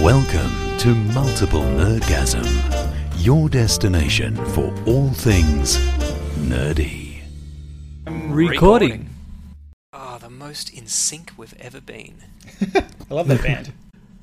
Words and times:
Welcome 0.00 0.78
to 0.78 0.94
Multiple 0.94 1.60
Nerdgasm, 1.60 2.44
your 3.18 3.48
destination 3.48 4.34
for 4.46 4.74
all 4.86 5.10
things 5.10 5.76
nerdy. 6.38 7.20
Recording. 8.06 9.10
Ah, 9.92 10.18
the 10.18 10.30
most 10.30 10.70
in 10.70 10.86
sync 10.88 11.32
we've 11.36 11.54
ever 11.60 11.80
been. 11.80 12.16
I 12.74 12.84
love 13.14 13.28
that 13.28 13.42
band. 13.42 13.72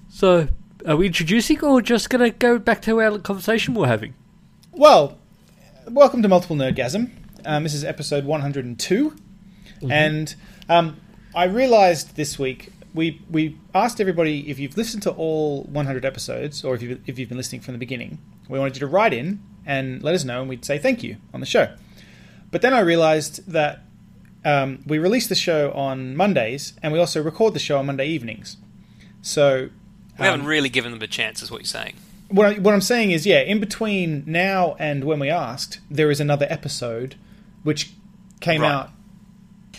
So, 0.09 0.49
are 0.85 0.97
we 0.97 1.05
introducing 1.05 1.63
or 1.63 1.81
just 1.81 2.09
going 2.09 2.29
to 2.29 2.37
go 2.37 2.59
back 2.59 2.81
to 2.81 2.99
our 2.99 3.19
conversation 3.19 3.73
we're 3.73 3.87
having? 3.87 4.15
Well, 4.73 5.17
welcome 5.87 6.21
to 6.23 6.27
Multiple 6.27 6.57
Nerdgasm. 6.57 7.09
Um, 7.45 7.63
this 7.63 7.73
is 7.73 7.85
episode 7.85 8.25
102. 8.25 9.15
And 9.89 10.35
um, 10.67 10.99
I 11.33 11.45
realized 11.45 12.17
this 12.17 12.37
week 12.37 12.73
we 12.93 13.21
we 13.29 13.57
asked 13.75 13.99
everybody 14.01 14.49
if 14.49 14.57
you've 14.59 14.75
listened 14.77 15.03
to 15.03 15.11
all 15.11 15.63
100 15.65 16.05
episodes 16.05 16.63
or 16.63 16.75
if 16.75 16.81
you've, 16.81 16.99
if 17.07 17.19
you've 17.19 17.29
been 17.29 17.37
listening 17.37 17.61
from 17.61 17.73
the 17.73 17.77
beginning. 17.79 18.17
We 18.47 18.57
wanted 18.57 18.75
you 18.75 18.79
to 18.81 18.87
write 18.87 19.13
in 19.13 19.41
and 19.65 20.01
let 20.03 20.15
us 20.15 20.23
know, 20.23 20.39
and 20.41 20.49
we'd 20.49 20.65
say 20.65 20.77
thank 20.79 21.03
you 21.03 21.17
on 21.33 21.39
the 21.39 21.45
show. 21.45 21.75
But 22.51 22.61
then 22.63 22.73
I 22.73 22.79
realized 22.79 23.51
that 23.51 23.83
um, 24.43 24.79
we 24.87 24.97
release 24.97 25.27
the 25.27 25.35
show 25.35 25.71
on 25.73 26.15
Mondays, 26.15 26.73
and 26.81 26.91
we 26.91 26.97
also 26.99 27.21
record 27.21 27.53
the 27.53 27.59
show 27.59 27.77
on 27.77 27.85
Monday 27.85 28.07
evenings. 28.07 28.57
So 29.21 29.69
We 30.17 30.25
haven't 30.25 30.45
really 30.45 30.69
given 30.69 30.91
them 30.91 31.01
a 31.01 31.07
chance, 31.07 31.43
is 31.43 31.51
what 31.51 31.59
you're 31.61 31.65
saying. 31.65 31.93
what, 32.29 32.45
I, 32.47 32.59
what 32.59 32.73
I'm 32.73 32.81
saying 32.81 33.11
is, 33.11 33.25
yeah, 33.27 33.41
in 33.41 33.59
between 33.59 34.23
now 34.25 34.75
and 34.79 35.03
when 35.03 35.19
we 35.19 35.29
asked, 35.29 35.79
there 35.91 36.09
is 36.09 36.19
another 36.19 36.47
episode 36.49 37.15
which 37.63 37.93
came 38.39 38.61
Right. 38.61 38.71
out. 38.71 38.89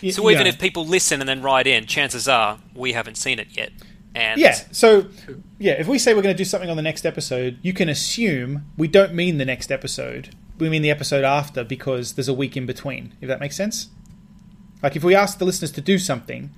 Y- 0.01 0.09
So 0.09 0.29
even 0.29 0.43
know. 0.43 0.49
if 0.49 0.59
people 0.59 0.85
listen 0.85 1.19
and 1.21 1.27
then 1.29 1.41
write 1.41 1.67
in, 1.67 1.85
chances 1.85 2.27
are 2.27 2.59
we 2.73 2.93
haven't 2.93 3.15
seen 3.17 3.39
it 3.39 3.47
yet. 3.51 3.71
And 4.13 4.39
yeah, 4.41 4.55
so 4.71 5.07
yeah, 5.57 5.73
if 5.79 5.87
we 5.87 5.97
say 5.97 6.13
we're 6.13 6.21
going 6.21 6.35
to 6.35 6.37
do 6.37 6.43
something 6.45 6.69
on 6.69 6.75
the 6.75 6.83
next 6.83 7.05
episode, 7.05 7.57
you 7.61 7.71
can 7.73 7.87
assume 7.87 8.65
we 8.77 8.87
don't 8.89 9.13
mean 9.13 9.37
the 9.37 9.45
next 9.45 9.71
episode. 9.71 10.35
We 10.59 10.69
mean 10.69 10.81
the 10.81 10.91
episode 10.91 11.23
after 11.23 11.63
because 11.63 12.13
there's 12.13 12.27
a 12.27 12.33
week 12.33 12.57
in 12.57 12.65
between. 12.65 13.13
If 13.21 13.27
that 13.29 13.39
makes 13.39 13.55
sense. 13.55 13.87
Like 14.83 14.95
if 14.95 15.03
we 15.03 15.15
ask 15.15 15.37
the 15.37 15.45
listeners 15.45 15.71
to 15.73 15.81
do 15.81 15.97
something, 15.97 16.49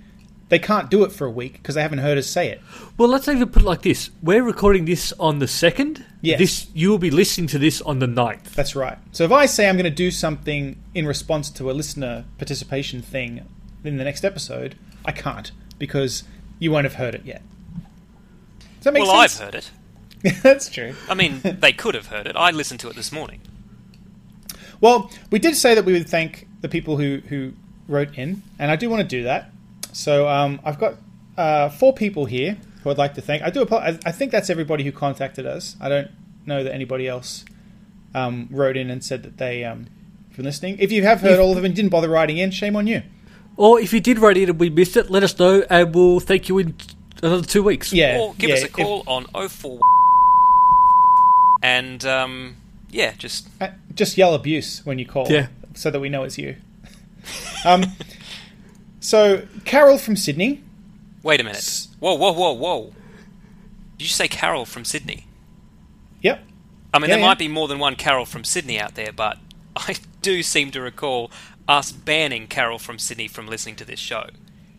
they 0.53 0.59
can't 0.59 0.91
do 0.91 1.03
it 1.03 1.11
for 1.11 1.25
a 1.25 1.31
week 1.31 1.53
because 1.53 1.73
they 1.73 1.81
haven't 1.81 1.97
heard 1.97 2.15
us 2.15 2.27
say 2.27 2.49
it. 2.49 2.61
Well, 2.95 3.09
let's 3.09 3.27
even 3.27 3.49
put 3.49 3.63
it 3.63 3.65
like 3.65 3.81
this: 3.81 4.11
we're 4.21 4.43
recording 4.43 4.85
this 4.85 5.11
on 5.13 5.39
the 5.39 5.47
second. 5.47 6.05
Yes. 6.21 6.37
This 6.37 6.67
you 6.75 6.91
will 6.91 6.99
be 6.99 7.09
listening 7.09 7.47
to 7.47 7.57
this 7.57 7.81
on 7.81 7.97
the 7.97 8.05
9th. 8.05 8.53
That's 8.53 8.75
right. 8.75 8.99
So 9.13 9.23
if 9.23 9.31
I 9.31 9.47
say 9.47 9.67
I'm 9.67 9.77
going 9.77 9.85
to 9.85 9.89
do 9.89 10.11
something 10.11 10.79
in 10.93 11.07
response 11.07 11.49
to 11.49 11.71
a 11.71 11.73
listener 11.73 12.25
participation 12.37 13.01
thing 13.01 13.49
in 13.83 13.97
the 13.97 14.03
next 14.03 14.23
episode, 14.23 14.75
I 15.03 15.11
can't 15.11 15.51
because 15.79 16.23
you 16.59 16.71
won't 16.71 16.83
have 16.83 16.95
heard 16.95 17.15
it 17.15 17.25
yet. 17.25 17.41
Does 18.75 18.83
that 18.83 18.93
make 18.93 19.01
well, 19.01 19.13
I've 19.13 19.33
heard 19.33 19.55
it. 19.55 19.71
That's 20.43 20.69
true. 20.69 20.93
I 21.09 21.15
mean, 21.15 21.41
they 21.43 21.73
could 21.73 21.95
have 21.95 22.07
heard 22.07 22.27
it. 22.27 22.35
I 22.35 22.51
listened 22.51 22.79
to 22.81 22.89
it 22.89 22.95
this 22.95 23.11
morning. 23.11 23.41
Well, 24.79 25.09
we 25.31 25.39
did 25.39 25.55
say 25.55 25.73
that 25.73 25.83
we 25.83 25.93
would 25.93 26.07
thank 26.07 26.47
the 26.61 26.69
people 26.69 26.97
who, 26.97 27.23
who 27.27 27.53
wrote 27.87 28.15
in, 28.19 28.43
and 28.59 28.69
I 28.69 28.75
do 28.75 28.87
want 28.87 29.01
to 29.01 29.07
do 29.07 29.23
that. 29.23 29.49
So 29.93 30.27
um, 30.27 30.59
I've 30.65 30.77
got 30.79 30.95
uh, 31.37 31.69
four 31.69 31.93
people 31.93 32.25
here 32.25 32.57
who 32.83 32.89
I'd 32.89 32.97
like 32.97 33.13
to 33.13 33.21
thank. 33.21 33.41
I 33.43 33.49
do. 33.49 33.65
I 33.71 33.97
I 34.05 34.11
think 34.11 34.31
that's 34.31 34.49
everybody 34.49 34.83
who 34.83 34.91
contacted 34.91 35.45
us. 35.45 35.75
I 35.79 35.87
don't 35.87 36.09
know 36.45 36.63
that 36.63 36.73
anybody 36.73 37.07
else 37.07 37.45
um, 38.13 38.47
wrote 38.51 38.75
in 38.75 38.89
and 38.89 39.01
said 39.03 39.23
that 39.23 39.37
they 39.37 39.63
um, 39.63 39.85
been 40.35 40.43
listening. 40.45 40.77
If 40.79 40.91
you 40.91 41.03
have 41.03 41.21
heard 41.21 41.39
all 41.39 41.49
of 41.51 41.55
them 41.55 41.63
and 41.65 41.73
didn't 41.75 41.89
bother 41.91 42.09
writing 42.09 42.37
in, 42.37 42.51
shame 42.51 42.75
on 42.75 42.87
you. 42.87 43.03
Or 43.55 43.79
if 43.79 43.93
you 43.93 43.99
did 44.01 44.17
write 44.19 44.35
in 44.35 44.49
and 44.49 44.59
we 44.59 44.69
missed 44.69 44.97
it, 44.97 45.09
let 45.11 45.21
us 45.23 45.37
know, 45.37 45.63
and 45.69 45.93
we'll 45.93 46.19
thank 46.19 46.49
you 46.49 46.57
in 46.57 46.75
another 47.21 47.43
two 47.45 47.61
weeks. 47.63 47.93
Yeah. 47.93 48.17
or 48.19 48.33
give 48.33 48.49
yeah, 48.49 48.55
us 48.55 48.61
a 48.63 48.65
if- 48.65 48.73
call 48.73 49.03
on 49.07 49.25
04 49.47 49.79
and 51.61 52.03
um, 52.05 52.55
yeah, 52.91 53.13
just 53.17 53.47
Uh, 53.61 53.69
just 53.95 54.17
yell 54.17 54.33
abuse 54.33 54.85
when 54.85 54.99
you 54.99 55.05
call, 55.05 55.27
Yeah. 55.29 55.47
so 55.75 55.89
that 55.91 55.99
we 55.99 56.09
know 56.09 56.23
it's 56.23 56.37
you. 56.37 56.55
um, 57.65 57.85
so 59.03 59.45
Carol 59.65 59.97
from 59.97 60.15
Sydney, 60.15 60.63
wait 61.21 61.39
a 61.39 61.43
minute. 61.43 61.87
Whoa, 61.99 62.15
whoa, 62.15 62.31
whoa, 62.31 62.53
whoa! 62.53 62.93
Did 63.97 64.05
you 64.05 64.07
say 64.09 64.27
Carol 64.27 64.65
from 64.65 64.85
Sydney? 64.85 65.27
yep, 66.21 66.41
I 66.93 66.99
mean, 66.99 67.09
Yeah, 67.09 67.15
there 67.15 67.21
yeah. 67.21 67.27
might 67.27 67.37
be 67.39 67.47
more 67.47 67.67
than 67.67 67.79
one 67.79 67.95
Carol 67.95 68.25
from 68.25 68.43
Sydney 68.43 68.79
out 68.79 68.95
there, 68.95 69.11
but 69.11 69.37
I 69.75 69.95
do 70.21 70.41
seem 70.41 70.71
to 70.71 70.81
recall 70.81 71.31
us 71.67 71.91
banning 71.91 72.47
Carol 72.47 72.79
from 72.79 72.97
Sydney 72.99 73.27
from 73.27 73.47
listening 73.47 73.75
to 73.77 73.85
this 73.85 73.99
show. 73.99 74.27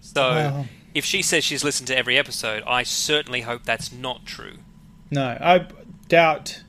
So, 0.01 0.65
if 0.95 1.05
she 1.05 1.23
says 1.23 1.45
she's 1.45 1.65
listened 1.65 1.87
to 1.89 1.97
every 1.97 2.19
episode, 2.19 2.63
I 2.67 2.83
certainly 2.83 3.43
hope 3.43 3.65
that's 3.65 3.93
not 3.93 4.27
true. 4.27 4.59
no, 5.11 5.37
I 5.41 5.67
doubt 6.09 6.63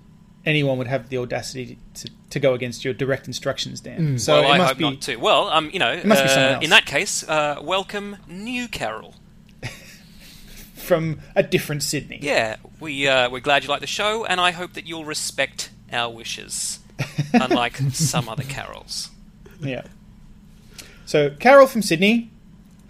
anyone 0.45 0.77
would 0.77 0.87
have 0.87 1.09
the 1.09 1.17
audacity 1.17 1.77
to, 1.95 2.09
to 2.29 2.39
go 2.39 2.53
against 2.53 2.85
your 2.85 2.93
direct 2.93 3.27
instructions, 3.27 3.81
Dan. 3.81 4.19
So 4.19 4.41
well, 4.41 4.43
it 4.43 4.53
I 4.53 4.57
must 4.57 4.69
hope 4.69 4.77
be 4.77 4.83
not 4.83 5.01
too. 5.01 5.19
Well, 5.19 5.49
um, 5.49 5.69
you 5.71 5.79
know, 5.79 6.01
must 6.05 6.21
uh, 6.21 6.27
someone 6.27 6.53
else. 6.53 6.63
in 6.63 6.69
that 6.69 6.85
case, 6.85 7.27
uh, 7.27 7.59
welcome 7.61 8.17
new 8.27 8.67
Carol. 8.67 9.15
from 10.75 11.19
a 11.35 11.43
different 11.43 11.83
Sydney. 11.83 12.19
Yeah, 12.21 12.57
we 12.79 13.07
uh, 13.07 13.29
we're 13.29 13.39
glad 13.39 13.63
you 13.63 13.69
like 13.69 13.81
the 13.81 13.87
show, 13.87 14.25
and 14.25 14.39
I 14.39 14.51
hope 14.51 14.73
that 14.73 14.87
you'll 14.87 15.05
respect 15.05 15.71
our 15.91 16.11
wishes, 16.13 16.79
unlike 17.33 17.77
some 17.91 18.29
other 18.29 18.43
Carols. 18.43 19.09
Yeah. 19.59 19.83
So 21.05 21.31
Carol 21.31 21.67
from 21.67 21.81
Sydney, 21.81 22.31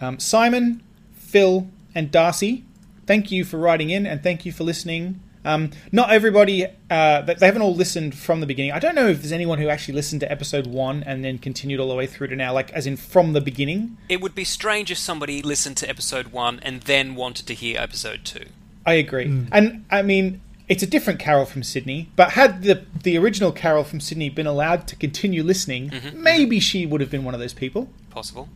um, 0.02 0.20
Simon, 0.20 0.84
Phil, 1.16 1.68
and 1.94 2.12
Darcy. 2.12 2.64
Thank 3.06 3.32
you 3.32 3.46
for 3.46 3.58
writing 3.58 3.90
in, 3.90 4.06
and 4.06 4.24
thank 4.24 4.46
you 4.46 4.52
for 4.52 4.64
listening. 4.64 5.22
Um, 5.46 5.72
not 5.92 6.12
everybody, 6.12 6.66
uh, 6.90 7.22
they 7.22 7.36
they 7.36 7.46
haven't 7.46 7.62
all 7.62 7.76
listened 7.76 8.18
from 8.18 8.40
the 8.40 8.48
beginning. 8.48 8.72
I 8.72 8.80
don't 8.80 8.96
know 8.96 9.08
if 9.08 9.22
there's 9.22 9.32
anyone 9.32 9.60
who 9.60 9.70
actually 9.70 9.94
listened 9.94 10.22
to 10.22 10.32
episode 10.32 10.68
one 10.68 11.04
and 11.04 11.24
then 11.24 11.38
continued 11.38 11.80
all 11.80 11.88
the 11.88 11.96
way 11.96 12.08
through 12.08 12.28
to 12.28 12.36
now, 12.36 12.52
like 12.52 12.72
as 12.74 12.88
in 12.88 12.98
from 12.98 13.34
the 13.34 13.42
beginning. 13.42 13.98
It 14.10 14.22
would 14.22 14.36
be 14.36 14.44
strange 14.44 14.92
if 14.92 14.98
somebody 14.98 15.42
listened 15.42 15.78
to 15.78 15.90
episode 15.90 16.28
one 16.30 16.60
and 16.64 16.82
then 16.82 17.16
wanted 17.16 17.46
to 17.48 17.54
hear 17.54 17.80
episode 17.80 18.26
two. 18.26 18.46
I 18.86 18.94
agree. 18.94 19.26
And 19.52 19.86
I 19.90 20.02
mean, 20.02 20.42
it's 20.68 20.84
a 20.84 20.88
different 20.88 21.20
Carol 21.20 21.46
from 21.46 21.64
Sydney, 21.64 22.10
but 22.16 22.32
had 22.32 22.64
the 22.64 22.84
the 23.04 23.18
original 23.18 23.52
Carol 23.52 23.84
from 23.84 24.00
Sydney 24.00 24.30
been 24.30 24.48
allowed 24.48 24.88
to 24.88 24.96
continue 24.96 25.44
listening, 25.44 25.92
maybe 26.14 26.60
she 26.60 26.86
would 26.86 27.02
have 27.02 27.12
been 27.12 27.24
one 27.24 27.34
of 27.34 27.40
those 27.40 27.54
people. 27.54 27.90
Possible. 28.10 28.50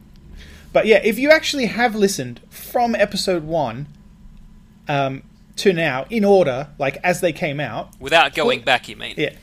But 0.73 0.85
yeah, 0.85 1.01
if 1.03 1.17
you 1.17 1.29
actually 1.29 1.65
have 1.65 1.95
listened 1.95 2.41
from 2.49 2.95
episode 2.95 3.43
one 3.43 3.87
um, 4.87 5.23
to 5.59 5.73
now 5.73 6.05
in 6.09 6.23
order, 6.25 6.67
like 6.77 6.97
as 7.03 7.21
they 7.21 7.31
came 7.33 7.59
out, 7.59 7.89
Without 7.99 8.33
going 8.35 8.61
back, 8.61 8.89
you 8.89 8.95
mean? 8.95 9.15
yeah, 9.17 9.33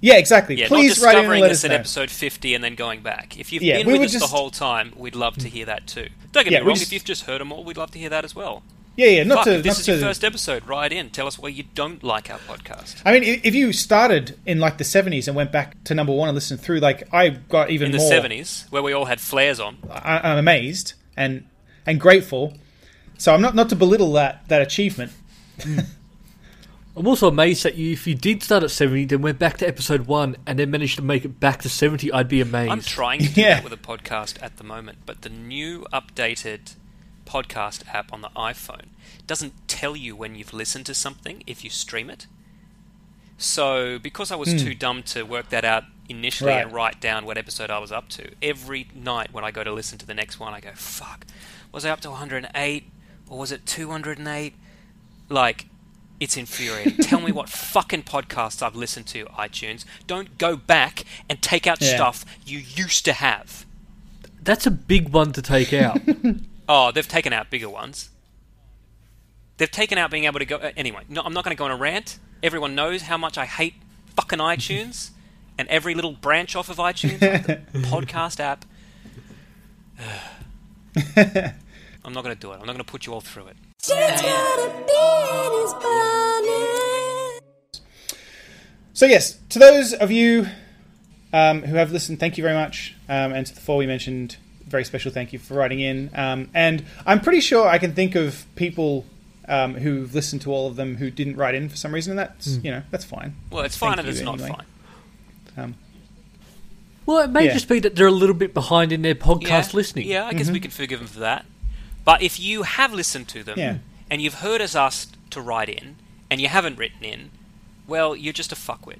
yeah, 0.00 0.14
exactly. 0.16 0.56
Yeah, 0.56 0.68
Please 0.68 1.00
not 1.00 1.06
write 1.06 1.12
in 1.12 1.16
and 1.16 1.22
discovering 1.24 1.40
let 1.42 1.50
us 1.50 1.58
us 1.58 1.64
at 1.64 1.68
know. 1.70 1.74
episode 1.76 2.10
50 2.10 2.54
and 2.54 2.62
then 2.62 2.74
going 2.74 3.00
back. 3.00 3.38
If 3.38 3.52
you've 3.52 3.62
Yeah, 3.62 3.78
been 3.78 3.86
we 3.86 3.98
with 3.98 4.14
us 4.14 4.20
the 4.20 4.26
whole 4.26 4.50
time, 4.50 4.92
we'd 4.96 5.14
love 5.16 5.36
to 5.38 5.48
hear 5.48 5.64
that 5.66 5.86
too. 5.86 6.08
Don't 6.32 6.44
get 6.44 6.52
Yeah, 6.52 6.60
me 6.60 6.66
wrong, 6.66 6.74
just- 6.76 6.88
if 6.88 6.92
you've 6.92 7.04
just 7.04 7.24
heard 7.24 7.40
them 7.40 7.52
all, 7.52 7.64
we'd 7.64 7.76
love 7.78 7.90
to 7.92 7.98
hear 7.98 8.10
that 8.10 8.24
as 8.24 8.34
well. 8.34 8.62
Yeah, 8.96 9.06
yeah. 9.08 9.22
Not 9.24 9.38
Fuck, 9.38 9.44
to. 9.46 9.54
if 9.54 9.62
this 9.64 9.72
not 9.74 9.78
is 9.80 9.84
to, 9.86 9.92
your 9.92 10.00
first 10.02 10.22
episode, 10.24 10.68
write 10.68 10.92
in. 10.92 11.10
Tell 11.10 11.26
us 11.26 11.36
why 11.36 11.48
you 11.48 11.64
don't 11.74 12.04
like 12.04 12.30
our 12.30 12.38
podcast. 12.38 13.02
I 13.04 13.10
mean, 13.18 13.40
if 13.42 13.52
you 13.52 13.72
started 13.72 14.38
in 14.46 14.60
like 14.60 14.78
the 14.78 14.84
seventies 14.84 15.26
and 15.26 15.36
went 15.36 15.50
back 15.50 15.82
to 15.84 15.94
number 15.96 16.12
one 16.12 16.28
and 16.28 16.34
listened 16.36 16.60
through, 16.60 16.78
like 16.78 17.02
I 17.12 17.30
got 17.30 17.70
even 17.70 17.86
In 17.86 17.92
the 17.92 17.98
more. 17.98 18.12
70s, 18.12 18.70
where 18.70 18.84
we 18.84 18.92
all 18.92 19.06
had 19.06 19.20
flares 19.20 19.58
on. 19.58 19.78
I, 19.90 20.20
I'm 20.30 20.38
amazed 20.38 20.92
and 21.16 21.44
and 21.84 21.98
grateful. 21.98 22.54
So 23.18 23.34
I'm 23.34 23.40
not 23.40 23.56
not 23.56 23.68
to 23.70 23.74
belittle 23.76 24.12
that 24.12 24.46
that 24.46 24.62
achievement. 24.62 25.10
I'm 26.96 27.08
also 27.08 27.26
amazed 27.28 27.64
that 27.64 27.74
you, 27.74 27.92
if 27.92 28.06
you 28.06 28.14
did 28.14 28.42
start 28.42 28.62
at 28.62 28.70
70, 28.70 29.06
then 29.06 29.20
went 29.20 29.38
back 29.38 29.56
to 29.58 29.66
episode 29.66 30.06
1 30.06 30.36
and 30.46 30.58
then 30.58 30.70
managed 30.70 30.96
to 30.96 31.02
make 31.02 31.24
it 31.24 31.40
back 31.40 31.60
to 31.62 31.68
70, 31.68 32.12
I'd 32.12 32.28
be 32.28 32.40
amazed. 32.40 32.70
I'm 32.70 32.82
trying 32.82 33.20
to 33.20 33.28
do 33.28 33.40
Yeah. 33.40 33.54
that 33.54 33.64
with 33.64 33.72
a 33.72 33.76
podcast 33.76 34.40
at 34.40 34.58
the 34.58 34.64
moment, 34.64 34.98
but 35.04 35.22
the 35.22 35.28
new 35.28 35.86
updated 35.92 36.74
podcast 37.26 37.82
app 37.92 38.12
on 38.12 38.20
the 38.20 38.28
iPhone 38.36 38.86
doesn't 39.26 39.54
tell 39.66 39.96
you 39.96 40.14
when 40.14 40.36
you've 40.36 40.52
listened 40.52 40.86
to 40.86 40.94
something 40.94 41.42
if 41.46 41.64
you 41.64 41.70
stream 41.70 42.10
it. 42.10 42.28
So, 43.38 43.98
because 43.98 44.30
I 44.30 44.36
was 44.36 44.52
hmm. 44.52 44.58
too 44.58 44.74
dumb 44.74 45.02
to 45.04 45.24
work 45.24 45.48
that 45.48 45.64
out 45.64 45.84
initially. 46.08 46.50
Right. 46.50 46.62
and 46.64 46.72
write 46.72 47.00
down 47.00 47.26
what 47.26 47.38
episode 47.38 47.70
I 47.70 47.78
was 47.78 47.92
up 47.92 48.08
to, 48.10 48.30
every 48.42 48.88
night 48.94 49.32
when 49.32 49.44
I 49.44 49.50
go 49.50 49.64
to 49.64 49.72
listen 49.72 49.98
to 49.98 50.06
the 50.06 50.14
next 50.14 50.38
one, 50.38 50.54
I 50.54 50.60
go, 50.60 50.70
fuck, 50.74 51.26
was 51.72 51.84
I 51.84 51.90
up 51.90 52.00
to 52.00 52.10
108 52.10 52.84
or 53.28 53.38
was 53.38 53.52
it 53.52 53.66
208? 53.66 54.54
Like, 55.28 55.66
it's 56.20 56.36
infuriating. 56.36 56.98
Tell 57.04 57.20
me 57.20 57.32
what 57.32 57.48
fucking 57.74 58.04
podcasts 58.04 58.62
I've 58.62 58.76
listened 58.76 59.06
to, 59.08 59.24
iTunes. 59.26 59.84
Don't 60.06 60.38
go 60.38 60.56
back 60.56 61.04
and 61.28 61.40
take 61.42 61.66
out 61.66 61.80
Yeah. 61.80 61.94
stuff 61.96 62.24
you 62.46 62.58
used 62.58 63.04
to 63.06 63.12
have. 63.12 63.66
That's 64.42 64.66
a 64.66 64.70
big 64.70 65.08
one 65.08 65.32
to 65.32 65.42
take 65.42 65.72
out. 65.72 66.00
Oh, 66.66 66.90
they've 66.92 67.06
taken 67.06 67.34
out 67.34 67.50
bigger 67.50 67.68
ones. 67.68 68.08
They've 69.58 69.70
taken 69.70 69.98
out 69.98 70.10
being 70.10 70.24
able 70.24 70.38
to 70.38 70.46
go. 70.46 70.56
Uh, 70.56 70.72
anyway, 70.78 71.02
no, 71.10 71.20
I'm 71.20 71.34
not 71.34 71.44
going 71.44 71.54
to 71.54 71.58
go 71.58 71.66
on 71.66 71.70
a 71.70 71.76
rant. 71.76 72.18
Everyone 72.42 72.74
knows 72.74 73.02
how 73.02 73.18
much 73.18 73.36
I 73.36 73.44
hate 73.44 73.74
fucking 74.16 74.38
iTunes 74.38 75.10
and 75.58 75.68
every 75.68 75.94
little 75.94 76.12
branch 76.12 76.56
off 76.56 76.70
of 76.70 76.78
iTunes, 76.78 77.20
like 77.20 77.46
the 77.72 77.78
podcast 77.80 78.40
app. 78.40 78.64
I'm 82.04 82.12
not 82.14 82.24
going 82.24 82.34
to 82.34 82.40
do 82.40 82.50
it. 82.52 82.54
I'm 82.54 82.60
not 82.60 82.72
going 82.72 82.78
to 82.78 82.84
put 82.84 83.04
you 83.06 83.12
all 83.12 83.20
through 83.20 83.48
it. 83.48 83.56
She's 83.84 83.94
got 83.94 84.58
a 84.60 84.68
bee 84.86 85.46
in 85.46 85.52
his. 85.60 85.74
So 88.94 89.06
yes, 89.06 89.38
to 89.50 89.58
those 89.58 89.92
of 89.92 90.10
you 90.10 90.46
um, 91.34 91.60
who 91.62 91.76
have 91.76 91.92
listened, 91.92 92.18
thank 92.18 92.38
you 92.38 92.42
very 92.42 92.54
much. 92.54 92.94
Um, 93.10 93.34
and 93.34 93.44
to 93.44 93.54
the 93.54 93.60
four 93.60 93.76
we 93.76 93.86
mentioned, 93.86 94.36
very 94.66 94.84
special 94.84 95.12
thank 95.12 95.34
you 95.34 95.38
for 95.38 95.52
writing 95.52 95.80
in. 95.80 96.08
Um, 96.14 96.48
and 96.54 96.84
I'm 97.04 97.20
pretty 97.20 97.40
sure 97.40 97.68
I 97.68 97.76
can 97.76 97.92
think 97.92 98.14
of 98.14 98.46
people 98.54 99.04
um, 99.48 99.74
who've 99.74 100.14
listened 100.14 100.40
to 100.42 100.52
all 100.52 100.66
of 100.66 100.76
them 100.76 100.96
who 100.96 101.10
didn't 101.10 101.36
write 101.36 101.54
in 101.54 101.68
for 101.68 101.76
some 101.76 101.92
reason, 101.92 102.12
and 102.12 102.18
that's 102.18 102.56
you 102.64 102.70
know 102.70 102.82
that's 102.90 103.04
fine. 103.04 103.36
Well, 103.50 103.64
it's 103.64 103.76
fine 103.76 103.98
and 103.98 104.06
you 104.06 104.12
it's 104.12 104.22
not 104.22 104.40
fine. 104.40 104.64
Um, 105.58 105.74
Well, 107.04 107.18
it 107.18 107.28
may 107.30 107.44
Yeah. 107.46 107.52
just 107.52 107.68
be 107.68 107.80
that 107.80 107.96
they're 107.96 108.06
a 108.06 108.10
little 108.10 108.34
bit 108.34 108.54
behind 108.54 108.92
in 108.92 109.02
their 109.02 109.14
podcast 109.14 109.42
yeah, 109.42 109.70
listening. 109.74 110.06
Yeah, 110.06 110.24
I 110.24 110.32
guess 110.32 110.50
we 110.50 110.60
can 110.60 110.70
forgive 110.70 111.00
them 111.00 111.08
for 111.08 111.20
that. 111.20 111.44
But 112.04 112.22
if 112.22 112.38
you 112.38 112.62
have 112.64 112.92
listened 112.92 113.28
to 113.28 113.42
them 113.42 113.58
Yeah. 113.58 113.78
and 114.10 114.20
you've 114.20 114.34
heard 114.34 114.60
us 114.60 114.74
asked 114.74 115.16
to 115.30 115.40
write 115.40 115.68
in 115.68 115.96
and 116.30 116.40
you 116.40 116.48
haven't 116.48 116.78
written 116.78 117.02
in, 117.04 117.30
well, 117.86 118.14
you're 118.14 118.32
just 118.32 118.52
a 118.52 118.56
fuckwit. 118.56 118.98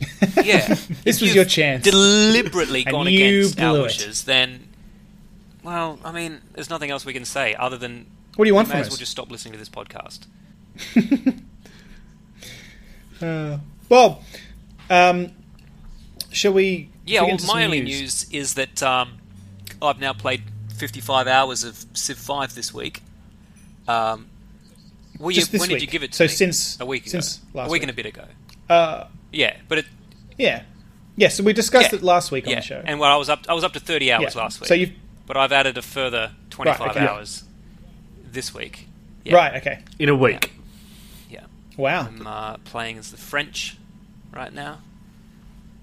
Yeah. 0.44 0.76
This 1.04 1.20
was 1.20 1.34
your 1.34 1.44
chance. 1.44 1.82
Deliberately 1.84 2.84
gone 2.84 3.06
against 3.08 3.60
our 3.60 3.72
blew 3.72 3.80
it. 3.80 3.82
wishes, 3.84 4.24
then, 4.24 4.68
well, 5.62 5.98
I 6.04 6.12
mean, 6.12 6.40
there's 6.54 6.70
nothing 6.70 6.90
else 6.90 7.04
we 7.04 7.12
can 7.12 7.24
say 7.24 7.54
other 7.54 7.76
than 7.76 8.06
What 8.36 8.44
do 8.44 8.48
you 8.48 8.54
want 8.54 8.68
from 8.68 8.78
as 8.78 8.86
us? 8.86 8.92
well 8.92 8.98
just 8.98 9.10
stop 9.12 9.30
listening 9.30 9.52
to 9.52 9.58
this 9.58 9.68
podcast. 9.68 10.20
Uh, 13.20 13.58
well, 13.88 14.22
um, 14.90 15.32
shall 16.30 16.52
we? 16.52 16.88
Yeah, 17.04 17.20
well, 17.22 17.26
get 17.26 17.32
into 17.32 17.46
some 17.46 17.56
my 17.56 17.64
only 17.64 17.80
news 17.80 18.28
is 18.30 18.54
that 18.54 18.80
um, 18.80 19.18
I've 19.82 19.98
now 19.98 20.12
played 20.12 20.42
55 20.78 21.26
hours 21.26 21.64
of 21.64 21.84
Civ 21.94 22.16
5 22.18 22.54
this 22.54 22.72
week. 22.72 23.02
Um, 23.86 24.26
well, 25.18 25.30
you, 25.30 25.44
this 25.44 25.60
when 25.60 25.68
did 25.68 25.80
you 25.82 25.88
give 25.88 26.02
it 26.02 26.12
to 26.12 26.16
So 26.16 26.24
me? 26.24 26.28
since- 26.28 26.80
a 26.80 26.86
week 26.86 27.08
since 27.08 27.38
ago, 27.38 27.44
last 27.54 27.66
a 27.68 27.70
week 27.70 27.72
week. 27.72 27.82
and 27.82 27.90
a 27.90 27.94
bit 27.94 28.06
ago. 28.06 28.24
Uh, 28.68 29.04
Yeah, 29.32 29.56
but 29.68 29.78
it, 29.78 29.86
yeah, 30.38 30.62
yeah. 31.16 31.28
So 31.28 31.42
we 31.42 31.52
discussed 31.52 31.92
Yeah. 31.92 31.98
it 31.98 32.02
last 32.04 32.30
week 32.30 32.46
on 32.46 32.50
yeah, 32.50 32.56
the 32.60 32.66
show. 32.66 32.82
and 32.84 33.00
well, 33.00 33.12
I 33.12 33.16
was 33.16 33.28
up 33.28 33.44
I 33.48 33.54
was 33.54 33.64
up 33.64 33.72
to 33.74 33.80
30 33.80 34.12
hours 34.12 34.34
Yeah. 34.34 34.42
last 34.42 34.60
week. 34.60 34.68
So 34.68 34.74
you've 34.74 34.92
but 35.26 35.36
I've 35.36 35.52
added 35.52 35.76
a 35.76 35.82
further 35.82 36.32
25 36.50 36.90
okay. 36.90 37.06
hours 37.06 37.44
this 38.24 38.54
week. 38.54 38.86
Yeah, 39.24 39.34
right. 39.36 39.54
Okay. 39.56 39.80
In 39.98 40.08
a 40.08 40.14
week. 40.14 40.52
Yeah, 41.28 41.44
Wow. 41.76 42.06
I'm 42.06 42.26
uh, 42.26 42.56
playing 42.58 42.96
as 42.98 43.10
the 43.10 43.16
French 43.18 43.76
right 44.32 44.52
now, 44.52 44.78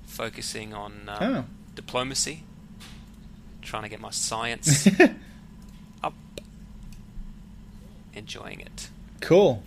focusing 0.08 0.74
on 0.74 1.10
um, 1.10 1.18
Oh. 1.22 1.46
diplomacy, 1.76 2.44
trying 3.66 3.84
to 3.84 3.90
get 3.90 4.00
my 4.00 4.12
science 4.12 4.88
up, 6.04 6.14
enjoying 8.14 8.60
it. 8.62 8.90
Cool. 9.22 9.64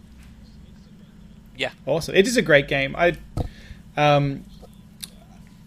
Yeah. 1.56 1.70
Awesome. 1.86 2.14
It 2.14 2.26
is 2.26 2.36
a 2.36 2.42
great 2.42 2.68
game. 2.68 2.94
I, 2.96 3.16
um, 3.96 4.44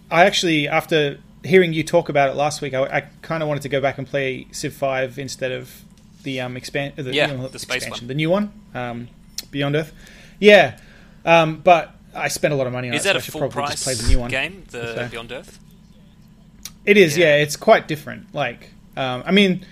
I 0.10 0.26
actually 0.26 0.68
after 0.68 1.20
hearing 1.44 1.74
you 1.74 1.84
talk 1.84 2.10
about 2.10 2.30
it 2.30 2.36
last 2.36 2.62
week, 2.62 2.74
I, 2.74 2.84
I 2.84 3.02
kind 3.22 3.44
of 3.44 3.50
wanted 3.50 3.64
to 3.64 3.70
go 3.70 3.82
back 3.82 3.98
and 3.98 4.08
play 4.08 4.48
Civ 4.52 4.74
Five 4.74 5.20
instead 5.20 5.52
of 5.52 5.84
the 6.24 6.40
um 6.42 6.56
expand 6.56 6.96
the, 6.96 7.14
Yeah, 7.14 7.32
you 7.32 7.38
know, 7.38 7.48
the 7.48 7.60
space 7.60 7.78
expansion, 7.84 8.08
the 8.08 8.14
new 8.14 8.30
one, 8.30 8.54
um, 8.74 9.08
Beyond 9.50 9.76
Earth. 9.76 9.92
Yeah, 10.40 10.78
um, 11.26 11.58
but 11.58 11.92
I 12.16 12.28
spent 12.30 12.54
a 12.54 12.58
lot 12.58 12.68
of 12.68 12.74
money 12.74 12.90
on 12.90 12.94
Is 12.94 13.06
it, 13.06 13.06
that 13.06 13.12
so 13.14 13.16
a 13.16 13.20
I 13.20 13.22
should 13.22 13.34
full 13.34 13.50
price 13.50 13.84
play 13.84 13.94
the 13.96 14.08
new 14.08 14.20
one. 14.20 14.30
game, 14.30 14.64
the 14.70 14.96
So- 14.96 15.08
Beyond 15.10 15.32
Earth? 15.32 15.60
It 16.86 16.98
is. 16.98 17.18
Yeah. 17.18 17.36
Yeah, 17.38 17.44
it's 17.44 17.56
quite 17.56 17.88
different. 17.88 18.34
Like, 18.34 18.72
um, 18.98 19.24
I 19.26 19.32
mean, 19.32 19.66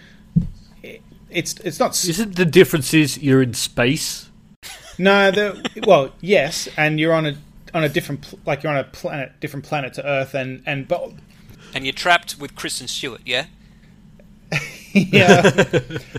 it, 0.84 1.02
it's 1.30 1.60
it's 1.62 1.80
not. 1.80 1.92
Isn't 2.06 2.36
the 2.36 2.46
difference 2.46 2.94
is 2.94 3.18
you're 3.18 3.42
in 3.42 3.54
space? 3.54 4.30
No, 4.98 5.32
the 5.32 5.70
well, 5.88 6.14
yes, 6.22 6.68
and 6.78 7.00
you're 7.00 7.14
on 7.14 7.26
a 7.26 7.38
on 7.74 7.84
a 7.84 7.90
different 7.90 8.22
pl- 8.22 8.40
like 8.46 8.64
you're 8.64 8.72
on 8.72 8.80
a 8.80 8.84
planet, 8.84 9.40
different 9.40 9.66
planet 9.66 9.94
to 9.96 10.06
Earth, 10.06 10.34
and 10.34 10.62
and 10.66 10.88
but 10.88 11.12
And 11.74 11.86
you're 11.86 11.94
trapped 11.94 12.38
with 12.40 12.56
Kristen 12.56 12.88
Stewart, 12.88 13.22
yeah? 13.26 13.46
yeah, 14.94 15.42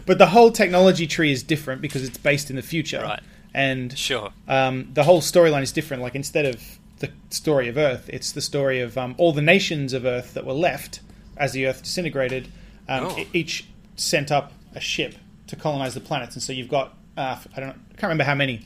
but 0.07 0.19
the 0.19 0.27
whole 0.27 0.53
technology 0.53 1.07
tree 1.07 1.33
is 1.33 1.43
different 1.43 1.83
because 1.83 2.05
it's 2.05 2.19
based 2.19 2.51
in 2.51 2.57
the 2.57 2.63
future, 2.63 3.01
Right. 3.03 3.21
And 3.53 3.99
Sure. 3.99 4.33
um, 4.47 4.91
the 4.95 5.03
whole 5.03 5.21
storyline 5.21 5.63
is 5.63 5.73
different. 5.73 6.03
Like 6.05 6.15
instead 6.15 6.47
of 6.47 6.63
the 7.01 7.11
story 7.31 7.69
of 7.69 7.77
Earth, 7.77 8.09
it's 8.13 8.33
the 8.33 8.41
story 8.41 8.81
of 8.81 8.97
um, 8.97 9.15
all 9.19 9.33
the 9.33 9.43
nations 9.43 9.93
of 9.93 10.05
Earth 10.05 10.33
that 10.35 10.47
were 10.47 10.53
left 10.55 11.01
as 11.37 11.53
the 11.53 11.67
Earth 11.67 11.83
disintegrated. 11.83 12.49
Um, 12.89 13.07
Oh. 13.07 13.19
e- 13.19 13.27
Each 13.33 13.67
sent 13.97 14.31
up 14.33 14.53
a 14.75 14.81
ship 14.81 15.15
to 15.49 15.57
colonize 15.57 15.95
the 15.95 16.01
planets, 16.01 16.35
and 16.37 16.43
so 16.43 16.53
you've 16.53 16.69
got 16.69 16.97
uh, 17.17 17.39
I 17.57 17.61
don't 17.61 17.71
I 17.71 17.95
can't 17.95 18.05
remember 18.05 18.25
how 18.25 18.35
many, 18.37 18.65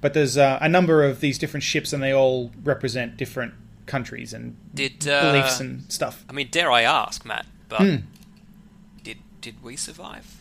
but 0.00 0.12
there's 0.14 0.36
uh, 0.36 0.58
a 0.60 0.68
number 0.68 1.02
of 1.04 1.20
these 1.20 1.38
different 1.38 1.64
ships, 1.64 1.92
and 1.92 2.02
they 2.02 2.12
all 2.12 2.52
represent 2.62 3.16
different 3.16 3.54
countries 3.86 4.32
and 4.34 4.56
Did 4.74 5.08
uh, 5.08 5.32
beliefs 5.32 5.58
and 5.60 5.90
stuff. 5.90 6.24
I 6.28 6.32
mean, 6.32 6.48
dare 6.50 6.70
I 6.70 6.82
ask, 6.82 7.24
Matt? 7.24 7.46
But 7.68 7.80
Hmm. 7.80 7.96
did 9.02 9.18
did 9.40 9.62
we 9.62 9.76
survive? 9.76 10.37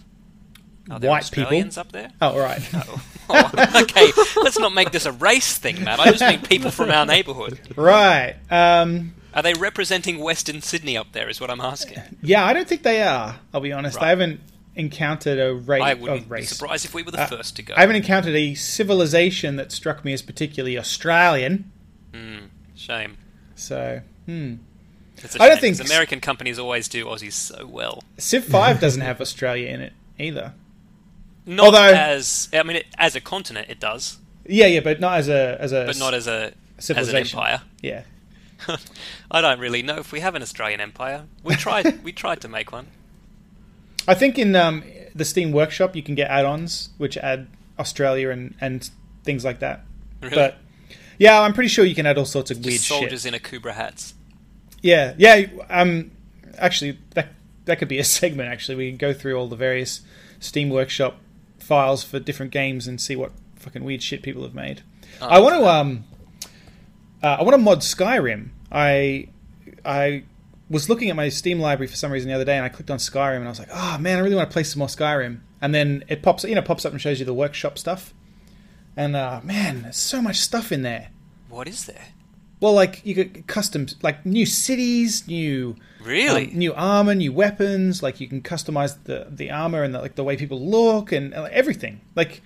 Are 0.89 0.99
there 0.99 1.09
White 1.09 1.23
people? 1.25 1.43
Australians 1.43 1.77
up 1.77 1.91
there? 1.91 2.11
Oh 2.21 2.37
right. 2.39 2.61
Oh. 2.73 3.03
Oh, 3.29 3.81
okay, 3.81 4.09
let's 4.41 4.57
not 4.57 4.73
make 4.73 4.91
this 4.91 5.05
a 5.05 5.11
race 5.11 5.57
thing, 5.57 5.83
Matt. 5.83 5.99
I 5.99 6.11
just 6.11 6.21
mean 6.23 6.39
people 6.43 6.71
from 6.71 6.89
our 6.89 7.05
neighbourhood. 7.05 7.59
Right. 7.75 8.35
Um, 8.49 9.15
Are 9.33 9.43
they 9.43 9.53
representing 9.53 10.19
Western 10.19 10.61
Sydney 10.61 10.95
up 10.95 11.11
there? 11.11 11.27
Is 11.27 11.41
what 11.41 11.49
I'm 11.51 11.59
asking. 11.59 11.97
yeah, 12.21 12.45
I 12.45 12.53
don't 12.53 12.65
think 12.69 12.83
they 12.83 13.03
are. 13.03 13.35
I'll 13.53 13.59
be 13.59 13.73
honest. 13.73 14.01
I 14.01 14.07
haven't 14.11 14.39
encountered 14.77 15.39
a 15.39 15.53
race. 15.53 15.81
I 15.83 15.95
wouldn't 15.95 16.23
be 16.23 16.29
race. 16.29 16.49
surprised 16.55 16.85
if 16.85 16.93
we 16.93 17.03
were 17.03 17.11
the 17.11 17.19
Uh, 17.19 17.25
first 17.27 17.57
to 17.57 17.63
go. 17.63 17.73
I 17.75 17.81
haven't 17.81 17.97
encountered 17.97 18.33
a 18.33 18.53
civilization 18.55 19.57
that 19.57 19.73
struck 19.73 20.05
me 20.05 20.13
as 20.13 20.21
particularly 20.21 20.77
Australian. 20.77 21.69
Mm, 22.13 22.47
shame. 22.75 23.17
So, 23.55 24.03
hmm. 24.25 24.53
It's 25.17 25.35
a 25.35 25.41
I 25.43 25.49
don't 25.49 25.59
think- 25.59 25.81
American 25.81 26.21
companies 26.21 26.57
always 26.57 26.87
do 26.87 27.03
Aussies 27.07 27.33
so 27.33 27.65
well. 27.67 28.03
Civ 28.17 28.45
Five 28.45 28.79
doesn't 28.79 29.01
have 29.01 29.19
Australia 29.19 29.67
in 29.67 29.81
it 29.81 29.91
either. 30.17 30.53
Not 31.47 31.65
Although- 31.67 31.93
as 31.95 32.49
I 32.53 32.61
mean, 32.63 32.77
it, 32.77 32.85
as 32.97 33.15
a 33.15 33.21
continent, 33.21 33.67
it 33.69 33.79
does, 33.79 34.17
Yeah, 34.45 34.65
yeah, 34.67 34.81
but 34.81 34.99
not 34.99 35.17
as 35.17 35.29
a 35.29 35.57
as 35.59 35.71
a 35.71 35.85
but 35.85 35.97
not 35.97 36.13
as 36.13 36.27
a 36.27 36.31
as 36.31 36.43
an 36.51 36.53
civilization. 36.79 37.39
empire. 37.39 37.61
yeah. 37.81 38.03
I 39.31 39.39
don't 39.41 39.59
really 39.59 39.81
know 39.81 39.97
if 39.97 40.11
we 40.11 40.19
have 40.19 40.35
an 40.35 40.41
Australian 40.41 40.81
empire. 40.81 41.25
We 41.43 41.55
tried. 41.55 42.03
we 42.03 42.11
tried 42.11 42.41
to 42.41 42.47
make 42.47 42.71
one. 42.71 42.87
I 44.07 44.13
think 44.13 44.37
in 44.37 44.55
um, 44.55 44.83
the 45.15 45.25
Steam 45.25 45.51
Workshop 45.51 45.95
you 45.95 46.03
can 46.03 46.15
get 46.15 46.29
add-ons 46.29 46.89
which 46.97 47.17
add 47.17 47.47
Australia 47.79 48.29
and 48.29 48.53
and 48.59 48.89
things 49.23 49.45
like 49.45 49.59
that. 49.59 49.85
Really? 50.21 50.35
But 50.35 50.57
yeah, 51.17 51.39
I'm 51.41 51.53
pretty 51.53 51.69
sure 51.69 51.85
you 51.85 51.95
can 51.95 52.05
add 52.05 52.17
all 52.17 52.25
sorts 52.25 52.51
of 52.51 52.57
Just 52.57 52.67
weird 52.67 52.81
soldiers 52.81 53.23
shit. 53.23 53.33
in 53.33 53.39
Akubra 53.39 53.73
hats. 53.73 54.13
Yeah, 54.81 55.13
yeah. 55.17 55.45
Um, 55.69 56.11
actually, 56.57 56.97
that 57.13 57.29
that 57.65 57.79
could 57.79 57.87
be 57.87 57.99
a 57.99 58.03
segment. 58.19 58.49
Actually, 58.49 58.75
we 58.75 58.89
can 58.89 58.97
go 58.97 59.13
through 59.13 59.35
all 59.35 59.47
the 59.47 59.55
various 59.55 60.01
Steam 60.39 60.69
Workshop 60.69 61.17
files 61.67 62.03
for 62.03 62.19
different 62.19 62.51
games 62.51 62.87
and 62.87 62.99
see 62.99 63.15
what 63.15 63.33
fucking 63.55 63.83
weird 63.83 64.01
shit 64.01 64.23
people 64.23 64.43
have 64.43 64.55
made. 64.55 64.81
Oh, 65.21 65.27
I 65.27 65.39
want 65.39 65.55
to 65.55 65.67
um, 65.67 66.05
uh, 67.21 67.37
I 67.39 67.43
want 67.43 67.53
to 67.53 67.57
mod 67.57 67.79
Skyrim. 67.79 68.49
I 68.71 69.27
I 69.83 70.23
was 70.69 70.89
looking 70.89 71.09
at 71.09 71.15
my 71.15 71.29
Steam 71.29 71.59
library 71.59 71.87
for 71.87 71.97
some 71.97 72.11
reason 72.11 72.29
the 72.29 72.35
other 72.35 72.45
day, 72.45 72.55
and 72.55 72.65
I 72.65 72.69
clicked 72.69 72.89
on 72.89 72.97
Skyrim, 72.97 73.37
and 73.37 73.45
I 73.45 73.49
was 73.49 73.59
like, 73.59 73.69
oh 73.71 73.97
man, 73.99 74.17
I 74.17 74.21
really 74.21 74.35
want 74.35 74.49
to 74.49 74.53
play 74.53 74.63
some 74.63 74.79
more 74.79 74.87
Skyrim. 74.87 75.41
And 75.61 75.75
then 75.75 76.03
it 76.07 76.21
pops, 76.21 76.43
you 76.43 76.55
know, 76.55 76.61
pops 76.61 76.85
up 76.85 76.91
and 76.91 77.01
shows 77.01 77.19
you 77.19 77.25
the 77.25 77.33
workshop 77.33 77.77
stuff. 77.77 78.13
And 78.95 79.15
uh, 79.15 79.41
man, 79.43 79.83
there's 79.83 79.97
so 79.97 80.21
much 80.21 80.37
stuff 80.37 80.71
in 80.71 80.83
there. 80.83 81.09
What 81.49 81.67
is 81.67 81.85
there? 81.85 82.05
Well, 82.59 82.73
like 82.73 83.05
you 83.05 83.13
could 83.13 83.45
custom 83.47 83.87
like 84.01 84.25
new 84.25 84.45
cities, 84.45 85.27
new 85.27 85.75
Really? 86.07 86.47
um, 86.51 86.57
new 86.57 86.73
armor, 86.73 87.13
new 87.13 87.33
weapons. 87.33 88.01
Like 88.01 88.19
you 88.19 88.27
can 88.27 88.41
customize 88.41 88.97
the 89.03 89.27
the 89.29 89.51
armor 89.51 89.83
and 89.83 89.93
the, 89.93 89.99
like 89.99 90.15
the 90.15 90.23
way 90.23 90.37
people 90.37 90.59
look 90.59 91.11
and 91.11 91.33
uh, 91.33 91.49
everything. 91.51 92.01
Like 92.15 92.41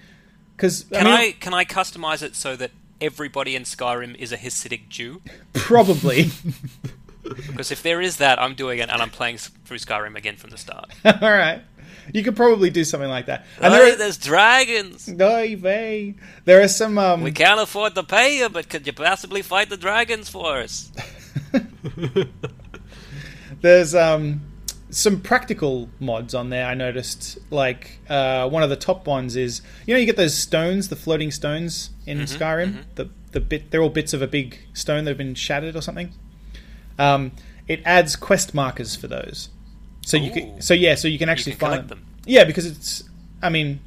because 0.57 0.85
Can 0.91 1.07
I, 1.07 1.11
I, 1.11 1.31
can 1.39 1.53
I 1.53 1.65
customize 1.65 2.21
it 2.21 2.35
so 2.35 2.55
that 2.55 2.71
everybody 2.99 3.55
in 3.55 3.63
Skyrim 3.63 4.15
is 4.15 4.31
a 4.31 4.37
Hasidic 4.37 4.89
Jew? 4.89 5.21
probably 5.53 6.29
Because 7.47 7.71
if 7.71 7.83
there 7.83 8.01
is 8.01 8.17
that, 8.17 8.41
I'm 8.41 8.55
doing 8.55 8.79
it 8.79 8.89
and 8.89 9.01
I'm 9.01 9.09
playing 9.09 9.37
through 9.37 9.77
Skyrim 9.77 10.15
again 10.15 10.35
from 10.35 10.49
the 10.49 10.57
start. 10.57 10.91
all 11.05 11.13
right. 11.21 11.61
You 12.13 12.23
could 12.23 12.35
probably 12.35 12.69
do 12.69 12.83
something 12.83 13.09
like 13.09 13.27
that. 13.27 13.45
And 13.61 13.73
Hey, 13.73 13.79
there 13.79 13.93
are, 13.93 13.95
there's 13.95 14.17
dragons. 14.17 15.07
No 15.07 15.55
vey. 15.55 16.15
there 16.45 16.61
are 16.61 16.67
some 16.67 16.97
um, 16.97 17.21
We 17.21 17.31
can't 17.31 17.59
afford 17.59 17.95
to 17.95 18.03
pay 18.03 18.39
you, 18.39 18.49
but 18.49 18.69
could 18.69 18.85
you 18.87 18.93
possibly 18.93 19.41
fight 19.41 19.69
the 19.69 19.77
dragons 19.77 20.27
for 20.27 20.59
us? 20.59 20.91
There's 23.61 23.93
um, 23.95 24.41
some 24.89 25.21
practical 25.21 25.89
mods 25.99 26.33
on 26.35 26.49
there. 26.49 26.65
I 26.65 26.73
noticed, 26.73 27.37
like 27.51 27.99
uh, 28.09 28.49
one 28.49 28.63
of 28.63 28.69
the 28.69 28.75
top 28.75 29.07
ones 29.07 29.35
is 29.35 29.61
you 29.85 29.93
know 29.93 29.99
you 29.99 30.05
get 30.05 30.17
those 30.17 30.35
stones, 30.37 30.89
the 30.89 30.95
floating 30.95 31.31
stones 31.31 31.91
in 32.05 32.19
Mm-hmm, 32.19 32.43
Skyrim. 32.43 32.83
The 32.95 33.09
the 33.31 33.39
bit 33.39 33.71
they're 33.71 33.81
all 33.81 33.89
bits 33.89 34.13
of 34.13 34.21
a 34.21 34.27
big 34.27 34.59
stone 34.73 35.05
that 35.05 35.11
have 35.11 35.17
been 35.17 35.35
shattered 35.35 35.75
or 35.75 35.81
something. 35.81 36.11
Um, 36.99 37.31
it 37.67 37.81
adds 37.85 38.15
quest 38.15 38.53
markers 38.53 38.95
for 38.95 39.07
those, 39.07 39.49
so 40.05 40.17
you 40.17 40.31
can 40.31 40.61
so 40.61 40.73
yeah, 40.73 40.95
so 40.95 41.07
you 41.07 41.17
can 41.17 41.29
actually 41.29 41.53
can 41.53 41.59
find 41.59 41.71
collect 41.73 41.89
them. 41.89 42.05
Yeah, 42.25 42.43
because 42.43 42.65
it's 42.65 43.03
I 43.41 43.49
mean 43.49 43.79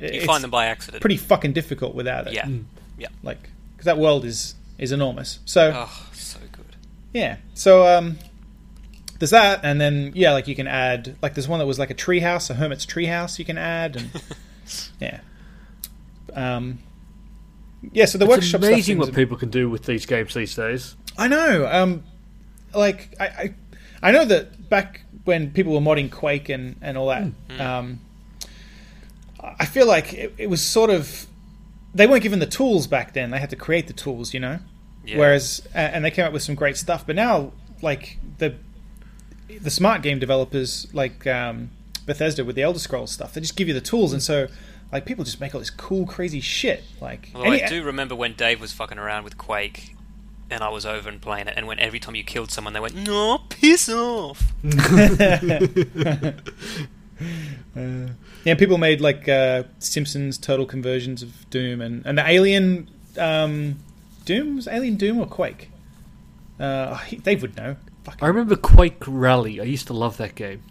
You 0.00 0.06
it's 0.08 0.24
find 0.26 0.42
them 0.42 0.50
by 0.50 0.66
accident. 0.66 1.00
pretty 1.00 1.16
fucking 1.16 1.52
difficult 1.52 1.94
without 1.94 2.26
it. 2.26 2.32
Yeah. 2.34 2.48
Yeah. 2.98 3.08
like 3.22 3.38
because 3.72 3.84
that 3.86 3.98
world 3.98 4.24
is 4.24 4.54
is 4.78 4.92
enormous. 4.92 5.38
So 5.44 5.72
Oh, 5.74 6.06
so 6.12 6.38
good. 6.52 6.76
yeah, 7.14 7.36
so 7.54 7.86
um, 7.86 8.18
there's 9.20 9.30
that, 9.30 9.60
and 9.62 9.80
then 9.80 10.12
yeah, 10.14 10.32
like 10.32 10.48
you 10.48 10.56
can 10.56 10.66
add 10.66 11.16
like 11.22 11.34
there's 11.34 11.46
one 11.46 11.58
that 11.60 11.66
was 11.66 11.78
like 11.78 11.90
a 11.90 11.94
treehouse, 11.94 12.48
a 12.48 12.54
hermit's 12.54 12.86
treehouse 12.86 13.38
you 13.38 13.44
can 13.44 13.58
add, 13.58 13.96
and 13.96 14.10
yeah, 15.00 15.20
um, 16.34 16.78
yeah. 17.92 18.06
So 18.06 18.16
the 18.16 18.24
It's 18.24 18.30
workshop 18.30 18.62
amazing 18.62 18.82
seems 18.96 19.06
what 19.06 19.14
people 19.14 19.36
can 19.36 19.50
do 19.50 19.68
with 19.68 19.84
these 19.84 20.06
games 20.06 20.32
these 20.32 20.54
days. 20.54 20.96
I 21.18 21.28
know. 21.28 21.68
Um, 21.70 22.02
like 22.74 23.14
I, 23.20 23.26
I, 23.26 23.54
I 24.02 24.10
know 24.10 24.24
that 24.24 24.70
back 24.70 25.02
when 25.24 25.50
people 25.50 25.74
were 25.74 25.80
modding 25.80 26.10
Quake 26.10 26.48
and, 26.48 26.76
and 26.80 26.96
all 26.96 27.08
that, 27.08 27.28
um, 27.60 28.00
I 29.38 29.66
feel 29.66 29.86
like 29.86 30.14
it, 30.14 30.34
it 30.38 30.46
was 30.48 30.62
sort 30.62 30.88
of 30.88 31.26
they 31.94 32.06
weren't 32.06 32.22
given 32.22 32.38
the 32.38 32.46
tools 32.46 32.86
back 32.86 33.12
then. 33.12 33.30
They 33.32 33.38
had 33.38 33.50
to 33.50 33.56
create 33.56 33.86
the 33.86 33.92
tools, 33.92 34.32
you 34.32 34.40
know. 34.40 34.60
Yeah. 35.04 35.18
Whereas 35.18 35.60
and 35.74 36.02
they 36.02 36.10
came 36.10 36.24
up 36.24 36.32
with 36.32 36.42
some 36.42 36.54
great 36.54 36.78
stuff. 36.78 37.06
But 37.06 37.16
now, 37.16 37.52
like 37.82 38.18
the 38.38 38.54
the 39.58 39.70
smart 39.70 40.02
game 40.02 40.18
developers, 40.18 40.86
like 40.92 41.26
um, 41.26 41.70
Bethesda 42.06 42.44
with 42.44 42.56
the 42.56 42.62
Elder 42.62 42.78
Scrolls 42.78 43.10
stuff, 43.12 43.34
they 43.34 43.40
just 43.40 43.56
give 43.56 43.68
you 43.68 43.74
the 43.74 43.80
tools, 43.80 44.12
and 44.12 44.22
so 44.22 44.48
like 44.92 45.04
people 45.06 45.24
just 45.24 45.40
make 45.40 45.54
all 45.54 45.60
this 45.60 45.70
cool, 45.70 46.06
crazy 46.06 46.40
shit. 46.40 46.82
Like 47.00 47.30
Well, 47.34 47.44
any- 47.44 47.62
I 47.62 47.68
do 47.68 47.82
remember 47.82 48.14
when 48.14 48.34
Dave 48.34 48.60
was 48.60 48.72
fucking 48.72 48.98
around 48.98 49.24
with 49.24 49.36
Quake, 49.38 49.94
and 50.50 50.62
I 50.62 50.68
was 50.68 50.84
over 50.84 51.08
and 51.08 51.20
playing 51.20 51.48
it, 51.48 51.54
and 51.56 51.66
when 51.66 51.78
every 51.78 51.98
time 52.00 52.14
you 52.14 52.24
killed 52.24 52.50
someone, 52.50 52.72
they 52.74 52.80
went, 52.80 52.94
"No, 52.94 53.38
piss 53.48 53.88
off." 53.88 54.52
Yeah, 58.42 58.54
people 58.54 58.78
made 58.78 59.02
like 59.02 59.28
uh, 59.28 59.64
Simpsons 59.78 60.38
total 60.38 60.64
conversions 60.64 61.22
of 61.22 61.48
Doom 61.50 61.82
and 61.82 62.04
and 62.06 62.16
the 62.16 62.26
Alien 62.26 62.88
um, 63.18 63.76
Doom 64.24 64.56
was 64.56 64.66
Alien 64.66 64.96
Doom 64.96 65.18
or 65.18 65.26
Quake. 65.26 65.70
Uh, 66.58 66.96
he- 66.98 67.16
Dave 67.16 67.42
would 67.42 67.56
know. 67.56 67.76
Fucking 68.04 68.24
I 68.24 68.28
remember 68.28 68.56
Quake 68.56 69.02
Rally. 69.06 69.60
I 69.60 69.64
used 69.64 69.86
to 69.88 69.92
love 69.92 70.16
that 70.18 70.34
game. 70.34 70.62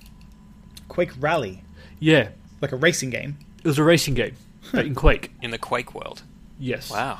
Quake 0.87 1.11
Rally, 1.19 1.63
Yeah, 1.99 2.29
like 2.61 2.71
a 2.71 2.75
racing 2.75 3.09
game. 3.11 3.37
it 3.63 3.67
was 3.67 3.77
a 3.77 3.83
racing 3.83 4.15
game, 4.15 4.35
but 4.71 4.85
in 4.85 4.95
Quake. 4.95 5.31
In 5.41 5.51
the 5.51 5.57
Quake 5.59 5.93
world. 5.93 6.23
Yes. 6.57 6.89
Wow. 6.91 7.19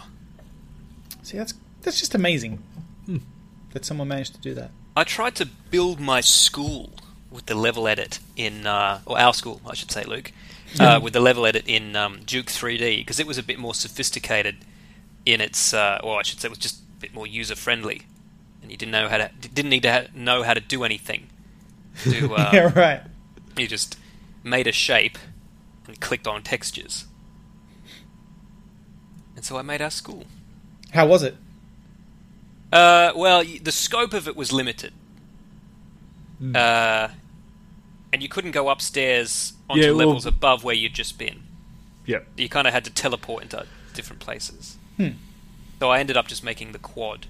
See, 1.22 1.38
that's 1.38 1.54
that's 1.82 2.00
just 2.00 2.16
amazing 2.16 2.62
that 3.72 3.86
someone 3.86 4.08
managed 4.08 4.34
to 4.36 4.42
do 4.42 4.54
that. 4.56 4.72
I 4.98 5.04
tried 5.04 5.36
to 5.36 5.46
build 5.46 6.00
my 6.00 6.22
school 6.22 6.90
with 7.32 7.46
the 7.46 7.54
level 7.56 7.88
edit 7.88 8.20
in, 8.36 8.66
uh, 8.66 9.00
or 9.06 9.20
our 9.20 9.34
school, 9.34 9.62
I 9.66 9.76
should 9.76 9.92
say, 9.92 10.04
Luke, 10.04 10.32
uh, 10.80 11.00
with 11.02 11.14
the 11.14 11.20
level 11.20 11.46
edit 11.46 11.66
in 11.68 11.96
um, 11.96 12.22
Duke 12.26 12.48
3D 12.48 12.98
because 12.98 13.20
it 13.20 13.28
was 13.28 13.38
a 13.38 13.44
bit 13.44 13.60
more 13.60 13.76
sophisticated 13.76 14.58
in 15.28 15.40
its, 15.40 15.74
uh, 15.74 16.00
or 16.04 16.20
I 16.20 16.24
should 16.24 16.40
say, 16.42 16.48
it 16.48 16.50
was 16.50 16.58
just 16.58 16.80
a 16.82 17.00
bit 17.00 17.14
more 17.14 17.28
user 17.28 17.56
friendly, 17.56 18.02
and 18.62 18.72
you 18.72 18.78
didn't 18.78 18.92
know 18.92 19.08
how 19.10 19.18
to, 19.18 19.30
didn't 19.54 19.70
need 19.70 19.84
to 19.84 19.92
ha- 19.92 20.08
know 20.16 20.44
how 20.44 20.54
to 20.54 20.62
do 20.62 20.84
anything. 20.84 21.28
To, 22.04 22.34
uh, 22.34 22.50
yeah, 22.54 22.72
right. 22.80 23.02
You 23.58 23.68
just 23.68 23.98
made 24.44 24.68
a 24.68 24.72
shape 24.72 25.18
and 25.86 26.00
clicked 26.00 26.28
on 26.28 26.44
textures, 26.44 27.06
and 29.36 29.44
so 29.44 29.58
I 29.58 29.62
made 29.64 29.82
our 29.82 29.90
school. 29.90 30.26
How 30.94 31.06
was 31.08 31.24
it? 31.24 31.36
Uh, 32.72 33.12
well, 33.16 33.44
the 33.44 33.72
scope 33.72 34.14
of 34.14 34.28
it 34.28 34.36
was 34.36 34.52
limited. 34.54 34.94
Uh, 36.56 37.10
and 38.14 38.22
you 38.24 38.30
couldn't 38.30 38.52
go 38.52 38.70
upstairs 38.70 39.54
onto 39.70 39.82
Yeah, 39.84 39.90
well- 39.90 39.98
levels 40.08 40.26
above 40.26 40.64
where 40.64 40.76
you'd 40.76 40.94
just 40.94 41.18
been. 41.18 41.44
Yep. 42.06 42.28
You 42.38 42.48
kind 42.50 42.66
of 42.68 42.74
had 42.74 42.86
to 42.86 42.92
teleport 42.92 43.44
into 43.44 43.66
different 43.94 44.22
places. 44.22 44.78
Hmm. 44.98 45.10
So 45.80 45.90
I 45.90 46.00
ended 46.00 46.16
up 46.18 46.28
just 46.28 46.44
making 46.44 46.72
the 46.72 46.80
quad 46.80 47.28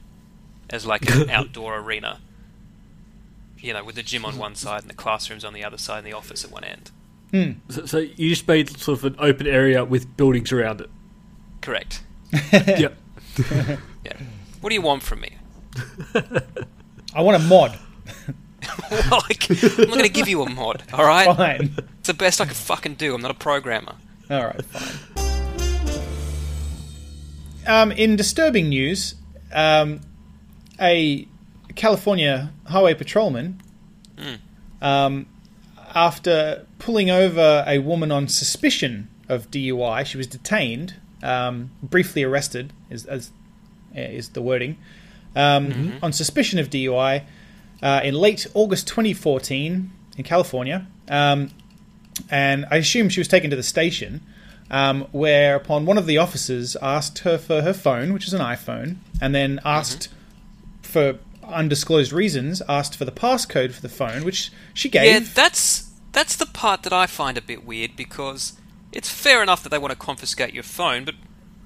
as 0.70 0.86
like 0.86 1.10
an 1.10 1.30
outdoor 1.30 1.78
arena. 1.78 2.20
You 3.58 3.74
know, 3.74 3.84
with 3.84 3.96
the 3.96 4.04
gym 4.04 4.24
on 4.24 4.38
one 4.38 4.56
side 4.56 4.82
and 4.82 4.90
the 4.90 4.96
classrooms 4.96 5.44
on 5.44 5.54
the 5.54 5.64
other 5.64 5.78
side 5.78 6.00
and 6.00 6.08
the 6.08 6.14
office 6.14 6.46
at 6.46 6.52
one 6.52 6.64
end. 6.64 6.92
Hmm. 7.32 7.52
So, 7.70 7.86
so 7.86 7.98
you 7.98 8.30
just 8.30 8.48
made 8.48 8.70
sort 8.70 9.00
of 9.00 9.06
an 9.06 9.16
open 9.20 9.48
area 9.48 9.84
with 9.84 10.16
buildings 10.16 10.52
around 10.52 10.82
it. 10.82 10.90
Correct. 11.62 12.02
yep. 12.52 12.98
Yeah. 14.06 14.14
What 14.62 14.70
do 14.70 14.76
you 14.76 14.82
want 14.82 15.04
from 15.04 15.22
me? 15.22 15.32
I 17.14 17.22
want 17.22 17.36
a 17.36 17.46
mod. 17.46 17.78
well, 18.90 19.22
like, 19.30 19.50
I'm 19.50 19.58
not 19.78 19.88
going 19.88 20.04
to 20.04 20.10
give 20.10 20.28
you 20.30 20.42
a 20.42 20.50
mod, 20.50 20.84
alright? 20.94 21.36
Fine. 21.36 21.76
It's 22.00 22.08
the 22.08 22.14
best 22.14 22.40
I 22.40 22.46
can 22.46 22.54
fucking 22.54 22.96
do. 22.96 23.14
I'm 23.14 23.22
not 23.22 23.32
a 23.32 23.36
programmer. 23.36 23.96
All 24.30 24.46
right, 24.46 24.64
fine. 24.66 25.20
Um, 27.68 27.92
in 27.92 28.16
disturbing 28.16 28.70
news, 28.70 29.16
um, 29.54 30.00
a 30.80 31.28
California 31.76 32.52
highway 32.66 32.94
patrolman, 32.94 33.62
um, 34.82 35.26
after 35.96 36.66
pulling 36.78 37.10
over 37.10 37.64
a 37.68 37.80
woman 37.80 38.12
on 38.12 38.28
suspicion 38.28 39.10
of 39.28 39.50
DUI, 39.52 40.06
she 40.06 40.18
was 40.18 40.28
detained, 40.28 40.96
um, 41.24 41.72
briefly 41.82 42.24
arrested, 42.24 42.74
is, 42.90 43.06
as, 43.06 43.32
is 43.94 44.30
the 44.30 44.42
wording, 44.42 44.78
um, 45.36 45.94
on 46.02 46.12
suspicion 46.14 46.60
of 46.60 46.70
DUI 46.70 47.24
uh, 47.82 48.02
in 48.04 48.14
late 48.14 48.48
August 48.54 48.88
2014 48.88 49.92
in 50.18 50.24
California. 50.24 50.88
Um, 51.08 51.52
and 52.30 52.66
I 52.70 52.78
assume 52.78 53.10
she 53.10 53.20
was 53.20 53.28
taken 53.28 53.50
to 53.50 53.56
the 53.56 53.64
station, 53.64 54.22
um, 54.70 55.08
whereupon 55.12 55.86
one 55.86 55.98
of 55.98 56.06
the 56.06 56.18
officers 56.18 56.76
asked 56.82 57.20
her 57.20 57.38
for 57.38 57.62
her 57.62 57.74
phone, 57.74 58.14
which 58.14 58.28
is 58.28 58.34
an 58.34 58.42
iPhone, 58.42 58.98
and 59.22 59.34
then 59.34 59.60
asked 59.64 60.10
for 60.90 61.20
undisclosed 61.44 62.12
reasons, 62.12 62.62
asked 62.68 62.96
for 62.96 63.06
the 63.06 63.12
passcode 63.12 63.72
for 63.74 63.82
the 63.82 63.90
phone, 63.90 64.24
which 64.24 64.52
she 64.74 64.90
gave. 64.90 65.06
Yeah, 65.06 65.20
that's 65.34 65.90
that's 66.12 66.36
the 66.36 66.46
part 66.46 66.84
that 66.84 66.94
I 66.94 67.06
find 67.08 67.38
a 67.38 67.42
bit 67.42 67.66
weird 67.66 67.96
because 67.96 68.54
it's 68.92 69.10
fair 69.10 69.42
enough 69.44 69.64
that 69.64 69.70
they 69.70 69.78
want 69.78 69.92
to 69.92 69.98
confiscate 69.98 70.54
your 70.54 70.64
phone, 70.64 71.06
but 71.06 71.16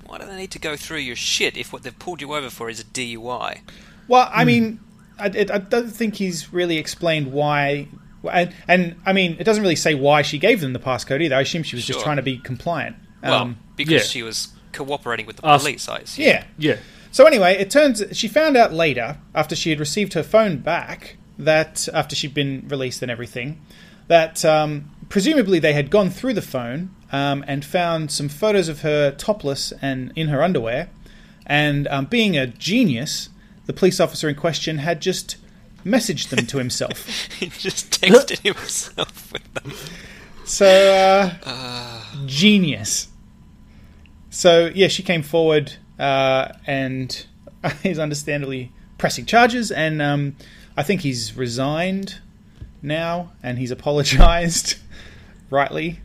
why 0.05 0.17
do 0.17 0.25
they 0.25 0.35
need 0.37 0.51
to 0.51 0.59
go 0.59 0.75
through 0.75 0.97
your 0.99 1.15
shit 1.15 1.55
if 1.57 1.71
what 1.71 1.83
they've 1.83 1.97
pulled 1.97 2.21
you 2.21 2.33
over 2.35 2.49
for 2.49 2.69
is 2.69 2.79
a 2.79 2.83
DUI? 2.83 3.61
Well, 4.07 4.29
I 4.33 4.43
mean, 4.43 4.79
I, 5.17 5.25
I 5.27 5.57
don't 5.59 5.89
think 5.89 6.15
he's 6.15 6.51
really 6.51 6.77
explained 6.77 7.31
why. 7.31 7.87
And, 8.29 8.53
and 8.67 8.95
I 9.05 9.13
mean, 9.13 9.37
it 9.39 9.43
doesn't 9.45 9.63
really 9.63 9.75
say 9.77 9.95
why 9.95 10.21
she 10.21 10.37
gave 10.37 10.59
them 10.61 10.73
the 10.73 10.79
passcode 10.79 11.21
either. 11.21 11.35
I 11.35 11.41
assume 11.41 11.63
she 11.63 11.75
was 11.75 11.85
just 11.85 12.01
trying 12.01 12.17
to 12.17 12.21
be 12.21 12.37
compliant. 12.37 12.97
Well, 13.21 13.33
Um, 13.41 13.57
because 13.77 13.91
yeah. 13.93 13.99
she 13.99 14.23
was 14.23 14.49
cooperating 14.73 15.25
with 15.25 15.37
the 15.37 15.45
Us- 15.45 15.61
police, 15.61 15.87
I 15.89 15.99
assume. 15.99 16.25
yeah. 16.25 16.43
Yeah. 16.57 16.77
So 17.13 17.27
anyway, 17.27 17.53
it 17.59 17.69
turns 17.69 18.03
she 18.11 18.27
found 18.27 18.57
out 18.57 18.73
later 18.73 19.19
after 19.35 19.55
she 19.55 19.69
had 19.69 19.79
received 19.79 20.13
her 20.13 20.23
phone 20.23 20.57
back 20.57 21.17
that 21.37 21.87
after 21.93 22.15
she'd 22.15 22.33
been 22.33 22.65
released 22.67 23.03
and 23.03 23.11
everything 23.11 23.61
that 24.07 24.43
um, 24.43 24.89
presumably 25.09 25.59
they 25.59 25.73
had 25.73 25.91
gone 25.91 26.09
through 26.09 26.33
the 26.33 26.41
phone 26.41 26.89
um, 27.11 27.45
and 27.47 27.63
found 27.63 28.09
some 28.09 28.29
photos 28.29 28.67
of 28.67 28.81
her 28.81 29.11
topless 29.11 29.71
and 29.79 30.11
in 30.15 30.29
her 30.29 30.41
underwear. 30.41 30.89
And 31.45 31.87
um, 31.89 32.05
being 32.05 32.35
a 32.35 32.47
genius, 32.47 33.29
the 33.67 33.73
police 33.73 33.99
officer 33.99 34.27
in 34.27 34.33
question 34.33 34.79
had 34.79 34.99
just 34.99 35.37
messaged 35.85 36.29
them 36.29 36.47
to 36.47 36.57
himself. 36.57 37.27
he 37.39 37.45
just 37.45 38.01
texted 38.01 38.39
himself 38.39 39.31
with 39.31 39.53
them. 39.53 39.71
So, 40.45 41.37
uh, 41.45 42.03
genius. 42.25 43.09
So, 44.31 44.71
yeah, 44.73 44.87
she 44.87 45.03
came 45.03 45.21
forward 45.21 45.77
uh, 46.03 46.51
and 46.67 47.25
he's 47.83 47.99
understandably 47.99 48.71
pressing 48.97 49.25
charges, 49.25 49.71
and 49.71 50.01
um, 50.01 50.35
I 50.77 50.83
think 50.83 51.01
he's 51.01 51.35
resigned 51.37 52.19
now, 52.81 53.31
and 53.41 53.57
he's 53.57 53.71
apologized, 53.77 54.75
rightly. 55.49 55.99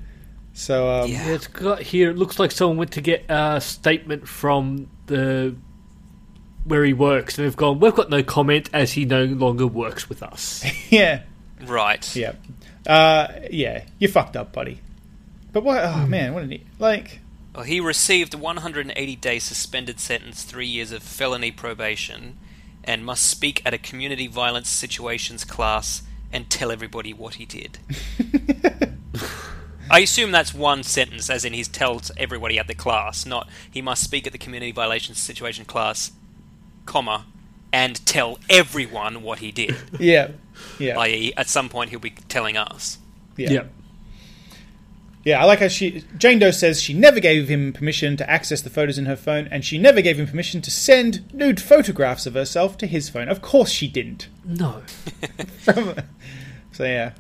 So, 0.55 0.89
um, 1.03 1.11
Yeah. 1.11 1.27
Yeah, 1.27 1.35
it's 1.35 1.47
got 1.47 1.81
here. 1.83 2.11
It 2.11 2.17
looks 2.17 2.39
like 2.39 2.51
someone 2.51 2.79
went 2.79 2.93
to 2.93 3.01
get 3.01 3.25
a 3.29 3.61
statement 3.61 4.27
from 4.27 4.89
the 5.07 5.55
where 6.65 6.85
he 6.85 6.93
works, 6.93 7.39
and 7.39 7.47
they've 7.47 7.57
gone. 7.57 7.81
We've 7.81 7.95
got 7.95 8.11
no 8.11 8.23
comment 8.23 8.69
as 8.73 8.93
he 8.93 9.05
no 9.05 9.25
longer 9.25 9.67
works 9.67 10.09
with 10.09 10.23
us. 10.23 10.65
yeah, 10.91 11.23
Right. 11.65 12.15
yeah, 12.17 12.33
uh, 12.87 13.29
yeah. 13.51 13.85
You 13.99 14.09
fucked 14.09 14.37
up, 14.37 14.53
buddy. 14.53 14.81
But 15.53 15.65
what? 15.65 15.83
Oh 15.83 16.07
man, 16.07 16.35
what 16.35 16.43
an 16.43 16.59
like. 16.79 17.21
Well, 17.59 17.67
he 17.67 17.81
received 17.81 18.35
a 18.35 18.39
180 18.39 19.17
day 19.17 19.41
suspended 19.41 19.99
sentence, 19.99 20.45
three 20.45 20.69
years 20.69 20.93
of 20.93 21.03
felony 21.03 21.51
probation, 21.51 22.39
and 22.85 23.05
must 23.05 23.27
speak 23.27 23.63
at 23.67 23.75
a 23.75 23.79
community 23.79 24.29
violence 24.29 24.69
situations 24.69 25.45
class 25.45 26.05
and 26.33 26.49
tell 26.49 26.71
everybody 26.71 27.13
what 27.13 27.35
he 27.35 27.47
did. 27.47 27.81
I 29.91 29.99
assume 29.99 30.31
that's 30.31 30.55
one 30.55 30.85
sentence, 30.85 31.29
as 31.29 31.45
in 31.45 31.53
he 31.53 31.65
tells 31.65 32.13
everybody 32.17 32.61
at 32.61 32.69
the 32.69 32.77
class, 32.77 33.27
not 33.27 33.49
he 33.69 33.83
must 33.83 34.05
speak 34.05 34.29
at 34.29 34.33
the 34.33 34.39
community 34.39 34.71
violations 34.71 35.19
situation 35.19 35.65
class, 35.65 36.13
comma, 36.87 37.27
and 37.73 38.07
tell 38.07 38.39
everyone 38.49 39.21
what 39.23 39.41
he 39.41 39.51
did. 39.51 39.75
Yeah, 39.99 40.31
yeah, 40.79 40.97
I.e., 40.97 41.33
at 41.37 41.49
some 41.49 41.69
point 41.69 41.91
he'll 41.91 41.99
be 41.99 42.11
telling 42.29 42.57
us. 42.57 42.99
yeah. 43.37 43.51
Yeah. 43.51 43.63
Yeah, 45.29 45.43
I 45.43 45.45
like 45.45 45.59
how 45.59 45.69
she 45.69 46.05
Jane 46.17 46.39
Doe 46.39 46.51
says 46.51 46.81
she 46.81 46.95
never 46.95 47.21
gave 47.21 47.49
him 47.49 47.75
permission 47.75 48.17
to 48.17 48.31
access 48.31 48.63
the 48.63 48.71
photos 48.71 48.97
in 48.97 49.05
her 49.05 49.15
phone, 49.15 49.47
and 49.51 49.63
she 49.63 49.77
never 49.77 50.01
gave 50.01 50.19
him 50.19 50.27
permission 50.27 50.63
to 50.63 50.71
send 50.71 51.31
nude 51.35 51.61
photographs 51.61 52.25
of 52.25 52.33
herself 52.33 52.79
to 52.79 52.87
his 52.87 53.11
phone. 53.11 53.29
Of 53.29 53.43
course, 53.43 53.69
she 53.69 53.89
didn't. 53.89 54.29
No. 54.43 54.81
so 56.73 56.85
yeah. 56.85 57.13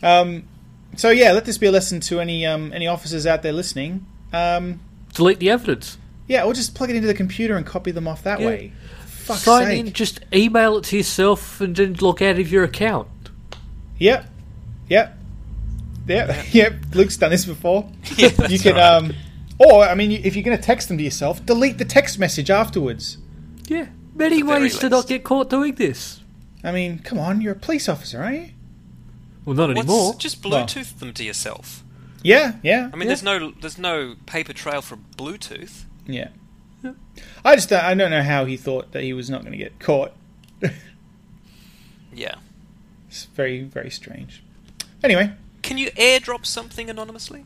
Um, 0.00 0.44
so 0.96 1.10
yeah, 1.10 1.32
let 1.32 1.44
this 1.44 1.58
be 1.58 1.66
a 1.66 1.72
lesson 1.72 1.98
to 2.02 2.20
any 2.20 2.46
um, 2.46 2.72
any 2.72 2.86
officers 2.86 3.26
out 3.26 3.42
there 3.42 3.52
listening. 3.52 4.06
Um, 4.32 4.78
Delete 5.12 5.40
the 5.40 5.50
evidence. 5.50 5.98
yeah, 6.28 6.44
or 6.44 6.54
just 6.54 6.76
plug 6.76 6.90
it 6.90 6.94
into 6.94 7.08
the 7.08 7.14
computer 7.14 7.56
and 7.56 7.66
copy 7.66 7.90
them 7.90 8.06
off 8.06 8.22
that 8.22 8.38
Yeah. 8.38 8.46
way. 8.46 8.72
Fuck's 9.06 9.42
Sign 9.42 9.66
sake. 9.66 9.86
in, 9.86 9.92
just 9.92 10.20
email 10.32 10.76
it 10.76 10.84
to 10.84 10.96
yourself 10.98 11.60
and 11.60 11.74
then 11.74 11.94
log 11.94 12.22
out 12.22 12.38
of 12.38 12.52
your 12.52 12.62
account. 12.62 13.08
Yep. 13.98 14.24
Yep. 14.88 15.15
Yep. 16.06 16.54
Yep. 16.54 16.74
Luke's 16.94 17.16
done 17.16 17.30
this 17.30 17.44
before. 17.44 17.90
Yeah, 18.16 18.30
you 18.48 18.58
can, 18.58 18.74
right. 18.74 18.82
um, 18.82 19.14
or 19.58 19.84
I 19.84 19.94
mean, 19.94 20.12
if 20.12 20.36
you're 20.36 20.44
going 20.44 20.56
to 20.56 20.62
text 20.62 20.88
them 20.88 20.98
to 20.98 21.04
yourself, 21.04 21.44
delete 21.44 21.78
the 21.78 21.84
text 21.84 22.18
message 22.18 22.50
afterwards. 22.50 23.18
Yeah. 23.66 23.88
Many 24.14 24.40
the 24.40 24.46
very 24.46 24.62
ways 24.62 24.78
to 24.78 24.88
not 24.88 25.08
get 25.08 25.24
caught 25.24 25.50
doing 25.50 25.74
this. 25.74 26.20
I 26.64 26.72
mean, 26.72 26.98
come 27.00 27.18
on, 27.18 27.40
you're 27.40 27.52
a 27.52 27.56
police 27.58 27.88
officer, 27.88 28.22
aren't 28.22 28.36
you? 28.36 28.48
Well, 29.44 29.54
not 29.56 29.68
What's- 29.68 29.80
anymore. 29.80 30.14
Just 30.18 30.44
Well. 30.44 30.64
Bluetooth 30.66 30.98
them 30.98 31.12
to 31.12 31.24
yourself. 31.24 31.84
Yeah. 32.22 32.54
Yeah. 32.62 32.90
I 32.92 32.96
mean, 32.96 33.06
there's 33.08 33.22
no 33.22 33.52
there's 33.60 33.78
no 33.78 34.14
paper 34.26 34.52
trail 34.52 34.82
for 34.82 34.96
Bluetooth. 35.16 35.84
Yeah. 36.06 36.28
I 37.44 37.54
just 37.56 37.68
don't, 37.70 37.82
I 37.82 37.94
don't 37.94 38.10
know 38.10 38.22
how 38.22 38.44
he 38.44 38.56
thought 38.56 38.92
that 38.92 39.02
he 39.02 39.12
was 39.12 39.28
not 39.30 39.40
going 39.40 39.52
to 39.52 39.58
get 39.58 39.78
caught. 39.80 40.12
Yeah. 42.12 42.36
It's 43.08 43.24
very 43.26 43.62
very 43.62 43.90
strange. 43.90 44.42
Anyway, 45.04 45.32
Can 45.66 45.78
you 45.78 45.90
airdrop 45.92 46.46
something 46.46 46.88
anonymously? 46.88 47.44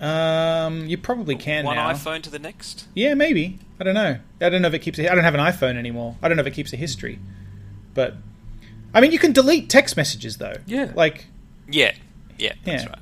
um, 0.00 0.86
you 0.86 0.96
probably 0.96 1.34
can 1.34 1.64
One 1.64 1.76
now. 1.76 1.90
iPhone 1.92 2.22
to 2.22 2.30
the 2.30 2.38
next. 2.38 2.86
Yeah, 2.94 3.14
maybe. 3.14 3.58
I 3.80 3.84
don't 3.84 3.94
know. 3.94 4.18
I 4.40 4.48
don't 4.48 4.62
know 4.62 4.68
if 4.68 4.74
it 4.74 4.78
keeps. 4.80 4.98
A, 4.98 5.10
I 5.10 5.14
don't 5.14 5.24
have 5.24 5.34
an 5.34 5.40
iPhone 5.40 5.76
anymore. 5.76 6.16
I 6.22 6.28
don't 6.28 6.36
know 6.36 6.42
if 6.42 6.46
it 6.46 6.54
keeps 6.54 6.72
a 6.72 6.76
history. 6.76 7.18
But 7.94 8.14
I 8.94 9.00
mean, 9.00 9.10
you 9.12 9.18
can 9.18 9.32
delete 9.32 9.68
text 9.70 9.96
messages 9.96 10.36
though. 10.38 10.56
Yeah. 10.66 10.92
Like 10.94 11.26
Yeah. 11.68 11.92
Yeah. 12.38 12.52
That's 12.64 12.84
Yeah. 12.84 12.90
right. 12.90 12.98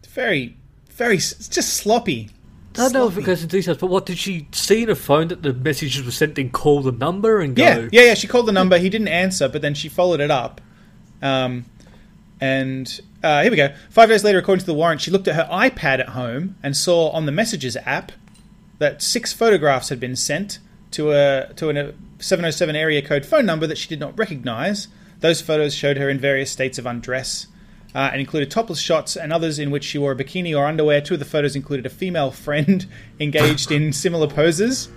it's 0.00 0.08
very, 0.12 0.56
very. 0.90 1.16
It's 1.16 1.48
just 1.48 1.74
sloppy. 1.74 2.30
I 2.74 2.82
don't 2.82 2.92
know 2.92 3.08
if 3.08 3.16
it 3.18 3.24
goes 3.24 3.42
into 3.42 3.56
details, 3.56 3.78
but 3.78 3.88
what 3.88 4.06
did 4.06 4.16
she 4.18 4.46
see 4.52 4.82
in 4.82 4.88
her 4.88 4.94
phone 4.94 5.28
that 5.28 5.42
the 5.42 5.52
messages 5.52 6.04
were 6.04 6.12
sent 6.12 6.38
and 6.38 6.52
call 6.52 6.82
the 6.82 6.92
number 6.92 7.40
and 7.40 7.54
go? 7.56 7.62
Yeah, 7.64 7.88
yeah, 7.92 8.02
yeah. 8.02 8.14
She 8.14 8.26
called 8.28 8.46
the 8.46 8.52
number. 8.52 8.78
He 8.78 8.88
didn't 8.88 9.08
answer, 9.08 9.48
but 9.48 9.60
then 9.62 9.74
she 9.74 9.88
followed 9.88 10.20
it 10.20 10.30
up. 10.30 10.60
Um, 11.20 11.64
and 12.40 13.00
uh, 13.22 13.42
here 13.42 13.50
we 13.50 13.56
go. 13.56 13.74
Five 13.90 14.08
days 14.08 14.24
later, 14.24 14.38
according 14.38 14.60
to 14.60 14.66
the 14.66 14.74
warrant, 14.74 15.00
she 15.00 15.10
looked 15.10 15.28
at 15.28 15.34
her 15.34 15.48
iPad 15.50 16.00
at 16.00 16.10
home 16.10 16.56
and 16.62 16.76
saw 16.76 17.10
on 17.10 17.26
the 17.26 17.32
Messages 17.32 17.76
app 17.84 18.12
that 18.78 19.02
six 19.02 19.32
photographs 19.32 19.90
had 19.90 20.00
been 20.00 20.16
sent 20.16 20.58
to 20.92 21.12
a 21.12 21.52
to 21.54 21.70
a 21.70 21.94
707 22.18 22.74
area 22.74 23.02
code 23.02 23.24
phone 23.24 23.46
number 23.46 23.66
that 23.66 23.78
she 23.78 23.88
did 23.88 24.00
not 24.00 24.18
recognize. 24.18 24.88
Those 25.20 25.40
photos 25.40 25.74
showed 25.74 25.98
her 25.98 26.08
in 26.08 26.18
various 26.18 26.50
states 26.50 26.78
of 26.78 26.86
undress. 26.86 27.46
Uh, 27.92 28.08
and 28.12 28.20
included 28.20 28.48
topless 28.52 28.78
shots 28.78 29.16
and 29.16 29.32
others 29.32 29.58
in 29.58 29.72
which 29.72 29.82
she 29.82 29.98
wore 29.98 30.12
a 30.12 30.16
bikini 30.16 30.56
or 30.56 30.64
underwear. 30.64 31.00
Two 31.00 31.14
of 31.14 31.18
the 31.18 31.26
photos 31.26 31.56
included 31.56 31.84
a 31.84 31.90
female 31.90 32.30
friend 32.30 32.86
engaged 33.20 33.72
in 33.72 33.92
similar 33.92 34.28
poses. 34.28 34.88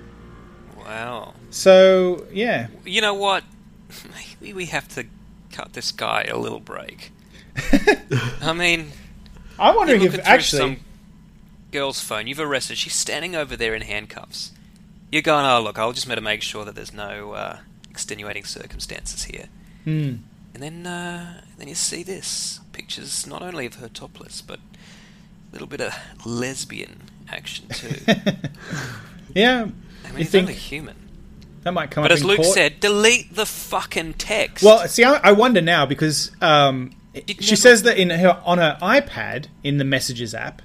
Wow. 0.78 1.34
So, 1.50 2.28
yeah, 2.32 2.68
You 2.86 3.02
know 3.02 3.16
what? 3.16 3.44
Maybe 4.42 4.54
we 4.54 4.66
have 4.68 4.88
to 4.90 5.06
cut 5.52 5.74
this 5.74 5.92
guy 5.92 6.28
a 6.30 6.38
little 6.38 6.60
break. 6.60 7.12
I 8.42 8.54
mean, 8.54 8.92
I'm 9.60 9.76
wondering 9.76 10.02
if 10.04 10.20
actually, 10.26 10.60
some 10.60 10.78
girl's 11.72 12.00
phone. 12.00 12.28
You've 12.28 12.40
arrested. 12.40 12.78
She's 12.78 12.94
standing 12.96 13.36
over 13.36 13.56
there 13.56 13.74
in 13.76 13.82
handcuffs. 13.82 14.52
You're 15.12 15.22
going, 15.22 15.46
oh 15.46 15.62
look, 15.62 15.78
I'll 15.78 15.94
just 15.94 16.08
better 16.08 16.22
make 16.22 16.42
sure 16.42 16.66
that 16.66 16.76
there's 16.76 16.94
no 16.94 17.34
uh, 17.34 17.60
extenuating 17.90 18.46
circumstances 18.46 19.26
here. 19.26 19.46
Hmm. 19.84 20.16
And 20.56 20.62
then, 20.62 20.88
uh, 20.88 21.42
then 21.58 21.68
you 21.68 21.76
see 21.76 22.04
this 22.04 22.60
pictures 22.74 23.26
not 23.28 23.42
only 23.42 23.66
of 23.66 23.76
her 23.76 23.90
topless, 23.90 24.42
but 24.42 24.60
a 24.60 25.52
little 25.52 25.68
bit 25.68 25.82
of 25.82 25.94
lesbian 26.26 27.02
action 27.30 27.68
too. 27.70 27.96
yeah, 29.36 29.68
I 30.06 30.10
mean, 30.10 30.20
you 30.20 30.26
think 30.26 30.44
only 30.50 30.54
human. 30.60 30.96
that 31.64 31.72
might 31.74 31.90
come 31.92 32.04
But 32.04 32.12
up 32.12 32.16
But 32.18 32.20
as 32.20 32.24
Luke 32.26 32.38
court? 32.38 32.54
said, 32.54 32.80
delete 32.80 33.36
the 33.36 33.46
fucking 33.46 34.14
text. 34.16 34.64
Well, 34.64 34.88
see, 34.88 35.04
I, 35.04 35.20
I 35.24 35.32
wonder 35.32 35.62
now 35.62 35.86
because 35.88 36.32
um, 36.42 36.92
she 37.16 37.22
never- 37.42 37.56
says 37.56 37.84
that 37.84 37.98
in 37.98 38.10
her 38.10 38.42
on 38.46 38.58
her 38.58 38.78
iPad 38.82 39.46
in 39.64 39.78
the 39.78 39.84
Messages 39.84 40.34
app, 40.34 40.62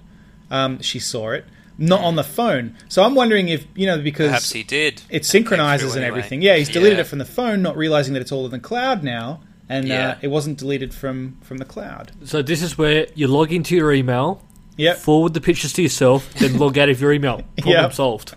um, 0.50 0.80
she 0.80 0.98
saw 0.98 1.30
it, 1.30 1.44
not 1.76 2.00
on 2.00 2.16
the 2.16 2.24
phone. 2.24 2.74
So 2.88 3.02
I'm 3.04 3.14
wondering 3.14 3.48
if 3.48 3.66
you 3.74 3.86
know 3.86 3.98
because 3.98 4.28
perhaps 4.28 4.52
he 4.52 4.62
did. 4.62 5.02
it 5.10 5.24
synchronizes 5.24 5.92
through 5.92 5.98
and 5.98 6.04
anyway. 6.04 6.18
everything. 6.18 6.42
Yeah, 6.42 6.56
he's 6.56 6.68
deleted 6.68 6.98
Yeah. 6.98 7.02
it 7.02 7.06
from 7.06 7.18
the 7.18 7.24
phone, 7.24 7.62
not 7.62 7.76
realizing 7.76 8.14
that 8.14 8.20
it's 8.20 8.32
all 8.32 8.44
in 8.46 8.50
the 8.50 8.58
cloud 8.58 9.02
now, 9.04 9.40
and 9.68 9.86
Yeah. 9.88 10.08
uh, 10.10 10.14
it 10.22 10.28
wasn't 10.28 10.58
deleted 10.58 10.94
from 10.94 11.36
from 11.42 11.58
the 11.58 11.64
cloud. 11.64 12.12
So 12.24 12.42
this 12.42 12.62
is 12.62 12.78
where 12.78 13.06
you 13.14 13.28
log 13.28 13.52
into 13.52 13.76
your 13.76 13.92
email, 13.92 14.42
Yep. 14.78 14.96
forward 14.98 15.34
the 15.34 15.40
pictures 15.40 15.72
to 15.74 15.82
yourself, 15.82 16.32
then 16.34 16.56
log 16.58 16.78
out 16.78 16.88
of 16.88 17.00
your 17.00 17.12
email. 17.12 17.42
Problem 17.58 17.82
Yep. 17.84 17.92
solved. 17.92 18.34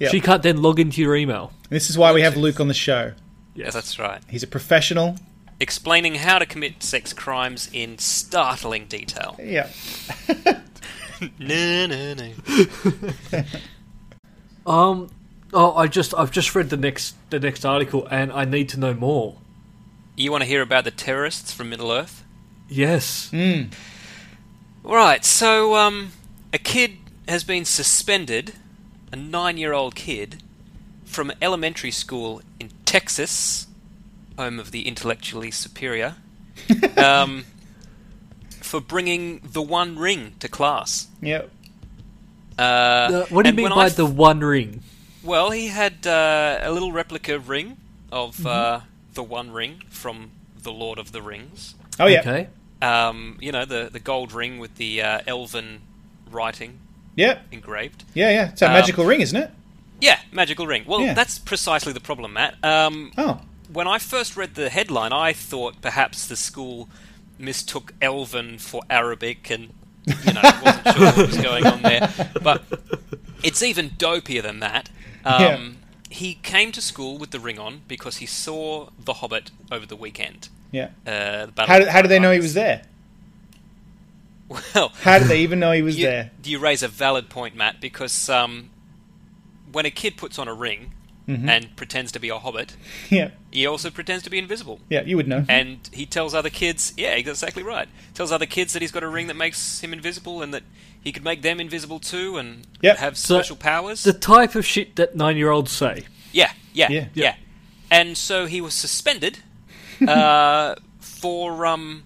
Yep. 0.00 0.10
She 0.10 0.20
can't 0.20 0.42
then 0.42 0.62
log 0.62 0.80
into 0.80 1.00
your 1.00 1.14
email. 1.14 1.52
This 1.70 1.88
is 1.90 1.96
why 1.98 2.12
we 2.12 2.22
have 2.22 2.36
Luke 2.36 2.58
on 2.60 2.68
the 2.68 2.74
show. 2.74 3.12
Yeah, 3.54 3.70
that's 3.70 3.98
right. 3.98 4.20
He's 4.28 4.42
a 4.42 4.46
professional. 4.46 5.16
Explaining 5.62 6.16
how 6.16 6.40
to 6.40 6.46
commit 6.46 6.82
sex 6.82 7.12
crimes 7.12 7.70
in 7.72 7.96
startling 7.98 8.86
detail. 8.86 9.38
Yeah. 9.40 9.68
no, 11.38 11.86
no, 11.86 12.14
no. 12.14 12.32
Um. 14.66 15.10
Oh, 15.52 15.74
I 15.74 15.86
just 15.86 16.14
I've 16.14 16.30
just 16.30 16.54
read 16.54 16.70
the 16.70 16.76
next 16.76 17.16
the 17.30 17.40
next 17.40 17.64
article 17.64 18.06
and 18.10 18.32
I 18.32 18.44
need 18.44 18.68
to 18.70 18.80
know 18.80 18.94
more. 18.94 19.36
You 20.16 20.30
want 20.30 20.42
to 20.42 20.48
hear 20.48 20.62
about 20.62 20.84
the 20.84 20.90
terrorists 20.90 21.52
from 21.52 21.70
Middle 21.70 21.90
Earth? 21.90 22.24
Yes. 22.68 23.28
Mm. 23.32 23.72
Right, 24.84 25.24
so 25.24 25.76
um, 25.76 26.12
a 26.52 26.58
kid 26.58 26.92
has 27.28 27.44
been 27.44 27.64
suspended, 27.64 28.54
a 29.10 29.16
nine 29.16 29.56
year 29.56 29.72
old 29.72 29.94
kid, 29.94 30.42
from 31.04 31.32
elementary 31.40 31.90
school 31.90 32.42
in 32.58 32.70
Texas, 32.84 33.66
home 34.38 34.58
of 34.58 34.70
the 34.70 34.86
intellectually 34.86 35.50
superior, 35.50 36.16
um, 36.96 37.44
for 38.60 38.80
bringing 38.80 39.40
the 39.44 39.62
One 39.62 39.98
Ring 39.98 40.34
to 40.40 40.48
class. 40.48 41.08
Yep. 41.20 41.50
Uh, 42.58 42.62
Uh, 42.62 43.26
what 43.30 43.42
do 43.44 43.50
you 43.50 43.56
mean 43.56 43.68
by 43.70 43.86
I 43.86 43.88
the 43.88 44.06
One 44.06 44.40
Ring? 44.40 44.82
Well, 45.22 45.50
he 45.50 45.68
had 45.68 46.06
uh, 46.06 46.58
a 46.62 46.70
little 46.72 46.92
replica 46.92 47.38
ring 47.38 47.76
of 48.10 48.36
Mm-hmm. 48.36 48.46
uh, 48.46 48.80
the 49.14 49.22
One 49.22 49.50
Ring 49.50 49.82
from 49.88 50.30
The 50.62 50.72
Lord 50.72 50.98
of 50.98 51.12
the 51.12 51.22
Rings. 51.22 51.74
Oh 52.00 52.06
yeah. 52.06 52.20
Okay. 52.20 52.48
Um, 52.80 53.38
you 53.40 53.52
know, 53.52 53.64
the, 53.64 53.88
the 53.92 54.00
gold 54.00 54.32
ring 54.32 54.58
with 54.58 54.74
the 54.76 55.02
uh, 55.02 55.20
elven 55.26 55.82
writing 56.30 56.78
Yeah. 57.14 57.38
engraved. 57.52 58.04
Yeah. 58.14 58.30
Yeah. 58.30 58.48
It's 58.50 58.62
a 58.62 58.66
Um, 58.66 58.72
magical 58.72 59.04
ring, 59.04 59.20
isn't 59.20 59.36
it? 59.40 59.50
Yeah, 60.00 60.18
magical 60.32 60.66
ring. 60.66 60.84
Well, 60.86 61.00
Yeah. 61.00 61.14
that's 61.14 61.38
precisely 61.38 61.92
the 61.92 62.00
problem, 62.00 62.32
Matt. 62.32 62.56
Um, 62.64 63.12
Oh. 63.16 63.40
When 63.72 63.86
I 63.88 63.98
first 63.98 64.36
read 64.36 64.54
the 64.54 64.68
headline, 64.68 65.12
I 65.12 65.32
thought 65.32 65.80
perhaps 65.80 66.26
the 66.26 66.36
school 66.36 66.88
mistook 67.38 67.94
Elven 68.00 68.58
for 68.58 68.82
Arabic 68.90 69.50
and, 69.50 69.72
you 70.06 70.32
know, 70.34 70.40
wasn't 70.64 70.96
sure 70.96 71.06
what 71.06 71.26
was 71.26 71.36
going 71.38 71.66
on 71.66 71.82
there. 71.82 72.12
But 72.42 72.62
it's 73.42 73.62
even 73.62 73.90
dopier 73.90 74.42
than 74.42 74.60
that. 74.60 74.88
Um, 75.24 75.40
Yeah. 75.42 75.68
He 76.10 76.34
came 76.34 76.72
to 76.72 76.82
school 76.82 77.16
with 77.16 77.30
the 77.30 77.40
ring 77.40 77.58
on 77.58 77.80
because 77.88 78.18
he 78.18 78.26
saw 78.26 78.90
The 79.02 79.14
Hobbit 79.14 79.50
over 79.70 79.86
the 79.86 79.96
weekend. 79.96 80.50
Yeah. 80.70 80.90
Uh, 81.06 81.46
the 81.54 81.64
How 81.66 81.78
did, 81.78 81.88
how 81.88 82.02
did 82.02 82.08
they 82.08 82.18
know 82.18 82.32
he 82.32 82.38
was 82.40 82.52
there? 82.52 82.82
Well, 84.48 84.90
How 85.00 85.18
did 85.18 85.28
they 85.28 85.40
even 85.40 85.58
know 85.58 85.72
he 85.72 85.80
was 85.80 85.96
you, 85.98 86.06
there? 86.06 86.30
you 86.44 86.58
raise 86.58 86.82
a 86.82 86.88
valid 86.88 87.30
point, 87.30 87.56
Matt, 87.56 87.80
because 87.80 88.28
um, 88.28 88.68
when 89.70 89.86
a 89.86 89.90
kid 89.90 90.18
puts 90.18 90.38
on 90.38 90.48
a 90.48 90.54
ring 90.54 90.92
Mm-hmm. 91.36 91.48
and 91.48 91.76
pretends 91.76 92.12
to 92.12 92.20
be 92.20 92.28
a 92.28 92.38
hobbit, 92.38 92.76
Yeah. 93.10 93.30
he 93.50 93.66
also 93.66 93.90
pretends 93.90 94.22
to 94.24 94.30
be 94.30 94.38
invisible. 94.38 94.80
Yeah. 94.88 95.02
You 95.02 95.16
would 95.16 95.28
know. 95.28 95.44
And 95.48 95.78
he 95.92 96.06
tells 96.06 96.34
other 96.34 96.50
kids, 96.50 96.92
yeah, 96.96 97.10
exactly 97.14 97.62
right. 97.62 97.88
Tells 98.14 98.30
other 98.32 98.46
kids 98.46 98.72
that 98.72 98.82
he's 98.82 98.92
got 98.92 99.02
a 99.02 99.08
ring 99.08 99.26
that 99.28 99.36
makes 99.36 99.80
him 99.80 99.92
invisible 99.92 100.42
and 100.42 100.52
that 100.54 100.62
he 101.02 101.12
could 101.12 101.24
make 101.24 101.42
them 101.42 101.60
invisible 101.60 101.98
too 102.00 102.36
and 102.38 102.66
Yep. 102.82 102.96
have 102.98 103.16
So- 103.18 103.38
special 103.38 103.56
powers. 103.56 104.02
The 104.04 104.12
type 104.12 104.54
of 104.54 104.64
shit 104.66 104.96
that 104.96 105.16
nine 105.16 105.36
year 105.36 105.50
olds 105.50 105.70
say. 105.72 106.04
yeah, 106.32 106.52
yeah, 106.72 106.88
Yeah. 106.90 107.06
yeah, 107.14 107.34
And 107.90 108.16
so 108.16 108.46
he 108.46 108.60
was 108.60 108.74
suspended 108.74 109.38
uh, 110.08 110.76
for 111.00 111.66
um, 111.66 112.04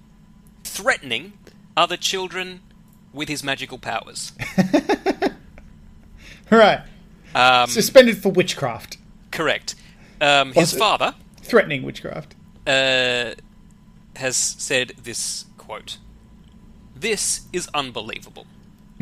threatening 0.65 1.33
other 1.77 1.97
children 1.97 2.61
with 3.12 3.29
his 3.29 3.43
magical 3.45 3.79
powers. 3.79 4.33
right. 6.51 6.81
Um, 7.35 7.69
Suspended 7.69 8.19
for 8.23 8.31
witchcraft. 8.31 8.96
Correct. 9.37 9.75
Um, 10.20 10.53
his 10.53 10.72
father 10.72 11.14
Threatening 11.42 11.83
witchcraft. 11.83 12.35
uh, 12.66 13.35
has 14.16 14.37
said 14.37 14.92
this 15.03 15.44
quote 15.59 15.99
This 16.94 17.42
is 17.53 17.68
unbelievable. 17.75 18.46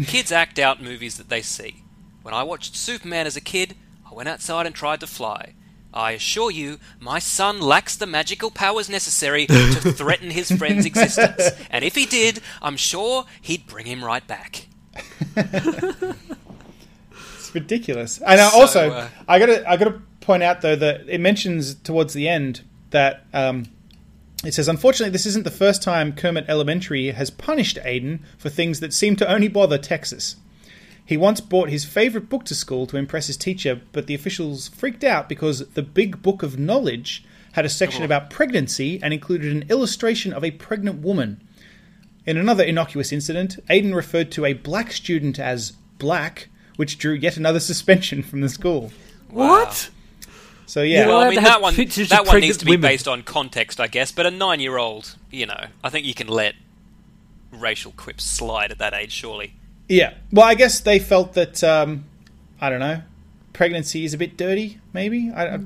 Kids 0.07 0.33
act 0.33 0.59
out 0.59 0.83
movies 0.83 1.17
that 1.19 1.29
they 1.29 1.41
see. 1.41 1.83
When 2.23 2.35
I 2.35 2.43
watched 2.43 2.75
Superman 2.75 3.27
as 3.27 3.37
a 3.37 3.41
kid, 3.41 3.77
I 4.11 4.13
went 4.15 4.29
outside 4.29 4.67
and 4.67 4.75
tried 4.75 5.01
to 5.01 5.07
fly. 5.07 5.55
I 5.93 6.11
assure 6.13 6.51
you, 6.51 6.81
my 6.99 7.21
son 7.21 7.61
lacks 7.61 7.95
the 7.97 8.07
magical 8.07 8.51
powers 8.51 8.89
necessary 8.89 9.47
to 9.47 9.53
threaten 9.93 10.31
his 10.31 10.51
friend's 10.51 10.85
existence. 10.85 11.51
And 11.71 11.85
if 11.85 11.95
he 11.95 12.05
did, 12.07 12.41
I'm 12.61 12.77
sure 12.77 13.27
he'd 13.41 13.67
bring 13.69 13.87
him 13.87 14.05
right 14.05 14.27
back. 14.27 14.67
It's 17.37 17.55
ridiculous. 17.55 18.19
And 18.19 18.41
So, 18.41 18.59
also, 18.59 18.91
uh, 18.91 19.09
I 19.29 19.39
gotta, 19.39 19.69
I 19.71 19.77
gotta 19.77 20.01
point 20.25 20.43
out 20.43 20.61
though 20.63 20.77
that 20.77 21.03
it 21.09 21.21
mentions 21.21 21.75
towards 21.75 22.15
the 22.15 22.29
end 22.29 22.63
that 22.91 23.25
um, 23.33 23.67
it 24.45 24.53
says, 24.55 24.69
unfortunately, 24.69 25.11
this 25.11 25.27
isn't 25.27 25.45
the 25.45 25.51
first 25.51 25.83
time 25.83 26.13
Kermit 26.13 26.45
Elementary 26.49 27.11
has 27.13 27.31
punished 27.31 27.79
Aiden 27.85 28.21
for 28.39 28.49
things 28.51 28.81
that 28.81 28.93
seem 28.93 29.17
to 29.17 29.31
only 29.33 29.49
bother 29.49 29.79
Texas. 29.79 30.37
He 31.07 31.17
once 31.17 31.41
brought 31.41 31.69
his 31.71 31.85
favorite 31.85 32.29
book 32.29 32.45
to 32.47 32.55
school 32.55 32.87
to 32.87 32.97
impress 32.97 33.27
his 33.27 33.37
teacher, 33.37 33.81
but 33.93 34.07
the 34.07 34.15
officials 34.15 34.69
freaked 34.69 35.05
out 35.05 35.29
because 35.29 35.67
the 35.71 35.83
Big 35.83 36.23
Book 36.23 36.43
of 36.43 36.59
Knowledge 36.59 37.25
had 37.53 37.65
a 37.65 37.69
section 37.71 38.03
Oh. 38.03 38.07
about 38.07 38.31
pregnancy 38.31 38.99
and 39.03 39.13
included 39.13 39.53
an 39.53 39.65
illustration 39.71 40.33
of 40.33 40.43
a 40.45 40.51
pregnant 40.53 41.01
woman. 41.03 41.41
In 42.27 42.37
another 42.37 42.65
innocuous 42.65 43.13
incident, 43.13 43.59
Aiden 43.69 43.95
referred 43.95 44.31
to 44.33 44.45
a 44.47 44.55
black 44.55 44.93
student 44.93 45.39
as 45.39 45.73
black, 45.99 46.49
which 46.77 46.99
drew 46.99 47.13
yet 47.15 47.37
another 47.37 47.61
suspension 47.71 48.23
from 48.23 48.41
the 48.41 48.49
school. 48.49 48.93
What? 49.31 49.91
So 50.67 50.83
yeah, 50.83 51.07
Well, 51.07 51.19
Well, 51.19 51.27
I 51.27 51.31
mean, 51.31 51.43
that 51.43 51.61
one 51.61 51.75
that 51.75 52.27
one 52.27 52.41
needs 52.41 52.57
to 52.59 52.65
be 52.65 52.73
women. 52.73 52.83
based 52.91 53.09
on 53.09 53.23
context, 53.23 53.81
I 53.81 53.87
guess. 53.87 54.13
But 54.13 54.27
a 54.27 54.31
nine-year-old, 54.31 55.17
you 55.31 55.47
know, 55.47 55.67
I 55.83 55.91
think 55.91 56.07
you 56.07 56.15
can 56.15 56.29
let 56.29 56.55
racial 57.51 57.93
quips 57.97 58.25
slide 58.25 58.71
at 58.71 58.79
that 58.79 58.95
age, 58.95 59.13
surely. 59.13 59.55
yeah. 59.89 60.15
Well, 60.33 60.47
I 60.47 60.55
guess 60.55 60.81
they 60.81 60.99
felt 60.99 61.35
that 61.35 61.63
um, 61.63 62.05
I 62.61 62.71
don't 62.71 62.81
know, 62.81 63.03
pregnancy 63.53 64.05
is 64.05 64.15
a 64.15 64.19
bit 64.19 64.37
dirty. 64.37 64.81
Maybe 64.93 65.31
I, 65.35 65.55
I 65.55 65.61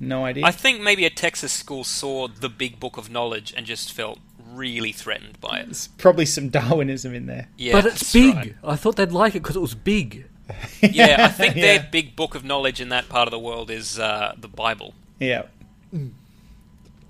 no 0.00 0.24
idea. 0.24 0.44
I 0.44 0.50
think 0.50 0.80
maybe 0.80 1.04
a 1.04 1.10
Texas 1.10 1.52
school 1.52 1.84
saw 1.84 2.28
the 2.28 2.48
big 2.48 2.80
book 2.80 2.96
of 2.96 3.10
knowledge 3.10 3.54
and 3.56 3.64
just 3.66 3.92
felt 3.92 4.18
really 4.52 4.92
threatened 4.92 5.40
by 5.40 5.60
it. 5.60 5.66
There's 5.66 5.88
probably 5.98 6.26
some 6.26 6.48
Darwinism 6.50 7.14
in 7.14 7.26
there. 7.26 7.48
Yeah, 7.56 7.72
but 7.72 7.86
it's 7.86 8.12
big. 8.12 8.34
right. 8.34 8.54
I 8.64 8.76
thought 8.76 8.96
they'd 8.96 9.12
like 9.12 9.34
it 9.34 9.42
because 9.42 9.56
it 9.56 9.60
was 9.60 9.74
big. 9.74 10.26
Yeah, 10.82 11.16
I 11.20 11.28
think 11.28 11.56
Yeah. 11.56 11.62
their 11.78 11.88
big 11.90 12.14
book 12.16 12.34
of 12.34 12.44
knowledge 12.44 12.80
in 12.80 12.90
that 12.90 13.08
part 13.08 13.26
of 13.26 13.32
the 13.32 13.38
world 13.38 13.70
is 13.70 13.98
uh, 13.98 14.34
the 14.38 14.48
Bible. 14.48 14.92
Yeah, 15.18 15.42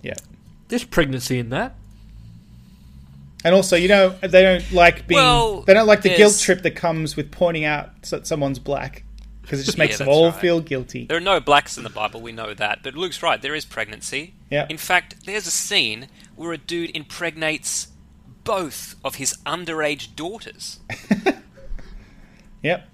yeah. 0.02 0.14
There's 0.68 0.84
pregnancy 0.84 1.38
in 1.38 1.48
that. 1.50 1.74
And 3.44 3.54
also, 3.54 3.76
you 3.76 3.88
know, 3.88 4.10
they 4.22 4.42
don't 4.42 4.72
like 4.72 5.06
being. 5.06 5.20
Well, 5.20 5.62
they 5.62 5.74
don't 5.74 5.86
like 5.86 6.02
the 6.02 6.14
guilt 6.16 6.38
trip 6.38 6.62
that 6.62 6.72
comes 6.72 7.16
with 7.16 7.30
pointing 7.30 7.64
out 7.64 8.02
that 8.04 8.26
someone's 8.26 8.58
black 8.58 9.02
because 9.42 9.60
it 9.60 9.64
just 9.64 9.76
makes 9.78 9.92
Yeah, 9.94 9.98
them 9.98 10.06
that's 10.06 10.16
all 10.16 10.30
right. 10.30 10.40
feel 10.40 10.60
guilty. 10.60 11.04
There 11.06 11.16
are 11.18 11.20
no 11.20 11.40
blacks 11.40 11.76
in 11.76 11.84
the 11.84 11.90
Bible, 11.90 12.22
we 12.22 12.32
know 12.32 12.54
that. 12.54 12.82
But 12.82 12.94
Luke's 12.94 13.22
right, 13.22 13.40
there 13.42 13.54
is 13.54 13.64
pregnancy. 13.66 14.32
Yeah. 14.50 14.66
In 14.70 14.78
fact, 14.78 15.26
there's 15.26 15.46
a 15.46 15.50
scene 15.50 16.08
where 16.36 16.52
a 16.52 16.58
dude 16.58 16.96
impregnates 16.96 17.88
both 18.44 18.94
of 19.04 19.16
his 19.16 19.36
underage 19.44 20.14
daughters. 20.16 20.78
Yep. 22.62 22.88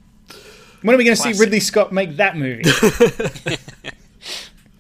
When 0.83 0.95
are 0.95 0.99
we 0.99 1.05
going 1.05 1.16
to 1.16 1.23
see 1.23 1.33
Ridley 1.33 1.61
Scott 1.61 1.93
make 1.93 2.16
that 2.16 2.37
movie? 2.37 2.62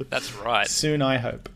That's 0.08 0.34
right. 0.34 0.66
Soon, 0.66 1.02
I 1.02 1.18
hope. 1.18 1.48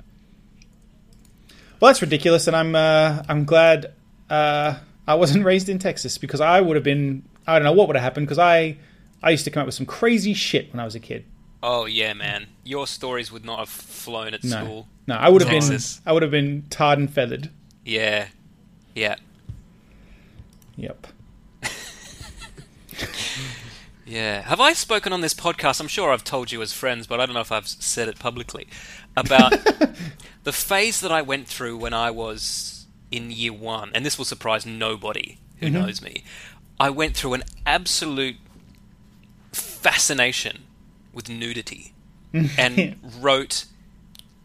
Well, 1.80 1.88
that's 1.90 2.02
ridiculous, 2.02 2.46
and 2.46 2.54
I'm 2.56 2.74
uh, 2.74 3.22
I'm 3.28 3.44
glad 3.44 3.92
uh, 4.30 4.76
I 5.06 5.14
wasn't 5.16 5.44
raised 5.46 5.68
in 5.68 5.78
Texas 5.78 6.16
because 6.18 6.40
I 6.40 6.60
would 6.60 6.76
have 6.76 6.84
been. 6.84 7.24
I 7.46 7.54
don't 7.58 7.64
know 7.64 7.72
what 7.72 7.88
would 7.88 7.96
have 7.96 8.02
happened 8.02 8.26
because 8.26 8.38
I 8.38 8.76
I 9.22 9.30
used 9.30 9.44
to 9.44 9.50
come 9.50 9.60
up 9.62 9.66
with 9.66 9.74
some 9.74 9.84
crazy 9.86 10.32
shit 10.34 10.72
when 10.72 10.80
I 10.80 10.84
was 10.84 10.94
a 10.94 11.00
kid. 11.00 11.24
Oh 11.62 11.84
yeah, 11.86 12.12
man. 12.14 12.46
Your 12.64 12.86
stories 12.86 13.30
would 13.32 13.44
not 13.44 13.58
have 13.58 13.68
flown 13.68 14.32
at 14.34 14.44
No, 14.44 14.64
school. 14.64 14.88
no, 15.06 15.14
I 15.16 15.28
would 15.28 15.42
have 15.42 15.50
Texas. 15.50 15.98
been 15.98 16.10
I 16.10 16.12
would 16.14 16.22
have 16.22 16.30
been 16.30 16.62
tarred 16.70 16.98
and 16.98 17.12
feathered. 17.12 17.50
Yeah. 17.84 18.28
Yeah. 18.94 19.16
Yep. 20.76 21.06
Yeah. 24.06 24.42
Have 24.42 24.60
I 24.60 24.72
spoken 24.72 25.12
on 25.12 25.20
this 25.20 25.34
podcast? 25.34 25.80
I'm 25.80 25.88
sure 25.88 26.12
I've 26.12 26.24
told 26.24 26.52
you 26.52 26.60
as 26.62 26.72
friends, 26.72 27.06
but 27.06 27.20
I 27.20 27.26
don't 27.26 27.34
know 27.34 27.40
if 27.40 27.52
I've 27.52 27.68
said 27.68 28.08
it 28.08 28.18
publicly. 28.18 28.66
About 29.16 29.52
the 30.44 30.52
phase 30.52 31.00
that 31.00 31.12
I 31.12 31.22
went 31.22 31.46
through 31.46 31.76
when 31.76 31.94
I 31.94 32.10
was 32.10 32.86
in 33.10 33.30
year 33.30 33.52
one, 33.52 33.90
and 33.94 34.04
this 34.04 34.18
will 34.18 34.24
surprise 34.24 34.66
nobody 34.66 35.38
who 35.58 35.66
mm-hmm. 35.66 35.74
knows 35.74 36.02
me. 36.02 36.24
I 36.78 36.90
went 36.90 37.16
through 37.16 37.34
an 37.34 37.44
absolute 37.64 38.36
fascination 39.52 40.64
with 41.12 41.28
nudity 41.28 41.94
and 42.58 42.96
wrote 43.20 43.66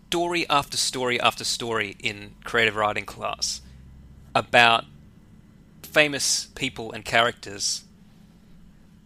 story 0.07 0.47
after 0.49 0.77
story 0.77 1.19
after 1.19 1.43
story 1.43 1.95
in 1.99 2.35
creative 2.43 2.75
writing 2.75 3.05
class 3.05 3.61
about 4.35 4.85
famous 5.83 6.47
people 6.55 6.91
and 6.91 7.03
characters 7.03 7.83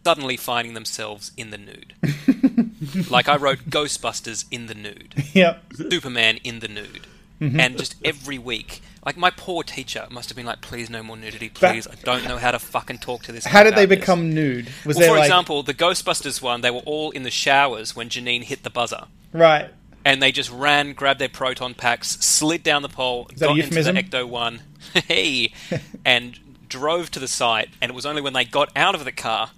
suddenly 0.03 0.37
finding 0.37 0.73
themselves 0.73 1.31
in 1.37 1.49
the 1.51 1.57
nude. 1.57 1.93
like 3.09 3.27
I 3.29 3.35
wrote 3.37 3.69
Ghostbusters 3.69 4.45
in 4.51 4.67
the 4.67 4.75
nude, 4.75 5.13
Yep. 5.33 5.63
Superman 5.89 6.39
in 6.43 6.59
the 6.59 6.67
nude. 6.67 7.07
Mm-hmm. 7.41 7.59
And 7.59 7.77
just 7.77 7.95
every 8.05 8.37
week, 8.37 8.81
like 9.05 9.17
my 9.17 9.29
poor 9.29 9.63
teacher 9.63 10.07
must 10.09 10.29
have 10.29 10.35
been 10.37 10.45
like, 10.45 10.61
"Please, 10.61 10.89
no 10.89 11.03
more 11.03 11.17
nudity, 11.17 11.49
please. 11.49 11.87
I 11.87 11.95
don't 12.03 12.25
know 12.25 12.37
how 12.37 12.51
to 12.51 12.59
fucking 12.59 12.99
talk 12.99 13.23
to 13.23 13.31
this." 13.33 13.45
How 13.45 13.63
did 13.63 13.75
they 13.75 13.83
about 13.83 13.89
this." 13.89 13.99
become 13.99 14.33
nude? 14.33 14.69
Was 14.85 14.95
Well, 14.95 15.01
there 15.01 15.09
for 15.09 15.17
like 15.17 15.25
example, 15.25 15.63
the 15.63 15.73
Ghostbusters 15.73 16.41
one, 16.41 16.61
they 16.61 16.71
were 16.71 16.81
all 16.85 17.11
in 17.11 17.23
the 17.23 17.31
showers 17.31 17.95
when 17.95 18.07
Janine 18.07 18.43
hit 18.43 18.63
the 18.63 18.69
buzzer, 18.69 19.05
right? 19.33 19.71
and 20.05 20.21
they 20.21 20.31
just 20.31 20.51
ran, 20.51 20.93
grabbed 20.93 21.19
their 21.19 21.27
proton 21.29 21.73
packs, 21.73 22.11
slid 22.23 22.61
down 22.63 22.81
the 22.81 22.87
pole, 22.89 23.29
got 23.37 23.57
into 23.57 23.83
the? 23.83 23.91
Ecto 23.91 24.25
One, 24.27 24.61
hey, 25.07 25.51
and 26.05 26.39
drove 26.69 27.11
to 27.11 27.19
the 27.19 27.27
site. 27.27 27.69
And 27.81 27.89
it 27.91 27.95
was 27.95 28.05
only 28.05 28.21
when 28.21 28.33
they 28.33 28.45
got 28.45 28.69
out 28.75 28.95
of 28.95 29.03
the 29.03 29.11
car 29.11 29.51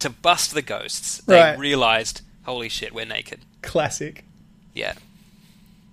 to 0.00 0.10
bust 0.10 0.52
the 0.54 0.62
ghosts 0.62 1.18
they 1.26 1.36
Right. 1.40 1.58
realized, 1.58 2.22
holy 2.44 2.68
shit, 2.68 2.94
we're 2.94 3.04
naked. 3.06 3.40
Classic. 3.62 4.24
Yeah. 4.74 4.94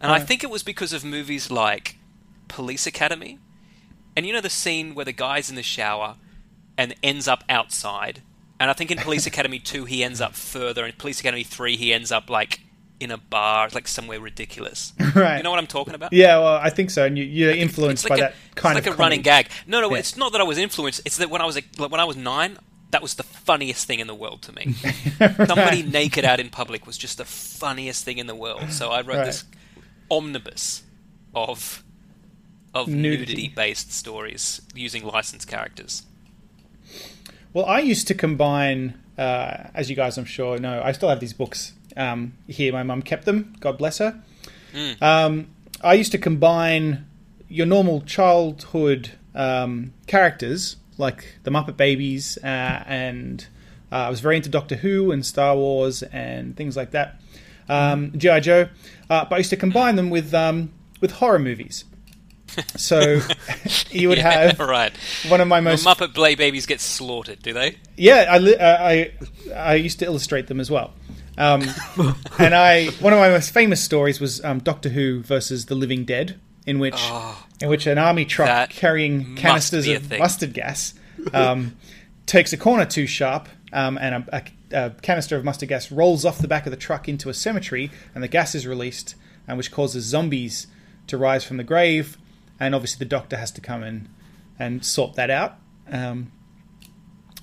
And 0.01 0.11
I 0.11 0.19
think 0.19 0.43
it 0.43 0.49
was 0.49 0.63
because 0.63 0.93
of 0.93 1.03
movies 1.03 1.49
like 1.49 1.95
Police 2.47 2.85
Academy. 2.87 3.39
And 4.15 4.25
you 4.25 4.33
know 4.33 4.41
the 4.41 4.49
scene 4.49 4.95
where 4.95 5.05
the 5.05 5.11
guy's 5.11 5.49
in 5.49 5.55
the 5.55 5.63
shower 5.63 6.15
and 6.77 6.95
ends 7.03 7.27
up 7.27 7.43
outside? 7.49 8.21
And 8.59 8.69
I 8.69 8.73
think 8.73 8.91
in 8.91 8.97
Police 8.97 9.25
Academy 9.31 9.59
2 9.59 9.85
he 9.85 10.03
ends 10.03 10.21
up 10.21 10.35
further. 10.35 10.85
In 10.85 10.93
Police 10.93 11.19
Academy 11.19 11.43
3 11.43 11.75
he 11.77 11.93
ends 11.93 12.11
up 12.11 12.29
like 12.29 12.61
in 12.99 13.11
a 13.11 13.17
bar, 13.17 13.69
like 13.73 13.87
somewhere 13.87 14.19
ridiculous. 14.19 14.93
Right. 15.15 15.37
You 15.37 15.43
know 15.43 15.51
what 15.51 15.59
I'm 15.59 15.67
talking 15.67 15.93
about? 15.93 16.13
Yeah, 16.13 16.37
well, 16.39 16.55
I 16.55 16.69
think 16.71 16.89
so. 16.89 17.05
And 17.05 17.17
you, 17.17 17.23
you're 17.23 17.51
influenced 17.55 18.09
like 18.09 18.19
by 18.19 18.25
a, 18.25 18.29
that 18.29 18.35
kind 18.55 18.77
it's 18.77 18.85
like 18.87 18.93
of 18.93 18.99
a 18.99 19.03
running 19.03 19.21
gag. 19.21 19.49
No, 19.67 19.81
no, 19.81 19.91
Yeah. 19.91 19.97
it's 19.99 20.15
not 20.17 20.31
that 20.31 20.41
I 20.41 20.43
was 20.43 20.57
influenced. 20.57 21.01
It's 21.05 21.17
that 21.17 21.29
when 21.29 21.41
I 21.41 21.45
was 21.45 21.57
a, 21.57 21.61
like, 21.77 21.91
when 21.91 21.99
I 21.99 22.05
was 22.05 22.15
nine, 22.17 22.57
that 22.91 23.01
was 23.01 23.15
the 23.15 23.23
funniest 23.23 23.85
thing 23.85 23.99
in 23.99 24.07
the 24.07 24.15
world 24.15 24.41
to 24.43 24.53
me. 24.53 24.73
Somebody 25.45 25.83
naked 25.83 26.23
out 26.25 26.39
in 26.39 26.49
public 26.49 26.85
was 26.87 26.97
just 26.97 27.17
the 27.17 27.25
funniest 27.25 28.05
thing 28.05 28.17
in 28.17 28.27
the 28.27 28.35
world. 28.35 28.71
So 28.71 28.89
I 28.89 29.01
wrote 29.01 29.17
Right. 29.17 29.25
this 29.25 29.43
omnibus 30.09 30.83
of 31.35 31.83
of 32.73 32.87
Nudity. 32.87 33.17
nudity 33.33 33.47
based 33.49 33.91
stories 33.91 34.61
using 34.75 35.03
licensed 35.03 35.47
characters. 35.47 36.03
Well, 37.53 37.65
I 37.65 37.79
used 37.79 38.07
to 38.07 38.13
combine, 38.13 38.99
uh, 39.17 39.69
as 39.73 39.89
you 39.89 39.95
guys 39.95 40.17
I'm 40.17 40.25
sure 40.25 40.59
know, 40.59 40.81
I 40.83 40.91
still 40.91 41.09
have 41.09 41.19
these 41.19 41.33
books 41.33 41.73
um, 41.95 42.33
here. 42.47 42.71
My 42.71 42.83
mum 42.83 43.01
kept 43.01 43.25
them. 43.25 43.55
God 43.59 43.77
bless 43.77 43.97
her. 43.97 44.21
Mm. 44.73 45.01
Um, 45.01 45.47
I 45.81 45.93
used 45.95 46.11
to 46.11 46.17
combine 46.17 47.05
your 47.49 47.65
normal 47.65 48.01
childhood 48.01 49.11
um, 49.33 49.93
characters, 50.05 50.75
like 50.97 51.35
the 51.43 51.51
Muppet 51.51 51.77
Babies, 51.77 52.37
uh, 52.43 52.47
and 52.87 53.45
uh, 53.91 53.95
I 53.95 54.09
was 54.09 54.19
very 54.19 54.35
into 54.37 54.49
Doctor 54.49 54.75
Who 54.75 55.11
and 55.11 55.25
Star 55.25 55.55
Wars 55.55 56.03
and 56.03 56.55
things 56.55 56.75
like 56.77 56.91
that. 56.91 57.21
Um, 57.69 58.11
GI 58.17 58.39
Joe, 58.41 58.69
uh, 59.09 59.25
but 59.25 59.33
I 59.35 59.37
used 59.39 59.49
to 59.51 59.57
combine 59.57 59.95
them 59.97 60.09
with 60.09 60.33
um, 60.33 60.71
with 61.01 61.11
horror 61.11 61.39
movies. 61.39 61.83
So 62.75 63.19
you 63.91 64.09
would 64.09 64.17
Yeah, 64.17 64.47
have 64.53 64.59
right. 64.59 64.91
one 65.27 65.41
of 65.41 65.47
my 65.47 65.59
The 65.59 65.63
most 65.63 65.85
Muppet 65.85 66.13
Blay 66.13 66.35
babies 66.35 66.65
get 66.65 66.79
slaughtered, 66.81 67.41
do 67.41 67.53
they? 67.53 67.77
yeah, 67.97 68.25
I, 68.29 68.37
li- 68.37 68.55
uh, 68.55 68.77
I 68.83 69.11
I 69.55 69.75
used 69.75 69.99
to 69.99 70.05
illustrate 70.05 70.47
them 70.47 70.59
as 70.59 70.71
well. 70.71 70.93
Um, 71.37 71.63
and 72.39 72.55
I 72.55 72.87
one 72.99 73.13
of 73.13 73.19
my 73.19 73.29
most 73.29 73.53
famous 73.53 73.83
stories 73.83 74.19
was 74.19 74.43
um, 74.43 74.59
Doctor 74.59 74.89
Who 74.89 75.21
versus 75.21 75.65
the 75.67 75.75
Living 75.75 76.03
Dead, 76.05 76.39
in 76.67 76.77
which 76.77 76.93
Oh, 76.95 77.43
in 77.61 77.69
which 77.69 77.87
an 77.87 77.97
army 77.97 78.25
truck 78.25 78.69
carrying 78.69 79.35
canisters 79.35 79.87
of 79.87 80.03
thing. 80.03 80.19
mustard 80.19 80.53
gas 80.53 80.93
um, 81.33 81.75
takes 82.27 82.53
a 82.53 82.57
corner 82.57 82.85
too 82.85 83.07
sharp, 83.07 83.49
um, 83.73 83.97
and 83.99 84.15
a, 84.31 84.43
a, 84.71 84.85
a 84.85 84.89
canister 85.01 85.35
of 85.35 85.43
mustard 85.43 85.69
gas 85.69 85.91
rolls 85.91 86.25
off 86.25 86.37
the 86.37 86.47
back 86.47 86.65
of 86.67 86.71
the 86.71 86.77
truck 86.77 87.07
into 87.09 87.29
a 87.29 87.33
cemetery, 87.33 87.89
and 88.13 88.23
the 88.23 88.27
gas 88.27 88.53
is 88.53 88.67
released, 88.67 89.15
and 89.47 89.57
which 89.57 89.71
causes 89.71 90.03
zombies 90.05 90.67
to 91.07 91.17
rise 91.17 91.43
from 91.43 91.57
the 91.57 91.63
grave, 91.63 92.17
and 92.59 92.75
obviously 92.75 92.99
the 92.99 93.09
doctor 93.09 93.37
has 93.37 93.49
to 93.51 93.61
come 93.61 93.81
and 93.81 94.07
and 94.59 94.85
sort 94.85 95.15
that 95.15 95.29
out. 95.29 95.55
Um, 95.91 96.31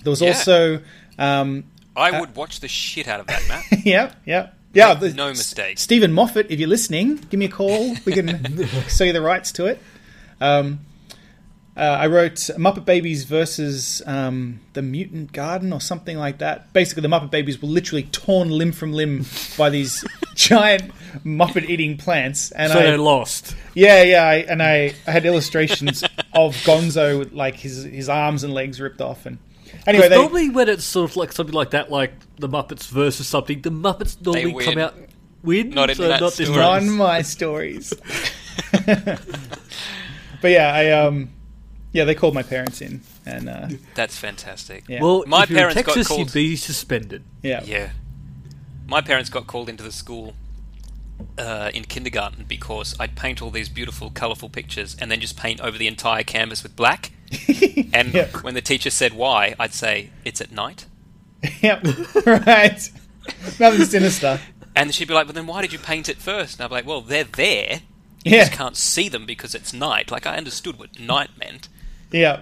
there 0.03 0.11
was 0.11 0.21
Yeah. 0.21 0.27
also, 0.29 0.81
um, 1.17 1.63
I 1.95 2.19
would 2.19 2.35
watch 2.35 2.59
the 2.59 2.67
shit 2.67 3.07
out 3.07 3.21
of 3.21 3.27
that, 3.27 3.41
Matt. 3.47 3.63
yeah, 3.85 4.13
yeah, 4.25 4.49
yeah. 4.75 4.89
Make 4.89 4.99
the- 4.99 5.13
no 5.13 5.29
mistake. 5.29 5.79
Steven 5.79 6.13
Moffat, 6.13 6.51
if 6.51 6.59
you're 6.59 6.69
listening, 6.69 7.15
give 7.29 7.39
me 7.39 7.45
a 7.45 7.49
call. 7.49 7.95
We 8.05 8.13
can 8.13 8.67
sell 8.87 9.07
you 9.07 9.13
the 9.13 9.21
rights 9.21 9.51
to 9.53 9.65
it. 9.65 9.79
Um, 10.39 10.81
uh, 11.77 11.81
I 11.81 12.07
wrote 12.07 12.35
Muppet 12.57 12.85
Babies 12.85 13.25
versus 13.25 14.01
um, 14.05 14.61
the 14.73 14.81
Mutant 14.81 15.33
Garden 15.33 15.73
or 15.73 15.81
something 15.81 16.17
like 16.17 16.37
that. 16.37 16.71
Basically, 16.71 17.01
the 17.01 17.09
Muppet 17.09 17.31
Babies 17.31 17.61
were 17.61 17.67
literally 17.67 18.03
torn 18.03 18.49
limb 18.49 18.71
from 18.71 18.93
limb 18.93 19.25
by 19.57 19.69
these 19.69 20.05
giant 20.35 20.93
Muppet-eating 21.25 21.97
plants, 21.97 22.51
and 22.51 22.71
So 22.71 22.79
I 22.79 22.83
they 22.83 22.97
lost. 22.97 23.57
yeah, 23.73 24.03
yeah, 24.03 24.23
I, 24.23 24.35
and 24.35 24.63
I, 24.63 24.93
I 25.05 25.11
had 25.11 25.25
illustrations 25.25 26.01
of 26.33 26.55
Gonzo 26.63 27.19
with 27.19 27.33
like 27.33 27.55
his 27.55 27.83
his 27.83 28.07
arms 28.07 28.45
and 28.45 28.53
legs 28.53 28.79
ripped 28.79 29.01
off, 29.01 29.25
and 29.25 29.37
anyway, 29.87 30.09
they, 30.09 30.15
normally 30.15 30.49
when 30.49 30.69
it's 30.69 30.83
sort 30.83 31.11
of 31.11 31.17
like 31.17 31.31
something 31.31 31.53
like 31.55 31.71
that, 31.71 31.91
like 31.91 32.13
the 32.37 32.49
Muppets 32.49 32.87
versus 32.87 33.27
something, 33.27 33.61
the 33.61 33.71
Muppets 33.71 34.23
normally 34.23 34.63
come 34.63 34.77
out 34.77 34.95
win. 35.43 35.69
Not 35.69 35.89
in 35.89 35.95
so 35.95 36.07
that 36.07 36.21
not 36.21 36.33
this 36.33 36.47
story. 36.47 36.61
time. 36.61 36.89
on 36.89 36.91
my 36.95 37.21
stories. 37.21 37.93
but 38.85 39.21
yeah, 40.43 40.73
I 40.73 40.91
um, 40.91 41.29
yeah, 41.91 42.03
they 42.03 42.15
called 42.15 42.33
my 42.33 42.43
parents 42.43 42.81
in, 42.81 43.01
and 43.25 43.47
uh, 43.49 43.69
That's 43.93 44.17
fantastic. 44.17 44.83
Yeah. 44.87 45.01
Well, 45.01 45.23
My 45.27 45.43
if 45.43 45.49
you're 45.49 45.69
in 45.69 45.73
parents 45.75 45.95
got 45.95 46.05
called- 46.05 46.19
you'd 46.19 46.33
be 46.33 46.55
suspended. 46.55 47.23
yeah, 47.41 47.63
Yeah. 47.63 47.91
My 48.87 49.01
parents 49.01 49.29
got 49.31 49.47
called 49.47 49.67
into 49.67 49.81
the 49.83 49.91
school 49.91 50.35
uh, 51.37 51.71
in 51.73 51.85
kindergarten 51.85 52.45
because 52.47 52.95
I'd 52.99 53.15
paint 53.15 53.41
all 53.41 53.49
these 53.49 53.69
beautiful, 53.69 54.11
colourful 54.11 54.49
pictures 54.49 54.95
and 54.99 55.09
then 55.09 55.19
just 55.19 55.37
paint 55.37 55.59
over 55.61 55.77
the 55.77 55.87
entire 55.87 56.23
canvas 56.23 56.61
with 56.61 56.75
black. 56.75 57.11
And 57.93 58.13
Yeah. 58.13 58.27
when 58.41 58.53
the 58.53 58.61
teacher 58.61 58.89
said 58.89 59.13
why, 59.13 59.55
I'd 59.59 59.73
say, 59.73 60.09
it's 60.25 60.41
at 60.41 60.51
night. 60.51 60.85
yep, 61.61 61.83
right. 62.25 62.91
Nothing 63.59 63.85
sinister. 63.85 64.39
And 64.75 64.93
she'd 64.93 65.07
be 65.07 65.13
like, 65.13 65.27
but 65.27 65.35
then 65.35 65.47
why 65.47 65.61
did 65.61 65.71
you 65.71 65.79
paint 65.79 66.09
it 66.09 66.17
first? 66.17 66.59
And 66.59 66.65
I'd 66.65 66.67
be 66.69 66.73
like, 66.75 66.85
well, 66.87 67.01
they're 67.01 67.23
there. 67.23 67.81
You 68.23 68.31
Yeah, 68.35 68.39
just 68.45 68.51
can't 68.53 68.75
see 68.75 69.07
them 69.07 69.25
because 69.25 69.55
it's 69.55 69.71
night. 69.73 70.11
Like, 70.11 70.25
I 70.25 70.35
understood 70.37 70.77
what 70.79 70.99
night 70.99 71.29
meant. 71.39 71.69
yeah, 72.11 72.41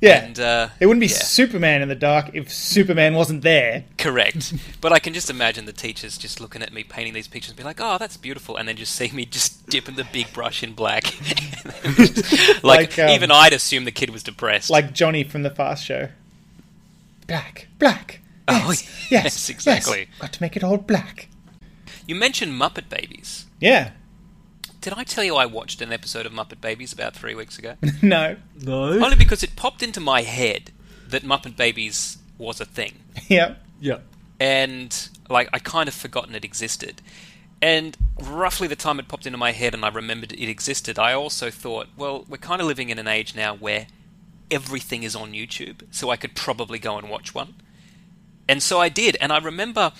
yeah. 0.00 0.24
And, 0.24 0.38
uh, 0.38 0.68
it 0.80 0.86
wouldn't 0.86 1.00
be 1.00 1.06
yeah. 1.06 1.14
Superman 1.14 1.82
in 1.82 1.88
the 1.88 1.94
dark 1.94 2.30
if 2.34 2.52
Superman 2.52 3.14
wasn't 3.14 3.42
there. 3.42 3.84
Correct. 3.98 4.52
but 4.80 4.92
I 4.92 4.98
can 4.98 5.14
just 5.14 5.30
imagine 5.30 5.64
the 5.64 5.72
teachers 5.72 6.18
just 6.18 6.40
looking 6.40 6.62
at 6.62 6.72
me 6.72 6.84
painting 6.84 7.14
these 7.14 7.28
pictures 7.28 7.50
and 7.50 7.56
be 7.56 7.64
like, 7.64 7.80
oh, 7.80 7.96
that's 7.98 8.16
beautiful. 8.16 8.56
And 8.56 8.68
then 8.68 8.76
just 8.76 8.94
see 8.94 9.10
me 9.10 9.24
just 9.24 9.66
dipping 9.68 9.96
the 9.96 10.04
big 10.12 10.32
brush 10.32 10.62
in 10.62 10.72
black. 10.74 11.04
like, 12.62 12.96
Like, 12.96 12.98
um, 12.98 13.10
even 13.10 13.30
I'd 13.30 13.52
assume 13.52 13.84
the 13.84 13.92
kid 13.92 14.10
was 14.10 14.22
depressed. 14.22 14.70
Like 14.70 14.92
Johnny 14.92 15.24
from 15.24 15.42
the 15.42 15.50
Fast 15.50 15.84
Show. 15.84 16.08
Black, 17.26 17.68
black. 17.78 18.20
Oh, 18.48 18.68
Yes, 18.68 19.10
yes, 19.10 19.10
yes, 19.10 19.48
exactly. 19.50 19.98
yes. 20.00 20.20
Got 20.20 20.32
to 20.34 20.42
make 20.42 20.56
it 20.56 20.62
all 20.62 20.76
black. 20.76 21.28
you 22.06 22.14
mentioned 22.14 22.52
Muppet 22.52 22.88
Babies. 22.88 23.46
Yeah. 23.60 23.90
Did 24.86 24.94
I 24.96 25.02
tell 25.02 25.24
you 25.24 25.34
I 25.34 25.46
watched 25.46 25.82
an 25.82 25.92
episode 25.92 26.26
of 26.26 26.32
Muppet 26.32 26.60
Babies 26.60 26.92
about 26.92 27.16
three 27.16 27.34
weeks 27.34 27.58
ago? 27.58 27.74
no. 28.02 28.36
No. 28.62 29.04
Only 29.04 29.16
because 29.16 29.42
it 29.42 29.56
popped 29.56 29.82
into 29.82 29.98
my 29.98 30.22
head 30.22 30.70
that 31.08 31.24
Muppet 31.24 31.56
Babies 31.56 32.18
was 32.38 32.60
a 32.60 32.64
thing. 32.64 32.92
Yep. 33.28 33.60
Yeah. 33.80 33.98
and 34.38 35.08
like 35.28 35.48
I 35.52 35.58
kind 35.58 35.88
of 35.88 35.94
forgotten 35.94 36.36
it 36.36 36.44
existed. 36.44 37.02
And 37.60 37.96
roughly 38.16 38.68
the 38.68 38.76
time 38.76 39.00
it 39.00 39.08
popped 39.08 39.26
into 39.26 39.36
my 39.36 39.50
head 39.50 39.74
and 39.74 39.84
I 39.84 39.88
remembered 39.88 40.32
it 40.32 40.48
existed, 40.48 41.00
I 41.00 41.14
also 41.14 41.50
thought, 41.50 41.88
well, 41.96 42.24
we're 42.28 42.36
kind 42.36 42.60
of 42.60 42.68
living 42.68 42.88
in 42.88 43.00
an 43.00 43.08
age 43.08 43.34
now 43.34 43.56
where 43.56 43.88
everything 44.52 45.02
is 45.02 45.16
on 45.16 45.32
YouTube, 45.32 45.82
so 45.90 46.10
I 46.10 46.16
could 46.16 46.36
probably 46.36 46.78
go 46.78 46.96
and 46.96 47.10
watch 47.10 47.34
one. 47.34 47.54
And 48.48 48.62
so 48.62 48.78
I 48.78 48.88
did, 48.88 49.16
and 49.20 49.32
I 49.32 49.38
remember 49.38 49.90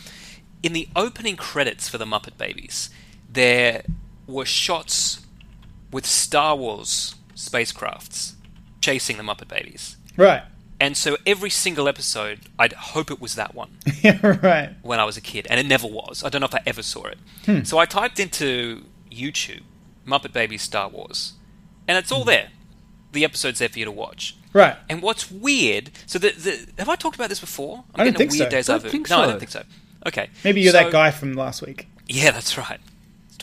in 0.62 0.74
the 0.74 0.88
opening 0.94 1.34
credits 1.34 1.88
for 1.88 1.98
the 1.98 2.04
Muppet 2.04 2.38
Babies, 2.38 2.88
there 3.28 3.82
were 4.26 4.44
shots 4.44 5.24
with 5.92 6.06
Star 6.06 6.56
Wars 6.56 7.14
spacecrafts 7.34 8.34
chasing 8.80 9.16
the 9.16 9.22
Muppet 9.22 9.48
Babies. 9.48 9.96
Right. 10.16 10.42
And 10.78 10.96
so 10.96 11.16
every 11.26 11.50
single 11.50 11.88
episode, 11.88 12.40
I'd 12.58 12.74
hope 12.74 13.10
it 13.10 13.20
was 13.20 13.34
that 13.36 13.54
one 13.54 13.70
right. 14.42 14.74
when 14.82 15.00
I 15.00 15.04
was 15.04 15.16
a 15.16 15.22
kid, 15.22 15.46
and 15.48 15.58
it 15.58 15.66
never 15.66 15.86
was. 15.86 16.22
I 16.22 16.28
don't 16.28 16.40
know 16.40 16.46
if 16.46 16.54
I 16.54 16.60
ever 16.66 16.82
saw 16.82 17.06
it. 17.06 17.18
Hmm. 17.46 17.62
So 17.62 17.78
I 17.78 17.86
typed 17.86 18.20
into 18.20 18.84
YouTube 19.10 19.62
Muppet 20.06 20.32
Babies 20.32 20.62
Star 20.62 20.88
Wars, 20.88 21.32
and 21.88 21.96
it's 21.96 22.12
all 22.12 22.22
hmm. 22.22 22.28
there. 22.28 22.48
The 23.12 23.24
episode's 23.24 23.58
there 23.60 23.70
for 23.70 23.78
you 23.78 23.86
to 23.86 23.90
watch. 23.90 24.36
Right. 24.52 24.76
And 24.88 25.00
what's 25.00 25.30
weird? 25.30 25.90
So 26.06 26.18
the, 26.18 26.30
the 26.30 26.66
have 26.78 26.88
I 26.88 26.96
talked 26.96 27.16
about 27.16 27.30
this 27.30 27.40
before? 27.40 27.84
I'm 27.94 28.02
I 28.02 28.04
don't 28.04 28.12
getting 28.12 28.28
think 28.30 28.40
a 28.40 28.44
weird 28.44 28.52
so. 28.52 28.56
deja 28.56 28.72
Don't 28.74 28.82
vu. 28.82 28.88
think 28.90 29.10
no, 29.10 29.18
I 29.18 29.26
don't 29.26 29.38
think 29.38 29.50
so. 29.50 29.62
Okay. 30.06 30.28
Maybe 30.44 30.60
you're 30.60 30.72
So- 30.72 30.84
that 30.84 30.92
guy 30.92 31.10
from 31.10 31.34
last 31.34 31.62
week. 31.62 31.88
Yeah, 32.06 32.30
that's 32.30 32.56
right. 32.56 32.80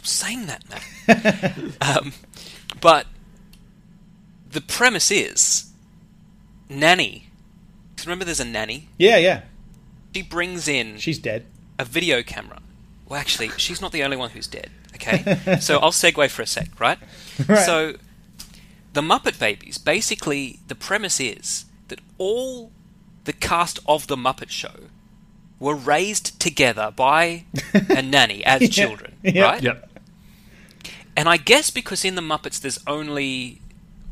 Stop 0.04 0.28
saying 0.28 0.46
that, 0.48 0.64
Matt. 0.70 1.98
um, 1.98 2.14
but 2.82 3.08
the 4.52 4.62
premise 4.62 5.10
is 5.12 5.72
Nanny. 6.70 7.28
Remember, 8.04 8.26
there's 8.26 8.40
a 8.42 8.46
nanny. 8.46 8.90
Yeah, 8.98 9.18
yeah. 9.18 9.42
She 10.14 10.22
brings 10.22 10.68
in 10.68 10.98
She's 10.98 11.18
dead. 11.20 11.46
a 11.80 11.86
video 11.86 12.22
camera. 12.22 12.60
Well, 13.08 13.20
actually, 13.20 13.50
she's 13.58 13.80
not 13.82 13.92
the 13.94 14.04
only 14.04 14.18
one 14.18 14.32
who's 14.32 14.48
dead. 14.48 14.70
Okay, 14.96 15.58
so 15.62 15.80
I'll 15.80 15.92
segue 15.92 16.30
for 16.30 16.42
a 16.42 16.46
sec, 16.48 16.80
right? 16.80 16.98
Right. 17.48 17.66
So, 17.66 17.96
the 18.94 19.02
Muppet 19.02 19.40
Babies. 19.40 19.78
Basically, 19.80 20.60
the 20.68 20.76
premise 20.76 21.20
is 21.20 21.66
that 21.88 22.00
all 22.20 22.72
the 23.24 23.34
cast 23.34 23.80
of 23.88 24.06
the 24.08 24.16
Muppet 24.16 24.50
Show 24.50 24.76
were 25.60 25.74
raised 25.76 26.40
together 26.40 26.92
by 26.96 27.46
a 27.90 28.02
nanny 28.02 28.44
as 28.46 28.70
children, 28.70 29.16
Yeah. 29.24 29.44
right? 29.44 29.64
Yeah. 29.64 29.76
And 31.16 31.30
I 31.30 31.38
guess 31.38 31.70
because 31.70 32.04
in 32.04 32.16
the 32.16 32.22
Muppets 32.22 32.60
there's 32.60 32.80
only 32.88 33.62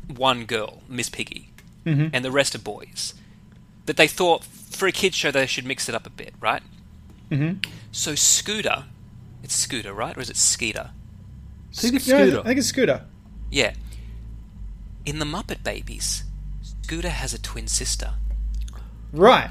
one 0.08 0.44
girl, 0.44 0.82
Miss 0.88 1.08
Piggy, 1.08 1.48
and 1.84 2.24
the 2.24 2.30
rest 2.30 2.54
are 2.54 2.58
boys, 2.60 3.14
that 3.86 3.96
they 3.96 4.06
thought 4.06 4.44
for 4.44 4.86
a 4.86 4.92
kids 4.92 5.16
show 5.16 5.30
they 5.32 5.46
should 5.46 5.64
mix 5.66 5.88
it 5.88 5.94
up 5.96 6.06
a 6.06 6.10
bit, 6.10 6.32
right? 6.40 6.62
Mm-hmm. 7.30 7.58
So 7.90 8.14
Scooter, 8.14 8.84
it's 9.42 9.54
Scooter, 9.54 9.92
right, 9.92 10.16
or 10.16 10.20
is 10.20 10.30
it 10.30 10.36
Skeeter? 10.36 10.90
I 11.72 11.74
think 11.74 11.94
it's 11.96 12.06
No, 12.06 12.18
Scooter. 12.18 12.40
I 12.40 12.42
think 12.44 12.58
it's 12.58 12.68
Scooter. 12.68 13.04
Yeah. 13.50 13.74
In 15.04 15.18
the 15.18 15.24
Muppet 15.24 15.64
Babies, 15.64 16.22
Scooter 16.82 17.08
has 17.10 17.34
a 17.34 17.38
twin 17.40 17.66
sister 17.66 18.14
Right. 19.12 19.50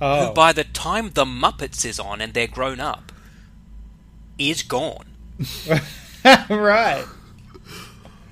Oh. 0.00 0.28
who, 0.28 0.34
by 0.34 0.52
the 0.52 0.64
time 0.64 1.10
the 1.10 1.24
Muppets 1.24 1.84
is 1.84 2.00
on 2.00 2.20
and 2.20 2.34
they're 2.34 2.46
grown 2.48 2.80
up, 2.80 3.12
is 4.38 4.62
gone. 4.62 5.06
right. 6.50 7.04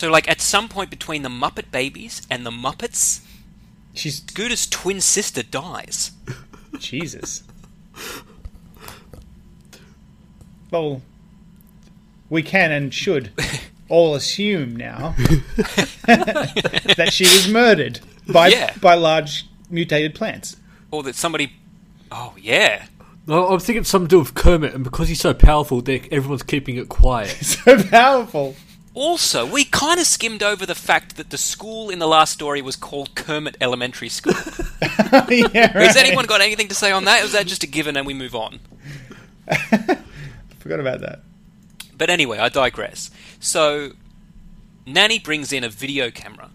So, 0.00 0.10
like, 0.10 0.28
at 0.28 0.40
some 0.40 0.68
point 0.68 0.90
between 0.90 1.22
the 1.22 1.28
Muppet 1.28 1.70
Babies 1.70 2.22
and 2.30 2.44
the 2.44 2.50
Muppets, 2.50 3.20
She's 3.94 4.22
Scooter's 4.22 4.66
twin 4.66 5.00
sister 5.00 5.42
dies. 5.42 6.12
Jesus. 6.78 7.42
Well, 10.70 11.02
we 12.30 12.42
can 12.42 12.72
and 12.72 12.92
should 12.94 13.30
all 13.88 14.14
assume 14.14 14.74
now 14.74 15.14
that 16.06 17.10
she 17.12 17.24
was 17.24 17.48
murdered 17.48 18.00
by 18.26 18.48
Yeah. 18.48 18.72
by 18.80 18.94
large 18.94 19.46
mutated 19.68 20.14
plants. 20.14 20.56
Or 20.90 21.02
that 21.02 21.14
somebody. 21.14 21.52
Oh, 22.10 22.34
yeah. 22.40 22.86
No, 23.26 23.48
I'm 23.48 23.60
thinking 23.60 23.84
something 23.84 24.08
to 24.08 24.14
do 24.16 24.18
with 24.18 24.34
Kermit, 24.34 24.74
and 24.74 24.82
because 24.82 25.08
he's 25.08 25.20
so 25.20 25.32
powerful, 25.32 25.80
they- 25.80 26.08
everyone's 26.10 26.42
keeping 26.42 26.76
it 26.76 26.88
quiet. 26.88 27.30
So 27.42 27.82
powerful. 27.84 28.56
Also, 28.94 29.46
we 29.46 29.64
kind 29.64 29.98
of 30.00 30.06
skimmed 30.06 30.42
over 30.42 30.66
the 30.66 30.74
fact 30.74 31.16
that 31.16 31.30
the 31.30 31.38
school 31.38 31.88
in 31.88 31.98
the 31.98 32.06
last 32.06 32.32
story 32.32 32.60
was 32.60 32.76
called 32.76 33.14
Kermit 33.14 33.56
Elementary 33.60 34.10
School. 34.10 34.34
yeah, 35.30 35.72
right. 35.72 35.86
Has 35.86 35.96
anyone 35.96 36.26
got 36.26 36.42
anything 36.42 36.68
to 36.68 36.74
say 36.74 36.92
on 36.92 37.04
that? 37.06 37.22
Or 37.22 37.24
is 37.24 37.32
that 37.32 37.46
just 37.46 37.62
a 37.62 37.66
given 37.66 37.96
and 37.96 38.06
we 38.06 38.12
move 38.12 38.34
on? 38.34 38.58
Forgot 40.58 40.80
about 40.80 41.00
that. 41.00 41.20
But 41.96 42.10
anyway, 42.10 42.38
I 42.38 42.50
digress. 42.50 43.10
So, 43.40 43.92
Nanny 44.84 45.18
brings 45.18 45.52
in 45.54 45.64
a 45.64 45.70
video 45.70 46.10
camera, 46.10 46.50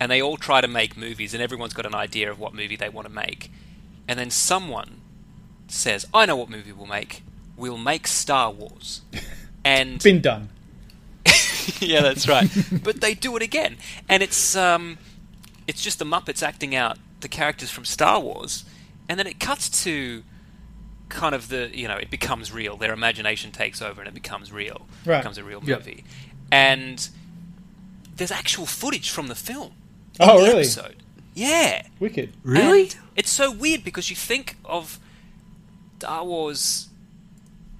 and 0.00 0.10
they 0.10 0.22
all 0.22 0.38
try 0.38 0.62
to 0.62 0.68
make 0.68 0.96
movies, 0.96 1.34
and 1.34 1.42
everyone's 1.42 1.74
got 1.74 1.84
an 1.84 1.94
idea 1.94 2.30
of 2.30 2.38
what 2.38 2.54
movie 2.54 2.76
they 2.76 2.88
want 2.88 3.06
to 3.08 3.12
make. 3.12 3.50
And 4.08 4.18
then 4.18 4.30
someone 4.30 5.01
says, 5.68 6.06
I 6.12 6.26
know 6.26 6.36
what 6.36 6.48
movie 6.50 6.72
we'll 6.72 6.86
make. 6.86 7.22
We'll 7.56 7.78
make 7.78 8.06
Star 8.06 8.50
Wars. 8.50 9.02
And 9.64 9.94
it's 9.94 10.02
Been 10.04 10.20
done. 10.20 10.48
yeah, 11.80 12.00
that's 12.02 12.26
right. 12.26 12.50
but 12.82 13.00
they 13.00 13.14
do 13.14 13.36
it 13.36 13.42
again, 13.42 13.76
and 14.08 14.20
it's 14.20 14.56
um, 14.56 14.98
it's 15.68 15.80
just 15.84 16.00
the 16.00 16.04
Muppets 16.04 16.42
acting 16.42 16.74
out 16.74 16.98
the 17.20 17.28
characters 17.28 17.70
from 17.70 17.84
Star 17.84 18.18
Wars, 18.18 18.64
and 19.08 19.20
then 19.20 19.28
it 19.28 19.38
cuts 19.38 19.84
to 19.84 20.24
kind 21.08 21.32
of 21.32 21.48
the 21.48 21.70
you 21.72 21.86
know 21.86 21.96
it 21.96 22.10
becomes 22.10 22.50
real. 22.50 22.76
Their 22.76 22.92
imagination 22.92 23.52
takes 23.52 23.80
over, 23.80 24.00
and 24.00 24.08
it 24.08 24.14
becomes 24.14 24.50
real. 24.50 24.88
Right. 25.06 25.18
It 25.18 25.20
becomes 25.20 25.38
a 25.38 25.44
real 25.44 25.62
Yep. 25.64 25.78
movie, 25.78 26.02
and 26.50 27.08
there's 28.16 28.32
actual 28.32 28.66
footage 28.66 29.10
from 29.10 29.28
the 29.28 29.36
film. 29.36 29.74
Oh, 30.18 30.38
the 30.40 30.46
really? 30.48 30.60
Episode. 30.62 30.96
Yeah. 31.34 31.86
Wicked. 32.00 32.32
Really? 32.42 32.82
And 32.82 32.96
it's 33.14 33.30
so 33.30 33.52
weird 33.52 33.84
because 33.84 34.10
you 34.10 34.16
think 34.16 34.56
of 34.64 34.98
Star 36.02 36.24
Wars 36.24 36.88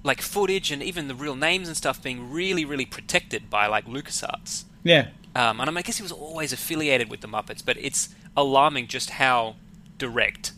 like 0.01 0.21
footage 0.21 0.71
and 0.71 0.81
even 0.81 1.09
the 1.09 1.15
real 1.15 1.35
names 1.35 1.67
and 1.67 1.75
stuff 1.75 2.01
being 2.01 2.31
really, 2.31 2.63
really 2.63 2.85
protected 2.85 3.49
by 3.49 3.67
like 3.67 3.85
LucasArts. 3.85 4.63
Yeah. 4.81 5.07
Um, 5.35 5.59
and 5.59 5.63
I, 5.63 5.65
mean, 5.65 5.79
I 5.79 5.81
guess 5.81 5.97
he 5.97 6.03
was 6.03 6.13
always 6.13 6.53
affiliated 6.53 7.09
with 7.09 7.19
the 7.19 7.27
Muppets, 7.27 7.61
but 7.65 7.75
it's 7.77 8.09
alarming 8.37 8.87
just 8.87 9.09
how 9.09 9.57
direct 9.97 10.53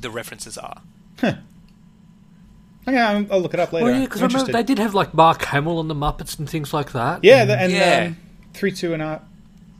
the 0.00 0.10
references 0.10 0.56
are. 0.56 0.80
Okay, 1.22 2.98
I'll 2.98 3.24
I'll 3.30 3.40
look 3.40 3.54
it 3.54 3.60
up 3.60 3.72
later. 3.72 3.84
Well, 3.84 3.94
yeah, 3.94 4.04
because 4.06 4.22
remember 4.22 4.50
they 4.50 4.64
did 4.64 4.78
have 4.80 4.92
like 4.92 5.14
Mark 5.14 5.42
Hamill 5.44 5.78
on 5.78 5.86
the 5.86 5.94
Muppets 5.94 6.36
and 6.36 6.50
things 6.50 6.74
like 6.74 6.90
that. 6.92 7.22
Yeah, 7.22 7.44
the, 7.44 7.56
and 7.56 7.70
Yeah. 7.70 8.06
Um, 8.08 8.16
three 8.54 8.72
two 8.72 8.92
and 8.92 9.00
R. 9.00 9.20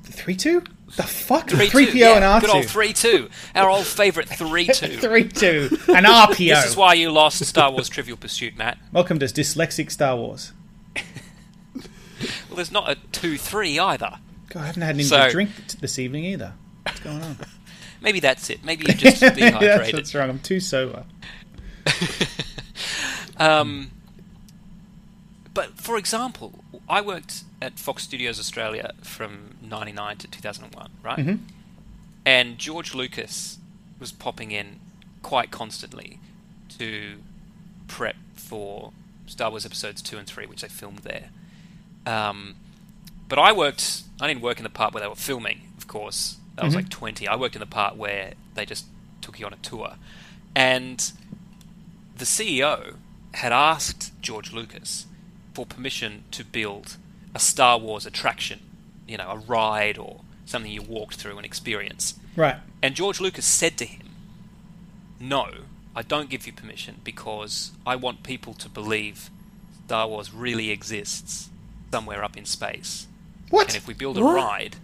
Three 0.04 0.36
two. 0.36 0.62
The 0.96 1.02
fuck. 1.04 1.48
Three 1.48 1.68
Three 1.68 1.86
two, 1.86 1.92
PO 1.92 1.98
yeah, 1.98 2.16
and 2.16 2.24
R 2.24 2.40
good 2.40 2.50
old 2.50 2.66
three 2.66 2.92
two, 2.92 3.30
our 3.54 3.70
old 3.70 3.86
favourite 3.86 4.28
three 4.28 4.66
two. 4.66 4.88
Three 4.98 5.26
two. 5.26 5.68
An 5.88 6.04
RPO. 6.04 6.36
This 6.36 6.66
is 6.66 6.76
why 6.76 6.94
you 6.94 7.10
lost 7.10 7.42
Star 7.44 7.70
Wars 7.70 7.88
Trivial 7.88 8.16
Pursuit, 8.18 8.56
Matt. 8.58 8.78
Welcome 8.92 9.18
to 9.20 9.26
dyslexic 9.26 9.90
Star 9.90 10.16
Wars. 10.16 10.52
Well, 10.94 12.56
there's 12.56 12.70
not 12.70 12.90
a 12.90 12.96
two 13.10 13.38
three 13.38 13.78
either. 13.78 14.18
God, 14.50 14.62
I 14.62 14.66
haven't 14.66 14.82
had 14.82 14.94
any 14.96 15.04
So- 15.04 15.30
drink 15.30 15.50
this 15.80 15.98
evening 15.98 16.24
either. 16.26 16.52
What's 16.84 17.00
going 17.00 17.22
on? 17.22 17.38
Maybe 18.02 18.20
that's 18.20 18.50
it. 18.50 18.62
Maybe 18.64 18.84
you're 18.86 18.96
just 18.96 19.20
that's 19.20 19.36
dehydrated. 19.36 19.94
what's 19.94 20.14
wrong. 20.14 20.28
I'm 20.28 20.38
too 20.40 20.60
sober. 20.60 21.04
Um, 23.38 23.90
but 25.54 25.78
for 25.80 25.96
example, 25.96 26.62
I 26.88 27.00
worked 27.00 27.44
at 27.60 27.78
Fox 27.78 28.02
Studios 28.02 28.38
Australia 28.38 28.92
from 29.02 29.51
'99 29.72 30.18
to 30.18 30.28
2001, 30.28 30.90
right? 31.02 31.18
Mhm. 31.18 31.40
And 32.24 32.58
George 32.58 32.94
Lucas 32.94 33.58
was 33.98 34.12
popping 34.12 34.52
in 34.52 34.78
quite 35.22 35.50
constantly 35.50 36.18
to 36.78 37.22
prep 37.88 38.16
for 38.34 38.92
Star 39.26 39.50
Wars 39.50 39.64
episodes 39.66 40.02
two 40.02 40.18
and 40.18 40.26
three, 40.26 40.46
which 40.46 40.60
they 40.62 40.68
filmed 40.68 41.00
there. 41.00 41.30
Um, 42.06 42.54
but 43.28 43.38
I 43.38 43.50
worked. 43.52 44.02
I 44.20 44.28
didn't 44.28 44.42
work 44.42 44.58
in 44.58 44.64
the 44.64 44.70
part 44.70 44.92
where 44.92 45.00
they 45.00 45.08
were 45.08 45.14
filming, 45.16 45.72
of 45.78 45.86
course. 45.88 46.36
I 46.58 46.64
was 46.64 46.74
Mhm. 46.74 46.76
like 46.76 46.88
20. 46.90 47.26
I 47.26 47.34
worked 47.34 47.56
in 47.56 47.60
the 47.60 47.66
part 47.66 47.96
where 47.96 48.34
they 48.54 48.66
just 48.66 48.84
took 49.22 49.38
you 49.40 49.46
on 49.46 49.52
a 49.54 49.56
tour, 49.56 49.96
and 50.54 51.12
the 52.16 52.26
CEO 52.26 52.98
had 53.34 53.52
asked 53.52 54.12
George 54.20 54.52
Lucas 54.52 55.06
for 55.54 55.64
permission 55.64 56.24
to 56.32 56.44
build 56.44 56.98
a 57.34 57.38
Star 57.38 57.78
Wars 57.78 58.04
attraction, 58.04 58.60
you 59.12 59.18
know, 59.18 59.30
a 59.30 59.36
ride 59.36 59.98
or 59.98 60.20
something 60.46 60.72
you 60.72 60.82
walked 60.82 61.14
through 61.16 61.36
and 61.36 61.46
experience. 61.46 62.14
Right. 62.34 62.56
And 62.82 62.94
George 62.94 63.20
Lucas 63.20 63.44
said 63.44 63.76
to 63.78 63.84
him, 63.84 64.08
No, 65.20 65.46
I 65.94 66.02
don't 66.02 66.28
give 66.30 66.46
you 66.46 66.52
permission 66.52 66.96
because 67.04 67.72
I 67.86 67.94
want 67.96 68.22
people 68.22 68.54
to 68.54 68.68
believe 68.68 69.30
Star 69.86 70.08
Wars 70.08 70.32
really 70.32 70.70
exists 70.70 71.50
somewhere 71.90 72.24
up 72.24 72.36
in 72.36 72.46
space. 72.46 73.06
What? 73.50 73.68
And 73.68 73.76
if 73.76 73.86
we 73.86 73.92
build 73.94 74.16
a 74.16 74.22
What? 74.24 74.34
ride, 74.34 74.76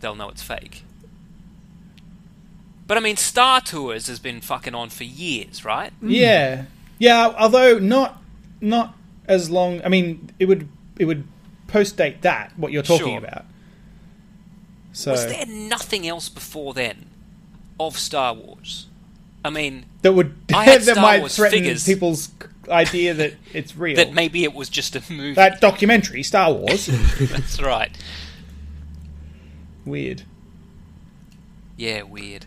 they'll 0.00 0.14
know 0.14 0.30
it's 0.30 0.42
fake. 0.42 0.82
But 2.86 2.96
I 2.96 3.00
mean, 3.00 3.16
Star 3.16 3.60
Tours 3.60 4.06
has 4.06 4.18
been 4.18 4.40
fucking 4.40 4.74
on 4.74 4.90
for 4.90 5.04
years, 5.04 5.64
right? 5.64 5.92
Mm. 6.02 6.10
Yeah. 6.10 6.64
Yeah. 6.98 7.34
Although 7.38 7.78
not 7.78 8.22
not 8.60 8.94
as 9.26 9.50
long. 9.50 9.82
I 9.84 9.88
mean, 9.88 10.30
it 10.38 10.46
would 10.46 10.68
it 10.98 11.04
would 11.04 11.26
post 11.66 11.96
date 11.96 12.22
that 12.22 12.52
what 12.56 12.72
you're 12.72 12.82
talking 12.82 13.06
Sure. 13.08 13.18
about. 13.18 13.44
So 14.92 15.12
Was 15.12 15.26
there 15.26 15.46
nothing 15.46 16.06
else 16.06 16.28
before 16.28 16.72
then 16.74 17.06
of 17.78 17.98
Star 17.98 18.32
Wars? 18.34 18.86
I 19.44 19.50
mean, 19.50 19.84
that 20.02 20.12
would 20.12 20.34
I 20.54 20.64
had 20.66 20.80
that 20.82 20.92
Star 20.94 21.02
might 21.02 21.20
Wars 21.20 21.36
threaten 21.36 21.60
figures. 21.60 21.84
people's 21.84 22.30
idea 22.70 23.14
that 23.14 23.34
it's 23.52 23.76
real. 23.76 23.96
that 23.96 24.12
maybe 24.12 24.42
it 24.44 24.54
was 24.54 24.68
just 24.68 24.96
a 24.96 25.02
movie. 25.12 25.34
that 25.34 25.60
documentary, 25.60 26.22
Star 26.22 26.52
Wars. 26.52 26.86
That's 27.20 27.60
right. 27.60 27.96
Weird. 29.84 30.22
Yeah, 31.76 32.02
weird. 32.02 32.46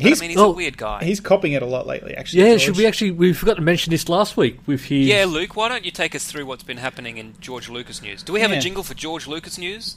But 0.00 0.06
He's- 0.06 0.18
I 0.18 0.22
mean, 0.22 0.30
he's 0.30 0.38
oh, 0.38 0.50
a 0.52 0.54
weird 0.54 0.76
guy. 0.78 1.04
He's 1.04 1.20
copying 1.20 1.52
it 1.54 1.62
a 1.62 1.66
lot 1.66 1.86
lately, 1.86 2.14
actually. 2.16 2.42
Yeah, 2.42 2.48
George. 2.50 2.62
should 2.62 2.76
we 2.76 2.86
actually? 2.86 3.10
We 3.12 3.32
forgot 3.32 3.54
to 3.56 3.62
mention 3.62 3.90
this 3.90 4.08
last 4.08 4.36
week 4.36 4.58
with 4.66 4.84
his. 4.84 5.06
Yeah, 5.06 5.24
Luke, 5.26 5.56
why 5.56 5.68
don't 5.68 5.84
you 5.84 5.90
take 5.90 6.14
us 6.14 6.24
through 6.26 6.46
what's 6.46 6.62
been 6.62 6.78
happening 6.78 7.18
in 7.18 7.34
George 7.40 7.68
Lucas 7.68 8.00
news? 8.02 8.22
Do 8.22 8.32
we 8.32 8.40
have 8.40 8.50
Yeah. 8.50 8.58
a 8.58 8.60
jingle 8.60 8.82
for 8.82 8.94
George 8.94 9.26
Lucas 9.26 9.58
news? 9.58 9.96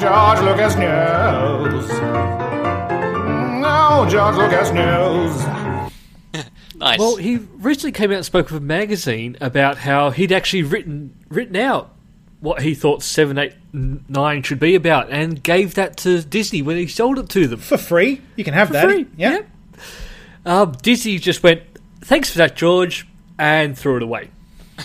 George 0.00 0.40
Lucas 0.40 0.74
News. 0.76 1.88
No, 3.60 4.06
George 4.10 4.36
Lucas 4.36 4.70
News. 4.72 5.44
Nice. 6.74 6.98
Well, 6.98 7.14
he 7.14 7.36
recently 7.58 7.92
came 7.92 8.10
out 8.10 8.16
and 8.16 8.24
spoke 8.26 8.50
with 8.50 8.60
a 8.60 8.64
magazine 8.64 9.36
about 9.40 9.76
how 9.78 10.10
he'd 10.10 10.32
actually 10.32 10.64
written 10.64 11.14
written 11.28 11.54
out 11.54 11.91
what 12.42 12.60
he 12.60 12.74
thought 12.74 13.02
seven, 13.02 13.38
eight, 13.38 13.54
n- 13.72 14.04
nine 14.08 14.42
should 14.42 14.60
be 14.60 14.74
about, 14.74 15.08
and 15.10 15.42
gave 15.42 15.74
that 15.76 15.96
to 15.98 16.22
Disney 16.22 16.60
when 16.60 16.76
he 16.76 16.86
sold 16.86 17.18
it 17.18 17.28
to 17.30 17.46
them 17.46 17.60
for 17.60 17.78
free. 17.78 18.20
You 18.36 18.44
can 18.44 18.52
have 18.52 18.66
for 18.68 18.72
that. 18.74 18.84
free. 18.84 19.06
Yeah. 19.16 19.30
Yep. 19.32 19.48
Um, 20.44 20.72
Disney 20.82 21.18
just 21.18 21.42
went, 21.42 21.62
"Thanks 22.02 22.28
for 22.30 22.38
that, 22.38 22.56
George," 22.56 23.06
and 23.38 23.78
threw 23.78 23.96
it 23.96 24.02
away. 24.02 24.28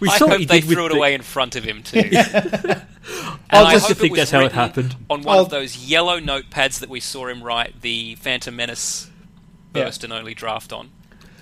we 0.00 0.08
I 0.08 0.18
saw 0.18 0.28
hope 0.28 0.38
he 0.38 0.44
they 0.46 0.60
threw 0.60 0.86
it 0.86 0.90
the- 0.90 0.96
away 0.96 1.14
in 1.14 1.22
front 1.22 1.56
of 1.56 1.64
him 1.64 1.82
too. 1.82 1.98
I'll 3.50 3.66
I 3.66 3.72
just 3.72 3.88
hope 3.88 3.96
think 3.96 4.14
that's 4.16 4.30
how 4.30 4.44
it 4.44 4.52
happened. 4.52 4.94
On 5.10 5.22
one 5.22 5.36
I'll- 5.36 5.42
of 5.44 5.50
those 5.50 5.76
yellow 5.76 6.20
notepads 6.20 6.78
that 6.80 6.88
we 6.88 7.00
saw 7.00 7.26
him 7.26 7.42
write 7.42 7.80
the 7.80 8.14
Phantom 8.16 8.54
Menace 8.54 9.10
Yeah. 9.74 9.84
first 9.86 10.04
and 10.04 10.12
only 10.12 10.34
draft 10.34 10.72
on. 10.72 10.90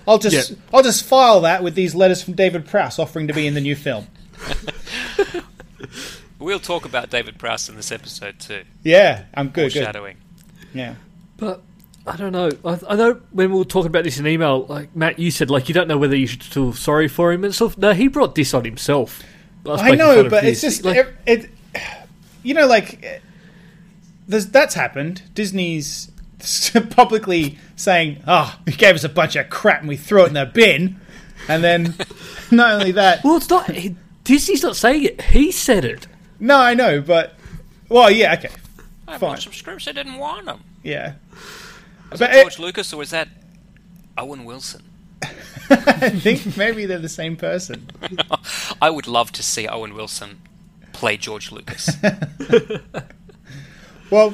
I'll 0.07 0.17
just 0.17 0.51
Yeah. 0.51 0.57
I'll 0.73 0.83
just 0.83 1.03
file 1.03 1.41
that 1.41 1.63
with 1.63 1.75
these 1.75 1.93
letters 1.93 2.23
from 2.23 2.33
David 2.33 2.65
Prowse 2.65 2.97
offering 2.97 3.27
to 3.27 3.33
be 3.33 3.45
in 3.45 3.53
the 3.53 3.61
new 3.61 3.75
film. 3.75 4.07
We'll 6.39 6.59
talk 6.59 6.85
about 6.85 7.09
David 7.09 7.39
Prowse 7.39 7.67
in 7.67 7.75
this 7.75 7.91
episode 7.91 8.39
too. 8.39 8.63
Yeah, 8.83 9.25
I'm 9.33 9.47
good. 9.47 9.73
Good. 9.73 9.73
Foreshadowing. 9.73 10.17
Yeah. 10.73 10.95
But 11.35 11.61
I 12.05 12.15
don't 12.15 12.31
know. 12.31 12.51
I, 12.63 12.79
I 12.89 12.95
know 12.95 13.21
when 13.31 13.51
we 13.51 13.57
were 13.57 13.65
talking 13.65 13.87
about 13.87 14.03
this 14.03 14.19
in 14.19 14.27
email, 14.27 14.65
like 14.65 14.95
Matt, 14.95 15.17
you 15.17 15.31
said 15.31 15.49
like 15.49 15.67
you 15.67 15.73
don't 15.73 15.87
know 15.87 15.97
whether 15.97 16.15
you 16.15 16.27
should 16.27 16.43
feel 16.43 16.73
sorry 16.73 17.07
for 17.07 17.31
him 17.31 17.43
and 17.43 17.53
stuff. 17.55 17.77
No, 17.77 17.93
he 17.93 18.07
brought 18.07 18.35
this 18.35 18.53
on 18.53 18.65
himself. 18.65 19.23
was 19.63 19.81
I 19.81 19.91
know, 19.91 20.29
but 20.29 20.43
it's 20.43 20.61
this. 20.61 20.75
just 20.75 20.85
like, 20.85 20.97
it, 20.97 21.15
it. 21.25 21.49
You 22.43 22.53
know, 22.53 22.67
like 22.67 23.03
eh, 23.03 23.19
there's 24.27 24.47
that's 24.47 24.75
happened. 24.75 25.23
Disney's 25.33 26.11
publicly 26.91 27.57
saying, 27.75 28.21
ah, 28.27 28.57
"Oh, 28.59 28.61
he 28.69 28.75
gave 28.77 28.95
us 28.95 29.03
a 29.03 29.09
bunch 29.09 29.35
of 29.35 29.49
crap 29.49 29.79
and 29.81 29.89
we 29.89 29.97
threw 29.97 30.23
it 30.23 30.27
in 30.27 30.33
the 30.33 30.45
bin," 30.45 30.99
and 31.47 31.63
then 31.63 31.95
not 32.51 32.73
only 32.73 32.91
that. 32.93 33.23
well, 33.23 33.37
it's 33.37 33.49
not. 33.49 33.69
He, 33.71 33.95
Disney's 34.23 34.63
not 34.63 34.75
saying 34.75 35.03
it. 35.03 35.21
He 35.21 35.51
said 35.51 35.85
it. 35.85 36.07
No, 36.39 36.57
I 36.57 36.73
know, 36.73 37.01
but 37.01 37.33
well, 37.89 38.11
yeah, 38.11 38.33
okay, 38.33 38.49
I 39.07 39.11
Fine. 39.17 39.19
bought 39.19 39.39
some 39.41 39.53
scripts 39.53 39.87
I 39.87 39.91
didn't 39.93 40.17
want 40.17 40.45
them. 40.45 40.61
yeah. 40.83 41.13
Was 42.11 42.19
But 42.19 42.31
that 42.31 42.35
it- 42.35 42.41
George 42.43 42.59
Lucas 42.59 42.93
or 42.93 42.97
was 42.97 43.09
that 43.11 43.27
Owen 44.17 44.45
Wilson? 44.45 44.83
I 45.69 46.09
think 46.09 46.55
maybe 46.55 46.85
they're 46.85 46.99
the 46.99 47.09
same 47.09 47.35
person. 47.35 47.89
I 48.81 48.89
would 48.89 49.07
love 49.07 49.31
to 49.33 49.43
see 49.43 49.67
Owen 49.67 49.93
Wilson 49.95 50.41
play 50.93 51.17
George 51.17 51.51
Lucas. 51.51 51.89
Well, 54.09 54.33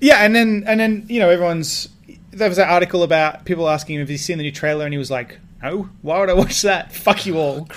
yeah, 0.00 0.24
and 0.24 0.34
then 0.34 0.64
and 0.66 0.78
then 0.80 1.06
you 1.08 1.20
know 1.20 1.28
everyone's 1.30 1.88
there 2.30 2.48
was 2.48 2.58
that 2.58 2.68
article 2.68 3.02
about 3.02 3.44
people 3.44 3.68
asking 3.68 3.96
him 3.96 4.02
if 4.02 4.08
he's 4.08 4.24
seen 4.24 4.38
the 4.38 4.44
new 4.44 4.52
trailer, 4.52 4.84
and 4.84 4.92
he 4.92 4.98
was 4.98 5.10
like, 5.10 5.38
"No, 5.62 5.88
why 6.02 6.20
would 6.20 6.28
I 6.30 6.34
watch 6.34 6.62
that? 6.62 6.92
Fuck 7.04 7.24
you 7.26 7.38
all." 7.38 7.68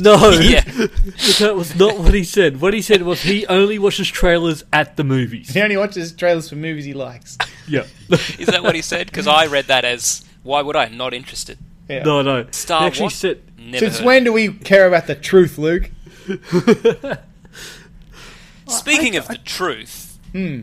No, 0.00 0.30
Yeah. 0.30 0.60
that 1.38 1.52
was 1.54 1.76
not 1.76 1.98
what 1.98 2.14
he 2.14 2.24
said. 2.24 2.60
What 2.60 2.74
he 2.74 2.82
said 2.82 3.02
was 3.02 3.22
he 3.22 3.46
only 3.46 3.78
watches 3.78 4.08
trailers 4.08 4.64
at 4.72 4.96
the 4.96 5.04
movies. 5.04 5.50
He 5.50 5.60
only 5.60 5.76
watches 5.76 6.12
trailers 6.12 6.48
for 6.48 6.56
movies 6.56 6.84
he 6.84 6.94
likes. 6.94 7.36
Yeah. 7.70 7.84
Is 8.38 8.46
that 8.46 8.62
what 8.62 8.74
he 8.74 8.80
said? 8.80 9.08
Because 9.08 9.26
I 9.26 9.44
read 9.46 9.66
that 9.66 9.84
as, 9.84 10.24
why 10.42 10.62
would 10.62 10.74
I? 10.74 10.88
Not 10.88 11.12
interested. 11.12 11.58
Yeah. 11.86 12.02
no, 12.02 12.22
no. 12.22 12.46
Star 12.50 12.80
he 12.80 12.86
actually 12.86 13.04
what? 13.04 13.12
said. 13.12 13.42
Never 13.58 13.78
Since 13.80 13.98
heard. 13.98 14.06
when 14.06 14.24
do 14.24 14.32
we 14.32 14.54
care 14.54 14.88
about 14.88 15.06
the 15.06 15.14
truth, 15.14 15.58
Luke? 15.58 15.90
Speaking 18.68 19.16
of 19.16 19.28
the 19.28 19.36
truth, 19.44 20.18
Hmm. 20.32 20.62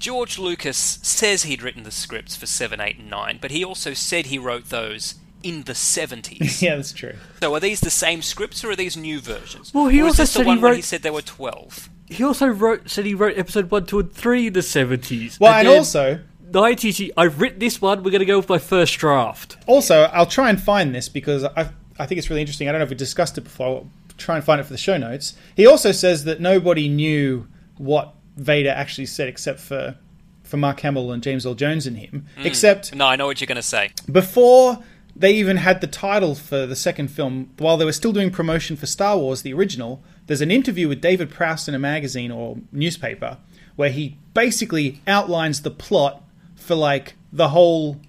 George 0.00 0.38
Lucas 0.38 0.98
says 1.02 1.42
he'd 1.42 1.62
written 1.62 1.82
the 1.82 1.90
scripts 1.90 2.34
for 2.34 2.46
7, 2.46 2.80
8, 2.80 2.98
and 2.98 3.10
9, 3.10 3.38
but 3.40 3.50
he 3.50 3.62
also 3.62 3.92
said 3.92 4.26
he 4.26 4.38
wrote 4.38 4.70
those 4.70 5.16
in 5.42 5.64
the 5.64 5.74
70s. 5.74 6.62
Yeah, 6.62 6.76
that's 6.76 6.92
true. 6.92 7.14
so 7.40 7.54
are 7.54 7.60
these 7.60 7.80
the 7.80 7.90
same 7.90 8.22
scripts 8.22 8.64
or 8.64 8.70
are 8.70 8.76
these 8.76 8.96
new 8.96 9.20
versions? 9.20 9.72
Well, 9.74 9.88
he 9.88 10.00
or 10.00 10.06
is 10.06 10.12
also 10.18 10.22
this 10.22 10.32
the 10.32 10.38
said 10.38 10.46
he 10.46 10.48
one 10.48 10.60
where 10.62 10.74
he 10.74 10.80
said 10.82 11.02
there 11.02 11.12
were 11.12 11.20
12? 11.22 11.90
He 12.06 12.24
also 12.24 12.46
wrote 12.48 12.90
said 12.90 13.04
he 13.06 13.14
wrote 13.14 13.38
episode 13.38 13.70
one, 13.70 13.86
two, 13.86 14.00
and 14.00 14.12
three 14.12 14.48
in 14.48 14.52
the 14.54 14.62
seventies. 14.62 15.38
Well, 15.38 15.52
and 15.52 15.68
also, 15.68 16.18
nineties. 16.52 17.00
I've 17.16 17.40
written 17.40 17.60
this 17.60 17.80
one. 17.80 18.02
We're 18.02 18.10
going 18.10 18.18
to 18.18 18.26
go 18.26 18.38
with 18.38 18.48
my 18.48 18.58
first 18.58 18.98
draft. 18.98 19.56
also, 19.68 20.02
I'll 20.04 20.26
try 20.26 20.50
and 20.50 20.60
find 20.60 20.92
this 20.92 21.08
because 21.08 21.44
I 21.44 21.70
I 22.00 22.06
think 22.06 22.18
it's 22.18 22.28
really 22.28 22.40
interesting. 22.40 22.68
I 22.68 22.72
don't 22.72 22.80
know 22.80 22.84
if 22.84 22.90
we 22.90 22.96
discussed 22.96 23.38
it 23.38 23.42
before. 23.42 23.66
I'll 23.66 23.90
try 24.18 24.34
and 24.34 24.44
find 24.44 24.60
it 24.60 24.64
for 24.64 24.72
the 24.72 24.78
show 24.78 24.96
notes. 24.96 25.34
He 25.54 25.66
also 25.66 25.92
says 25.92 26.24
that 26.24 26.40
nobody 26.40 26.88
knew 26.88 27.46
what 27.78 28.12
Vader 28.36 28.70
actually 28.70 29.06
said 29.06 29.28
except 29.28 29.60
for 29.60 29.96
for 30.42 30.56
Mark 30.56 30.80
Hamill 30.80 31.12
and 31.12 31.22
James 31.22 31.46
Earl 31.46 31.54
Jones 31.54 31.86
and 31.86 31.96
him. 31.96 32.26
Hmm. 32.36 32.46
Except 32.46 32.94
No, 32.94 33.06
I 33.06 33.16
know 33.16 33.26
what 33.26 33.40
you're 33.40 33.46
going 33.46 33.56
to 33.56 33.62
say. 33.62 33.90
before 34.10 34.82
they 35.14 35.32
even 35.34 35.58
had 35.58 35.80
the 35.80 35.86
title 35.86 36.34
for 36.34 36.66
the 36.66 36.76
second 36.76 37.08
film, 37.08 37.50
while 37.58 37.76
they 37.76 37.84
were 37.84 37.92
still 37.92 38.12
doing 38.12 38.30
promotion 38.30 38.76
for 38.76 38.86
Star 38.86 39.18
Wars, 39.18 39.42
the 39.42 39.52
original, 39.52 40.02
there's 40.26 40.40
an 40.40 40.50
interview 40.50 40.88
with 40.88 41.00
David 41.00 41.30
Prowse 41.30 41.68
in 41.68 41.74
a 41.74 41.78
magazine 41.78 42.30
or 42.30 42.58
newspaper 42.72 43.38
where 43.76 43.90
he 43.90 44.16
basically 44.34 45.00
outlines 45.06 45.62
the 45.62 45.70
plot 45.70 46.22
for 46.54 46.74
like 46.74 47.14
the 47.32 47.48
whole 47.48 48.00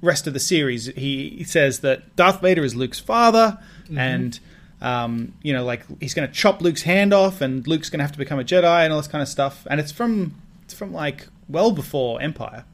rest 0.00 0.26
of 0.26 0.32
the 0.32 0.40
series. 0.40 0.86
He, 0.86 1.30
he 1.30 1.44
says 1.44 1.80
that 1.80 2.14
Darth 2.16 2.40
Vader 2.40 2.64
is 2.64 2.74
Luke's 2.74 3.00
father, 3.00 3.58
mm-hmm. 3.84 3.98
and 3.98 4.40
um, 4.84 5.32
you 5.42 5.52
know, 5.52 5.64
like 5.64 5.82
he's 6.00 6.14
going 6.14 6.28
to 6.28 6.34
chop 6.34 6.60
Luke's 6.62 6.82
hand 6.82 7.12
off, 7.14 7.40
and 7.40 7.66
Luke's 7.66 7.88
going 7.90 7.98
to 7.98 8.04
have 8.04 8.12
to 8.12 8.18
become 8.18 8.38
a 8.38 8.44
Jedi, 8.44 8.84
and 8.84 8.92
all 8.92 8.98
this 9.00 9.08
kind 9.08 9.22
of 9.22 9.28
stuff. 9.28 9.66
And 9.70 9.80
it's 9.80 9.90
from 9.92 10.34
it's 10.64 10.74
from 10.74 10.92
like 10.92 11.26
well 11.48 11.72
before 11.72 12.20
Empire. 12.20 12.64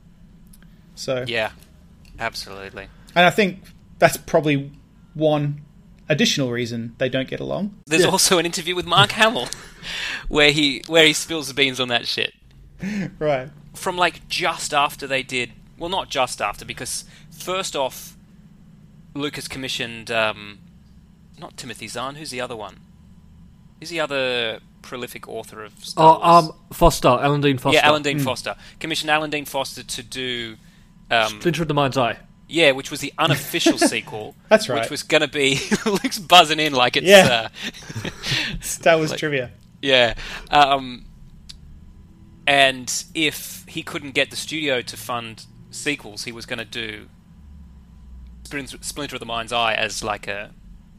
So 0.95 1.25
Yeah, 1.27 1.53
absolutely. 2.19 2.89
and 3.15 3.25
I 3.25 3.31
think 3.31 3.61
that's 3.99 4.17
probably 4.17 4.71
one 5.15 5.63
additional 6.09 6.51
reason 6.51 6.95
they 6.99 7.09
don't 7.09 7.29
get 7.29 7.41
along. 7.41 7.75
There's 7.87 8.03
Yeah. 8.03 8.09
also 8.09 8.39
an 8.39 8.47
interview 8.47 8.75
with 8.75 8.87
Mark 8.87 9.13
Hamill 9.13 9.49
where 10.29 10.51
he 10.51 10.83
where 10.89 11.05
he 11.07 11.13
spills 11.13 11.49
the 11.49 11.55
beans 11.55 11.79
on 11.81 11.89
that 11.89 12.07
shit. 12.07 12.35
Right. 13.19 13.49
From 13.75 13.97
like 13.97 14.27
just 14.29 14.75
after 14.75 15.07
they 15.07 15.23
did, 15.23 15.53
well, 15.79 15.91
not 15.91 16.09
just 16.11 16.41
after, 16.43 16.65
because 16.65 17.05
first 17.31 17.77
off, 17.77 18.17
Lucas 19.15 19.49
commissioned 19.49 20.11
um, 20.11 20.59
not 21.41 21.57
Timothy 21.57 21.89
Zahn. 21.89 22.15
Who's 22.17 22.31
the 22.31 22.41
other 22.41 22.57
one? 22.57 22.81
Who's 23.81 23.89
the 23.91 24.01
other 24.01 24.61
prolific 24.83 25.27
author 25.29 25.65
of 25.65 25.73
Star 25.85 26.19
Oh, 26.23 26.33
Wars? 26.33 26.45
um, 26.51 26.53
Foster, 26.73 27.09
Alan 27.09 27.41
Dean 27.41 27.59
Foster. 27.59 27.77
yeah, 27.79 27.87
Alan 27.87 28.03
Dean 28.03 28.19
Foster 28.21 28.55
commissioned 28.79 29.11
Alan 29.11 29.31
Dean 29.31 29.45
Foster 29.45 29.83
to 29.83 30.03
do. 30.03 30.57
Um, 31.11 31.41
Splinter 31.41 31.63
of 31.63 31.69
the 31.69 31.75
Mind's 31.75 31.97
Eye. 31.99 32.19
Yeah, 32.49 32.73
which 32.73 32.91
was 32.91 33.01
the 33.01 33.13
unofficial 33.19 33.79
sequel. 33.93 34.35
That's 34.49 34.69
right. 34.69 34.81
Which 34.83 34.91
was 34.91 35.03
going 35.03 35.23
to 35.23 35.29
be 35.29 35.59
Luke's 35.87 36.19
buzzing 36.19 36.61
in 36.61 36.73
like 36.73 36.97
it's 36.97 37.07
Yeah. 37.07 37.49
uh, 38.05 38.11
Star 38.61 38.97
Wars 38.97 39.11
Like- 39.11 39.19
trivia. 39.21 39.51
yeah. 39.83 40.15
Um, 40.51 41.05
and 42.47 43.05
if 43.15 43.65
he 43.69 43.83
couldn't 43.83 44.13
get 44.13 44.31
the 44.31 44.37
studio 44.37 44.83
to 44.83 44.97
fund 44.97 45.47
sequels, 45.71 46.25
he 46.25 46.33
was 46.33 46.47
going 46.47 46.59
to 46.59 46.65
do 46.65 47.09
Splinter, 48.45 48.79
Splinter 48.81 49.17
of 49.17 49.21
the 49.21 49.27
Mind's 49.27 49.53
Eye 49.53 49.75
as 49.75 50.03
like 50.03 50.27
a 50.27 50.51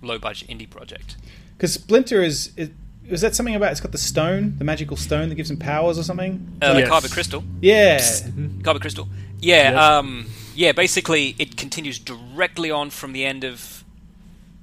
low 0.02 0.18
budget 0.20 0.49
indie 0.49 0.70
project. 0.70 1.18
Because 1.58 1.74
Splinter 1.74 2.22
is, 2.22 2.52
is. 2.58 2.70
Was 3.10 3.22
that 3.22 3.36
something 3.36 3.56
about 3.56 3.72
it's 3.72 3.82
got 3.82 3.91
the 3.91 3.97
stone, 3.97 4.56
the 4.58 4.64
magical 4.64 4.95
stone 4.95 5.28
that 5.30 5.36
gives 5.36 5.49
him 5.52 5.58
powers 5.58 5.99
or 5.99 6.04
something? 6.04 6.58
Uh, 6.62 6.76
Yes. 6.78 6.89
The 6.89 6.95
Kyber 7.08 7.12
Crystal. 7.12 7.43
Yeah. 7.62 7.97
Kyber 7.99 8.80
Crystal. 8.80 9.10
Yeah, 9.39 9.72
Yes. 9.72 9.78
um, 9.78 10.28
yeah. 10.56 10.72
Basically, 10.72 11.36
it 11.38 11.58
continues 11.58 11.99
directly 11.99 12.72
on 12.72 12.89
from 12.89 13.12
the 13.12 13.26
end 13.26 13.43
of 13.43 13.84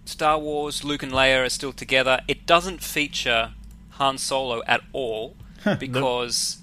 Star 0.07 0.39
Wars. 0.39 0.83
Luke 0.85 1.03
and 1.03 1.13
Leia 1.13 1.45
are 1.45 1.49
still 1.51 1.73
together. 1.73 2.21
It 2.27 2.47
doesn't 2.47 2.83
feature 2.83 3.53
Han 3.91 4.17
Solo 4.19 4.63
at 4.67 4.81
all 4.93 5.37
because 5.79 6.59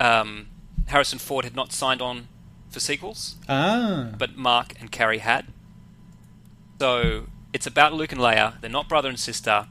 um, 0.00 0.46
Harrison 0.86 1.18
Ford 1.18 1.44
had 1.44 1.54
not 1.56 1.72
signed 1.72 2.00
on 2.00 2.28
for 2.70 2.80
sequels, 2.80 3.36
Ah. 3.48 4.10
but 4.16 4.36
Mark 4.36 4.74
and 4.80 4.90
Carrie 4.90 5.18
had. 5.18 5.46
So 6.78 7.24
it's 7.56 7.66
about 7.66 7.94
Luke 7.94 8.12
and 8.12 8.20
Leia. 8.20 8.60
They're 8.60 8.68
not 8.70 8.86
brother 8.86 9.08
and 9.08 9.18
sister. 9.18 9.66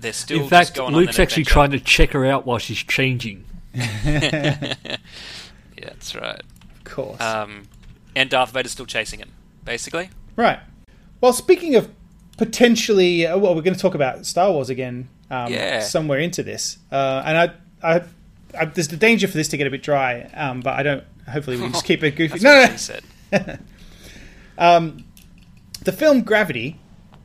They're 0.00 0.12
still 0.12 0.36
In 0.44 0.48
just 0.48 0.50
fact, 0.68 0.76
going 0.76 0.94
Luke's 0.94 1.18
on 1.18 1.22
actually 1.24 1.42
adventure. 1.42 1.50
trying 1.52 1.70
to 1.72 1.80
check 1.80 2.12
her 2.12 2.24
out 2.24 2.46
while 2.46 2.58
she's 2.58 2.78
changing. 2.78 3.44
Yeah, 5.80 5.90
that's 5.90 6.14
right. 6.16 6.40
Of 6.78 6.84
course. 6.84 7.20
Um, 7.20 7.68
and 8.16 8.28
Darth 8.28 8.50
Vader's 8.52 8.72
still 8.72 8.86
chasing 8.86 9.20
him, 9.20 9.30
basically. 9.64 10.10
right. 10.36 10.58
Well, 11.20 11.32
speaking 11.32 11.74
of 11.76 11.88
potentially, 12.36 13.26
uh, 13.26 13.36
well, 13.38 13.54
we're 13.54 13.62
going 13.62 13.74
to 13.76 13.80
talk 13.80 13.94
about 13.94 14.26
Star 14.26 14.50
Wars 14.52 14.70
again 14.70 15.08
um, 15.30 15.52
Yeah. 15.52 15.80
somewhere 15.80 16.18
into 16.20 16.42
this, 16.42 16.78
uh, 16.92 17.22
and 17.24 17.36
I, 17.38 17.52
I, 17.96 18.02
I, 18.58 18.64
there's 18.66 18.88
the 18.88 18.96
danger 18.96 19.26
for 19.28 19.36
this 19.36 19.48
to 19.48 19.56
get 19.56 19.66
a 19.66 19.70
bit 19.70 19.82
dry, 19.82 20.22
um, 20.34 20.60
but 20.60 20.74
I 20.74 20.82
don't. 20.82 21.04
Hopefully, 21.28 21.56
we 21.56 21.62
can 21.64 21.72
just 21.72 21.84
keep 21.90 22.02
it 22.02 22.12
goofy. 22.16 22.38
That's 22.38 22.42
no, 22.42 22.54
what 22.60 22.70
no, 22.70 22.76
she 22.76 23.38
said. 23.38 23.60
the 25.84 25.92
film 25.92 26.22
Gravity, 26.22 26.78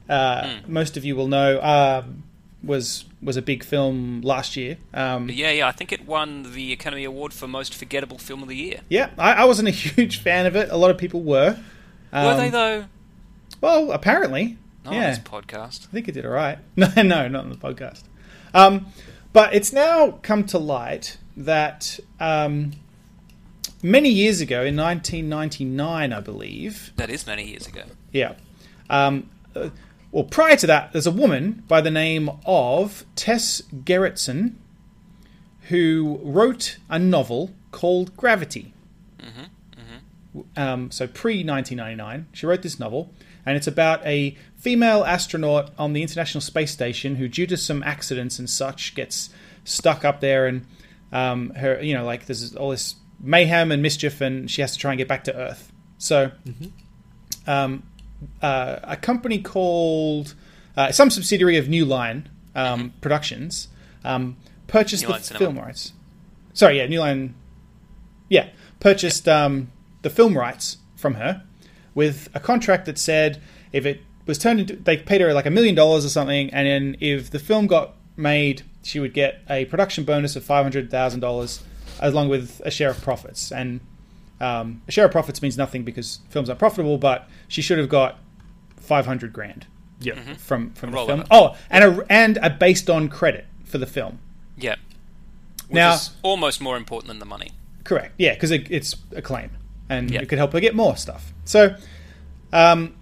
uh, 0.10 0.48
Hmm. 0.60 0.74
most 0.74 0.98
of 0.98 1.06
you 1.06 1.16
will 1.16 1.28
know, 1.28 1.62
um, 1.62 2.24
was 2.64 3.06
was 3.22 3.38
a 3.38 3.42
big 3.42 3.64
film 3.64 4.22
last 4.22 4.56
year. 4.58 4.78
Um, 4.94 5.30
Yeah, 5.30 5.52
yeah. 5.52 5.68
I 5.68 5.72
think 5.72 5.92
it 5.94 6.06
won 6.06 6.54
the 6.54 6.74
Academy 6.74 7.04
Award 7.06 7.34
for 7.34 7.48
most 7.48 7.74
forgettable 7.74 8.18
film 8.18 8.42
of 8.44 8.50
the 8.50 8.56
year. 8.58 8.82
yeah, 8.90 9.10
I, 9.18 9.34
I 9.34 9.46
wasn't 9.46 9.68
a 9.70 9.72
huge 9.86 10.18
fan 10.20 10.46
of 10.46 10.56
it. 10.58 10.70
A 10.70 10.76
lot 10.78 10.92
of 10.92 10.98
people 10.98 11.22
were. 11.22 11.58
Were 12.12 12.20
Um, 12.20 12.38
they 12.38 12.50
though? 12.50 12.86
Well, 13.62 13.92
apparently. 13.92 14.58
Not 14.86 14.94
yeah. 14.94 15.04
on 15.06 15.10
this 15.12 15.20
podcast. 15.20 15.88
I 15.88 15.92
think 15.94 16.10
it 16.10 16.12
did 16.12 16.26
all 16.26 16.32
right. 16.34 16.60
No, 16.76 16.88
no, 16.98 17.28
not 17.30 17.46
on 17.46 17.50
the 17.50 17.56
podcast. 17.56 18.04
Um, 18.54 18.88
but 19.32 19.54
it's 19.54 19.72
now 19.72 20.20
come 20.22 20.44
to 20.48 20.58
light 20.58 21.18
that 21.38 22.00
um, 22.20 22.74
many 23.82 24.10
years 24.10 24.42
ago, 24.42 24.64
in 24.66 24.76
1999, 24.76 26.12
I 26.14 26.20
believe, 26.20 26.92
That 26.98 27.10
is 27.10 27.26
many 27.26 27.48
years 27.48 27.66
ago. 27.68 27.84
yeah. 28.12 28.34
Um, 28.90 29.30
uh, 29.56 29.70
well, 30.14 30.24
prior 30.24 30.56
to 30.56 30.68
that, 30.68 30.94
there's 30.94 31.08
a 31.08 31.12
woman 31.12 31.64
by 31.68 31.82
the 31.82 31.90
name 31.90 32.30
of 32.46 33.04
Tess 33.16 33.64
Gerritsen 33.74 34.54
who 35.70 36.20
wrote 36.22 36.78
a 36.88 37.00
novel 37.00 37.50
called 37.72 38.16
Gravity. 38.16 38.76
Um, 40.56 40.92
so 40.92 41.08
pre 41.08 41.44
1999, 41.44 42.28
she 42.32 42.46
wrote 42.46 42.62
this 42.62 42.80
novel, 42.80 43.12
and 43.44 43.58
it's 43.58 43.66
about 43.66 44.06
a 44.06 44.38
female 44.56 45.04
astronaut 45.04 45.72
on 45.80 45.94
the 45.94 46.04
International 46.04 46.42
Space 46.42 46.72
Station 46.72 47.16
who, 47.16 47.28
due 47.28 47.48
to 47.48 47.58
some 47.58 47.82
accidents 47.82 48.38
and 48.38 48.48
such, 48.48 48.94
gets 48.94 49.32
stuck 49.64 50.06
up 50.06 50.22
there, 50.22 50.46
and 50.46 50.68
um, 51.12 51.50
her, 51.56 51.82
you 51.82 51.96
know, 51.96 52.06
like 52.06 52.28
there's 52.28 52.56
all 52.56 52.70
this 52.70 52.96
mayhem 53.20 53.72
and 53.72 53.82
mischief, 53.82 54.22
and 54.22 54.50
she 54.50 54.62
has 54.62 54.74
to 54.74 54.78
try 54.78 54.92
and 54.92 55.00
get 55.00 55.08
back 55.08 55.24
to 55.24 55.36
Earth. 55.36 55.72
So, 55.98 56.32
um, 57.48 57.82
uh, 58.42 58.80
a 58.84 58.98
company 58.98 59.42
called 59.42 60.36
uh, 60.76 60.92
some 60.92 61.10
subsidiary 61.10 61.58
of 61.58 61.70
New 61.70 61.86
Line 61.86 62.30
um, 62.56 62.94
Productions 63.02 63.68
um, 64.04 64.38
purchased 64.68 65.04
New 65.04 65.08
the 65.08 65.14
Line 65.14 65.24
Cinema. 65.24 65.46
film 65.46 65.60
rights. 65.60 65.94
Sorry, 66.54 66.78
yeah, 66.78 66.88
New 66.88 67.00
Line. 67.00 67.36
Yeah, 68.30 68.50
purchased 68.80 69.28
um, 69.28 69.72
the 70.02 70.10
film 70.10 70.38
rights 70.38 70.78
from 70.96 71.16
her 71.16 71.44
with 71.96 72.30
a 72.34 72.40
contract 72.40 72.86
that 72.86 72.98
said 72.98 73.42
if 73.72 73.86
it 73.86 74.02
was 74.26 74.38
turned 74.38 74.62
into, 74.62 74.76
they 74.76 74.98
paid 74.98 75.22
her 75.22 75.34
like 75.34 75.46
a 75.46 75.52
million 75.52 75.76
dollars 75.76 76.06
or 76.06 76.10
something, 76.10 76.50
and 76.54 76.68
then 76.68 76.98
if 77.00 77.30
the 77.30 77.40
film 77.40 77.68
got 77.68 77.96
made, 78.16 78.64
she 78.84 79.00
would 79.00 79.14
get 79.14 79.42
a 79.50 79.66
production 79.66 80.04
bonus 80.04 80.36
of 80.36 80.44
five 80.44 80.64
hundred 80.64 80.90
thousand 80.90 81.20
dollars, 81.20 81.62
along 82.00 82.30
with 82.30 82.62
a 82.66 82.72
share 82.72 82.90
of 82.90 83.02
profits. 83.02 83.52
And 83.52 83.82
um, 84.44 84.82
a 84.88 84.92
share 84.92 85.06
of 85.06 85.12
profits 85.12 85.42
means 85.42 85.58
nothing 85.58 85.84
because 85.84 86.20
films 86.30 86.50
aren't 86.50 86.60
profitable, 86.60 86.98
but 86.98 87.28
she 87.48 87.62
should 87.62 87.78
have 87.78 87.90
got 87.90 88.20
five 88.78 89.06
hundred 89.06 89.32
grand 89.34 89.66
Yeah. 90.02 90.16
from 90.38 90.72
from 90.74 90.92
the 90.92 91.06
film. 91.06 91.20
up. 91.22 91.28
Oh, 91.32 91.56
and 91.70 91.84
a 91.84 92.06
and 92.10 92.38
a 92.42 92.50
based 92.50 92.90
on 92.90 93.08
credit 93.10 93.46
for 93.64 93.78
the 93.78 93.86
film. 93.88 94.20
Yeah. 94.58 94.76
Which 95.68 95.76
Now- 95.76 95.94
is 95.96 96.12
almost 96.22 96.62
more 96.62 96.78
important 96.78 97.08
than 97.08 97.20
the 97.20 97.26
money. 97.26 97.52
Correct. 97.84 98.14
Yeah, 98.18 98.34
because 98.34 98.52
it, 98.52 98.70
it's 98.70 98.96
a 99.16 99.22
claim, 99.22 99.52
and 99.90 100.12
Yeah. 100.12 100.22
it 100.22 100.30
could 100.30 100.38
help 100.38 100.54
her 100.54 100.60
get 100.60 100.76
more 100.76 100.96
stuff. 100.96 101.34
So, 101.46 101.76
um, 102.52 102.96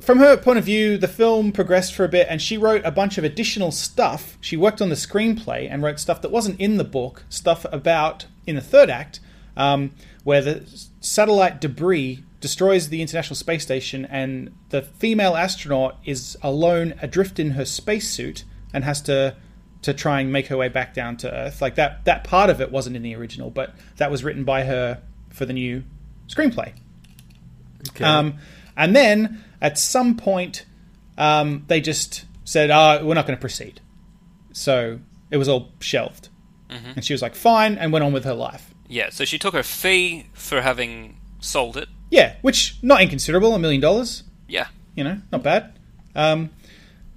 from 0.00 0.18
her 0.18 0.36
point 0.36 0.58
of 0.58 0.64
view, 0.64 0.98
the 0.98 1.08
film 1.08 1.52
progressed 1.52 1.94
for 1.94 2.04
a 2.04 2.08
bit, 2.08 2.26
and 2.28 2.40
she 2.42 2.56
wrote 2.58 2.82
a 2.84 2.90
bunch 2.90 3.18
of 3.18 3.24
additional 3.24 3.70
stuff. 3.70 4.36
She 4.40 4.56
worked 4.56 4.82
on 4.82 4.88
the 4.88 4.94
screenplay 4.96 5.68
and 5.70 5.82
wrote 5.82 5.98
stuff 6.00 6.20
that 6.22 6.30
wasn't 6.30 6.60
in 6.60 6.76
the 6.76 6.84
book, 6.84 7.24
stuff 7.28 7.64
about 7.72 8.26
in 8.46 8.54
the 8.56 8.60
third 8.60 8.90
act, 8.90 9.20
um, 9.56 9.92
where 10.24 10.42
the 10.42 10.88
satellite 11.00 11.60
debris 11.60 12.24
destroys 12.40 12.88
the 12.88 13.00
International 13.00 13.36
Space 13.36 13.62
Station, 13.62 14.04
and 14.06 14.54
the 14.70 14.82
female 14.82 15.36
astronaut 15.36 15.98
is 16.04 16.36
alone 16.42 16.94
adrift 17.00 17.38
in 17.38 17.52
her 17.52 17.64
spacesuit 17.64 18.44
and 18.72 18.84
has 18.84 19.00
to 19.02 19.36
to 19.82 19.92
try 19.92 20.20
and 20.20 20.32
make 20.32 20.46
her 20.46 20.56
way 20.56 20.68
back 20.68 20.94
down 20.94 21.16
to 21.18 21.30
Earth. 21.32 21.60
Like 21.60 21.74
that 21.74 22.04
that 22.06 22.24
part 22.24 22.50
of 22.50 22.60
it 22.60 22.72
wasn't 22.72 22.96
in 22.96 23.02
the 23.02 23.14
original, 23.14 23.50
but 23.50 23.74
that 23.96 24.10
was 24.10 24.24
written 24.24 24.44
by 24.44 24.64
her 24.64 25.02
for 25.28 25.46
the 25.46 25.52
new 25.52 25.84
screenplay. 26.26 26.72
Okay. 27.90 28.04
Um, 28.04 28.38
and 28.76 28.96
then 28.96 29.44
at 29.60 29.78
some 29.78 30.16
point, 30.16 30.64
um, 31.18 31.64
they 31.68 31.80
just 31.80 32.24
said, 32.44 32.70
"Ah, 32.70 33.00
we're 33.02 33.14
not 33.14 33.26
going 33.26 33.36
to 33.36 33.40
proceed." 33.40 33.80
So 34.52 35.00
it 35.30 35.36
was 35.36 35.48
all 35.48 35.72
shelved, 35.80 36.28
and 36.96 37.04
she 37.04 37.12
was 37.12 37.22
like, 37.22 37.34
"Fine," 37.34 37.76
and 37.78 37.92
went 37.92 38.04
on 38.04 38.12
with 38.12 38.24
her 38.24 38.34
life. 38.34 38.73
Yeah, 38.94 39.10
so 39.10 39.24
she 39.24 39.38
took 39.40 39.54
her 39.54 39.64
fee 39.64 40.26
for 40.34 40.60
having 40.60 41.16
sold 41.40 41.76
it. 41.76 41.88
Yeah, 42.12 42.36
which 42.42 42.78
not 42.80 43.02
inconsiderable, 43.02 43.52
a 43.52 43.58
million 43.58 43.80
dollars. 43.80 44.22
Yeah. 44.46 44.68
You 44.94 45.02
know, 45.02 45.20
not 45.32 45.42
bad. 45.42 45.76
Um, 46.14 46.50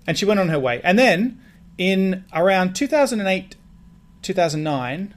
and 0.08 0.18
she 0.18 0.26
went 0.26 0.40
on 0.40 0.50
her 0.50 0.58
way. 0.58 0.82
And 0.84 0.98
then 0.98 1.40
in 1.78 2.26
around 2.34 2.74
2008, 2.74 3.56
2009, 4.24 5.14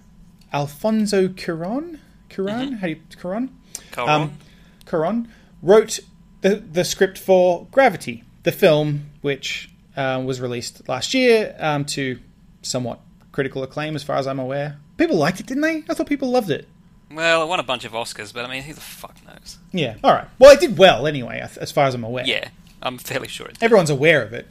Alfonso 0.53 1.29
Cuarón, 1.29 1.99
Cuarón, 2.29 2.79
how 2.81 2.87
do 2.89 2.93
you 2.93 3.01
Cuarón? 3.17 3.49
Carl 3.91 4.09
Um, 4.11 4.39
Cuarón 4.85 5.29
wrote 5.63 6.01
the 6.43 6.57
the 6.57 6.85
script 6.85 7.17
for 7.17 7.69
Gravity, 7.71 8.23
the 8.43 8.53
film 8.53 9.11
which 9.23 9.71
uh, 9.97 10.23
was 10.23 10.43
released 10.43 10.87
last 10.91 11.15
year 11.15 11.57
um, 11.59 11.87
to 11.87 12.19
somewhat 12.61 13.01
critical 13.33 13.63
acclaim, 13.63 13.97
as 13.97 14.03
far 14.03 14.17
as 14.17 14.27
I'm 14.27 14.39
aware. 14.39 14.79
People 15.01 15.17
liked 15.17 15.41
it, 15.41 15.47
didn't 15.47 15.63
they? 15.63 15.83
I 15.89 15.95
thought 15.95 16.07
people 16.07 16.31
loved 16.31 16.51
it. 16.51 16.69
Well, 17.11 17.43
it 17.43 17.47
won 17.47 17.59
a 17.59 17.63
bunch 17.63 17.87
of 17.87 17.93
Oscars, 17.93 18.35
but 18.35 18.45
I 18.45 18.49
mean, 18.51 18.63
who 18.63 18.75
the 18.75 18.83
fuck 18.83 19.17
knows? 19.27 19.59
Yeah. 19.73 19.97
All 20.05 20.13
right. 20.13 20.29
Well, 20.39 20.51
it 20.53 20.61
did 20.61 20.77
well 20.77 21.07
anyway, 21.07 21.41
as 21.59 21.73
far 21.73 21.87
as 21.87 21.95
I'm 21.95 22.05
aware. 22.05 22.27
Yeah, 22.27 22.51
I'm 22.83 22.99
fairly 22.99 23.27
sure 23.27 23.47
it 23.47 23.55
did. 23.55 23.63
Everyone's 23.65 23.89
aware 23.89 24.23
of 24.23 24.35
it. 24.35 24.47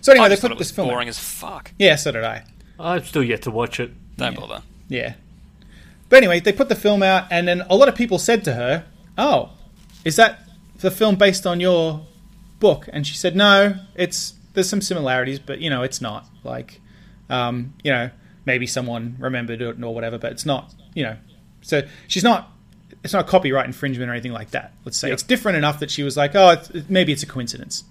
So 0.00 0.10
anyway, 0.10 0.26
I 0.26 0.28
they 0.28 0.32
just 0.34 0.42
thought 0.42 0.48
put 0.48 0.56
it 0.56 0.58
this 0.58 0.70
was 0.70 0.74
film. 0.76 0.88
out. 0.88 0.92
boring 0.94 1.08
as 1.08 1.18
fuck. 1.20 1.70
Yeah, 1.78 1.94
so 1.94 2.10
did 2.10 2.24
I. 2.24 2.42
I'm 2.80 3.04
still 3.04 3.22
yet 3.22 3.42
to 3.42 3.52
watch 3.52 3.78
it. 3.78 3.92
Don't 4.16 4.32
Yeah. 4.34 4.40
bother. 4.40 4.62
Yeah. 4.88 5.14
But 6.08 6.16
anyway, 6.16 6.40
they 6.40 6.52
put 6.52 6.68
the 6.68 6.74
film 6.74 7.02
out, 7.04 7.28
and 7.30 7.46
then 7.46 7.62
a 7.70 7.76
lot 7.76 7.88
of 7.88 7.94
people 7.94 8.18
said 8.18 8.42
to 8.44 8.54
her, 8.54 8.84
"Oh, 9.16 9.50
is 10.04 10.16
that 10.16 10.40
the 10.78 10.90
film 10.90 11.14
based 11.14 11.46
on 11.46 11.60
your 11.60 12.04
book?" 12.58 12.88
And 12.92 13.06
she 13.06 13.14
said, 13.14 13.36
"No, 13.36 13.76
it's 13.94 14.34
there's 14.54 14.68
some 14.68 14.82
similarities, 14.82 15.38
but 15.38 15.60
you 15.60 15.70
know, 15.70 15.82
it's 15.84 16.00
not 16.00 16.26
like, 16.44 16.80
um, 17.30 17.72
you 17.84 17.92
know, 17.92 18.10
maybe 18.44 18.66
someone 18.66 19.16
remembered 19.18 19.60
it 19.62 19.82
or 19.82 19.94
whatever, 19.94 20.18
but 20.18 20.32
it's 20.32 20.46
not, 20.46 20.74
you 20.94 21.02
know." 21.04 21.16
So 21.62 21.82
she's 22.08 22.24
not. 22.24 22.48
It's 23.04 23.12
not 23.12 23.26
copyright 23.26 23.66
infringement 23.66 24.08
or 24.08 24.12
anything 24.12 24.32
like 24.32 24.50
that. 24.52 24.72
Let's 24.84 24.96
say 24.96 25.08
Yep. 25.08 25.14
it's 25.14 25.22
different 25.24 25.58
enough 25.58 25.80
that 25.80 25.90
she 25.90 26.02
was 26.04 26.16
like, 26.16 26.34
"Oh, 26.34 26.50
it's, 26.50 26.70
maybe 26.88 27.12
it's 27.12 27.22
a 27.22 27.26
coincidence." 27.26 27.84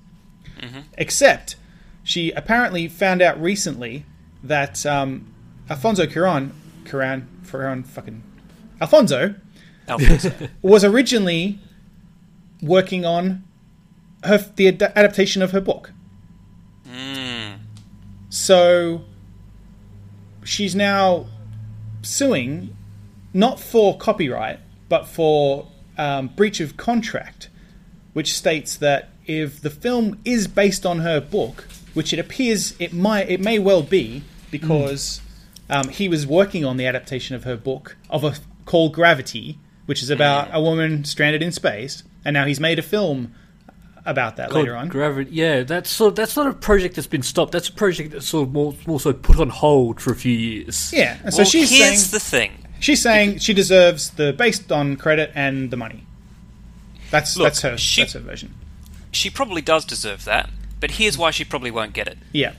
Except 0.97 1.55
she 2.03 2.31
apparently 2.31 2.87
found 2.87 3.21
out 3.21 3.41
recently 3.41 4.05
that 4.43 4.85
um, 4.85 5.33
Alfonso 5.69 6.05
Cuarón, 6.05 6.51
Cuarón, 6.85 7.25
Cuarón, 7.45 7.85
fucking 7.85 8.21
Alfonso 8.79 9.35
Alfonso. 9.87 10.31
was 10.61 10.83
originally 10.83 11.59
working 12.61 13.05
on 13.05 13.43
her 14.23 14.37
the 14.55 14.67
ad- 14.67 14.81
adaptation 14.95 15.41
of 15.41 15.51
her 15.51 15.61
book. 15.61 15.91
mm. 16.87 17.57
So 18.29 19.03
she's 20.43 20.75
now 20.75 21.27
suing 22.01 22.75
not 23.33 23.59
for 23.59 23.97
copyright 23.97 24.59
but 24.89 25.07
for 25.07 25.67
um, 25.97 26.27
breach 26.27 26.59
of 26.59 26.75
contract, 26.75 27.49
which 28.13 28.33
states 28.33 28.75
that 28.77 29.09
if 29.25 29.61
the 29.61 29.69
film 29.69 30.19
is 30.25 30.47
based 30.47 30.85
on 30.85 30.99
her 30.99 31.21
book, 31.21 31.67
which 31.93 32.11
it 32.11 32.19
appears 32.19 32.75
it 32.79 32.91
might 32.91 33.29
it 33.29 33.39
may 33.39 33.59
well 33.59 33.83
be 33.83 34.23
because 34.49 35.21
um, 35.69 35.87
he 35.87 36.09
was 36.09 36.27
working 36.27 36.65
on 36.65 36.77
the 36.77 36.85
adaptation 36.85 37.35
of 37.35 37.45
her 37.45 37.55
book 37.55 37.95
of 38.09 38.23
a 38.23 38.35
called 38.65 38.93
Gravity, 38.93 39.57
which 39.85 40.03
is 40.03 40.09
about 40.09 40.49
a 40.51 40.61
woman 40.61 41.05
stranded 41.05 41.41
in 41.41 41.51
space, 41.51 42.03
and 42.25 42.33
now 42.33 42.45
he's 42.45 42.59
made 42.59 42.79
a 42.79 42.83
film 42.83 43.33
about 44.05 44.37
that 44.37 44.51
later 44.51 44.75
on. 44.75 44.87
Gravity. 44.87 45.31
Yeah, 45.31 45.63
that's 45.63 45.89
sort. 45.89 46.11
of, 46.11 46.15
That's 46.15 46.35
not 46.35 46.47
a 46.47 46.53
project 46.53 46.95
that's 46.95 47.07
been 47.07 47.21
stopped. 47.23 47.51
That's 47.51 47.69
a 47.69 47.73
project 47.73 48.11
that's 48.11 48.27
sort 48.27 48.47
of 48.47 48.53
more, 48.53 48.73
more 48.87 48.99
so 48.99 49.13
put 49.13 49.39
on 49.39 49.49
hold 49.49 50.01
for 50.01 50.11
a 50.11 50.15
few 50.15 50.31
years. 50.35 50.91
yeah, 50.93 51.17
and 51.23 51.33
so 51.33 51.39
well, 51.39 51.45
she's 51.49 51.69
here's 51.69 51.99
saying 52.05 52.11
the 52.11 52.19
thing. 52.19 52.51
She's 52.79 53.01
saying 53.01 53.39
she 53.39 53.53
deserves 53.53 54.09
the 54.11 54.33
based 54.33 54.71
on 54.71 54.95
credit 54.97 55.31
and 55.35 55.69
the 55.69 55.77
money. 55.77 56.03
That's 57.11 57.37
Look, 57.37 57.45
that's 57.47 57.61
her 57.61 57.77
she- 57.77 58.01
that's 58.01 58.13
her 58.13 58.19
version. 58.19 58.53
She 59.11 59.29
probably 59.29 59.61
does 59.61 59.83
deserve 59.85 60.23
that, 60.25 60.49
but 60.79 60.91
here's 60.91 61.17
why 61.17 61.31
she 61.31 61.43
probably 61.43 61.69
won't 61.71 61.93
get 61.93 62.07
it. 62.07 62.17
Yeah. 62.31 62.53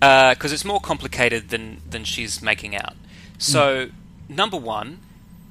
because 0.00 0.52
it's 0.52 0.64
more 0.64 0.80
complicated 0.80 1.48
than 1.48 1.80
than 1.88 2.04
she's 2.04 2.40
making 2.42 2.76
out. 2.76 2.94
So, 3.38 3.88
number 4.28 4.56
one, 4.56 5.00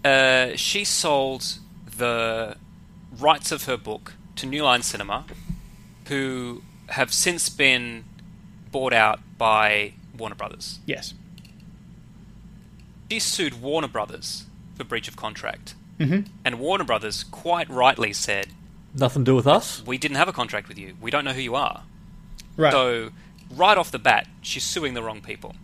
uh, 0.06 0.56
she 0.56 0.84
sold 0.86 1.58
the 1.98 2.56
rights 3.20 3.52
of 3.52 3.64
her 3.66 3.78
book 3.78 4.14
to 4.38 4.46
New 4.46 4.64
Line 4.64 4.82
Cinema, 4.84 5.26
who 6.08 6.62
have 6.90 7.14
since 7.14 7.50
been 7.50 8.06
bought 8.72 8.94
out 8.94 9.20
by 9.38 9.94
Warner 10.18 10.36
Brothers. 10.36 10.80
Yes. 10.86 11.14
She 13.12 13.20
sued 13.20 13.62
Warner 13.62 13.88
Brothers 13.88 14.46
for 14.76 14.84
breach 14.84 15.08
of 15.08 15.16
contract, 15.16 15.76
mm-hmm. 16.00 16.30
and 16.44 16.60
Warner 16.60 16.84
Brothers 16.84 17.24
quite 17.24 17.70
rightly 17.70 18.14
said, 18.14 18.48
Nothing 18.94 19.26
to 19.26 19.32
do 19.32 19.36
with 19.36 19.48
us. 19.48 19.84
"We 19.86 19.98
didn't 19.98 20.18
have 20.18 20.28
a 20.28 20.34
contract 20.34 20.68
with 20.68 20.78
you. 20.78 20.96
We 21.00 21.12
don't 21.12 21.24
know 21.24 21.34
who 21.34 21.42
you 21.42 21.56
are." 21.56 21.84
Right. 22.56 22.72
So, 22.72 23.12
right 23.52 23.78
off 23.78 23.92
the 23.92 24.00
bat, 24.00 24.28
she's 24.42 24.64
suing 24.64 24.94
the 24.96 25.04
wrong 25.04 25.22
people. 25.22 25.56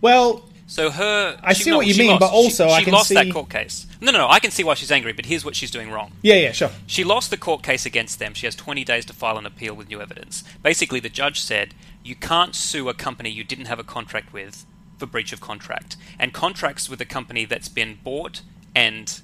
well, 0.00 0.46
So 0.66 0.88
her, 0.90 1.38
I 1.42 1.52
she- 1.52 1.64
see 1.64 1.70
no, 1.70 1.78
what 1.78 1.86
you 1.86 1.94
mean, 1.96 2.10
lost. 2.10 2.20
but 2.20 2.30
also 2.32 2.68
she, 2.68 2.72
I 2.72 2.78
she 2.78 2.84
can 2.84 2.94
lost 2.94 3.08
see- 3.08 3.14
that 3.16 3.30
court 3.32 3.50
case. 3.50 3.86
No, 4.00 4.12
no, 4.12 4.18
no. 4.18 4.28
I 4.28 4.38
can 4.38 4.50
see 4.50 4.64
why 4.64 4.74
she's 4.74 4.90
angry, 4.90 5.12
but 5.12 5.26
here's 5.26 5.44
what 5.44 5.54
she's 5.54 5.70
doing 5.70 5.90
wrong. 5.90 6.12
yeah, 6.22 6.36
yeah, 6.36 6.52
sure. 6.52 6.70
She 6.86 7.04
lost 7.04 7.30
the 7.30 7.36
court 7.36 7.62
case 7.62 7.84
against 7.84 8.18
them. 8.18 8.34
She 8.34 8.46
has 8.46 8.54
20 8.54 8.84
days 8.84 9.04
to 9.06 9.12
file 9.12 9.36
an 9.36 9.46
appeal 9.46 9.74
with 9.74 9.88
new 9.88 10.00
evidence. 10.00 10.42
Basically, 10.62 11.00
the 11.00 11.10
judge 11.10 11.40
said 11.40 11.74
you 12.02 12.14
can't 12.14 12.54
sue 12.54 12.88
a 12.88 12.94
company 12.94 13.30
you 13.30 13.44
didn't 13.44 13.66
have 13.66 13.78
a 13.78 13.84
contract 13.84 14.32
with 14.32 14.64
for 14.98 15.06
breach 15.06 15.32
of 15.32 15.40
contract, 15.40 15.96
and 16.18 16.32
contracts 16.34 16.88
with 16.88 17.00
a 17.00 17.06
company 17.06 17.46
that's 17.46 17.70
been 17.70 17.98
bought 18.04 18.42
and 18.74 19.22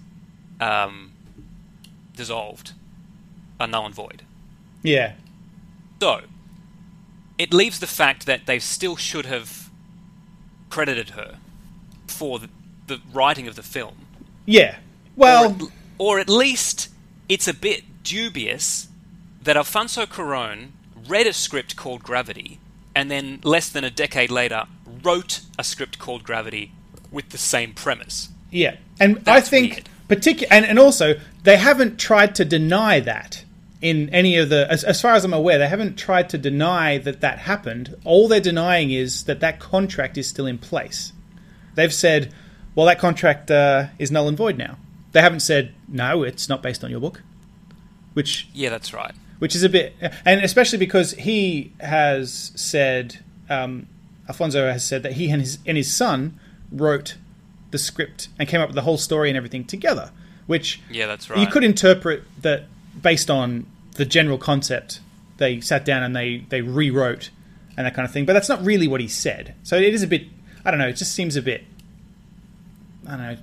um, 0.58 1.12
dissolved 2.16 2.72
are 3.60 3.66
null 3.66 3.86
and 3.86 3.94
void. 3.94 4.22
Yeah. 4.82 5.12
So, 6.00 6.22
it 7.38 7.52
leaves 7.52 7.78
the 7.78 7.86
fact 7.86 8.26
that 8.26 8.46
they 8.46 8.58
still 8.58 8.96
should 8.96 9.26
have 9.26 9.70
credited 10.70 11.10
her 11.10 11.38
for 12.06 12.38
the, 12.38 12.48
the 12.86 13.00
writing 13.12 13.46
of 13.46 13.54
the 13.54 13.62
film. 13.62 14.05
Yeah. 14.46 14.76
Well, 15.16 15.50
at, 15.50 15.62
or 15.98 16.18
at 16.18 16.28
least 16.28 16.88
it's 17.28 17.48
a 17.48 17.54
bit 17.54 17.84
dubious 18.02 18.88
that 19.42 19.56
Alfonso 19.56 20.06
Cuarón 20.06 20.68
read 21.08 21.26
a 21.26 21.32
script 21.32 21.76
called 21.76 22.02
Gravity 22.02 22.58
and 22.94 23.10
then 23.10 23.40
less 23.44 23.68
than 23.68 23.84
a 23.84 23.90
decade 23.90 24.30
later 24.30 24.64
wrote 25.02 25.40
a 25.58 25.64
script 25.64 25.98
called 25.98 26.24
Gravity 26.24 26.72
with 27.10 27.28
the 27.30 27.38
same 27.38 27.74
premise. 27.74 28.28
yeah. 28.50 28.76
And 28.98 29.22
I 29.28 29.40
think 29.40 29.72
weird. 29.74 29.88
particular 30.08 30.48
and, 30.52 30.64
and 30.64 30.78
also 30.78 31.20
they 31.44 31.58
haven't 31.58 31.98
tried 31.98 32.34
to 32.36 32.44
deny 32.44 32.98
that 33.00 33.44
in 33.82 34.08
any 34.10 34.36
of 34.38 34.48
the 34.48 34.66
as, 34.70 34.82
as 34.84 35.00
far 35.00 35.12
as 35.14 35.24
I'm 35.24 35.34
aware, 35.34 35.58
they 35.58 35.68
haven't 35.68 35.96
tried 35.96 36.30
to 36.30 36.38
deny 36.38 36.98
that 36.98 37.20
that 37.20 37.38
happened. 37.40 37.94
All 38.04 38.26
they're 38.26 38.40
denying 38.40 38.90
is 38.90 39.24
that 39.24 39.40
that 39.40 39.60
contract 39.60 40.16
is 40.16 40.26
still 40.28 40.46
in 40.46 40.58
place. 40.58 41.12
They've 41.74 41.92
said, 41.92 42.32
well, 42.76 42.86
that 42.86 43.00
contract 43.00 43.50
uh, 43.50 43.86
is 43.98 44.12
null 44.12 44.28
and 44.28 44.36
void 44.36 44.56
now. 44.56 44.76
They 45.12 45.20
haven't 45.22 45.40
said, 45.40 45.74
no, 45.88 46.22
it's 46.22 46.48
not 46.48 46.62
based 46.62 46.84
on 46.84 46.90
your 46.90 47.00
book. 47.00 47.22
Which 48.14 48.48
Yeah, 48.54 48.70
that's 48.70 48.92
right. 48.94 49.12
which 49.40 49.54
is 49.54 49.62
a 49.62 49.68
bit, 49.68 49.94
and 50.24 50.40
especially 50.42 50.78
because 50.78 51.12
he 51.12 51.72
has 51.80 52.52
said, 52.54 53.18
um, 53.50 53.86
Alfonso 54.28 54.70
has 54.70 54.84
said 54.86 55.02
that 55.02 55.12
he 55.14 55.28
and 55.30 55.40
his 55.42 55.58
and 55.66 55.76
his 55.76 55.94
son 55.94 56.38
wrote 56.72 57.16
the 57.72 57.78
script 57.78 58.28
and 58.38 58.48
came 58.48 58.60
up 58.60 58.68
with 58.68 58.74
the 58.74 58.82
whole 58.82 58.96
story 58.96 59.28
and 59.28 59.36
everything 59.36 59.64
together, 59.64 60.10
which 60.46 60.80
Yeah, 60.90 61.06
that's 61.06 61.28
right. 61.28 61.38
you 61.38 61.46
could 61.46 61.62
interpret 61.64 62.22
that 62.40 62.64
based 63.02 63.28
on 63.30 63.66
the 63.96 64.04
general 64.06 64.38
concept. 64.38 65.00
They 65.36 65.60
sat 65.60 65.84
down 65.84 66.02
and 66.02 66.16
they 66.16 66.44
they 66.48 66.62
rewrote 66.62 67.28
and 67.76 67.84
that 67.86 67.94
kind 67.94 68.06
of 68.06 68.12
thing, 68.12 68.24
but 68.24 68.32
that's 68.32 68.48
not 68.48 68.64
really 68.64 68.88
what 68.88 69.02
he 69.02 69.08
said. 69.08 69.54
So 69.62 69.76
it 69.76 69.92
is 69.92 70.02
a 70.02 70.06
bit, 70.06 70.22
I 70.64 70.70
don't 70.70 70.80
know, 70.80 70.88
it 70.88 70.94
just 70.96 71.12
seems 71.12 71.36
a 71.36 71.42
bit, 71.42 71.64
I 73.06 73.10
don't 73.10 73.18
know. 73.18 73.36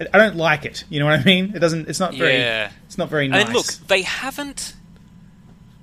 I- 0.00 0.06
I 0.14 0.18
don't 0.18 0.36
like 0.36 0.64
it. 0.64 0.84
You 0.88 1.00
know 1.00 1.06
what 1.06 1.20
I 1.20 1.24
mean? 1.24 1.52
It 1.54 1.58
doesn't. 1.58 1.88
It's 1.88 2.00
not 2.00 2.14
very. 2.14 2.38
Yeah. 2.38 2.72
It's 2.86 2.98
not 2.98 3.10
very 3.10 3.28
nice. 3.28 3.44
And 3.44 3.54
look, 3.54 3.66
they 3.88 4.02
haven't 4.02 4.74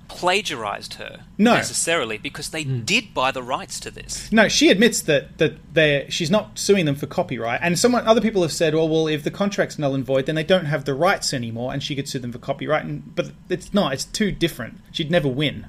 plagiarized 0.10 0.96
her 0.96 1.24
No. 1.38 1.54
necessarily 1.54 2.18
because 2.18 2.50
they 2.50 2.64
hmm. 2.64 2.82
did 2.82 3.14
buy 3.14 3.32
the 3.32 3.44
rights 3.44 3.80
to 3.82 3.92
this. 3.92 4.30
No, 4.32 4.48
she 4.50 4.70
admits 4.70 5.02
that 5.04 5.38
that 5.38 5.74
they 5.74 6.08
she's 6.10 6.30
not 6.30 6.60
suing 6.60 6.86
them 6.86 6.96
for 6.96 7.06
copyright, 7.06 7.62
and 7.64 7.80
someone 7.80 8.06
other 8.06 8.20
people 8.20 8.42
have 8.42 8.52
said, 8.52 8.76
well, 8.76 8.90
well, 8.90 9.08
if 9.08 9.24
the 9.24 9.32
contract's 9.32 9.80
null 9.80 9.96
and 9.96 10.04
void, 10.04 10.26
then 10.26 10.36
they 10.36 10.44
don't 10.44 10.66
have 10.66 10.86
the 10.86 10.94
rights 10.94 11.34
anymore, 11.34 11.72
and 11.72 11.82
she 11.82 11.96
could 11.96 12.10
sue 12.10 12.20
them 12.20 12.32
for 12.32 12.40
copyright. 12.40 12.84
And, 12.84 13.16
but 13.16 13.32
it's 13.48 13.74
not; 13.74 13.94
it's 13.94 14.04
too 14.04 14.32
different. 14.32 14.80
She'd 14.92 15.12
never 15.12 15.30
win. 15.30 15.68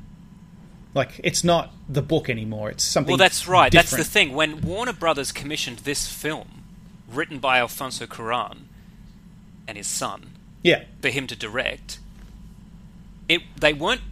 Like 0.94 1.20
it's 1.22 1.44
not 1.44 1.72
the 1.88 2.02
book 2.02 2.28
anymore; 2.28 2.70
it's 2.70 2.82
something. 2.82 3.12
Well, 3.12 3.18
that's 3.18 3.46
right. 3.46 3.70
That's 3.70 3.92
the 3.92 4.04
thing. 4.04 4.32
When 4.32 4.62
Warner 4.62 4.94
Brothers 4.94 5.30
commissioned 5.30 5.80
this 5.80 6.08
film, 6.08 6.59
written 7.12 7.38
by 7.38 7.58
Alfonso 7.58 8.06
Cuarón 8.06 8.62
and 9.66 9.76
his 9.76 9.86
son, 9.86 10.30
Yeah, 10.62 10.84
for 11.00 11.08
him 11.08 11.26
to 11.26 11.36
direct, 11.36 11.98
it 13.28 13.42
they 13.60 13.72
weren't 13.72 14.02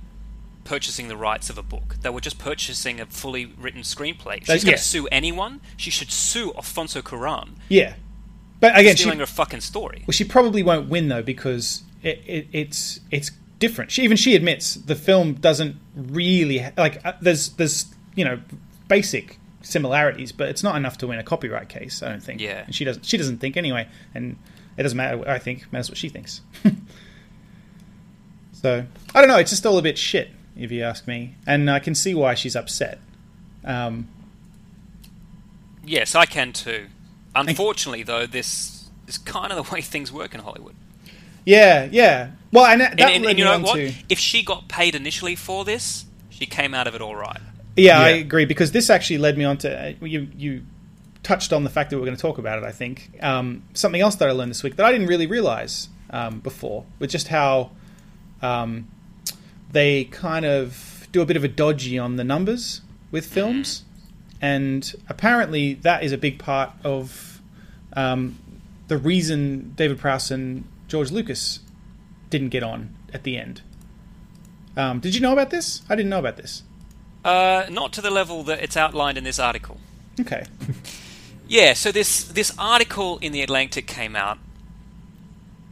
purchasing 0.65 1.09
the 1.09 1.17
rights 1.17 1.49
of 1.49 1.57
a 1.57 1.63
book. 1.63 1.97
They 2.03 2.11
were 2.11 2.21
just 2.21 2.39
purchasing 2.39 3.01
a 3.01 3.07
fully 3.07 3.47
written 3.47 3.81
screenplay. 3.81 4.45
She's 4.45 4.65
going 4.65 4.77
to 4.77 4.83
sue 4.83 5.07
anyone. 5.11 5.61
She 5.79 5.91
should 5.91 6.13
sue 6.13 6.53
Alfonso 6.55 7.01
Cuarón 7.01 7.53
yeah. 7.69 7.95
But 8.61 8.79
again, 8.79 8.97
she, 8.97 9.03
stealing 9.03 9.21
her 9.21 9.27
fucking 9.27 9.61
story. 9.61 10.05
well, 10.07 10.13
she 10.13 10.25
probably 10.25 10.63
won't 10.63 10.89
win 10.89 11.09
though 11.09 11.23
because 11.23 11.83
it, 12.03 12.23
it, 12.27 12.47
it's 12.53 13.01
it's 13.11 13.31
different. 13.59 13.91
She 13.91 14.03
even 14.03 14.17
she 14.17 14.35
admits 14.35 14.75
the 14.75 14.95
film 14.95 15.35
doesn't 15.35 15.77
really 15.95 16.67
like. 16.77 17.05
Uh, 17.05 17.13
there's 17.21 17.51
there's 17.51 17.87
you 18.15 18.25
know 18.25 18.41
basic 18.89 19.38
similarities, 19.63 20.33
but 20.33 20.49
it's 20.49 20.63
not 20.63 20.77
enough 20.77 20.99
to 20.99 21.07
win 21.07 21.19
a 21.19 21.25
copyright 21.25 21.69
case. 21.69 22.03
I 22.03 22.09
don't 22.09 22.23
think. 22.23 22.41
Yeah. 22.41 22.65
And 22.67 22.75
she 22.75 22.85
doesn't. 22.85 23.05
She 23.05 23.17
doesn't 23.17 23.39
think 23.39 23.57
anyway, 23.57 23.89
and 24.15 24.37
it 24.77 24.83
doesn't 24.83 24.97
matter. 24.97 25.17
what 25.19 25.29
I 25.29 25.39
think 25.39 25.63
it 25.63 25.73
matters 25.73 25.89
what 25.91 25.99
she 25.99 26.09
thinks. 26.09 26.41
so 28.53 28.85
I 29.15 29.21
don't 29.21 29.29
know. 29.29 29.39
It's 29.39 29.51
just 29.51 29.65
all 29.67 29.79
a 29.79 29.83
bit 29.83 29.99
shit, 29.99 30.31
if 30.57 30.71
you 30.71 30.83
ask 30.83 31.07
me, 31.07 31.35
and 31.47 31.71
I 31.71 31.79
can 31.79 31.95
see 31.95 32.15
why 32.15 32.35
she's 32.35 32.57
upset. 32.57 32.99
Um, 33.65 34.09
Yes, 35.85 36.15
I 36.15 36.27
can 36.27 36.53
too. 36.53 36.89
Unfortunately, 37.35 38.03
though, 38.03 38.27
this 38.27 38.91
is 39.07 39.17
kind 39.17 39.51
of 39.53 39.57
the 39.67 39.73
way 39.75 39.81
things 39.81 40.13
work 40.13 40.35
in 40.35 40.41
Hollywood. 40.41 40.75
yeah, 41.47 41.89
yeah. 41.91 42.33
Well, 42.53 42.67
and 42.67 42.83
that 42.83 42.93
And, 42.93 43.01
and- 43.01 43.25
and 43.25 43.39
you 43.39 43.45
know 43.47 43.59
what? 43.61 43.77
to- 43.77 43.93
If 44.11 44.19
she 44.19 44.43
got 44.43 44.69
paid 44.69 44.95
initially 44.95 45.35
for 45.35 45.65
this, 45.65 46.05
she 46.29 46.45
came 46.45 46.75
out 46.75 46.87
of 46.87 46.95
it 46.95 47.01
all 47.01 47.17
right. 47.17 47.41
Yeah, 47.79 48.01
I 48.01 48.09
agree 48.11 48.45
because 48.45 48.73
this 48.73 48.91
actually 48.91 49.19
led 49.19 49.39
me 49.39 49.45
on 49.45 49.59
to 49.59 49.89
uh, 49.89 49.93
you. 50.01 50.29
You 50.37 50.63
touched 51.23 51.53
on 51.53 51.65
the 51.65 51.71
fact 51.71 51.91
that 51.91 51.97
we 51.97 52.03
are 52.03 52.07
going 52.07 52.17
to 52.17 52.21
talk 52.21 52.39
about 52.39 52.59
it. 52.59 52.65
I 52.65 52.73
think 52.73 53.11
um, 53.23 53.63
something 53.75 54.01
else 54.01 54.15
that 54.17 54.29
I 54.29 54.33
learned 54.33 54.51
this 54.51 54.63
week 54.63 54.77
that 54.77 54.87
I 54.87 54.93
didn't 54.93 55.09
really 55.09 55.27
realize 55.27 55.89
um, 56.11 56.41
before, 56.41 56.85
with 56.99 57.11
just 57.11 57.29
how 57.29 57.71
um, 58.43 58.89
they 59.71 60.05
kind 60.05 60.45
of 60.45 61.07
do 61.13 61.21
a 61.21 61.27
bit 61.27 61.37
of 61.37 61.45
a 61.45 61.49
dodgy 61.49 61.99
on 61.99 62.17
the 62.17 62.25
numbers 62.25 62.83
with 63.11 63.27
films, 63.27 63.85
and 64.41 64.95
apparently 65.09 65.75
that 65.75 66.03
is 66.03 66.13
a 66.13 66.19
big 66.19 66.39
part 66.39 66.71
of 66.85 67.41
um, 67.95 68.39
the 68.89 68.97
reason 68.97 69.73
David 69.77 69.99
Prowse 69.99 70.31
and 70.31 70.65
George 70.89 71.11
Lucas 71.11 71.61
didn't 72.31 72.49
get 72.51 72.63
on 72.63 72.95
at 73.13 73.25
the 73.25 73.37
end. 73.37 73.63
Um, 74.77 75.01
did 75.01 75.15
you 75.15 75.21
know 75.21 75.33
about 75.33 75.51
this? 75.51 75.83
I 75.89 75.97
didn't 75.97 76.11
know 76.11 76.19
about 76.19 76.37
this. 76.37 76.63
Uh, 77.25 77.67
not 77.71 77.93
to 77.93 78.01
the 78.01 78.11
level 78.11 78.43
that 78.45 78.63
it's 78.63 78.77
outlined 78.77 79.19
in 79.19 79.25
this 79.25 79.39
article. 79.39 79.79
Okay. 80.21 80.45
Yeah, 81.49 81.73
so 81.73 81.91
this 81.91 82.25
this 82.25 82.53
article 82.59 83.17
in 83.19 83.33
the 83.33 83.41
Atlantic 83.41 83.87
came 83.87 84.15
out 84.15 84.39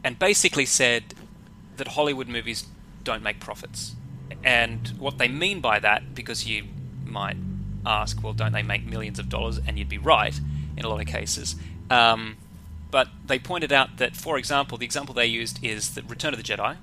and 0.03 0.17
basically 0.17 0.65
said 0.65 1.13
that 1.77 1.89
Hollywood 1.89 2.27
movies 2.27 2.65
don't 3.03 3.21
make 3.21 3.39
profits. 3.39 3.95
And 4.43 4.87
what 4.97 5.19
they 5.19 5.27
mean 5.27 5.61
by 5.61 5.79
that, 5.79 6.15
because 6.15 6.47
you 6.47 6.63
might 7.05 7.37
ask, 7.85 8.23
well, 8.23 8.33
don't 8.33 8.53
they 8.53 8.63
make 8.63 8.85
millions 8.85 9.19
of 9.19 9.29
dollars? 9.29 9.59
And 9.67 9.77
you'd 9.77 9.87
be 9.87 9.99
right 9.99 10.39
in 10.75 10.83
a 10.83 10.89
lot 10.89 10.99
of 10.99 11.05
cases. 11.05 11.55
Um, 11.91 12.37
but 12.89 13.09
they 13.25 13.37
pointed 13.37 13.71
out 13.71 13.97
that, 13.97 14.15
for 14.15 14.37
example, 14.37 14.77
the 14.79 14.85
example 14.85 15.13
they 15.13 15.27
used 15.27 15.63
is 15.63 15.93
the 15.93 16.01
Return 16.03 16.33
of 16.33 16.43
the 16.43 16.43
Jedi, 16.43 16.77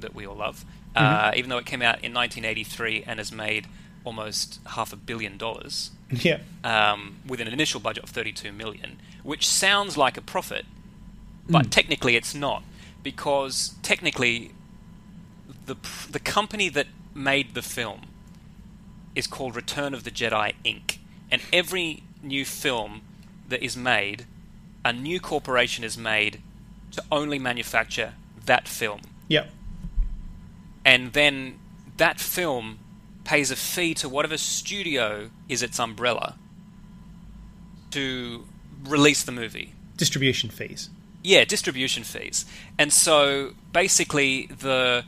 that 0.00 0.14
we 0.14 0.26
all 0.26 0.36
love, 0.36 0.64
uh, 0.96 1.32
even 1.36 1.50
though 1.50 1.58
it 1.58 1.66
came 1.66 1.82
out 1.82 2.02
in 2.02 2.14
1983 2.14 3.04
and 3.06 3.18
has 3.18 3.30
made 3.30 3.66
almost 4.04 4.60
half 4.66 4.92
a 4.92 4.96
billion 4.96 5.36
dollars 5.38 5.90
Yeah. 6.10 6.38
um, 6.64 7.16
with 7.26 7.40
an 7.40 7.48
initial 7.48 7.80
budget 7.80 8.04
of 8.04 8.10
32 8.10 8.52
million, 8.52 8.98
which 9.22 9.46
sounds 9.46 9.96
like 9.96 10.16
a 10.16 10.22
profit, 10.22 10.64
but 11.48 11.70
technically 11.70 12.16
it's 12.16 12.34
not 12.34 12.62
because 13.02 13.74
technically 13.82 14.52
the 15.66 15.76
the 16.10 16.18
company 16.20 16.68
that 16.70 16.86
made 17.14 17.54
the 17.54 17.62
film 17.62 18.02
is 19.14 19.26
called 19.26 19.56
Return 19.56 19.94
of 19.94 20.04
the 20.04 20.10
Jedi 20.10 20.54
Inc. 20.64 20.98
And 21.30 21.42
every 21.52 22.02
new 22.22 22.44
film 22.44 23.02
that 23.48 23.62
is 23.62 23.76
made, 23.76 24.26
a 24.84 24.92
new 24.92 25.20
corporation 25.20 25.84
is 25.84 25.98
made 25.98 26.40
to 26.92 27.02
only 27.12 27.38
manufacture 27.38 28.14
that 28.46 28.66
film 28.68 29.00
Yep. 29.28 29.50
and 30.84 31.12
then 31.12 31.58
that 31.98 32.18
film 32.20 32.78
pays 33.28 33.50
a 33.50 33.56
fee 33.56 33.92
to 33.92 34.08
whatever 34.08 34.38
studio 34.38 35.28
is 35.50 35.62
its 35.62 35.78
umbrella 35.78 36.34
to 37.90 38.46
release 38.84 39.22
the 39.22 39.32
movie. 39.32 39.74
Distribution 39.98 40.48
fees. 40.48 40.88
Yeah, 41.22 41.44
distribution 41.44 42.04
fees. 42.04 42.46
And 42.78 42.90
so 42.90 43.52
basically 43.70 44.46
the 44.46 45.04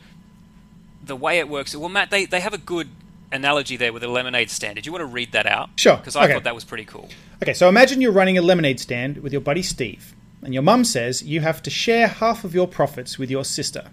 the 1.02 1.16
way 1.16 1.38
it 1.38 1.48
works 1.48 1.74
well 1.74 1.88
Matt 1.88 2.10
they, 2.10 2.26
they 2.26 2.40
have 2.40 2.52
a 2.52 2.58
good 2.58 2.90
analogy 3.32 3.78
there 3.78 3.90
with 3.90 4.04
a 4.04 4.08
lemonade 4.08 4.50
stand. 4.50 4.74
Did 4.74 4.84
you 4.84 4.92
want 4.92 5.00
to 5.00 5.06
read 5.06 5.32
that 5.32 5.46
out? 5.46 5.70
Sure, 5.76 5.96
Because 5.96 6.14
I 6.14 6.24
okay. 6.24 6.34
thought 6.34 6.44
that 6.44 6.54
was 6.54 6.64
pretty 6.64 6.84
cool. 6.84 7.08
Okay, 7.42 7.54
so 7.54 7.70
imagine 7.70 8.02
you're 8.02 8.12
running 8.12 8.36
a 8.36 8.42
lemonade 8.42 8.80
stand 8.80 9.18
with 9.22 9.32
your 9.32 9.40
buddy 9.40 9.62
Steve, 9.62 10.14
and 10.42 10.52
your 10.52 10.62
mum 10.62 10.84
says 10.84 11.22
you 11.22 11.40
have 11.40 11.62
to 11.62 11.70
share 11.70 12.06
half 12.06 12.44
of 12.44 12.54
your 12.54 12.68
profits 12.68 13.18
with 13.18 13.30
your 13.30 13.46
sister. 13.46 13.84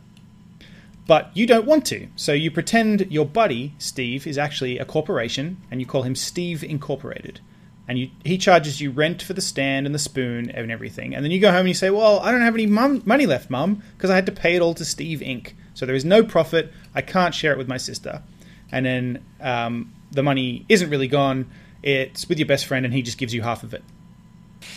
But 1.07 1.31
you 1.33 1.47
don't 1.47 1.65
want 1.65 1.85
to, 1.87 2.07
so 2.17 2.33
you 2.33 2.51
pretend 2.51 3.09
your 3.09 3.25
buddy, 3.25 3.73
Steve, 3.79 4.27
is 4.27 4.37
actually 4.37 4.77
a 4.77 4.85
corporation, 4.85 5.57
and 5.71 5.79
you 5.79 5.87
call 5.87 6.03
him 6.03 6.15
Steve 6.15 6.63
Incorporated. 6.63 7.39
And 7.87 7.97
you, 7.97 8.09
he 8.25 8.37
charges 8.37 8.81
you 8.81 8.91
rent 8.91 9.21
for 9.21 9.31
the 9.31 9.39
stand 9.39 9.85
and 9.85 9.95
the 9.95 9.99
spoon 9.99 10.49
and 10.49 10.69
everything. 10.69 11.15
And 11.15 11.23
then 11.23 11.31
you 11.31 11.39
go 11.39 11.49
home 11.49 11.61
and 11.61 11.69
you 11.69 11.73
say, 11.73 11.89
Well, 11.89 12.19
I 12.19 12.31
don't 12.31 12.41
have 12.41 12.53
any 12.53 12.65
money 12.65 13.25
left, 13.25 13.49
mum, 13.49 13.81
because 13.95 14.09
I 14.09 14.15
had 14.15 14.25
to 14.25 14.33
pay 14.33 14.55
it 14.55 14.61
all 14.61 14.73
to 14.73 14.83
Steve 14.83 15.19
Inc. 15.19 15.53
So 15.73 15.85
there 15.85 15.95
is 15.95 16.03
no 16.03 16.21
profit. 16.21 16.73
I 16.93 17.01
can't 17.01 17.33
share 17.33 17.53
it 17.53 17.57
with 17.57 17.69
my 17.69 17.77
sister. 17.77 18.21
And 18.69 18.85
then 18.85 19.23
um, 19.39 19.93
the 20.11 20.23
money 20.23 20.65
isn't 20.67 20.89
really 20.89 21.07
gone. 21.07 21.49
It's 21.81 22.27
with 22.27 22.37
your 22.39 22.47
best 22.47 22.65
friend, 22.65 22.83
and 22.83 22.93
he 22.93 23.01
just 23.01 23.17
gives 23.17 23.33
you 23.33 23.41
half 23.43 23.63
of 23.63 23.73
it. 23.73 23.83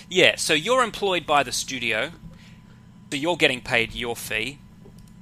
Yeah, 0.09 0.37
so 0.37 0.55
you're 0.55 0.85
employed 0.85 1.27
by 1.27 1.43
the 1.43 1.51
studio, 1.51 2.13
so 3.11 3.17
you're 3.17 3.37
getting 3.37 3.61
paid 3.61 3.93
your 3.95 4.15
fee 4.15 4.59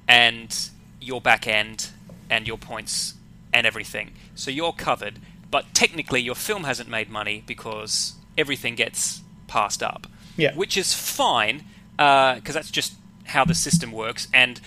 and 0.07 0.69
your 1.01 1.21
back 1.21 1.47
end 1.47 1.89
and 2.29 2.47
your 2.47 2.57
points 2.57 3.15
and 3.53 3.65
everything. 3.65 4.11
So 4.35 4.51
you're 4.51 4.73
covered, 4.73 5.19
but 5.49 5.73
technically 5.73 6.21
your 6.21 6.35
film 6.35 6.63
hasn't 6.63 6.89
made 6.89 7.09
money 7.09 7.43
because 7.45 8.13
everything 8.37 8.75
gets 8.75 9.21
passed 9.47 9.81
up. 9.81 10.07
Yeah. 10.37 10.55
Which 10.55 10.77
is 10.77 10.93
fine, 10.93 11.65
uh, 11.97 12.35
because 12.35 12.55
that's 12.55 12.71
just 12.71 12.93
how 13.25 13.45
the 13.45 13.55
system 13.55 13.91
works. 13.91 14.27
And 14.33 14.61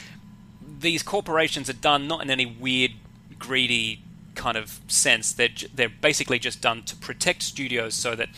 these 0.81 1.03
corporations 1.03 1.71
are 1.71 1.75
done 1.75 2.07
not 2.07 2.23
in 2.23 2.31
any 2.31 2.47
weird, 2.47 2.93
greedy 3.39 4.03
kind 4.35 4.57
of 4.57 4.81
sense. 4.89 5.33
They're, 5.33 5.49
j- 5.49 5.69
they're 5.75 5.89
basically 5.89 6.39
just 6.39 6.61
done 6.61 6.83
to 6.85 6.97
protect 6.97 7.43
studios 7.43 7.95
so 7.95 8.15
that 8.17 8.29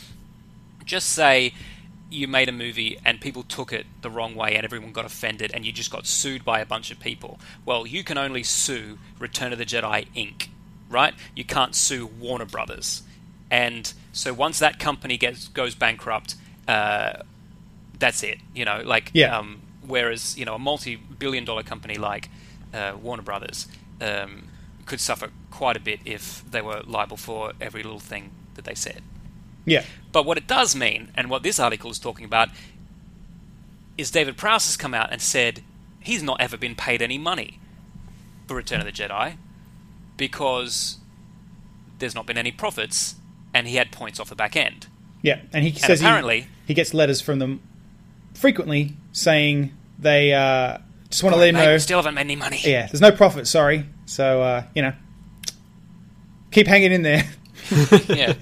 just 0.85 1.09
say 1.09 1.55
you 2.15 2.29
made 2.29 2.49
a 2.49 2.53
movie 2.53 2.99
and 3.05 3.21
people 3.21 3.43
took 3.43 3.73
it 3.73 3.87
the 4.03 4.11
wrong 4.11 4.35
way 4.35 4.55
and 4.55 4.65
everyone 4.65 4.93
got 4.93 5.05
offended 5.05 5.51
and 5.53 5.65
you 5.67 5.73
just 5.73 5.91
got 5.91 6.07
sued 6.07 6.45
by 6.45 6.61
a 6.61 6.67
bunch 6.67 6.91
of 6.91 7.01
people. 7.01 7.39
Well, 7.67 7.87
you 7.87 8.05
can 8.05 8.17
only 8.19 8.43
sue 8.43 8.99
Return 9.19 9.53
of 9.53 9.59
the 9.59 9.65
Jedi 9.67 10.07
Inc., 10.15 10.49
right? 10.89 11.15
You 11.35 11.45
can't 11.45 11.75
sue 11.75 12.07
Warner 12.07 12.45
Brothers. 12.47 13.03
And 13.51 13.93
so 14.13 14.33
once 14.33 14.59
that 14.61 14.79
company 14.79 15.17
gets 15.17 15.49
goes 15.49 15.75
bankrupt, 15.75 16.37
uh, 16.69 17.23
that's 17.99 18.23
it. 18.23 18.39
You 18.55 18.65
know, 18.65 18.81
like 18.85 19.11
Yeah. 19.13 19.37
um, 19.39 19.61
whereas 19.87 20.37
you 20.39 20.45
know 20.45 20.55
a 20.55 20.59
multi-billion 20.59 21.45
dollar 21.45 21.63
company 21.63 21.97
like 21.97 22.29
uh, 22.73 22.97
Warner 23.01 23.23
Brothers 23.23 23.69
um, 24.01 24.49
could 24.87 25.01
suffer 25.01 25.31
quite 25.51 25.77
a 25.77 25.81
bit 25.81 26.01
if 26.05 26.43
they 26.51 26.61
were 26.63 26.83
liable 26.87 27.17
for 27.17 27.53
every 27.61 27.83
little 27.83 28.01
thing 28.01 28.31
that 28.55 28.65
they 28.65 28.75
said. 28.75 29.03
Yeah. 29.65 29.85
But 30.13 30.25
what 30.25 30.39
it 30.39 30.47
does 30.47 30.77
mean, 30.77 31.11
and 31.15 31.29
what 31.31 31.43
this 31.43 31.59
article 31.59 31.91
is 31.91 31.99
talking 31.99 32.25
about, 32.25 32.49
is 33.97 34.11
David 34.11 34.37
Prowse 34.37 34.67
has 34.67 34.77
come 34.77 34.95
out 34.95 35.13
and 35.13 35.21
said 35.21 35.63
he's 36.01 36.23
not 36.23 36.41
ever 36.41 36.57
been 36.57 36.75
paid 36.75 37.01
any 37.03 37.19
money 37.19 37.59
for 38.47 38.55
Return 38.55 38.81
of 38.81 38.87
the 38.87 38.93
Jedi 38.93 39.37
because 40.17 40.99
there's 41.99 42.15
not 42.15 42.27
been 42.27 42.39
any 42.39 42.53
profits 42.53 43.17
and 43.53 43.67
he 43.67 43.77
had 43.77 43.91
points 43.93 44.21
off 44.21 44.29
the 44.29 44.35
back 44.35 44.57
end. 44.57 44.89
Yeah. 45.23 45.41
And 45.53 45.65
he 45.65 45.73
says 45.73 46.01
apparently- 46.01 46.47
he, 46.67 46.75
gets 46.75 46.93
letters 46.93 47.21
from 47.21 47.39
them 47.39 47.61
frequently 48.35 48.97
saying 49.13 49.73
they 49.99 50.33
uh, 50.33 50.79
just 51.09 51.23
want 51.23 51.35
to 51.35 51.41
let 51.41 51.51
him 51.51 51.55
know. 51.57 51.79
still 51.79 51.99
haven't 51.99 52.15
made 52.15 52.23
any 52.23 52.37
money. 52.37 52.61
yeah, 52.63 52.87
there's 52.87 53.01
no 53.01 53.13
profit, 53.13 53.47
sorry. 53.47 53.87
So, 54.07 54.43
uh, 54.43 54.65
you 54.75 54.83
know, 54.83 54.93
keep 56.51 56.67
hanging 56.67 56.93
in 56.93 57.03
there. 57.03 57.25
yeah. 58.09 58.35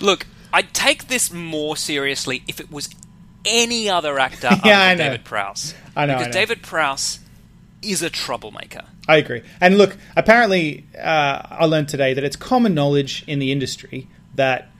Look, 0.00 0.26
I'd 0.56 0.72
take 0.72 1.08
this 1.08 1.30
more 1.30 1.76
seriously 1.76 2.42
if 2.48 2.60
it 2.60 2.72
was 2.72 2.88
any 3.44 3.90
other 3.90 4.18
actor 4.18 4.48
Yeah, 4.64 4.80
I 4.80 4.88
than 4.94 4.98
know. 4.98 5.04
David 5.04 5.24
Prowse. 5.26 5.74
I 5.94 6.06
know, 6.06 6.14
I 6.14 6.16
Because 6.18 6.34
know. 6.34 6.40
David 6.40 6.62
Prowse 6.62 7.18
is 7.82 8.02
a 8.02 8.08
troublemaker. 8.08 8.80
I 9.06 9.18
agree. 9.18 9.42
And 9.60 9.76
look, 9.76 9.98
apparently, 10.16 10.86
uh, 10.98 11.42
I 11.50 11.66
learned 11.66 11.90
today 11.90 12.14
that 12.14 12.24
it's 12.24 12.36
common 12.36 12.72
knowledge 12.72 13.22
in 13.26 13.38
the 13.38 13.52
industry 13.52 14.08
that, 14.34 14.70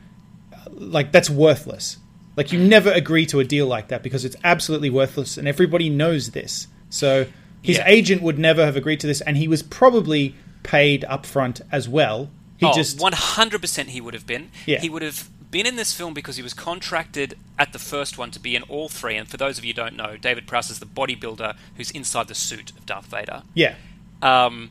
uh, 0.53 0.57
like, 0.73 1.13
that's 1.13 1.29
worthless. 1.29 1.99
Like, 2.37 2.53
you 2.53 2.59
never 2.59 2.91
agree 2.91 3.27
to 3.27 3.41
a 3.41 3.45
deal 3.45 3.67
like 3.67 3.89
that 3.89 4.03
because 4.03 4.25
it's 4.25 4.37
absolutely 4.45 4.89
worthless, 4.89 5.37
and 5.37 5.47
everybody 5.47 5.91
knows 5.91 6.31
this. 6.31 6.69
So, 6.89 7.27
his 7.61 7.77
Yeah. 7.77 7.85
agent 7.87 8.23
would 8.23 8.39
never 8.39 8.65
have 8.65 8.77
agreed 8.77 9.01
to 9.01 9.07
this, 9.07 9.21
and 9.21 9.37
he 9.37 9.47
was 9.47 9.63
probably 9.63 10.35
paid 10.63 11.05
upfront 11.09 11.61
as 11.71 11.87
well. 11.87 12.31
He 12.57 12.65
oh, 12.65 12.73
just 12.73 12.99
100% 12.99 13.89
he 13.89 14.01
would 14.01 14.15
have 14.15 14.27
been. 14.27 14.51
Yeah. 14.65 14.81
He 14.81 14.89
would 14.89 15.03
have 15.03 15.29
been 15.51 15.67
in 15.67 15.77
this 15.77 15.93
film 15.93 16.13
because 16.15 16.37
he 16.37 16.43
was 16.43 16.55
contracted 16.55 17.37
at 17.59 17.73
the 17.73 17.79
first 17.79 18.19
one 18.19 18.31
to 18.33 18.41
be 18.41 18.57
in 18.57 18.63
all 18.65 18.89
three. 18.89 19.17
And 19.17 19.29
for 19.29 19.37
those 19.37 19.59
of 19.59 19.65
you 19.65 19.73
who 19.73 19.77
don't 19.77 19.97
know, 19.97 20.17
David 20.17 20.47
Prowse 20.47 20.71
is 20.71 20.79
the 20.79 20.87
bodybuilder 20.87 21.57
who's 21.77 21.91
inside 21.91 22.29
the 22.29 22.35
suit 22.35 22.71
of 22.71 22.87
Darth 22.87 23.07
Vader. 23.07 23.43
yeah, 23.55 23.75
um, 24.23 24.71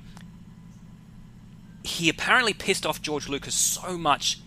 he 1.83 2.09
apparently 2.09 2.53
pissed 2.53 2.85
off 2.85 3.01
George 3.01 3.29
Lucas 3.29 3.53
so 3.53 3.97
much 3.97 4.39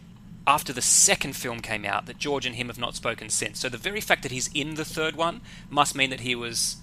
after 0.47 0.73
the 0.73 0.83
second 0.83 1.37
film 1.37 1.61
came 1.61 1.85
out 1.85 2.07
that 2.07 2.19
George 2.19 2.47
and 2.47 2.57
him 2.57 2.67
have 2.69 2.79
not 2.79 2.97
spoken 2.97 3.29
since. 3.29 3.61
So 3.61 3.69
the 3.69 3.77
very 3.79 4.01
fact 4.01 4.23
that 4.23 4.33
he's 4.33 4.49
in 4.55 4.75
the 4.75 4.85
third 4.85 5.15
one 5.15 5.41
must 5.71 5.95
mean 5.95 6.11
that 6.11 6.21
he 6.21 6.35
was 6.35 6.77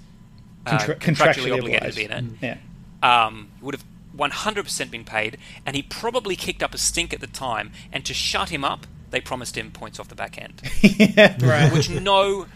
uh, 0.66 0.78
Contra- 0.78 0.96
contractually, 0.96 1.16
contractually 1.16 1.58
obligated 1.58 1.91
to 1.91 1.96
be 1.96 2.06
in 2.06 2.12
it. 2.12 2.26
Yeah. 2.41 3.26
Um, 3.26 3.50
would 3.62 3.76
have 3.76 3.84
100% 4.16 4.91
been 4.91 5.04
paid, 5.04 5.38
and 5.66 5.76
he 5.76 5.82
probably 5.82 6.36
kicked 6.36 6.64
up 6.64 6.74
a 6.74 6.78
stink 6.78 7.14
at 7.14 7.20
the 7.20 7.28
time. 7.28 7.72
And 7.91 8.06
to 8.06 8.14
shut 8.14 8.50
him 8.50 8.64
up, 8.64 8.88
they 9.12 9.22
promised 9.22 9.58
him 9.58 9.72
points 9.72 9.99
off 9.99 10.08
the 10.08 10.16
back 10.16 10.41
end, 10.41 10.62
yeah. 10.82 11.36
Right. 11.39 11.72
which 11.74 11.89
no 11.89 12.47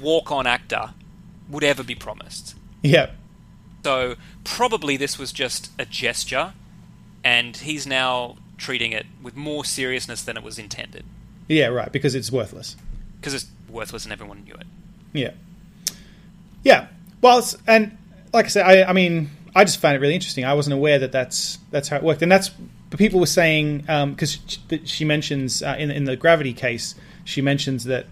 walk-on 0.00 0.46
actor 0.46 0.90
would 1.48 1.64
ever 1.64 1.82
be 1.82 1.94
promised. 1.94 2.54
yeah. 2.82 3.10
So 3.84 4.14
probably 4.44 4.96
this 4.96 5.18
was 5.18 5.32
just 5.32 5.70
a 5.78 5.84
gesture, 5.84 6.52
and 7.24 7.56
he's 7.56 7.84
now 7.86 8.36
treating 8.58 8.92
it 8.92 9.06
with 9.22 9.34
more 9.36 9.64
seriousness 9.64 10.22
than 10.22 10.36
it 10.36 10.42
was 10.44 10.56
intended 10.56 11.04
Yeah. 11.48 11.66
Right. 11.66 11.90
Because 11.90 12.14
it's 12.14 12.30
worthless. 12.30 12.76
because 13.20 13.34
it's 13.34 13.46
worthless 13.68 14.04
and 14.04 14.12
everyone 14.12 14.44
knew 14.44 14.54
it. 14.54 14.66
Yeah. 15.12 15.32
Yeah. 16.62 16.86
Well, 17.20 17.40
it's, 17.40 17.56
and 17.66 17.96
like 18.32 18.44
I 18.44 18.48
said, 18.48 18.66
I, 18.66 18.84
I 18.88 18.92
mean, 18.92 19.30
I 19.54 19.64
just 19.64 19.80
found 19.80 19.96
it 19.96 19.98
really 20.00 20.14
interesting. 20.14 20.44
I 20.44 20.54
wasn't 20.54 20.74
aware 20.74 21.00
that 21.00 21.10
that's 21.10 21.58
that's 21.72 21.88
how 21.88 21.96
it 21.96 22.02
worked, 22.04 22.22
and 22.22 22.30
that's 22.30 22.50
but 22.92 22.98
people 22.98 23.18
were 23.20 23.24
saying 23.26 23.78
because 24.10 24.38
she, 24.46 24.60
she 24.84 25.04
mentions 25.06 25.62
uh, 25.62 25.76
in 25.78 25.90
in 25.90 26.04
the 26.04 26.14
Gravity 26.14 26.52
case, 26.52 26.94
she 27.24 27.40
mentions 27.40 27.84
that 27.84 28.04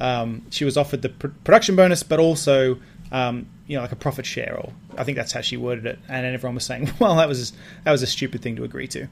um, 0.00 0.46
she 0.50 0.64
was 0.64 0.76
offered 0.76 1.02
the 1.02 1.08
pr- 1.08 1.26
production 1.42 1.74
bonus, 1.74 2.04
but 2.04 2.20
also 2.20 2.78
um, 3.10 3.48
you 3.66 3.74
know 3.76 3.82
like 3.82 3.90
a 3.90 3.96
profit 3.96 4.24
share, 4.24 4.56
or 4.56 4.72
I 4.96 5.02
think 5.02 5.16
that's 5.16 5.32
how 5.32 5.40
she 5.40 5.56
worded 5.56 5.86
it. 5.86 5.98
And 6.08 6.24
then 6.24 6.34
everyone 6.34 6.54
was 6.54 6.64
saying, 6.64 6.88
well, 7.00 7.16
that 7.16 7.26
was 7.26 7.52
that 7.82 7.90
was 7.90 8.02
a 8.04 8.06
stupid 8.06 8.40
thing 8.40 8.54
to 8.54 8.62
agree 8.62 8.86
to, 8.88 9.08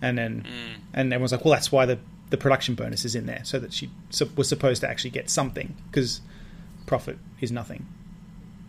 and 0.00 0.16
then 0.16 0.46
and 0.94 1.12
everyone's 1.12 1.32
like, 1.32 1.44
well, 1.44 1.54
that's 1.54 1.72
why 1.72 1.84
the 1.84 1.98
the 2.30 2.36
production 2.36 2.76
bonus 2.76 3.04
is 3.04 3.16
in 3.16 3.26
there, 3.26 3.40
so 3.42 3.58
that 3.58 3.72
she 3.72 3.90
was 4.36 4.48
supposed 4.48 4.80
to 4.82 4.88
actually 4.88 5.10
get 5.10 5.28
something 5.28 5.74
because 5.90 6.20
profit 6.86 7.18
is 7.40 7.50
nothing. 7.50 7.84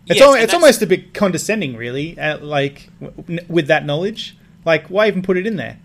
It's, 0.08 0.20
Yes, 0.20 0.28
al- 0.28 0.34
it's 0.34 0.54
almost 0.56 0.82
a 0.82 0.88
bit 0.88 1.14
condescending, 1.14 1.78
really. 1.78 2.20
Uh, 2.20 2.40
like 2.40 2.90
w- 3.00 3.24
n- 3.30 3.46
with 3.48 3.68
that 3.68 3.86
knowledge, 3.86 4.36
like 4.66 4.88
why 4.88 5.08
even 5.08 5.22
put 5.22 5.38
it 5.38 5.46
in 5.48 5.56
there? 5.56 5.78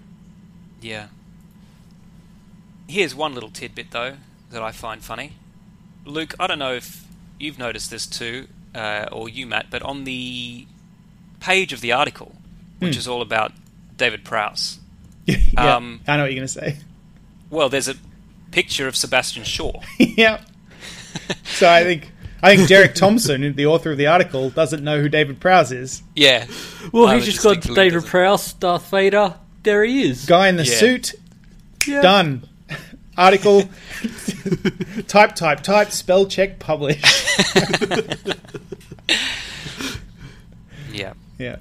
Yeah. 0.81 1.09
Here's 2.89 3.15
one 3.15 3.35
little 3.35 3.51
tidbit 3.51 3.91
though 3.91 4.15
that 4.51 4.63
I 4.63 4.73
find 4.73 5.03
funny. 5.03 5.33
Luke, 6.05 6.35
I 6.41 6.47
don't 6.47 6.59
know 6.59 6.75
if 6.75 7.05
you've 7.39 7.59
noticed 7.59 7.91
this 7.91 8.07
too, 8.07 8.47
uh, 8.75 9.07
or 9.13 9.29
you, 9.29 9.47
Matt, 9.47 9.67
but 9.71 9.83
on 9.83 10.05
the 10.05 10.67
page 11.41 11.73
of 11.73 11.81
the 11.81 11.93
article, 11.93 12.35
which 12.79 12.95
Hmm. 12.95 12.99
is 12.99 13.07
all 13.09 13.21
about 13.23 13.53
David 13.97 14.25
Prowse, 14.25 14.79
yeah, 15.27 15.77
Um, 15.77 16.01
I 16.07 16.17
know 16.17 16.23
what 16.23 16.33
you're 16.33 16.41
gonna 16.41 16.49
say. 16.49 16.79
well, 17.51 17.69
there's 17.69 17.89
a 17.89 17.95
picture 18.53 18.89
of 18.89 18.97
Sebastian 18.97 19.45
Shaw. 19.45 19.83
yeah. 19.99 20.41
So 21.45 21.69
I 21.69 21.83
think 21.85 22.11
I 22.43 22.55
think 22.57 22.69
Derek 22.69 22.95
Thompson, 22.95 23.55
the 23.55 23.67
author 23.67 23.91
of 23.93 23.99
the 23.99 24.07
article, 24.07 24.51
doesn't 24.51 24.83
know 24.85 25.01
who 25.01 25.09
David 25.09 25.41
Prowse 25.41 25.73
is. 25.73 26.03
yeah. 26.15 26.47
Well, 26.93 27.09
I 27.09 27.17
he's 27.17 27.25
just 27.27 27.43
got 27.43 27.61
David 27.63 27.95
doesn't. 27.95 28.09
Prowse, 28.11 28.53
Darth 28.55 28.89
Vader. 28.91 29.35
There 29.65 29.83
he 29.85 30.03
is. 30.09 30.25
Guy 30.25 30.49
in 30.49 30.57
the 30.57 30.65
Yeah. 30.65 30.75
suit, 30.77 31.15
Yeah. 31.87 32.01
done. 32.01 32.49
Article, 33.17 33.69
type, 35.09 35.35
type, 35.35 35.63
type, 35.63 35.91
spell 35.91 36.27
check, 36.27 36.59
publish. 36.61 37.03
Yeah. 40.93 41.13
Yeah. 41.39 41.57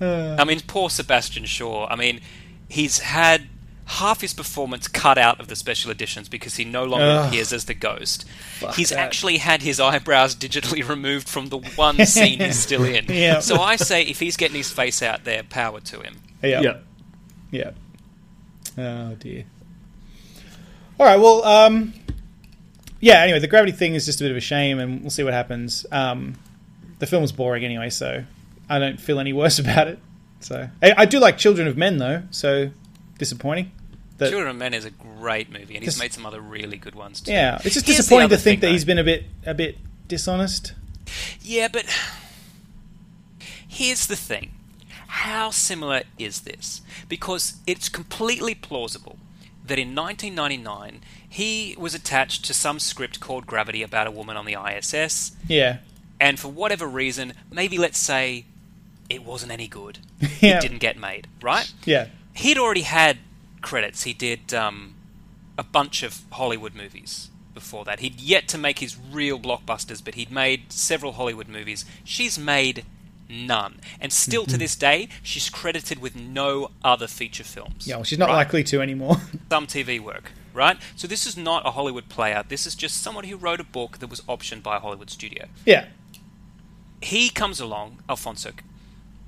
Uh, 0.00 0.36
I 0.38 0.44
mean, 0.44 0.60
poor 0.66 0.90
Sebastian 0.90 1.44
Shaw. 1.46 1.86
I 1.88 1.96
mean, 1.96 2.20
he's 2.68 2.98
had 3.00 3.48
half 3.86 4.20
his 4.20 4.34
performance 4.34 4.88
cut 4.88 5.16
out 5.16 5.38
of 5.40 5.48
the 5.48 5.54
special 5.56 5.90
editions 5.90 6.28
because 6.28 6.56
he 6.56 6.64
no 6.64 6.84
longer 6.84 7.04
Ugh. 7.06 7.28
appears 7.28 7.52
as 7.52 7.64
the 7.66 7.74
ghost. 7.74 8.24
he's 8.74 8.90
that. 8.90 8.98
actually 8.98 9.38
had 9.38 9.62
his 9.62 9.78
eyebrows 9.80 10.34
digitally 10.34 10.86
removed 10.88 11.28
from 11.28 11.46
the 11.46 11.58
one 11.58 12.04
scene 12.04 12.40
he's 12.40 12.58
still 12.58 12.84
in. 12.84 13.06
Yeah. 13.08 13.38
So 13.40 13.56
I 13.60 13.76
say, 13.76 14.02
if 14.02 14.18
he's 14.20 14.36
getting 14.36 14.56
his 14.56 14.70
face 14.70 15.02
out 15.02 15.24
there, 15.24 15.42
power 15.44 15.80
to 15.80 16.00
him. 16.00 16.16
yeah. 16.42 16.60
Yeah. 16.60 16.76
Yeah. 17.50 17.70
Oh 18.78 19.14
dear. 19.14 19.44
All 20.98 21.06
right. 21.06 21.18
Well, 21.18 21.44
um, 21.44 21.94
yeah. 23.00 23.20
Anyway, 23.22 23.38
the 23.38 23.46
gravity 23.46 23.72
thing 23.72 23.94
is 23.94 24.04
just 24.04 24.20
a 24.20 24.24
bit 24.24 24.30
of 24.30 24.36
a 24.36 24.40
shame, 24.40 24.78
and 24.78 25.00
we'll 25.02 25.10
see 25.10 25.22
what 25.22 25.32
happens. 25.32 25.86
Um, 25.92 26.34
the 26.98 27.06
film 27.06 27.22
was 27.22 27.32
boring 27.32 27.64
anyway, 27.64 27.90
so 27.90 28.24
I 28.68 28.78
don't 28.78 29.00
feel 29.00 29.20
any 29.20 29.32
worse 29.32 29.58
about 29.60 29.86
it. 29.88 29.98
So 30.40 30.68
I, 30.82 30.94
I 30.98 31.04
do 31.06 31.18
like 31.20 31.38
Children 31.38 31.68
of 31.68 31.76
Men 31.76 31.98
though, 31.98 32.22
so 32.30 32.70
disappointing. 33.18 33.70
That, 34.18 34.30
Children 34.30 34.50
of 34.52 34.56
Men 34.56 34.72
is 34.72 34.84
a 34.86 34.90
great 34.90 35.50
movie, 35.52 35.74
and 35.76 35.84
he's 35.84 35.98
made 35.98 36.12
some 36.14 36.24
other 36.24 36.40
really 36.40 36.78
good 36.78 36.94
ones 36.94 37.20
too. 37.20 37.32
yeah, 37.32 37.56
it's 37.64 37.74
just 37.74 37.86
Here's 37.86 37.98
disappointing 37.98 38.30
to 38.30 38.36
think 38.38 38.60
thing, 38.60 38.68
that 38.68 38.72
he's 38.72 38.84
been 38.86 38.98
a 38.98 39.04
bit 39.04 39.24
a 39.44 39.52
bit 39.52 39.76
dishonest. 40.08 40.72
Yeah, 41.42 41.68
but 41.68 41.84
here's 43.68 44.06
the 44.06 44.16
thing. 44.16 44.52
How 45.08 45.50
similar 45.50 46.02
is 46.18 46.42
this? 46.42 46.82
Because 47.08 47.54
it's 47.66 47.88
completely 47.88 48.54
plausible 48.54 49.18
that 49.66 49.78
in 49.78 49.94
1999 49.94 51.00
he 51.28 51.74
was 51.78 51.94
attached 51.94 52.44
to 52.46 52.54
some 52.54 52.78
script 52.78 53.20
called 53.20 53.46
Gravity 53.46 53.82
about 53.82 54.06
a 54.06 54.10
woman 54.10 54.36
on 54.36 54.46
the 54.46 54.54
ISS, 54.56 55.32
Yeah. 55.46 55.78
and 56.18 56.38
for 56.38 56.48
whatever 56.48 56.86
reason, 56.86 57.34
maybe 57.50 57.76
let's 57.76 57.98
say 57.98 58.44
it 59.10 59.22
wasn't 59.24 59.52
any 59.52 59.68
good. 59.68 59.98
Yeah. 60.40 60.58
It 60.58 60.62
didn't 60.62 60.78
get 60.78 60.96
made, 60.98 61.26
right? 61.42 61.70
Yeah. 61.84 62.06
He'd 62.36 62.58
already 62.58 62.82
had 62.82 63.18
credits. 63.62 64.02
He 64.04 64.12
did 64.12 64.52
um, 64.54 64.94
a 65.58 65.62
bunch 65.64 66.02
of 66.02 66.22
Hollywood 66.32 66.74
movies 66.74 67.30
before 67.54 67.84
that. 67.86 68.00
He'd 68.00 68.20
yet 68.20 68.46
to 68.48 68.58
make 68.58 68.78
his 68.80 68.96
real 69.10 69.38
blockbusters, 69.38 70.04
but 70.04 70.14
he'd 70.14 70.30
made 70.30 70.70
several 70.72 71.12
Hollywood 71.12 71.48
movies. 71.48 71.84
She's 72.04 72.38
made 72.38 72.84
none. 73.28 73.80
And 74.00 74.12
still 74.12 74.42
Mm-hmm. 74.42 74.52
to 74.52 74.58
this 74.58 74.76
day, 74.76 75.08
she's 75.22 75.48
credited 75.50 75.98
with 76.00 76.14
no 76.14 76.70
other 76.84 77.06
feature 77.06 77.42
films. 77.44 77.86
Yeah. 77.86 77.96
Well, 77.96 78.04
she's 78.04 78.18
not 78.18 78.28
right? 78.28 78.36
likely 78.36 78.62
to 78.64 78.80
anymore. 78.82 79.16
Some 79.50 79.66
TV 79.66 79.98
work, 79.98 80.32
right? 80.52 80.76
So 80.94 81.08
this 81.08 81.26
is 81.26 81.36
not 81.36 81.66
a 81.66 81.70
Hollywood 81.70 82.08
player. 82.10 82.44
This 82.46 82.66
is 82.66 82.74
just 82.74 83.02
someone 83.02 83.24
who 83.24 83.36
wrote 83.36 83.58
a 83.60 83.64
book 83.64 83.98
that 83.98 84.08
was 84.10 84.20
optioned 84.22 84.62
by 84.62 84.76
a 84.76 84.80
Hollywood 84.80 85.10
studio. 85.10 85.46
yeah. 85.64 85.86
He 87.02 87.28
comes 87.28 87.60
along, 87.60 87.98
Alfonso, 88.08 88.52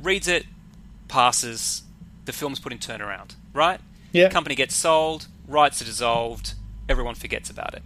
reads 0.03 0.27
it, 0.27 0.47
passes, 1.07 1.83
the 2.29 2.33
film's 2.35 2.61
put 2.61 2.73
in 2.73 2.79
turnaround, 2.79 3.35
right? 3.55 3.81
Yeah. 4.13 4.29
Company 4.29 4.55
gets 4.55 4.75
sold, 4.75 5.27
rights 5.49 5.81
are 5.81 5.87
dissolved, 5.87 6.53
everyone 6.87 7.15
forgets 7.15 7.49
about 7.49 7.73
it. 7.73 7.83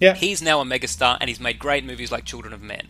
Yeah. 0.00 0.14
He's 0.14 0.40
now 0.40 0.62
a 0.62 0.64
megastar 0.64 1.18
and 1.20 1.28
he's 1.28 1.38
made 1.38 1.58
great 1.58 1.84
movies 1.84 2.10
like 2.10 2.24
Children 2.24 2.54
of 2.54 2.62
Men. 2.62 2.88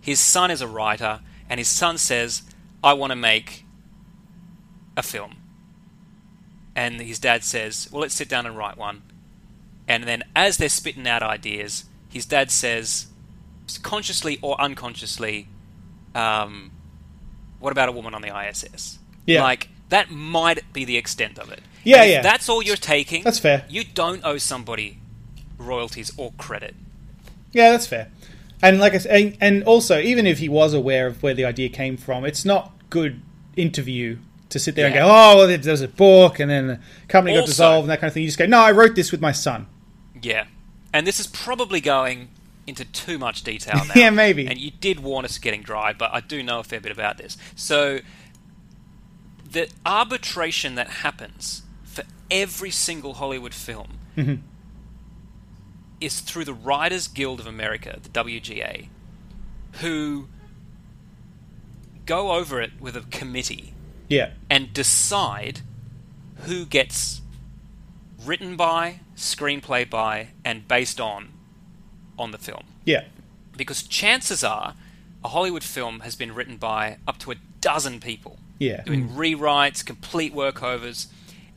His 0.00 0.20
son 0.20 0.50
is 0.52 0.60
a 0.60 0.68
writer, 0.68 1.20
and 1.48 1.58
his 1.58 1.68
son 1.68 1.98
says, 1.98 2.42
I 2.84 2.92
want 2.92 3.10
to 3.10 3.16
make 3.16 3.64
a 4.96 5.02
film. 5.02 5.36
And 6.74 7.00
his 7.00 7.18
dad 7.18 7.42
says, 7.42 7.88
Well, 7.90 8.02
let's 8.02 8.14
sit 8.14 8.28
down 8.28 8.46
and 8.46 8.56
write 8.56 8.76
one. 8.76 9.02
And 9.88 10.04
then, 10.04 10.22
as 10.34 10.56
they're 10.56 10.68
spitting 10.68 11.06
out 11.06 11.22
ideas, 11.22 11.84
his 12.08 12.26
dad 12.26 12.50
says, 12.50 13.06
consciously 13.82 14.38
or 14.42 14.60
unconsciously, 14.60 15.48
um, 16.14 16.70
What 17.58 17.72
about 17.72 17.88
a 17.88 17.92
woman 17.92 18.14
on 18.14 18.22
the 18.22 18.36
ISS? 18.36 18.98
Yeah. 19.26 19.42
Like, 19.42 19.68
that 19.92 20.10
might 20.10 20.72
be 20.72 20.86
the 20.86 20.96
extent 20.96 21.38
of 21.38 21.50
it. 21.50 21.60
Yeah, 21.84 22.04
if 22.04 22.10
yeah. 22.10 22.22
That's 22.22 22.48
all 22.48 22.62
you're 22.62 22.76
taking. 22.76 23.22
That's 23.22 23.38
fair. 23.38 23.66
You 23.68 23.84
don't 23.84 24.24
owe 24.24 24.38
somebody 24.38 24.98
royalties 25.58 26.10
or 26.16 26.32
credit. 26.38 26.74
Yeah, 27.52 27.70
that's 27.72 27.86
fair. 27.86 28.08
And 28.62 28.80
like 28.80 28.94
I 28.94 28.98
said, 28.98 29.36
and, 29.40 29.62
also, 29.64 30.00
even 30.00 30.26
if 30.26 30.38
he 30.38 30.48
was 30.48 30.72
aware 30.72 31.06
of 31.06 31.22
where 31.22 31.34
the 31.34 31.44
idea 31.44 31.68
came 31.68 31.96
from, 31.98 32.24
it's 32.24 32.44
not 32.44 32.72
good 32.88 33.20
interview 33.54 34.16
to 34.48 34.58
sit 34.58 34.76
there 34.76 34.86
and 34.86 34.94
go, 34.94 35.02
"Oh, 35.02 35.36
well, 35.36 35.46
there 35.46 35.70
was 35.70 35.82
a 35.82 35.88
book, 35.88 36.38
and 36.38 36.50
then 36.50 36.66
the 36.66 36.80
company 37.08 37.36
got 37.36 37.46
dissolved, 37.46 37.84
and 37.84 37.90
that 37.90 38.00
kind 38.00 38.08
of 38.08 38.14
thing." 38.14 38.22
You 38.22 38.28
just 38.28 38.38
go, 38.38 38.46
"No, 38.46 38.60
I 38.60 38.70
wrote 38.70 38.94
this 38.94 39.12
with 39.12 39.20
my 39.20 39.32
son." 39.32 39.66
Yeah. 40.22 40.46
And 40.94 41.06
this 41.06 41.20
is 41.20 41.26
probably 41.26 41.80
going 41.80 42.28
into 42.66 42.84
too 42.84 43.18
much 43.18 43.42
detail 43.42 43.82
now. 43.88 43.92
Yeah, 43.94 44.10
maybe. 44.10 44.46
And 44.46 44.58
you 44.58 44.70
did 44.70 45.00
warn 45.00 45.24
us 45.24 45.38
getting 45.38 45.62
dry, 45.62 45.92
but 45.92 46.14
I 46.14 46.20
do 46.20 46.42
know 46.42 46.60
a 46.60 46.64
fair 46.64 46.80
bit 46.80 46.92
about 46.92 47.18
this. 47.18 47.36
So 47.56 48.00
the 49.52 49.68
arbitration 49.86 50.74
that 50.76 50.88
happens 50.88 51.62
for 51.84 52.04
every 52.30 52.70
single 52.70 53.14
Hollywood 53.14 53.54
film 53.54 53.98
Mm-hmm. 54.16 54.34
is 56.00 56.20
through 56.20 56.44
the 56.44 56.52
Writers 56.54 57.08
Guild 57.08 57.40
of 57.40 57.46
America, 57.46 57.98
the 58.02 58.08
WGA, 58.10 58.88
who 59.80 60.28
go 62.04 62.32
over 62.32 62.60
it 62.60 62.72
with 62.80 62.96
a 62.96 63.00
committee 63.10 63.72
Yeah, 64.08 64.30
and 64.50 64.72
decide 64.74 65.60
who 66.42 66.66
gets 66.66 67.20
written 68.22 68.56
by, 68.56 69.00
screenplay 69.16 69.88
by, 69.88 70.28
and 70.44 70.66
based 70.68 71.00
on 71.00 71.28
on 72.18 72.30
the 72.32 72.38
film. 72.38 72.64
yeah, 72.84 73.04
Because 73.56 73.82
chances 73.82 74.44
are 74.44 74.74
a 75.24 75.28
Hollywood 75.28 75.64
film 75.64 76.00
has 76.00 76.14
been 76.16 76.34
written 76.34 76.56
by 76.58 76.98
up 77.08 77.18
to 77.20 77.30
a 77.30 77.36
dozen 77.60 77.98
people 78.00 78.38
Yeah. 78.62 78.82
doing 78.82 79.08
rewrites, 79.08 79.84
complete 79.84 80.34
workovers, 80.34 81.08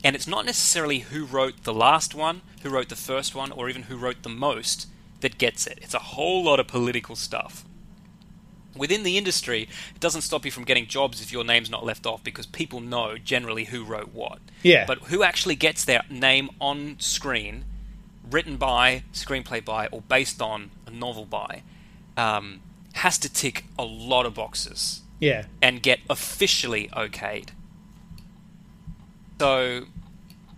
and 0.02 0.14
it's 0.14 0.26
not 0.26 0.44
necessarily 0.44 1.00
who 1.00 1.24
wrote 1.24 1.62
the 1.64 1.74
last 1.74 2.14
one, 2.14 2.42
who 2.62 2.70
wrote 2.70 2.88
the 2.88 2.96
first 2.96 3.34
one, 3.34 3.52
or 3.52 3.68
even 3.68 3.84
who 3.84 3.96
wrote 3.96 4.22
the 4.22 4.28
most 4.28 4.88
that 5.20 5.38
gets 5.38 5.66
it. 5.66 5.78
It's 5.82 5.94
a 5.94 5.98
whole 5.98 6.44
lot 6.44 6.60
of 6.60 6.66
political 6.66 7.16
stuff. 7.16 7.64
Within 8.76 9.04
the 9.04 9.16
industry, 9.16 9.68
it 9.94 10.00
doesn't 10.00 10.20
stop 10.20 10.44
you 10.44 10.50
from 10.50 10.64
getting 10.64 10.86
jobs 10.86 11.22
if 11.22 11.32
your 11.32 11.44
name's 11.44 11.70
not 11.70 11.84
left 11.84 12.04
off 12.06 12.22
because 12.22 12.44
people 12.44 12.80
know 12.80 13.16
generally 13.16 13.64
who 13.64 13.84
wrote 13.84 14.12
what. 14.12 14.38
Yeah. 14.62 14.84
But 14.86 14.98
who 15.04 15.22
actually 15.22 15.54
gets 15.54 15.84
their 15.84 16.02
name 16.10 16.50
on 16.60 16.96
screen, 16.98 17.64
written 18.30 18.58
by, 18.58 19.04
screenplay 19.14 19.64
by, 19.64 19.86
or 19.86 20.02
based 20.02 20.42
on 20.42 20.70
a 20.86 20.90
novel 20.90 21.24
by, 21.24 21.62
um, 22.18 22.60
has 22.94 23.16
to 23.18 23.32
tick 23.32 23.64
a 23.78 23.84
lot 23.84 24.26
of 24.26 24.34
boxes 24.34 25.02
Yeah. 25.20 25.46
and 25.62 25.82
get 25.82 26.00
officially 26.10 26.88
okayed. 26.92 27.48
So 29.38 29.86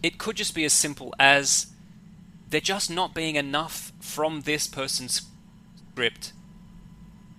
it 0.02 0.18
could 0.18 0.36
just 0.36 0.54
be 0.54 0.64
as 0.64 0.72
simple 0.72 1.14
as 1.18 1.68
there 2.50 2.60
just 2.60 2.90
not 2.90 3.14
being 3.14 3.36
enough 3.36 3.92
from 4.00 4.42
this 4.42 4.66
person's 4.66 5.22
script 5.92 6.32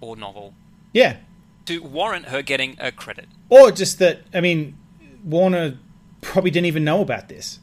or 0.01 0.15
novel 0.15 0.53
Yeah. 0.93 1.17
to 1.65 1.79
warrant 1.81 2.25
her 2.27 2.41
getting 2.41 2.75
a 2.79 2.91
credit. 2.91 3.27
Or 3.49 3.71
just 3.71 3.99
that, 3.99 4.21
I 4.33 4.41
mean, 4.41 4.77
Warner 5.23 5.77
probably 6.21 6.51
didn't 6.51 6.67
even 6.67 6.83
know 6.83 7.01
about 7.01 7.27
this. 7.29 7.59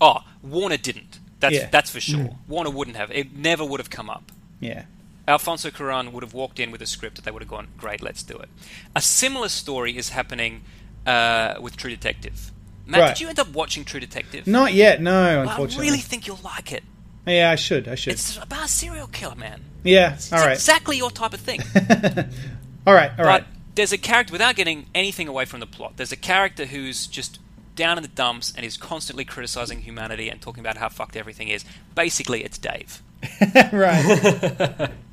Oh, 0.00 0.20
Warner 0.42 0.76
didn't. 0.76 1.18
That's 1.40 1.54
Yeah. 1.56 1.68
that's 1.70 1.90
for 1.90 2.00
sure. 2.00 2.20
Mm. 2.20 2.36
Warner 2.48 2.70
wouldn't 2.70 2.96
have. 2.96 3.10
It 3.10 3.34
never 3.34 3.64
would 3.64 3.80
have 3.80 3.90
come 3.90 4.08
up. 4.08 4.32
Yeah. 4.60 4.84
Alfonso 5.26 5.70
Cuarón 5.70 6.12
would 6.12 6.22
have 6.22 6.34
walked 6.34 6.60
in 6.60 6.70
with 6.70 6.82
a 6.82 6.86
script 6.86 7.16
that 7.16 7.24
they 7.24 7.30
would 7.30 7.42
have 7.42 7.48
gone, 7.48 7.68
great, 7.78 8.02
let's 8.02 8.22
do 8.22 8.36
it. 8.36 8.48
A 8.94 9.00
similar 9.00 9.48
story 9.48 9.96
is 9.96 10.10
happening 10.10 10.62
uh, 11.06 11.54
with 11.60 11.76
True 11.76 11.90
Detective. 11.90 12.50
Matt, 12.86 13.00
Right. 13.00 13.08
did 13.08 13.20
you 13.20 13.28
end 13.28 13.38
up 13.38 13.48
watching 13.54 13.84
True 13.84 14.00
Detective? 14.00 14.46
Not 14.46 14.74
yet, 14.74 15.00
no, 15.00 15.42
unfortunately. 15.42 15.86
I 15.86 15.90
really 15.90 16.02
think 16.02 16.26
you'll 16.26 16.40
like 16.44 16.72
it. 16.72 16.82
Yeah, 17.26 17.50
I 17.50 17.54
should. 17.56 17.88
I 17.88 17.94
should. 17.94 18.12
It's 18.12 18.36
about 18.36 18.66
a 18.66 18.68
serial 18.68 19.06
killer, 19.06 19.34
man. 19.34 19.62
yeah. 19.82 20.14
It's 20.14 20.30
All 20.30 20.40
right. 20.40 20.52
exactly 20.52 20.98
your 20.98 21.10
type 21.10 21.32
of 21.32 21.40
thing. 21.40 21.60
All 22.86 22.92
right. 22.92 23.10
All 23.18 23.24
right. 23.24 23.40
But 23.40 23.46
there's 23.76 23.92
a 23.94 23.98
character, 23.98 24.30
without 24.32 24.56
getting 24.56 24.86
anything 24.94 25.26
away 25.26 25.46
from 25.46 25.60
the 25.60 25.66
plot, 25.66 25.94
there's 25.96 26.12
a 26.12 26.16
character 26.16 26.66
who's 26.66 27.06
just 27.06 27.38
down 27.76 27.96
in 27.96 28.02
the 28.02 28.08
dumps 28.08 28.52
and 28.54 28.64
is 28.66 28.76
constantly 28.76 29.24
criticizing 29.24 29.80
humanity 29.80 30.28
and 30.28 30.40
talking 30.42 30.60
about 30.60 30.76
how 30.76 30.90
fucked 30.90 31.16
everything 31.16 31.48
is. 31.48 31.64
Basically, 31.94 32.44
it's 32.44 32.58
Dave. 32.58 33.02
right. 33.72 34.90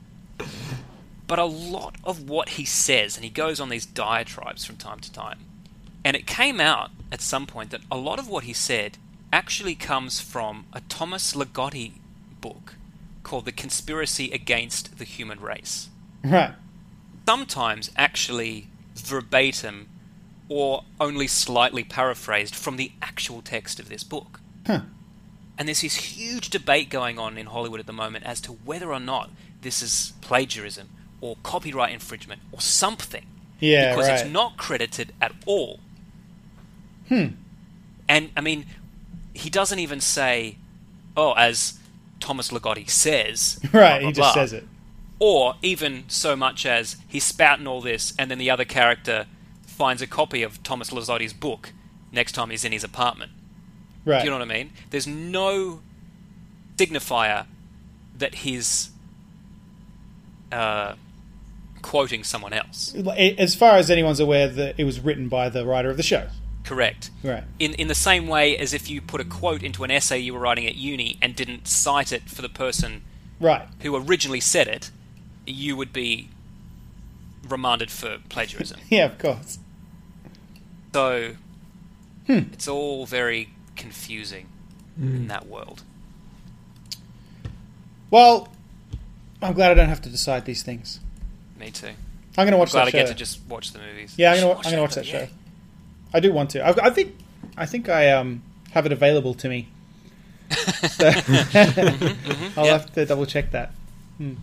But 1.32 1.40
a 1.40 1.46
lot 1.46 1.96
of 2.04 2.30
what 2.30 2.50
he 2.50 2.66
says, 2.66 3.16
and 3.16 3.24
he 3.24 3.30
goes 3.30 3.62
on 3.62 3.70
these 3.70 3.86
diatribes 3.86 4.66
from 4.66 4.76
time 4.76 5.00
to 5.00 5.10
time, 5.10 5.40
and 6.04 6.14
it 6.14 6.28
came 6.28 6.60
out 6.60 6.92
at 7.10 7.22
some 7.22 7.48
point 7.48 7.70
that 7.70 7.80
a 7.90 7.96
lot 7.96 8.20
of 8.20 8.28
what 8.28 8.44
he 8.44 8.52
said 8.52 8.98
actually 9.32 9.76
comes 9.76 10.20
from 10.20 10.66
a 10.74 10.82
Thomas 10.82 11.32
Ligotti 11.32 11.94
book 12.42 12.76
called 13.24 13.46
The 13.46 13.54
Conspiracy 13.54 14.30
Against 14.32 14.98
the 14.98 15.06
Human 15.06 15.40
Race. 15.40 15.88
Right. 16.22 16.54
sometimes 17.26 17.92
actually 17.96 18.68
verbatim 18.96 19.88
or 20.50 20.84
only 21.00 21.28
slightly 21.28 21.86
paraphrased 21.86 22.56
from 22.56 22.76
the 22.76 22.92
actual 23.02 23.42
text 23.42 23.80
of 23.80 23.88
this 23.88 24.04
book. 24.04 24.42
Huh. 24.68 24.82
And 25.58 25.70
there's 25.70 25.80
this 25.80 25.96
huge 25.96 26.50
debate 26.50 26.90
going 26.90 27.18
on 27.18 27.38
in 27.38 27.46
Hollywood 27.46 27.80
at 27.80 27.88
the 27.88 27.94
moment 27.94 28.26
as 28.26 28.42
to 28.42 28.52
whether 28.52 28.92
or 28.92 29.00
not 29.00 29.30
this 29.62 29.82
is 29.82 30.12
plagiarism 30.20 30.90
or 31.22 31.38
copyright 31.44 31.94
infringement 31.94 32.42
or 32.52 32.60
something. 32.60 33.26
Yeah. 33.60 33.92
because 33.94 34.10
right. 34.10 34.20
it's 34.22 34.30
not 34.30 34.58
credited 34.58 35.14
at 35.22 35.32
all. 35.46 35.80
Hmm. 37.08 37.28
And 38.10 38.32
I 38.36 38.42
mean, 38.42 38.66
he 39.34 39.50
doesn't 39.50 39.80
even 39.80 40.02
say, 40.02 40.58
"Oh, 41.16 41.34
as 41.34 41.80
Thomas 42.20 42.50
Ligotti 42.50 42.90
says." 42.90 43.60
Right. 43.74 44.00
blah, 44.00 44.08
He 44.08 44.14
just 44.14 44.18
blah 44.18 44.34
says 44.34 44.54
it. 44.54 44.66
or 45.20 45.56
even 45.62 46.06
so 46.08 46.36
much 46.36 46.66
as 46.66 46.98
he's 47.08 47.24
spouting 47.24 47.68
all 47.68 47.82
this, 47.82 48.14
and 48.18 48.30
then 48.32 48.38
the 48.40 48.50
other 48.50 48.66
character 48.66 49.28
finds 49.66 50.02
a 50.02 50.08
copy 50.08 50.42
of 50.44 50.62
Thomas 50.64 50.90
Ligotti's 50.90 51.34
book 51.34 51.72
next 52.12 52.32
time 52.34 52.50
he's 52.50 52.66
in 52.66 52.72
his 52.72 52.84
apartment. 52.84 53.32
Right. 54.04 54.20
Do 54.20 54.26
you 54.26 54.32
know 54.32 54.40
what 54.40 54.50
I 54.50 54.54
mean? 54.54 54.72
There's 54.90 55.08
no 55.08 55.82
signifier 56.78 57.46
that 58.18 58.36
he's 58.36 58.90
uh, 60.52 60.96
quoting 61.82 62.24
someone 62.24 62.54
else. 62.54 62.94
As 62.96 63.56
far 63.56 63.76
as 63.78 63.90
anyone's 63.90 64.20
aware, 64.20 64.48
that 64.48 64.76
it 64.78 64.84
was 64.84 65.00
written 65.00 65.28
by 65.30 65.50
the 65.50 65.66
writer 65.66 65.90
of 65.90 65.98
the 65.98 66.04
show. 66.04 66.28
Correct. 66.64 67.10
Right. 67.24 67.44
In 67.60 67.74
in 67.74 67.88
the 67.88 67.96
same 67.96 68.28
way 68.28 68.56
as 68.58 68.74
if 68.74 68.90
you 68.90 69.02
put 69.02 69.20
a 69.20 69.26
quote 69.26 69.64
into 69.64 69.84
an 69.84 69.90
essay 69.92 70.20
you 70.20 70.34
were 70.34 70.40
writing 70.40 70.68
at 70.68 70.76
uni 70.76 71.18
and 71.22 71.36
didn't 71.36 71.68
cite 71.68 72.12
it 72.12 72.24
for 72.30 72.42
the 72.44 72.50
person 72.50 73.02
Right. 73.40 73.68
who 73.82 73.96
originally 73.96 74.40
said 74.40 74.68
it, 74.68 74.92
you 75.48 75.76
would 75.76 75.92
be 75.92 76.30
remanded 77.48 77.90
for 77.90 78.20
plagiarism. 78.30 78.80
Yeah. 78.90 79.06
Of 79.06 79.18
course. 79.18 79.58
So 80.94 81.36
Hmm. 82.28 82.40
it's 82.54 82.68
all 82.68 83.08
very 83.08 83.50
confusing 83.76 84.48
in 85.02 85.28
that 85.30 85.48
world. 85.48 85.82
Well, 88.12 88.50
I'm 89.42 89.54
glad 89.54 89.72
I 89.72 89.74
don't 89.74 89.90
have 89.90 90.02
to 90.04 90.10
decide 90.10 90.46
these 90.46 90.62
things. 90.64 91.00
Me 91.62 91.72
too. 91.72 91.88
I'm 91.88 91.94
going 92.46 92.52
to 92.52 92.58
watch 92.58 92.72
Glad 92.72 92.82
that 92.82 92.88
I 92.88 92.92
show. 92.92 92.98
get 93.00 93.08
to 93.08 93.14
just 93.14 93.40
watch 93.48 93.72
the 93.72 93.80
movies. 93.80 94.14
Yeah, 94.18 94.34
I'm 94.34 94.42
gonna, 94.42 94.56
I'm 94.58 94.64
gonna 94.64 94.82
watch 94.82 94.96
that 94.96 95.06
though, 95.06 95.12
show. 95.12 95.28
I 96.14 96.20
do 96.20 96.34
want 96.34 96.50
to. 96.52 96.68
I've, 96.68 96.78
I 96.80 96.90
think, 96.90 97.16
I 97.56 97.66
think 97.66 97.88
I 97.88 98.10
um 98.12 98.42
have 98.72 98.86
it 98.86 98.92
available 98.92 99.34
to 99.36 99.48
me. 99.48 99.68
So 100.50 101.08
I'll 101.08 101.14
Mm-hmm, 101.14 102.60
yeah. 102.60 102.66
have 102.66 102.94
to 102.96 103.06
double 103.06 103.26
check 103.26 103.52
that. 103.52 103.72
Hmm. 104.18 104.34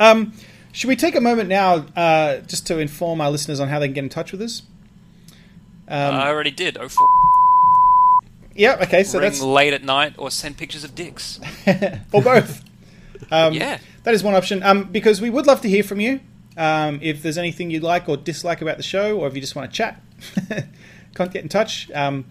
Um, 0.00 0.32
should 0.72 0.88
we 0.88 0.96
take 0.96 1.14
a 1.16 1.20
moment 1.20 1.48
now 1.48 1.84
uh, 1.96 2.38
just 2.46 2.66
to 2.68 2.78
inform 2.78 3.20
our 3.20 3.30
listeners 3.30 3.60
on 3.60 3.68
how 3.68 3.78
they 3.78 3.88
can 3.88 3.94
get 3.94 4.04
in 4.04 4.10
touch 4.10 4.30
with 4.32 4.40
us? 4.42 4.62
Um, 5.88 6.14
I 6.14 6.28
already 6.28 6.50
did. 6.52 6.78
Oh, 6.78 6.88
four. 6.88 7.06
yeah. 8.54 8.78
Okay. 8.82 9.02
So 9.04 9.18
ring 9.18 9.28
that's 9.30 9.40
late 9.42 9.72
at 9.72 9.82
night 9.82 10.14
or 10.18 10.30
send 10.30 10.56
pictures 10.56 10.84
of 10.84 10.94
dicks. 10.94 11.40
or 12.12 12.22
both. 12.22 12.64
Um, 13.32 13.52
Yeah. 13.52 13.78
That 14.08 14.14
is 14.14 14.24
one 14.24 14.34
option. 14.34 14.62
Um, 14.62 14.84
because 14.84 15.20
we 15.20 15.28
would 15.28 15.46
love 15.46 15.60
to 15.60 15.68
hear 15.68 15.82
from 15.82 16.00
you. 16.00 16.20
Um, 16.56 16.98
if 17.02 17.22
there's 17.22 17.36
anything 17.36 17.70
you 17.70 17.80
like 17.80 18.08
or 18.08 18.16
dislike 18.16 18.62
about 18.62 18.78
the 18.78 18.82
show, 18.82 19.20
or 19.20 19.28
if 19.28 19.34
you 19.34 19.40
just 19.42 19.54
want 19.54 19.70
to 19.70 19.76
chat, 19.76 20.00
can't 21.14 21.30
get 21.30 21.42
in 21.42 21.50
touch. 21.50 21.90
Um, 21.90 22.24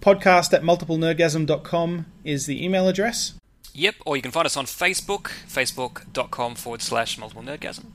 podcast 0.00 0.52
at 0.52 0.62
multiplenerdgasm.com 0.62 2.04
is 2.22 2.44
the 2.44 2.62
email 2.62 2.86
address. 2.86 3.32
Yep, 3.72 3.94
or 4.04 4.16
you 4.16 4.20
can 4.20 4.30
find 4.30 4.44
us 4.44 4.58
on 4.58 4.66
Facebook, 4.66 5.30
facebook.com 5.48 6.54
forward 6.54 6.82
slash 6.82 7.16
multiple 7.16 7.42
nerdgasm. 7.42 7.86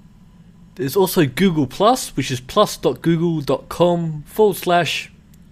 There's 0.73 0.95
also 0.95 1.27
Google 1.27 1.67
Plus, 1.67 2.17
which 2.17 2.31
is 2.31 2.39
plus.google.com 2.39 4.23
forward 4.23 4.57
slash. 4.57 5.11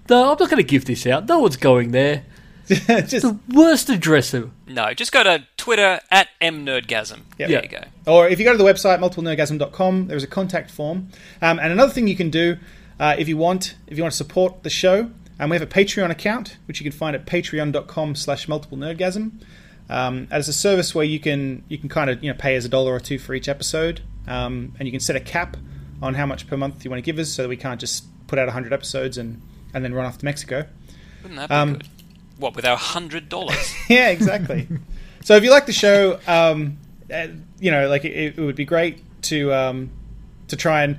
No, 0.10 0.32
I'm 0.32 0.38
not 0.40 0.50
going 0.50 0.58
to 0.58 0.64
give 0.64 0.86
this 0.86 1.06
out. 1.06 1.28
No 1.28 1.38
one's 1.38 1.58
going 1.58 1.92
there. 1.92 2.26
just, 2.68 3.22
The 3.22 3.38
worst 3.54 3.90
address 3.90 4.34
ever. 4.34 4.50
No, 4.68 4.94
just 4.94 5.12
go 5.12 5.24
to 5.24 5.46
Twitter 5.58 6.00
at 6.12 6.30
mnerdgasm. 6.42 7.20
Yep. 7.38 7.38
There 7.38 7.50
Yeah. 7.50 7.62
you 7.64 7.70
go. 7.70 7.84
or 8.12 8.28
if 8.28 8.40
you 8.40 8.46
go 8.46 8.52
to 8.52 8.58
the 8.58 8.64
website 8.64 9.00
multiplenerdgasm.com, 9.00 10.08
there's 10.08 10.24
a 10.24 10.28
contact 10.28 10.72
form. 10.72 11.10
Um, 11.42 11.60
and 11.60 11.72
another 11.72 11.92
thing 11.92 12.08
you 12.08 12.16
can 12.16 12.30
do 12.30 12.58
uh, 13.00 13.16
if 13.20 13.28
you 13.28 13.38
want, 13.38 13.76
if 13.88 13.98
you 13.98 14.04
want 14.04 14.14
to 14.14 14.18
support 14.18 14.64
the 14.64 14.70
show, 14.70 15.12
um, 15.40 15.50
we 15.50 15.56
have 15.58 15.62
a 15.62 15.72
Patreon 15.72 16.10
account 16.12 16.58
which 16.66 16.80
you 16.80 16.90
can 16.90 16.98
find 16.98 17.16
at 17.16 17.26
patreon.com 17.26 18.16
slash 18.16 18.48
multiple 18.48 18.78
nerdgasm. 18.78 19.32
Um, 19.88 20.28
as 20.32 20.48
a 20.48 20.54
service 20.54 20.96
where 20.96 21.06
you 21.06 21.20
can 21.20 21.64
you 21.68 21.78
can 21.78 21.90
kind 21.90 22.10
of 22.10 22.24
you 22.24 22.32
know 22.32 22.38
pay 22.40 22.56
as 22.56 22.66
a 22.66 22.70
dollar 22.70 22.92
or 22.94 23.00
two 23.00 23.20
for 23.20 23.36
each 23.36 23.48
episode, 23.48 24.02
um, 24.28 24.74
and 24.80 24.88
you 24.88 24.92
can 24.92 25.00
set 25.00 25.16
a 25.16 25.20
cap 25.20 25.58
on 26.02 26.16
how 26.16 26.26
much 26.26 26.48
per 26.48 26.58
month 26.58 26.84
you 26.84 26.90
want 26.90 26.98
to 27.04 27.06
give 27.06 27.20
us, 27.20 27.30
so 27.30 27.44
that 27.44 27.50
we 27.50 27.56
can't 27.58 27.80
just 27.80 28.06
put 28.28 28.40
out 28.40 28.48
100 28.48 28.74
episodes 28.74 29.18
and, 29.20 29.40
and 29.76 29.84
then 29.86 29.94
run 29.94 30.06
off 30.08 30.18
to 30.18 30.26
Mexico. 30.26 30.66
Wouldn't 31.22 31.40
that 31.40 31.50
be 31.50 31.54
Um, 31.56 31.74
good? 31.74 31.88
What, 32.38 32.56
with 32.56 32.66
our 32.66 32.78
$100? 32.78 33.74
yeah, 33.90 34.10
exactly. 34.10 34.68
so 35.24 35.36
if 35.36 35.44
you 35.44 35.52
like 35.52 35.66
the 35.66 35.74
show, 35.74 36.20
um, 36.28 36.78
uh, 37.14 37.28
you 37.60 37.72
know, 37.72 37.88
like 37.88 38.06
it, 38.06 38.38
it 38.38 38.42
would 38.42 38.56
be 38.56 38.66
great 38.66 39.02
to 39.24 39.54
um, 39.54 39.90
to 40.48 40.56
try 40.56 40.84
and 40.84 40.98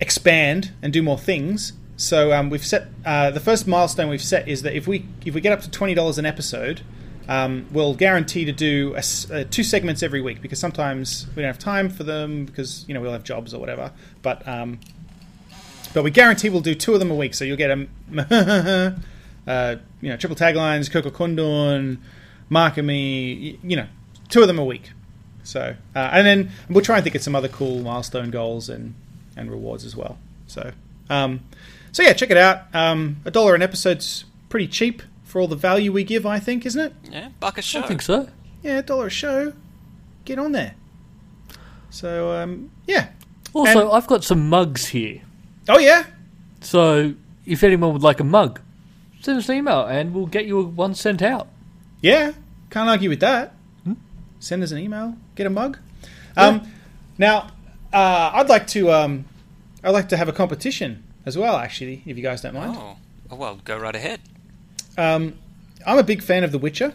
expand 0.00 0.72
and 0.82 0.92
do 0.92 1.02
more 1.02 1.18
things. 1.18 1.72
So 1.96 2.32
um, 2.32 2.50
we've 2.50 2.64
set 2.64 2.88
uh, 3.04 3.30
the 3.30 3.40
first 3.40 3.66
milestone 3.66 4.08
we've 4.08 4.22
set 4.22 4.48
is 4.48 4.62
that 4.62 4.74
if 4.74 4.86
we 4.86 5.06
if 5.24 5.34
we 5.34 5.40
get 5.40 5.52
up 5.52 5.60
to 5.62 5.70
twenty 5.70 5.94
dollars 5.94 6.18
an 6.18 6.26
episode, 6.26 6.82
um, 7.28 7.66
we'll 7.70 7.94
guarantee 7.94 8.44
to 8.44 8.52
do 8.52 8.94
a 8.94 9.02
uh, 9.34 9.44
two 9.50 9.62
segments 9.62 10.02
every 10.02 10.20
week 10.20 10.40
because 10.40 10.58
sometimes 10.58 11.26
we 11.36 11.42
don't 11.42 11.48
have 11.48 11.58
time 11.58 11.90
for 11.90 12.04
them 12.04 12.46
because 12.46 12.84
you 12.88 12.94
know 12.94 13.00
we 13.00 13.06
all 13.06 13.12
have 13.12 13.24
jobs 13.24 13.52
or 13.52 13.60
whatever. 13.60 13.92
But 14.22 14.46
um, 14.48 14.80
but 15.92 16.02
we 16.02 16.10
guarantee 16.10 16.48
we'll 16.48 16.60
do 16.60 16.74
two 16.74 16.94
of 16.94 17.00
them 17.00 17.10
a 17.10 17.14
week. 17.14 17.34
So 17.34 17.44
you'll 17.44 17.58
get 17.58 17.70
a 17.70 17.86
uh, 19.50 19.76
you 20.00 20.08
know, 20.10 20.16
triple 20.16 20.36
taglines, 20.36 20.90
Coco 20.90 21.10
Kondon, 21.10 22.00
Mark 22.48 22.76
and 22.76 22.86
me, 22.86 23.58
you 23.62 23.76
know, 23.76 23.86
two 24.28 24.40
of 24.42 24.46
them 24.46 24.58
a 24.58 24.64
week. 24.64 24.90
So, 25.42 25.74
uh, 25.96 25.98
and 26.12 26.26
then 26.26 26.50
we'll 26.68 26.84
try 26.84 26.96
and 26.96 27.04
think 27.04 27.16
of 27.16 27.22
some 27.22 27.34
other 27.34 27.48
cool 27.48 27.80
milestone 27.80 28.30
goals 28.30 28.68
and, 28.68 28.94
and 29.36 29.50
rewards 29.50 29.84
as 29.84 29.96
well. 29.96 30.18
So, 30.46 30.72
um, 31.08 31.40
so 31.92 32.02
yeah, 32.02 32.12
check 32.12 32.30
it 32.30 32.36
out. 32.36 32.72
Um, 32.74 33.16
a 33.24 33.30
dollar 33.30 33.54
an 33.54 33.62
episode's 33.62 34.24
pretty 34.48 34.68
cheap 34.68 35.02
for 35.24 35.40
all 35.40 35.48
the 35.48 35.56
value 35.56 35.92
we 35.92 36.04
give, 36.04 36.26
I 36.26 36.38
think, 36.38 36.64
isn't 36.66 36.80
it? 36.80 36.92
Yeah, 37.10 37.30
buck 37.40 37.58
a 37.58 37.62
show. 37.62 37.80
I 37.80 37.86
think 37.86 38.02
so. 38.02 38.28
Yeah, 38.62 38.78
a 38.78 38.82
dollar 38.82 39.06
a 39.06 39.10
show. 39.10 39.52
Get 40.24 40.38
on 40.38 40.52
there. 40.52 40.74
So, 41.90 42.32
um, 42.32 42.70
yeah. 42.86 43.08
Also, 43.52 43.80
And- 43.86 43.90
I've 43.90 44.06
got 44.06 44.22
some 44.22 44.48
mugs 44.48 44.86
here. 44.86 45.22
Oh 45.68 45.78
yeah. 45.78 46.04
So 46.60 47.14
if 47.46 47.62
anyone 47.64 47.92
would 47.92 48.02
like 48.02 48.20
a 48.20 48.24
mug, 48.24 48.60
send 49.20 49.38
us 49.38 49.48
an 49.48 49.56
email 49.56 49.84
and 49.86 50.14
we'll 50.14 50.26
get 50.26 50.46
you 50.46 50.62
one 50.62 50.94
sent 50.94 51.22
out. 51.22 51.48
Yeah, 52.00 52.32
can't 52.70 52.88
argue 52.88 53.08
with 53.08 53.20
that. 53.20 53.54
Send 54.38 54.62
us 54.62 54.70
an 54.70 54.78
email, 54.78 55.16
get 55.34 55.46
a 55.46 55.50
mug. 55.50 55.78
Um, 56.36 56.62
Now, 57.18 57.50
uh, 57.92 58.30
I'd 58.32 58.48
like 58.48 58.66
to, 58.68 58.90
um, 58.90 59.26
I'd 59.84 59.90
like 59.90 60.08
to 60.08 60.16
have 60.16 60.28
a 60.28 60.32
competition 60.32 61.02
as 61.26 61.36
well. 61.36 61.56
Actually, 61.56 62.02
if 62.06 62.16
you 62.16 62.22
guys 62.22 62.40
don't 62.40 62.54
mind. 62.54 62.74
Oh. 62.78 62.96
oh, 63.30 63.36
well, 63.36 63.60
go 63.64 63.76
right 63.78 63.94
ahead. 63.94 64.20
Um, 64.96 65.34
I'm 65.86 65.98
a 65.98 66.02
big 66.02 66.22
fan 66.22 66.42
of 66.44 66.52
The 66.52 66.58
Witcher, 66.58 66.94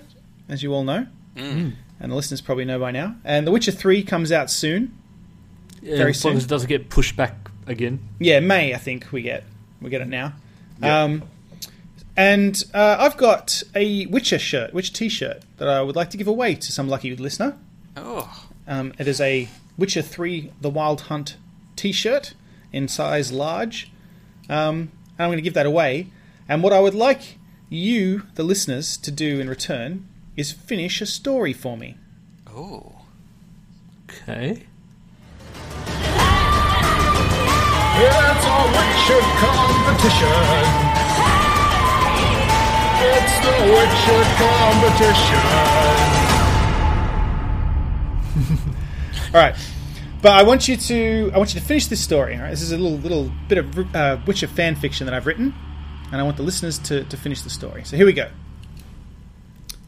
as 0.50 0.64
you 0.64 0.74
all 0.74 0.84
know, 0.84 1.06
Mm. 1.36 1.74
and 2.00 2.12
the 2.12 2.16
listeners 2.16 2.42
probably 2.42 2.66
know 2.66 2.80
by 2.80 2.90
now. 2.92 3.16
And 3.24 3.46
The 3.46 3.52
Witcher 3.52 3.72
Three 3.72 4.02
comes 4.02 4.32
out 4.32 4.50
soon. 4.50 4.98
Yeah, 5.84 5.98
Very 5.98 6.10
as 6.12 6.26
long 6.26 6.32
soon. 6.32 6.38
as 6.38 6.44
it 6.46 6.48
doesn't 6.48 6.70
get 6.70 6.90
pushed 6.90 7.16
back 7.16 7.36
again. 7.68 8.00
Yeah, 8.20 8.40
May 8.40 8.74
I 8.74 8.78
think 8.78 9.12
we 9.12 9.22
get 9.22 9.44
we 9.82 9.92
get 9.92 10.02
it 10.02 10.08
now. 10.08 10.34
Um, 10.82 11.22
and 12.18 12.64
uh, 12.74 12.98
I've 13.00 13.18
got 13.18 13.64
a 13.74 14.06
Witcher 14.08 14.40
shirt, 14.40 14.74
Witcher 14.74 14.94
T-shirt 14.94 15.44
that 15.58 15.68
I 15.68 15.82
would 15.82 15.96
like 15.96 16.10
to 16.12 16.18
give 16.18 16.28
away 16.28 16.56
to 16.56 16.72
some 16.72 16.88
lucky 16.88 17.16
listener. 17.16 17.58
Oh, 17.98 18.48
Um, 18.68 18.94
it 18.98 19.08
is 19.08 19.20
a 19.22 19.48
Witcher 19.78 20.02
3 20.02 20.52
The 20.62 20.70
Wild 20.70 21.02
Hunt 21.02 21.38
t 21.76 21.92
shirt 21.92 22.34
in 22.72 22.88
size 22.88 23.32
large. 23.32 23.92
Um, 24.50 24.92
and 25.18 25.20
I'm 25.20 25.28
going 25.30 25.38
to 25.38 25.42
give 25.42 25.54
that 25.54 25.66
away. 25.66 26.08
And 26.48 26.64
what 26.64 26.74
I 26.74 26.80
would 26.80 26.96
like 26.96 27.38
you, 27.70 28.24
the 28.36 28.44
listeners, 28.44 28.98
to 28.98 29.12
do 29.12 29.40
in 29.40 29.50
return 29.50 30.08
is 30.38 30.52
finish 30.52 31.02
a 31.02 31.06
story 31.06 31.54
for 31.54 31.78
me. 31.78 31.98
oh. 32.48 32.92
Okay. 34.10 34.64
It's 37.98 38.46
a 38.46 38.58
Witcher 38.76 39.22
competition. 39.40 40.95
It's 42.98 43.40
the 43.44 43.52
Witcher 43.74 44.24
competition. 44.40 45.44
All 49.34 49.42
right. 49.42 49.56
But 50.22 50.34
I 50.34 50.44
want 50.44 50.68
you 50.68 50.76
to 50.76 51.32
I 51.34 51.38
want 51.38 51.54
you 51.54 51.60
to 51.60 51.66
finish 51.66 51.88
this 51.88 52.02
story. 52.02 52.36
All 52.36 52.42
right, 52.42 52.50
this 52.50 52.62
is 52.62 52.72
a 52.72 52.78
little 52.78 52.98
little 52.98 53.32
bit 53.48 53.58
of 53.60 53.96
uh, 53.96 54.18
Witcher 54.26 54.48
fan 54.48 54.76
fiction 54.76 55.06
that 55.06 55.14
I've 55.14 55.28
written, 55.28 55.54
and 56.12 56.20
I 56.20 56.24
want 56.24 56.38
the 56.38 56.44
listeners 56.44 56.80
to, 56.80 57.04
to 57.04 57.18
finish 57.18 57.42
the 57.42 57.50
story. 57.50 57.84
So 57.84 57.96
here 57.96 58.06
we 58.06 58.14
go. 58.14 58.30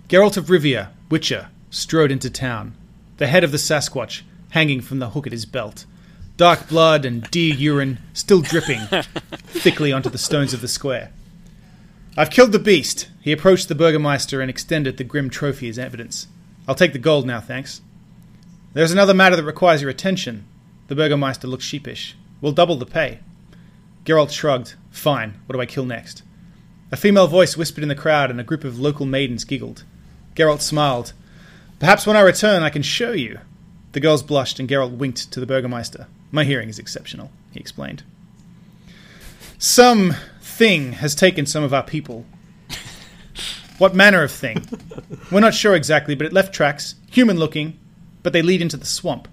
Geralt 0.10 0.38
of 0.38 0.46
Rivia, 0.46 0.90
Witcher, 1.10 1.50
strode 1.70 2.12
into 2.12 2.30
town, 2.30 2.76
the 3.18 3.28
head 3.28 3.44
of 3.44 3.52
the 3.52 3.58
Sasquatch 3.58 4.22
hanging 4.52 4.80
from 4.80 5.00
the 5.00 5.10
hook 5.10 5.26
at 5.26 5.34
his 5.34 5.46
belt, 5.46 5.86
dark 6.38 6.70
blood 6.70 7.04
and 7.04 7.24
deer 7.32 7.54
urine 7.56 8.00
still 8.14 8.42
dripping 8.42 8.80
thickly 9.48 9.92
onto 9.92 10.10
the 10.10 10.18
stones 10.18 10.54
of 10.54 10.62
the 10.62 10.68
square. 10.68 11.12
I've 12.20 12.32
killed 12.32 12.52
the 12.52 12.58
beast. 12.58 13.10
He 13.22 13.32
approached 13.32 13.68
the 13.68 13.76
Burgermeister 13.76 14.42
and 14.42 14.50
extended 14.50 14.98
the 14.98 15.04
grim 15.04 15.30
trophy 15.30 15.70
as 15.70 15.78
evidence. 15.78 16.26
I'll 16.68 16.74
take 16.74 16.92
the 16.92 16.98
gold 16.98 17.28
now, 17.28 17.40
thanks. 17.40 17.82
There's 18.74 18.92
another 18.92 19.14
matter 19.14 19.36
that 19.36 19.44
requires 19.44 19.84
your 19.84 19.92
attention. 19.92 20.46
The 20.88 20.96
Burgermeister 20.96 21.48
looked 21.48 21.62
sheepish. 21.62 22.16
We'll 22.42 22.54
double 22.54 22.76
the 22.76 22.88
pay. 22.88 23.20
Geralt 24.04 24.32
shrugged. 24.32 24.74
Fine. 24.90 25.40
What 25.46 25.54
do 25.54 25.62
I 25.62 25.68
kill 25.68 25.86
next? 25.86 26.24
A 26.92 26.98
female 26.98 27.28
voice 27.28 27.56
whispered 27.56 27.84
in 27.84 27.90
the 27.90 27.94
crowd, 27.94 28.32
and 28.32 28.40
a 28.40 28.44
group 28.44 28.64
of 28.64 28.80
local 28.80 29.06
maidens 29.06 29.44
giggled. 29.44 29.84
Geralt 30.36 30.62
smiled. 30.62 31.14
Perhaps 31.80 32.08
when 32.08 32.18
I 32.18 32.22
return, 32.22 32.64
I 32.64 32.72
can 32.72 32.82
show 32.82 33.12
you. 33.12 33.40
The 33.92 34.00
girls 34.00 34.24
blushed, 34.24 34.60
and 34.60 34.68
Geralt 34.68 34.98
winked 34.98 35.32
to 35.34 35.40
the 35.40 35.46
Burgermeister. 35.46 36.08
My 36.32 36.46
hearing 36.46 36.70
is 36.70 36.80
exceptional, 36.80 37.30
he 37.52 37.60
explained. 37.60 38.02
Some 39.60 40.16
thing 40.58 40.94
has 40.94 41.14
taken 41.14 41.46
some 41.46 41.64
of 41.64 41.72
our 41.72 41.84
people. 41.84 42.26
What 43.78 43.94
manner 43.94 44.24
of 44.24 44.32
thing? 44.32 44.66
We're 45.32 45.40
not 45.40 45.54
sure 45.54 45.76
exactly, 45.76 46.16
but 46.16 46.26
it 46.26 46.34
left 46.34 46.52
tracks, 46.52 46.96
human 47.12 47.38
looking, 47.38 47.80
but 48.24 48.34
they 48.34 48.42
lead 48.42 48.64
into 48.64 48.76
the 48.76 48.86
swamp. 48.86 49.28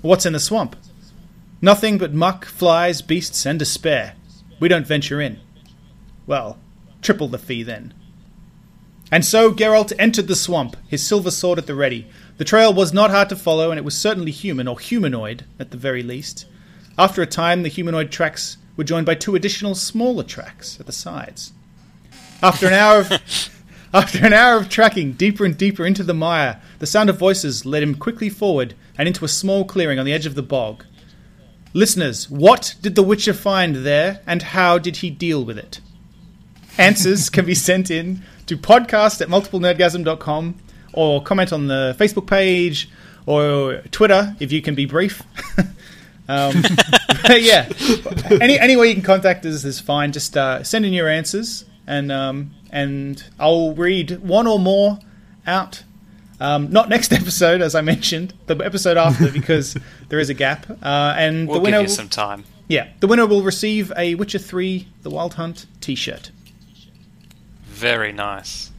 What's 0.00 0.24
in 0.24 0.32
the 0.32 0.40
swamp? 0.40 0.74
Nothing 1.60 1.98
but 1.98 2.14
muck, 2.14 2.46
flies, 2.46 3.02
beasts, 3.02 3.44
and 3.44 3.58
despair. 3.58 4.14
We 4.58 4.68
don't 4.68 4.86
venture 4.86 5.20
in. 5.20 5.40
Well, 6.26 6.58
triple 7.02 7.28
the 7.28 7.38
fee 7.38 7.62
then. 7.62 7.92
And 9.12 9.26
so 9.26 9.52
Geralt 9.52 9.92
entered 9.98 10.26
the 10.26 10.34
swamp, 10.34 10.76
his 10.88 11.06
silver 11.06 11.30
sword 11.30 11.58
at 11.58 11.66
the 11.66 11.74
ready. 11.74 12.08
The 12.38 12.44
trail 12.44 12.72
was 12.72 12.94
not 12.94 13.10
hard 13.10 13.28
to 13.28 13.36
follow, 13.36 13.70
and 13.70 13.78
it 13.78 13.84
was 13.84 13.96
certainly 13.96 14.32
human, 14.32 14.68
or 14.68 14.80
humanoid, 14.80 15.44
at 15.58 15.70
the 15.70 15.76
very 15.76 16.02
least. 16.02 16.46
After 16.98 17.20
a 17.20 17.26
time, 17.26 17.62
the 17.62 17.68
humanoid 17.68 18.10
tracks 18.10 18.56
were 18.76 18.84
joined 18.84 19.06
by 19.06 19.14
two 19.14 19.34
additional 19.34 19.74
smaller 19.74 20.22
tracks 20.22 20.78
at 20.78 20.86
the 20.86 20.92
sides. 20.92 21.52
After 22.42 22.66
an 22.66 22.74
hour 22.74 23.00
of 23.00 23.12
after 23.94 24.24
an 24.26 24.32
hour 24.32 24.58
of 24.58 24.68
tracking 24.68 25.12
deeper 25.12 25.44
and 25.44 25.56
deeper 25.56 25.86
into 25.86 26.02
the 26.02 26.14
mire, 26.14 26.60
the 26.78 26.86
sound 26.86 27.08
of 27.08 27.18
voices 27.18 27.64
led 27.64 27.82
him 27.82 27.94
quickly 27.94 28.28
forward 28.28 28.74
and 28.98 29.08
into 29.08 29.24
a 29.24 29.28
small 29.28 29.64
clearing 29.64 29.98
on 29.98 30.04
the 30.04 30.12
edge 30.12 30.26
of 30.26 30.34
the 30.34 30.42
bog. 30.42 30.84
Listeners, 31.72 32.30
what 32.30 32.74
did 32.80 32.94
the 32.94 33.02
Witcher 33.02 33.34
find 33.34 33.76
there, 33.76 34.20
and 34.26 34.42
how 34.42 34.78
did 34.78 34.98
he 34.98 35.10
deal 35.10 35.44
with 35.44 35.58
it? 35.58 35.80
Answers 36.78 37.30
can 37.30 37.44
be 37.44 37.54
sent 37.54 37.90
in 37.90 38.22
to 38.46 38.56
podcast 38.56 39.20
at 39.20 39.28
multiplenerdgasm.com 39.28 40.56
or 40.92 41.22
comment 41.22 41.52
on 41.52 41.66
the 41.66 41.96
Facebook 41.98 42.26
page 42.26 42.90
or 43.26 43.82
Twitter 43.90 44.34
if 44.40 44.52
you 44.52 44.62
can 44.62 44.74
be 44.74 44.86
brief. 44.86 45.22
um, 46.28 46.62
yeah, 47.30 47.68
any, 48.40 48.58
any 48.58 48.76
way 48.76 48.88
you 48.88 48.94
can 48.94 49.02
contact 49.02 49.44
us 49.46 49.64
is 49.64 49.80
fine. 49.80 50.12
Just 50.12 50.36
uh, 50.36 50.62
send 50.64 50.84
in 50.86 50.92
your 50.92 51.08
answers 51.08 51.64
and 51.86 52.10
um, 52.10 52.50
and 52.70 53.22
I'll 53.38 53.74
read 53.74 54.18
one 54.20 54.46
or 54.46 54.58
more 54.58 54.98
out. 55.46 55.82
Um, 56.40 56.70
not 56.70 56.88
next 56.88 57.12
episode, 57.20 57.60
as 57.62 57.74
I 57.74 57.80
mentioned, 57.80 58.34
the 58.46 58.56
episode 58.56 58.96
after 58.96 59.30
because 59.30 59.76
there 60.08 60.18
is 60.18 60.28
a 60.28 60.34
gap. 60.34 60.66
Uh, 60.82 61.14
and 61.16 61.48
We'll 61.48 61.58
the 61.58 61.64
winner, 61.64 61.78
give 61.78 61.82
you 61.88 61.90
will- 61.90 61.96
some 61.96 62.08
time. 62.08 62.44
yeah, 62.68 62.88
the 63.00 63.06
winner 63.06 63.26
will 63.26 63.42
receive 63.42 63.92
a 63.96 64.14
Witcher 64.16 64.38
Three: 64.38 64.88
The 65.02 65.10
Wild 65.10 65.34
Hunt 65.34 65.66
T-shirt. 65.80 66.30
Very 67.64 68.12
nice. 68.12 68.70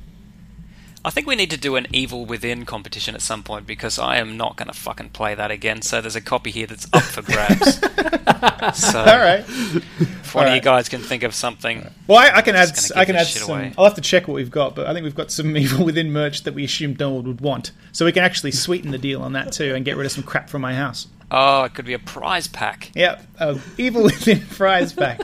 I 1.07 1.09
think 1.09 1.25
we 1.25 1.35
need 1.37 1.51
to 1.51 1.57
do 1.57 1.77
an 1.77 1.87
Evil 1.93 2.25
Within 2.25 2.65
competition 2.65 3.15
at 3.15 3.21
some 3.21 3.41
point 3.41 3.65
because 3.65 3.97
I 3.97 4.17
am 4.17 4.35
not 4.35 4.57
going 4.57 4.67
to 4.67 4.73
fucking 4.77 5.11
play 5.11 5.35
that 5.35 5.51
again. 5.51 5.81
So 5.81 6.01
there's 6.01 6.17
a 6.17 6.21
copy 6.21 6.51
here 6.51 6.67
that's 6.67 6.85
up 6.91 7.01
for 7.03 7.21
grabs. 7.21 7.79
so 8.77 8.99
All 8.99 9.05
right. 9.17 9.45
if 9.47 10.35
one 10.35 10.47
of 10.47 10.53
you 10.53 10.59
guys 10.59 10.89
can 10.89 10.99
think 11.01 11.23
of 11.23 11.33
something, 11.33 11.87
Well, 12.07 12.17
I, 12.17 12.37
I 12.39 12.41
can 12.41 12.57
add. 12.57 12.77
I 12.93 13.05
can 13.05 13.15
add 13.15 13.27
some. 13.27 13.49
away. 13.49 13.73
I'll 13.77 13.85
have 13.85 13.93
to 13.95 14.01
check 14.01 14.27
what 14.27 14.33
we've 14.35 14.51
got, 14.51 14.75
but 14.75 14.85
I 14.87 14.93
think 14.93 15.05
we've 15.05 15.15
got 15.15 15.31
some 15.31 15.55
Evil 15.57 15.85
Within 15.85 16.11
merch 16.11 16.43
that 16.43 16.53
we 16.53 16.65
assumed 16.65 16.99
one 17.01 17.23
would 17.23 17.39
want, 17.39 17.71
so 17.93 18.03
we 18.03 18.11
can 18.11 18.23
actually 18.23 18.51
sweeten 18.51 18.91
the 18.91 18.97
deal 18.97 19.21
on 19.21 19.31
that 19.31 19.53
too 19.53 19.73
and 19.75 19.85
get 19.85 19.95
rid 19.95 20.05
of 20.05 20.11
some 20.11 20.23
crap 20.25 20.49
from 20.49 20.61
my 20.61 20.73
house. 20.75 21.07
oh, 21.31 21.63
it 21.63 21.73
could 21.73 21.85
be 21.85 21.93
a 21.93 21.99
prize 21.99 22.47
pack. 22.49 22.91
Yep, 22.95 23.25
uh, 23.39 23.57
Evil 23.77 24.03
Within 24.03 24.41
prize 24.49 24.91
pack. 24.91 25.21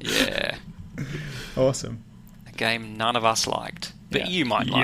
Yeah, 0.00 0.54
awesome. 1.56 2.04
a 2.46 2.52
game 2.52 2.96
none 2.96 3.16
of 3.16 3.24
us 3.24 3.48
liked, 3.48 3.92
but 4.12 4.20
Yeah. 4.22 4.28
you 4.28 4.44
might 4.44 4.68
Yeah. 4.68 4.74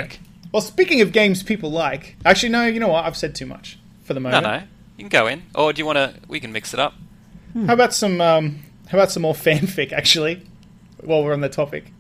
Like. 0.52 0.52
Well, 0.52 0.62
speaking 0.62 1.00
of 1.00 1.12
games 1.12 1.42
people 1.42 1.70
like, 1.70 2.16
actually, 2.24 2.50
no. 2.50 2.66
You 2.66 2.80
know 2.80 2.88
what? 2.88 3.04
I've 3.04 3.16
said 3.16 3.34
too 3.34 3.46
much 3.46 3.78
for 4.02 4.14
the 4.14 4.20
moment. 4.20 4.44
no, 4.44 4.58
no, 4.58 4.62
you 4.96 5.04
can 5.04 5.08
go 5.08 5.26
in, 5.26 5.42
or 5.54 5.72
do 5.72 5.80
you 5.80 5.86
want 5.86 5.96
to? 5.96 6.14
We 6.28 6.40
can 6.40 6.52
mix 6.52 6.74
it 6.74 6.80
up. 6.80 6.94
How 7.66 7.72
about 7.74 7.92
some? 7.92 8.20
Um, 8.20 8.60
how 8.88 8.98
about 8.98 9.10
some 9.10 9.22
more 9.22 9.34
fanfic? 9.46 9.92
Actually, 9.92 10.42
while 11.02 11.24
we're 11.24 11.32
on 11.32 11.40
the 11.40 11.48
topic. 11.48 11.92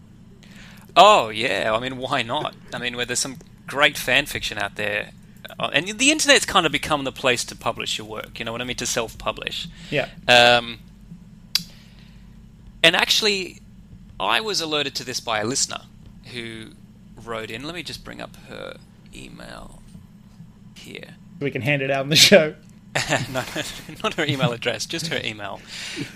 Oh 0.96 1.28
yeah, 1.28 1.72
I 1.74 1.80
mean, 1.80 1.98
why 1.98 2.22
not? 2.22 2.54
I 2.74 2.78
mean, 2.78 2.96
where 2.96 3.06
there's 3.06 3.20
some 3.20 3.38
great 3.66 3.96
fan 3.96 4.26
fiction 4.26 4.58
out 4.58 4.76
there, 4.76 5.12
uh, 5.58 5.70
and 5.72 5.86
the 5.98 6.10
internet's 6.10 6.44
kind 6.44 6.66
of 6.66 6.72
become 6.72 7.04
the 7.04 7.12
place 7.12 7.44
to 7.44 7.56
publish 7.56 7.96
your 7.98 8.06
work. 8.06 8.38
You 8.38 8.44
know 8.44 8.52
what 8.52 8.60
I 8.60 8.64
mean? 8.64 8.76
To 8.76 8.86
self-publish. 8.86 9.68
Yeah. 9.90 10.08
Um, 10.26 10.80
and 12.82 12.96
actually, 12.96 13.60
I 14.18 14.40
was 14.40 14.60
alerted 14.60 14.94
to 14.96 15.04
this 15.04 15.20
by 15.20 15.40
a 15.40 15.44
listener 15.44 15.82
who 16.32 16.70
wrote 17.20 17.50
in. 17.50 17.62
Let 17.62 17.74
me 17.74 17.82
just 17.82 18.04
bring 18.04 18.20
up 18.20 18.36
her 18.48 18.76
email 19.14 19.82
here. 20.74 21.16
We 21.40 21.50
can 21.50 21.62
hand 21.62 21.82
it 21.82 21.90
out 21.90 22.02
on 22.02 22.08
the 22.08 22.16
show. 22.16 22.54
no, 23.32 23.44
not 24.02 24.14
her 24.14 24.24
email 24.24 24.52
address, 24.52 24.84
just 24.84 25.06
her 25.08 25.20
email. 25.24 25.60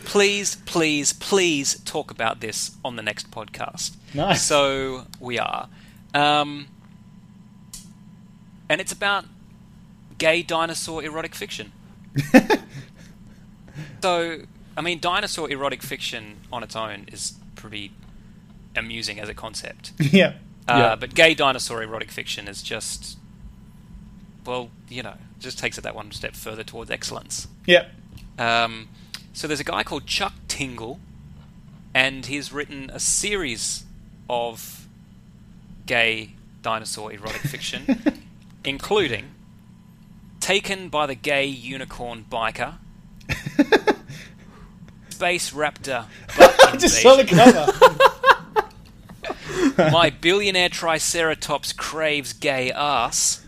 Please, 0.04 0.56
please, 0.66 1.12
please 1.12 1.80
talk 1.84 2.10
about 2.10 2.40
this 2.40 2.72
on 2.84 2.96
the 2.96 3.02
next 3.02 3.30
podcast. 3.30 3.96
Nice. 4.12 4.42
So 4.42 5.06
we 5.20 5.38
are. 5.38 5.68
Um, 6.14 6.66
and 8.68 8.80
it's 8.80 8.92
about 8.92 9.26
gay 10.18 10.42
dinosaur 10.42 11.02
erotic 11.04 11.34
fiction. 11.34 11.72
so, 14.02 14.40
I 14.76 14.80
mean, 14.80 14.98
dinosaur 14.98 15.50
erotic 15.50 15.82
fiction 15.82 16.38
on 16.52 16.62
its 16.64 16.74
own 16.74 17.06
is 17.12 17.34
pretty 17.54 17.92
amusing 18.74 19.20
as 19.20 19.28
a 19.28 19.34
concept. 19.34 19.92
yeah. 19.98 20.34
Uh, 20.68 20.76
Yeah. 20.78 20.96
But 20.96 21.14
gay 21.14 21.34
dinosaur 21.34 21.82
erotic 21.82 22.10
fiction 22.10 22.48
is 22.48 22.62
just, 22.62 23.18
well, 24.46 24.70
you 24.88 25.02
know, 25.02 25.14
just 25.38 25.58
takes 25.58 25.76
it 25.78 25.82
that 25.82 25.94
one 25.94 26.10
step 26.12 26.34
further 26.34 26.64
towards 26.64 26.90
excellence. 26.90 27.48
Yeah. 27.66 27.86
Um, 28.38 28.88
so 29.32 29.46
there's 29.46 29.60
a 29.60 29.64
guy 29.64 29.82
called 29.82 30.06
Chuck 30.06 30.32
Tingle, 30.48 30.98
and 31.94 32.26
he's 32.26 32.52
written 32.52 32.90
a 32.92 32.98
series 33.00 33.84
of 34.30 34.86
gay 35.86 36.30
dinosaur 36.62 37.12
erotic 37.12 37.42
fiction, 37.42 38.22
including 38.64 39.26
Taken 40.40 40.88
by 40.88 41.06
the 41.06 41.14
Gay 41.14 41.46
Unicorn 41.46 42.24
Biker, 42.30 42.74
Space 45.10 45.52
Raptor 45.52 46.06
I 46.38 46.76
just 46.76 47.00
saw 47.00 47.16
the 47.16 47.24
cover. 47.24 47.72
My 49.78 50.10
Billionaire 50.10 50.68
Triceratops 50.68 51.72
Craves 51.72 52.32
Gay 52.32 52.70
Ass, 52.72 53.44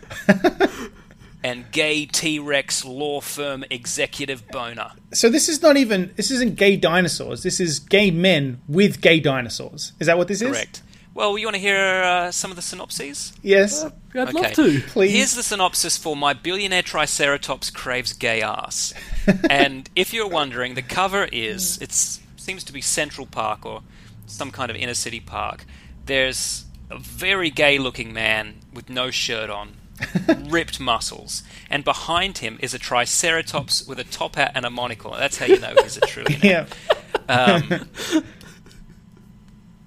and 1.43 1.71
Gay 1.71 2.05
T-Rex 2.05 2.83
Law 2.85 3.21
Firm 3.21 3.63
Executive 3.69 4.47
Boner. 4.49 4.91
so 5.13 5.29
this 5.29 5.47
is 5.49 5.61
not 5.61 5.77
even. 5.77 6.11
This 6.15 6.31
isn't 6.31 6.55
gay 6.55 6.75
dinosaurs. 6.77 7.43
This 7.43 7.59
is 7.59 7.79
gay 7.79 8.11
men 8.11 8.61
with 8.67 9.01
gay 9.01 9.19
dinosaurs. 9.19 9.93
Is 9.99 10.07
that 10.07 10.17
what 10.17 10.27
this 10.27 10.41
is? 10.41 10.51
Correct. 10.51 10.81
Well, 11.13 11.35
you 11.37 11.47
want 11.47 11.55
to 11.55 11.61
hear 11.61 12.03
uh, 12.03 12.31
some 12.31 12.51
of 12.51 12.55
the 12.57 12.61
synopses? 12.61 13.33
Yes. 13.41 13.83
I'd 13.83 13.91
Okay. 14.15 14.31
love 14.33 14.53
to. 14.53 14.79
Please. 14.81 15.11
Here's 15.13 15.33
the 15.35 15.41
synopsis 15.43 15.97
for 15.97 16.15
My 16.15 16.33
Billionaire 16.33 16.83
Triceratops 16.83 17.71
Craves 17.71 18.13
Gay 18.13 18.41
Ass. 18.43 18.93
and 19.49 19.89
if 19.95 20.13
you're 20.13 20.27
wondering, 20.27 20.75
the 20.75 20.81
cover 20.83 21.27
is 21.31 21.79
it 21.81 21.91
seems 21.91 22.63
to 22.65 22.73
be 22.73 22.81
Central 22.81 23.25
Park 23.25 23.65
or 23.65 23.81
some 24.27 24.51
kind 24.51 24.69
of 24.69 24.77
inner 24.77 24.93
city 24.93 25.19
park. 25.19 25.65
There's 26.05 26.65
a 26.89 26.99
very 26.99 27.49
gay-looking 27.49 28.13
man 28.13 28.55
with 28.73 28.89
no 28.89 29.09
shirt 29.09 29.49
on, 29.49 29.77
ripped 30.49 30.79
muscles, 30.79 31.43
and 31.69 31.83
behind 31.83 32.37
him 32.37 32.59
is 32.61 32.73
a 32.73 32.79
Triceratops 32.79 33.87
with 33.87 33.99
a 33.99 34.03
top 34.03 34.35
hat 34.35 34.51
and 34.53 34.65
a 34.65 34.69
monocle. 34.69 35.11
That's 35.11 35.37
how 35.37 35.47
you 35.47 35.59
know 35.59 35.73
he's 35.81 35.97
a 35.97 36.01
trillionaire. 36.01 36.43
yeah. 37.29 37.33
Um, 37.33 38.23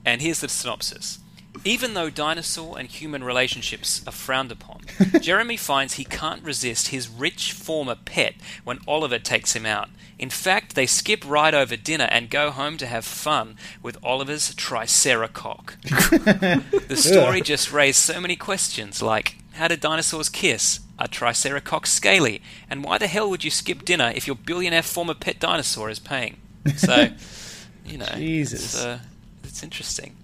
and 0.05 0.21
here's 0.21 0.41
the 0.41 0.49
synopsis. 0.49 1.21
Even 1.65 1.95
though 1.95 2.11
dinosaur 2.11 2.79
and 2.79 2.89
human 2.89 3.25
relationships 3.25 4.03
are 4.07 4.13
frowned 4.13 4.53
upon, 4.53 4.83
Jeremy 5.21 5.57
finds 5.57 5.95
he 5.95 6.05
can't 6.05 6.43
resist 6.43 6.89
his 6.89 7.09
rich 7.09 7.53
former 7.53 7.97
pet 7.97 8.35
when 8.65 8.79
Oliver 8.87 9.19
takes 9.19 9.55
him 9.55 9.67
out. 9.67 9.91
In 10.19 10.31
fact, 10.31 10.75
they 10.75 10.87
skip 10.87 11.25
right 11.27 11.55
over 11.55 11.77
dinner 11.77 12.07
and 12.11 12.29
go 12.29 12.51
home 12.51 12.77
to 12.77 12.87
have 12.87 13.05
fun 13.05 13.57
with 13.83 13.97
Oliver's 14.03 14.55
Triceratops. 14.55 15.77
the 15.83 16.97
story 16.97 17.41
just 17.41 17.73
raised 17.73 17.99
so 17.99 18.21
many 18.21 18.37
questions 18.37 19.01
like 19.01 19.37
how 19.53 19.69
did 19.69 19.81
dinosaurs 19.81 20.29
kiss? 20.29 20.81
Are 20.99 21.09
Triceratops 21.09 21.91
scaly? 21.91 22.43
And 22.69 22.85
why 22.85 22.99
the 22.99 23.07
hell 23.07 23.29
would 23.31 23.45
you 23.45 23.51
skip 23.51 23.85
dinner 23.85 24.13
if 24.15 24.27
your 24.27 24.37
billionaire 24.37 24.83
former 24.83 25.15
pet 25.15 25.39
dinosaur 25.41 25.91
is 25.91 25.99
paying? 25.99 26.37
So, 26.77 27.09
you 27.87 27.99
know, 27.99 28.07
Jesus. 28.15 28.75
It's, 28.75 28.83
uh, 28.83 28.99
it's 29.45 29.63
interesting. 29.63 30.17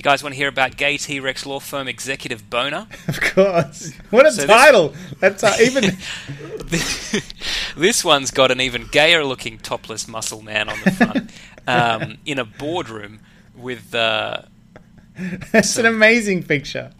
You 0.00 0.02
guys 0.02 0.22
want 0.22 0.32
to 0.32 0.38
hear 0.38 0.48
about 0.48 0.78
gay 0.78 0.96
T 0.96 1.20
Rex 1.20 1.44
law 1.44 1.60
firm 1.60 1.86
executive 1.86 2.48
Boner? 2.48 2.86
Of 3.06 3.20
course. 3.20 3.92
What 4.08 4.24
a 4.24 4.32
So 4.32 4.46
this- 4.46 4.50
title. 4.50 4.94
That's 5.18 5.44
uh, 5.44 5.54
even. 5.60 5.98
this 7.76 8.02
one's 8.02 8.30
got 8.30 8.50
an 8.50 8.62
even 8.62 8.86
gayer 8.90 9.22
looking 9.26 9.58
topless 9.58 10.08
muscle 10.08 10.40
man 10.40 10.70
on 10.70 10.78
the 10.82 10.90
front 10.92 11.30
um, 11.66 12.16
in 12.24 12.38
a 12.38 12.46
boardroom 12.46 13.20
with 13.54 13.94
uh, 13.94 14.40
It's 15.52 15.76
an 15.76 15.84
amazing 15.84 16.44
picture. 16.44 16.92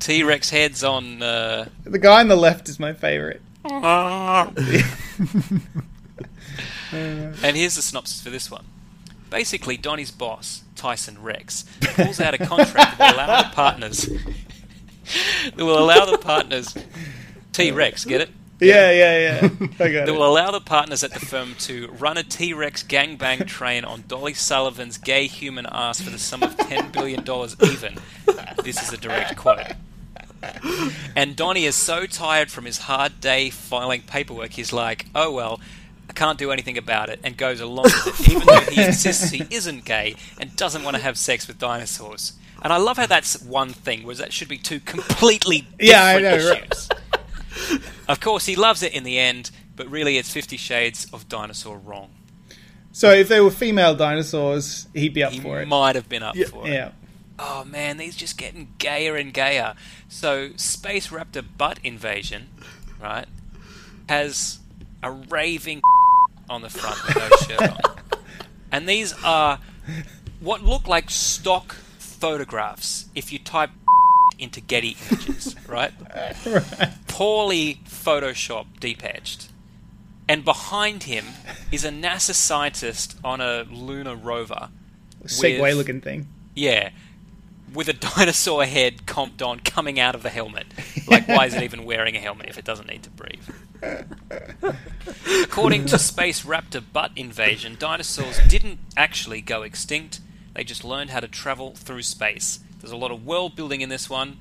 T 0.00 0.24
Rex 0.24 0.50
heads 0.50 0.82
on. 0.82 1.22
Uh, 1.22 1.66
The 1.84 2.00
guy 2.00 2.22
on 2.22 2.26
the 2.26 2.34
left 2.34 2.68
is 2.68 2.80
my 2.80 2.92
favorite. 2.92 3.40
And 3.70 4.58
here's 7.56 7.76
the 7.76 7.82
synopsis 7.82 8.20
for 8.20 8.30
this 8.30 8.50
one. 8.50 8.64
Basically, 9.30 9.76
Donnie's 9.76 10.10
boss, 10.10 10.64
Tyson 10.76 11.22
Rex, 11.22 11.64
pulls 11.80 12.20
out 12.20 12.34
a 12.34 12.38
contract 12.38 12.98
that 12.98 13.14
will 13.14 13.24
allow 13.24 13.42
the 13.42 13.48
partners 13.54 14.08
that 15.56 15.64
will 15.64 15.78
allow 15.78 16.04
the 16.04 16.18
partners 16.18 16.74
T 17.52 17.70
Rex, 17.70 18.04
get 18.04 18.20
it? 18.20 18.30
Yeah, 18.60 18.90
yeah, 18.90 19.18
yeah. 19.18 19.68
I 19.80 19.92
got 19.92 20.06
That 20.06 20.14
will 20.14 20.26
allow 20.26 20.50
the 20.50 20.60
partners 20.60 21.04
at 21.04 21.12
the 21.12 21.20
firm 21.20 21.54
to 21.60 21.88
run 21.98 22.16
a 22.16 22.22
T 22.22 22.54
Rex 22.54 22.82
gangbang 22.82 23.46
train 23.46 23.84
on 23.84 24.04
Dolly 24.08 24.34
Sullivan's 24.34 24.98
gay 24.98 25.26
human 25.26 25.66
ass 25.70 26.00
for 26.00 26.10
the 26.10 26.18
sum 26.18 26.42
of 26.42 26.56
$10 26.56 26.92
billion 26.92 27.20
even. 27.20 27.98
This 28.64 28.82
is 28.82 28.92
a 28.92 28.96
direct 28.96 29.36
quote. 29.36 29.72
And 31.14 31.36
Donnie 31.36 31.64
is 31.64 31.76
so 31.76 32.06
tired 32.06 32.50
from 32.50 32.64
his 32.64 32.78
hard 32.78 33.20
day 33.20 33.50
filing 33.50 34.02
paperwork, 34.02 34.52
he's 34.52 34.72
like, 34.72 35.06
oh 35.14 35.30
well, 35.32 35.60
can't 36.16 36.38
do 36.38 36.50
anything 36.50 36.76
about 36.78 37.08
it, 37.10 37.20
and 37.22 37.36
goes 37.36 37.60
along 37.60 37.84
with 37.84 38.20
it, 38.20 38.28
even 38.30 38.46
though 38.46 38.60
he 38.60 38.82
insists 38.86 39.30
he 39.30 39.44
isn't 39.50 39.84
gay 39.84 40.16
and 40.40 40.56
doesn't 40.56 40.82
want 40.82 40.96
to 40.96 41.02
have 41.02 41.16
sex 41.16 41.46
with 41.46 41.58
dinosaurs. 41.58 42.32
And 42.62 42.72
I 42.72 42.78
love 42.78 42.96
how 42.96 43.06
that's 43.06 43.40
one 43.42 43.72
thing, 43.72 44.02
whereas 44.02 44.18
that 44.18 44.32
should 44.32 44.48
be 44.48 44.58
two 44.58 44.80
completely 44.80 45.60
different 45.60 45.80
Yeah, 45.82 46.04
I 46.04 46.18
know, 46.20 46.50
right. 46.50 46.62
issues. 46.72 46.88
Of 48.08 48.20
course, 48.20 48.46
he 48.46 48.56
loves 48.56 48.82
it 48.82 48.92
in 48.92 49.04
the 49.04 49.18
end, 49.18 49.50
but 49.76 49.88
really 49.88 50.16
it's 50.18 50.32
Fifty 50.32 50.56
Shades 50.56 51.06
of 51.12 51.28
Dinosaur 51.28 51.78
wrong. 51.78 52.10
So 52.92 53.10
if 53.10 53.28
they 53.28 53.40
were 53.40 53.50
female 53.50 53.94
dinosaurs, 53.94 54.86
he'd 54.94 55.12
be 55.14 55.22
up 55.22 55.32
He 55.32 55.40
for 55.40 55.60
it. 55.60 55.68
might 55.68 55.94
have 55.96 56.08
been 56.08 56.22
up 56.22 56.36
for 56.36 56.66
it. 56.66 56.72
Yeah. 56.72 56.92
Oh 57.38 57.64
man, 57.64 57.98
these 57.98 58.16
just 58.16 58.38
getting 58.38 58.68
gayer 58.78 59.16
and 59.16 59.34
gayer. 59.34 59.74
So, 60.08 60.50
Space 60.56 61.08
Raptor 61.08 61.44
Butt 61.58 61.78
Invasion, 61.84 62.48
right, 62.98 63.26
has 64.08 64.60
a 65.02 65.10
raving 65.10 65.82
on 66.48 66.62
the 66.62 66.68
front 66.68 66.96
with 67.06 67.16
no 67.16 67.36
shirt 67.46 67.70
on. 67.72 67.78
And 68.72 68.88
these 68.88 69.14
are 69.24 69.60
what 70.40 70.62
look 70.62 70.88
like 70.88 71.08
stock 71.08 71.76
photographs 71.98 73.06
if 73.14 73.32
you 73.32 73.38
type 73.38 73.70
into 74.38 74.60
Getty 74.60 74.96
Images, 75.10 75.54
right? 75.68 75.92
Poorly 77.06 77.80
photoshopped, 77.86 78.80
deep 78.80 79.04
etched. 79.04 79.48
And 80.28 80.44
behind 80.44 81.04
him 81.04 81.24
is 81.70 81.84
a 81.84 81.90
NASA 81.90 82.34
scientist 82.34 83.16
on 83.22 83.40
a 83.40 83.62
lunar 83.70 84.16
rover. 84.16 84.68
Segway 85.24 85.76
looking 85.76 86.00
thing. 86.00 86.26
Yeah. 86.54 86.90
With 87.76 87.88
a 87.88 87.92
dinosaur 88.16 88.64
head 88.64 89.06
comped 89.06 89.46
on 89.46 89.60
coming 89.60 90.00
out 90.00 90.14
of 90.14 90.22
the 90.22 90.30
helmet. 90.30 90.66
Like, 91.06 91.28
why 91.28 91.46
is 91.46 91.54
it 91.54 91.62
even 91.62 91.84
wearing 91.84 92.16
a 92.16 92.18
helmet 92.18 92.48
if 92.48 92.58
it 92.58 92.64
doesn't 92.64 92.88
need 92.88 93.02
to 93.04 93.10
breathe? 93.10 93.48
According 95.42 95.86
to 95.86 95.98
Space 95.98 96.42
Raptor 96.42 96.82
Butt 96.92 97.12
Invasion, 97.14 97.76
dinosaurs 97.78 98.40
didn't 98.48 98.78
actually 98.96 99.42
go 99.42 99.62
extinct, 99.62 100.20
they 100.54 100.64
just 100.64 100.84
learned 100.84 101.10
how 101.10 101.20
to 101.20 101.28
travel 101.28 101.74
through 101.74 102.02
space. 102.02 102.60
There's 102.80 102.92
a 102.92 102.96
lot 102.96 103.10
of 103.10 103.26
world 103.26 103.54
building 103.54 103.82
in 103.82 103.90
this 103.90 104.08
one, 104.08 104.38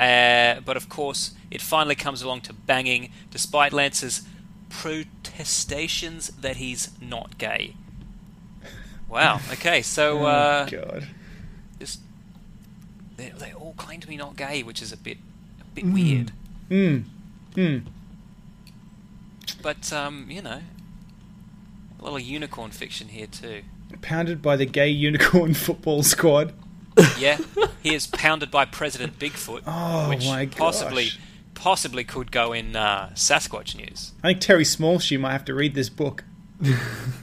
uh, 0.00 0.60
but 0.64 0.76
of 0.76 0.88
course, 0.88 1.32
it 1.50 1.62
finally 1.62 1.94
comes 1.94 2.22
along 2.22 2.40
to 2.42 2.52
banging, 2.52 3.12
despite 3.30 3.72
Lance's 3.72 4.22
protestations 4.68 6.28
that 6.40 6.56
he's 6.56 6.90
not 7.00 7.38
gay. 7.38 7.76
Wow, 9.08 9.40
okay, 9.52 9.82
so. 9.82 10.24
Uh, 10.26 10.66
oh, 10.66 10.76
God. 10.76 11.08
just 11.78 12.00
they, 13.16 13.30
they 13.30 13.52
all 13.52 13.74
claim 13.76 14.00
to 14.00 14.06
be 14.06 14.16
not 14.16 14.36
gay, 14.36 14.62
which 14.62 14.82
is 14.82 14.92
a 14.92 14.96
bit 14.96 15.18
a 15.60 15.64
bit 15.74 15.84
weird. 15.86 16.32
Hmm. 16.68 16.98
Hmm. 17.54 17.78
But 19.62 19.92
um, 19.92 20.26
you 20.30 20.42
know, 20.42 20.60
a 22.00 22.02
little 22.02 22.18
unicorn 22.18 22.70
fiction 22.70 23.08
here 23.08 23.26
too. 23.26 23.62
Pounded 24.02 24.42
by 24.42 24.56
the 24.56 24.66
gay 24.66 24.88
unicorn 24.88 25.54
football 25.54 26.02
squad. 26.02 26.52
Yeah, 27.18 27.38
he 27.82 27.94
is 27.94 28.06
pounded 28.06 28.50
by 28.50 28.64
President 28.64 29.18
Bigfoot, 29.18 29.62
Oh, 29.66 30.08
which 30.08 30.24
my 30.26 30.46
possibly 30.46 31.04
gosh. 31.06 31.18
possibly 31.54 32.04
could 32.04 32.30
go 32.30 32.52
in 32.52 32.76
uh, 32.76 33.10
Sasquatch 33.14 33.74
news. 33.74 34.12
I 34.22 34.28
think 34.28 34.40
Terry 34.40 34.64
Smallshoe 34.64 35.18
might 35.18 35.32
have 35.32 35.44
to 35.46 35.54
read 35.54 35.74
this 35.74 35.88
book. 35.88 36.24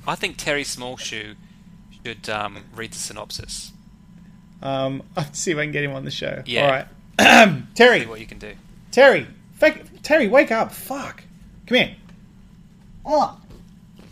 I 0.06 0.16
think 0.16 0.36
Terry 0.38 0.64
Smallshoe 0.64 1.36
should 2.06 2.30
um, 2.30 2.66
read 2.76 2.92
the 2.92 2.98
synopsis. 2.98 3.72
Um, 4.62 5.04
I'll 5.18 5.34
see 5.34 5.52
if 5.52 5.58
I 5.58 5.64
can 5.64 5.72
get 5.72 5.84
him 5.84 5.94
on 5.94 6.06
the 6.06 6.12
show. 6.12 6.42
Yeah. 6.46 6.64
All 6.66 6.70
right. 6.72 6.88
See 7.58 7.64
Terry, 7.76 8.06
what 8.06 8.20
you 8.20 8.26
can 8.26 8.40
do. 8.40 8.54
Terry, 8.92 9.28
fake, 9.54 10.02
Terry, 10.04 10.28
wake 10.28 10.52
up! 10.52 10.72
Fuck, 10.72 11.24
come 11.68 11.78
here. 11.78 11.96
What? 13.04 13.36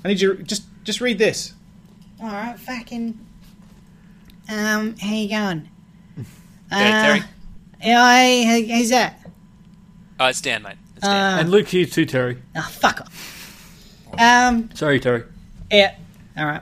I 0.04 0.08
need 0.10 0.22
you. 0.22 0.36
Just, 0.44 0.64
just 0.84 1.02
read 1.02 1.18
this. 1.18 1.54
Alright, 2.22 2.60
fucking. 2.60 3.18
Um, 4.50 4.96
how 4.98 5.14
you 5.14 5.30
going? 5.30 5.70
Yeah, 6.72 7.02
Terry. 7.08 7.22
Yeah, 7.82 8.16
hey, 8.16 8.44
hey, 8.44 8.78
who's 8.78 8.90
that? 8.92 9.20
Oh, 10.20 10.28
it's 10.28 10.40
Dan, 10.42 10.62
mate. 10.62 10.76
It's 10.98 11.06
Dan. 11.08 11.40
And 11.40 11.50
Luke 11.50 11.68
here 11.68 11.86
too, 11.88 12.06
Terry. 12.06 12.38
Oh, 12.56 12.62
fuck 12.62 13.02
off. 13.02 14.16
Um, 14.20 14.70
Sorry, 14.76 15.00
Terry. 15.00 15.24
yeah, 15.72 15.96
alright. 16.38 16.62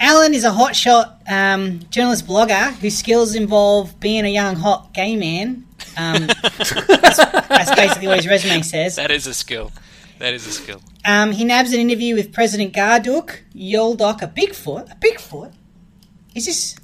Alan 0.00 0.34
is 0.34 0.44
a 0.44 0.50
hotshot 0.50 1.28
um, 1.30 1.80
journalist 1.90 2.26
blogger 2.26 2.72
whose 2.74 2.96
skills 2.96 3.34
involve 3.34 3.98
being 4.00 4.24
a 4.24 4.28
young 4.28 4.56
hot 4.56 4.92
gay 4.94 5.16
man. 5.16 5.64
Um, 5.96 6.26
that's, 6.42 7.18
that's 7.18 7.74
basically 7.74 8.06
what 8.08 8.16
his 8.18 8.28
resume 8.28 8.62
says. 8.62 8.96
that 8.96 9.10
is 9.10 9.26
a 9.26 9.34
skill. 9.34 9.72
That 10.18 10.34
is 10.34 10.46
a 10.46 10.52
skill. 10.52 10.80
Um, 11.04 11.32
he 11.32 11.44
nabs 11.44 11.72
an 11.72 11.80
interview 11.80 12.14
with 12.14 12.32
President 12.32 12.72
Garduk, 12.74 13.40
Yoldok, 13.54 14.22
a 14.22 14.28
Bigfoot. 14.28 14.90
A 14.92 14.96
Bigfoot? 14.96 15.52
Is 16.34 16.46
this 16.46 16.76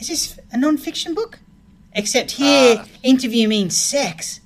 is 0.00 0.08
this 0.08 0.38
a 0.52 0.56
non-fiction 0.58 1.14
book? 1.14 1.38
Except 1.92 2.32
here, 2.32 2.78
Uh. 2.80 2.84
interview 3.04 3.46
means 3.48 3.76
sex, 3.76 4.40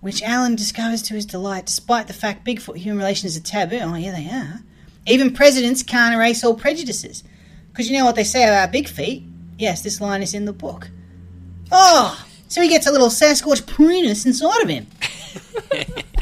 which 0.00 0.20
Alan 0.22 0.56
discovers 0.56 1.00
to 1.02 1.14
his 1.14 1.24
delight, 1.24 1.66
despite 1.66 2.08
the 2.08 2.12
fact 2.12 2.44
Bigfoot-human 2.44 2.98
relations 2.98 3.36
are 3.36 3.40
taboo. 3.40 3.78
Oh, 3.80 3.94
yeah, 3.94 4.10
they 4.10 4.28
are. 4.28 4.60
Even 5.06 5.32
presidents 5.32 5.82
can't 5.82 6.14
erase 6.14 6.44
all 6.44 6.54
prejudices. 6.54 7.24
Because 7.70 7.90
you 7.90 7.96
know 7.98 8.04
what 8.04 8.14
they 8.14 8.24
say 8.24 8.44
about 8.44 8.70
big 8.70 8.88
feet? 8.88 9.24
Yes, 9.58 9.82
this 9.82 10.00
line 10.00 10.22
is 10.22 10.34
in 10.34 10.44
the 10.44 10.52
book. 10.52 10.90
Oh, 11.70 12.24
so 12.48 12.60
he 12.60 12.68
gets 12.68 12.86
a 12.86 12.92
little 12.92 13.08
Sasquatch 13.08 13.66
penis 13.66 14.26
inside 14.26 14.62
of 14.62 14.68
him. 14.68 14.86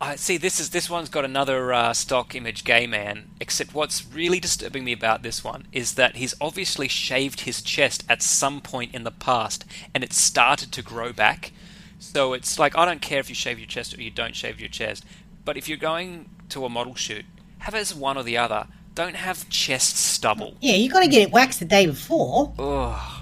I 0.00 0.16
see. 0.16 0.36
This 0.36 0.60
is 0.60 0.70
this 0.70 0.90
one's 0.90 1.08
got 1.08 1.24
another 1.24 1.72
uh, 1.72 1.94
stock 1.94 2.34
image 2.34 2.64
gay 2.64 2.86
man. 2.86 3.30
Except 3.40 3.72
what's 3.72 4.04
really 4.04 4.38
disturbing 4.38 4.84
me 4.84 4.92
about 4.92 5.22
this 5.22 5.42
one 5.42 5.66
is 5.72 5.94
that 5.94 6.16
he's 6.16 6.34
obviously 6.40 6.88
shaved 6.88 7.42
his 7.42 7.62
chest 7.62 8.04
at 8.08 8.20
some 8.20 8.60
point 8.60 8.94
in 8.94 9.04
the 9.04 9.10
past, 9.10 9.64
and 9.94 10.04
it 10.04 10.12
started 10.12 10.72
to 10.72 10.82
grow 10.82 11.12
back. 11.12 11.52
So 11.98 12.34
it's 12.34 12.58
like 12.58 12.76
I 12.76 12.84
don't 12.84 13.00
care 13.00 13.20
if 13.20 13.30
you 13.30 13.34
shave 13.34 13.58
your 13.58 13.68
chest 13.68 13.96
or 13.96 14.02
you 14.02 14.10
don't 14.10 14.36
shave 14.36 14.60
your 14.60 14.68
chest, 14.68 15.04
but 15.44 15.56
if 15.56 15.68
you're 15.68 15.78
going 15.78 16.28
to 16.50 16.64
a 16.64 16.68
model 16.68 16.94
shoot, 16.94 17.24
have 17.58 17.74
it 17.74 17.78
as 17.78 17.94
one 17.94 18.16
or 18.16 18.22
the 18.22 18.36
other. 18.36 18.66
Don't 18.94 19.16
have 19.16 19.48
chest 19.48 19.96
stubble. 19.96 20.54
Yeah, 20.60 20.74
you 20.76 20.88
got 20.88 21.00
to 21.00 21.08
get 21.08 21.22
it 21.22 21.30
waxed 21.32 21.58
the 21.58 21.64
day 21.64 21.86
before. 21.86 22.52
Ugh. 22.58 23.20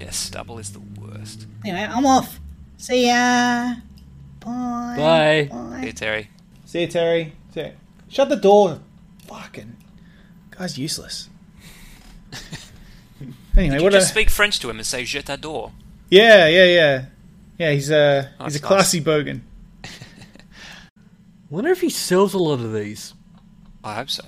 Yeah, 0.00 0.10
stubble 0.10 0.58
is 0.58 0.72
the 0.72 0.80
worst. 1.00 1.46
Anyway, 1.64 1.86
I'm 1.90 2.04
off. 2.04 2.38
See 2.76 3.06
ya. 3.06 3.74
Bye. 4.40 4.94
Bye. 4.98 5.48
Bye. 5.50 5.80
Here, 5.82 5.92
Terry. 5.92 6.28
See 6.66 6.82
you, 6.82 6.86
Terry. 6.88 7.32
See 7.54 7.60
ya. 7.62 7.68
Shut 8.08 8.28
the 8.28 8.36
door. 8.36 8.80
Fucking 9.26 9.76
guy's 10.50 10.76
useless. 10.76 11.30
anyway, 13.56 13.76
You 13.78 13.82
what 13.84 13.92
just 13.92 14.08
a 14.08 14.10
speak 14.10 14.28
French 14.30 14.58
to 14.60 14.68
him 14.70 14.78
and 14.78 14.86
say 14.86 15.04
"Je 15.04 15.20
t'adore." 15.22 15.72
yeah, 16.10 16.46
yeah, 16.48 16.64
yeah, 16.64 17.04
yeah. 17.58 17.70
He's 17.72 17.90
a 17.90 18.30
Oh, 18.40 18.44
he's 18.44 18.56
a 18.56 18.58
that's 18.58 18.66
classy 18.68 19.00
bogan. 19.00 19.40
Wonder 21.52 21.70
if 21.70 21.82
he 21.82 21.90
sells 21.90 22.32
a 22.32 22.38
lot 22.38 22.60
of 22.60 22.72
these. 22.72 23.12
I 23.84 23.96
hope 23.96 24.08
so. 24.08 24.24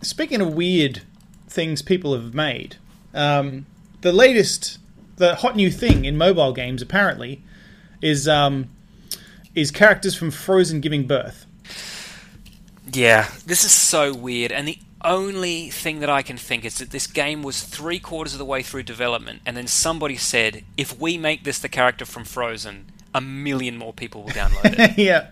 Speaking 0.00 0.40
of 0.40 0.54
weird 0.54 1.02
things 1.48 1.82
people 1.82 2.14
have 2.14 2.34
made, 2.34 2.76
um, 3.12 3.66
the 4.02 4.12
latest, 4.12 4.78
the 5.16 5.34
hot 5.34 5.56
new 5.56 5.72
thing 5.72 6.04
in 6.04 6.16
mobile 6.16 6.52
games 6.52 6.80
apparently 6.80 7.42
is 8.00 8.28
um, 8.28 8.70
is 9.56 9.72
characters 9.72 10.14
from 10.14 10.30
Frozen 10.30 10.80
giving 10.80 11.04
birth. 11.04 11.46
Yeah, 12.92 13.28
this 13.44 13.64
is 13.64 13.72
so 13.72 14.14
weird, 14.14 14.52
and 14.52 14.68
the 14.68 14.78
only 15.04 15.70
thing 15.70 15.98
that 15.98 16.10
I 16.10 16.22
can 16.22 16.36
think 16.36 16.64
is 16.64 16.78
that 16.78 16.92
this 16.92 17.08
game 17.08 17.42
was 17.42 17.64
three 17.64 17.98
quarters 17.98 18.34
of 18.34 18.38
the 18.38 18.44
way 18.44 18.62
through 18.62 18.84
development, 18.84 19.42
and 19.44 19.56
then 19.56 19.66
somebody 19.66 20.14
said, 20.14 20.64
if 20.76 20.96
we 20.96 21.18
make 21.18 21.42
this 21.42 21.58
the 21.58 21.68
character 21.68 22.04
from 22.04 22.22
Frozen, 22.22 22.92
a 23.12 23.20
million 23.20 23.76
more 23.76 23.92
people 23.92 24.22
will 24.22 24.30
download 24.30 24.78
it. 24.78 24.96
yeah. 24.96 25.30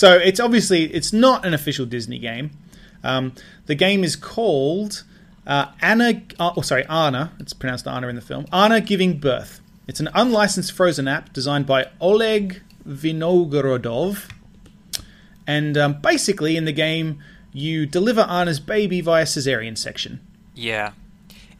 So 0.00 0.16
it's 0.16 0.40
obviously 0.40 0.84
it's 0.94 1.12
not 1.12 1.44
an 1.44 1.52
official 1.52 1.84
Disney 1.84 2.18
game. 2.18 2.52
Um, 3.04 3.34
the 3.66 3.74
game 3.74 4.02
is 4.02 4.16
called 4.16 5.04
uh, 5.46 5.72
Anna. 5.82 6.22
Uh, 6.38 6.52
oh, 6.56 6.62
sorry, 6.62 6.86
Anna. 6.86 7.34
It's 7.38 7.52
pronounced 7.52 7.86
Anna 7.86 8.08
in 8.08 8.16
the 8.16 8.22
film. 8.22 8.46
Anna 8.50 8.80
giving 8.80 9.18
birth. 9.18 9.60
It's 9.86 10.00
an 10.00 10.08
unlicensed 10.14 10.72
Frozen 10.72 11.06
app 11.06 11.34
designed 11.34 11.66
by 11.66 11.90
Oleg 12.00 12.62
Vinogradov, 12.88 14.30
and 15.46 15.76
um, 15.76 16.00
basically 16.00 16.56
in 16.56 16.64
the 16.64 16.72
game 16.72 17.22
you 17.52 17.84
deliver 17.84 18.22
Anna's 18.22 18.58
baby 18.58 19.02
via 19.02 19.24
cesarean 19.24 19.76
section. 19.76 20.26
yeah, 20.54 20.92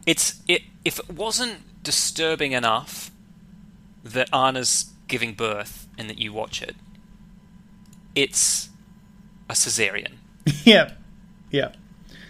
it's 0.07 0.41
it. 0.47 0.63
If 0.83 0.97
it 0.97 1.11
wasn't 1.11 1.83
disturbing 1.83 2.53
enough 2.53 3.11
that 4.03 4.33
Anna's 4.33 4.89
giving 5.07 5.35
birth 5.35 5.87
and 5.95 6.09
that 6.09 6.17
you 6.17 6.33
watch 6.33 6.63
it, 6.63 6.75
it's 8.15 8.69
a 9.49 9.53
cesarean. 9.53 10.13
yeah, 10.63 10.91
yeah. 11.49 11.73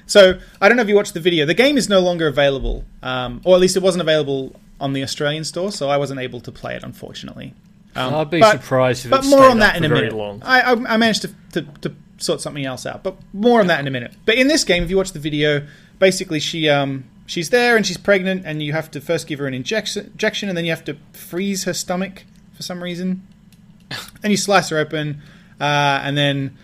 So 0.06 0.40
I 0.60 0.68
don't 0.68 0.76
know 0.78 0.84
if 0.84 0.90
you 0.90 0.96
watched 0.96 1.14
the 1.14 1.20
video. 1.20 1.46
The 1.46 1.54
game 1.54 1.78
is 1.78 1.88
no 1.88 2.00
longer 2.00 2.28
available, 2.28 2.84
um, 3.02 3.42
or 3.46 3.56
at 3.56 3.62
least 3.62 3.78
it 3.78 3.84
wasn't 3.84 4.02
available 4.02 4.56
on 4.80 4.94
the 4.94 5.04
Australian 5.04 5.44
store, 5.44 5.72
so 5.72 5.90
I 5.90 5.98
wasn't 5.98 6.20
able 6.20 6.42
to 6.42 6.52
play 6.52 6.76
it, 6.76 6.84
unfortunately. 6.84 7.54
Um, 7.96 8.14
I'd 8.16 8.30
be 8.30 8.40
but- 8.40 8.54
surprised 8.62 9.06
if 9.06 9.12
But 9.12 9.26
it 9.26 9.30
more 9.30 9.50
on 9.50 9.60
that 9.60 9.76
in 9.76 9.84
a 9.86 9.88
very 9.90 10.02
minute. 10.02 10.16
long. 10.16 10.42
I, 10.44 10.62
I, 10.62 10.72
I 10.94 10.98
managed 10.98 11.22
to, 11.24 11.30
to, 11.54 11.62
to 11.82 11.96
sort 12.18 12.42
something 12.42 12.66
else 12.66 12.86
out, 12.86 13.04
but 13.04 13.16
more 13.34 13.60
on 13.60 13.68
that 13.68 13.80
in 13.80 13.88
a 13.88 13.92
minute. 13.92 14.14
But 14.26 14.36
in 14.36 14.48
this 14.48 14.64
game, 14.64 14.84
if 14.84 14.90
you 14.90 14.98
watch 14.98 15.12
the 15.12 15.20
video, 15.20 15.66
basically 16.00 16.40
she 16.40 16.68
um 16.70 17.06
she's 17.26 17.50
there 17.50 17.76
and 17.78 17.86
she's 17.86 17.98
pregnant, 17.98 18.44
and 18.46 18.62
you 18.64 18.74
have 18.74 18.90
to 18.92 19.02
first 19.02 19.28
give 19.28 19.40
her 19.40 19.48
an 19.48 19.54
injection, 19.54 20.08
injection, 20.08 20.50
and 20.50 20.58
then 20.58 20.66
you 20.66 20.72
have 20.72 20.84
to 20.86 20.98
freeze 21.14 21.64
her 21.66 21.74
stomach 21.74 22.24
for 22.54 22.64
some 22.64 22.82
reason. 22.84 23.26
and 24.24 24.32
you 24.32 24.38
slice 24.38 24.70
her 24.70 24.78
open, 24.78 25.22
uh, 25.62 26.02
and 26.04 26.18
then 26.18 26.58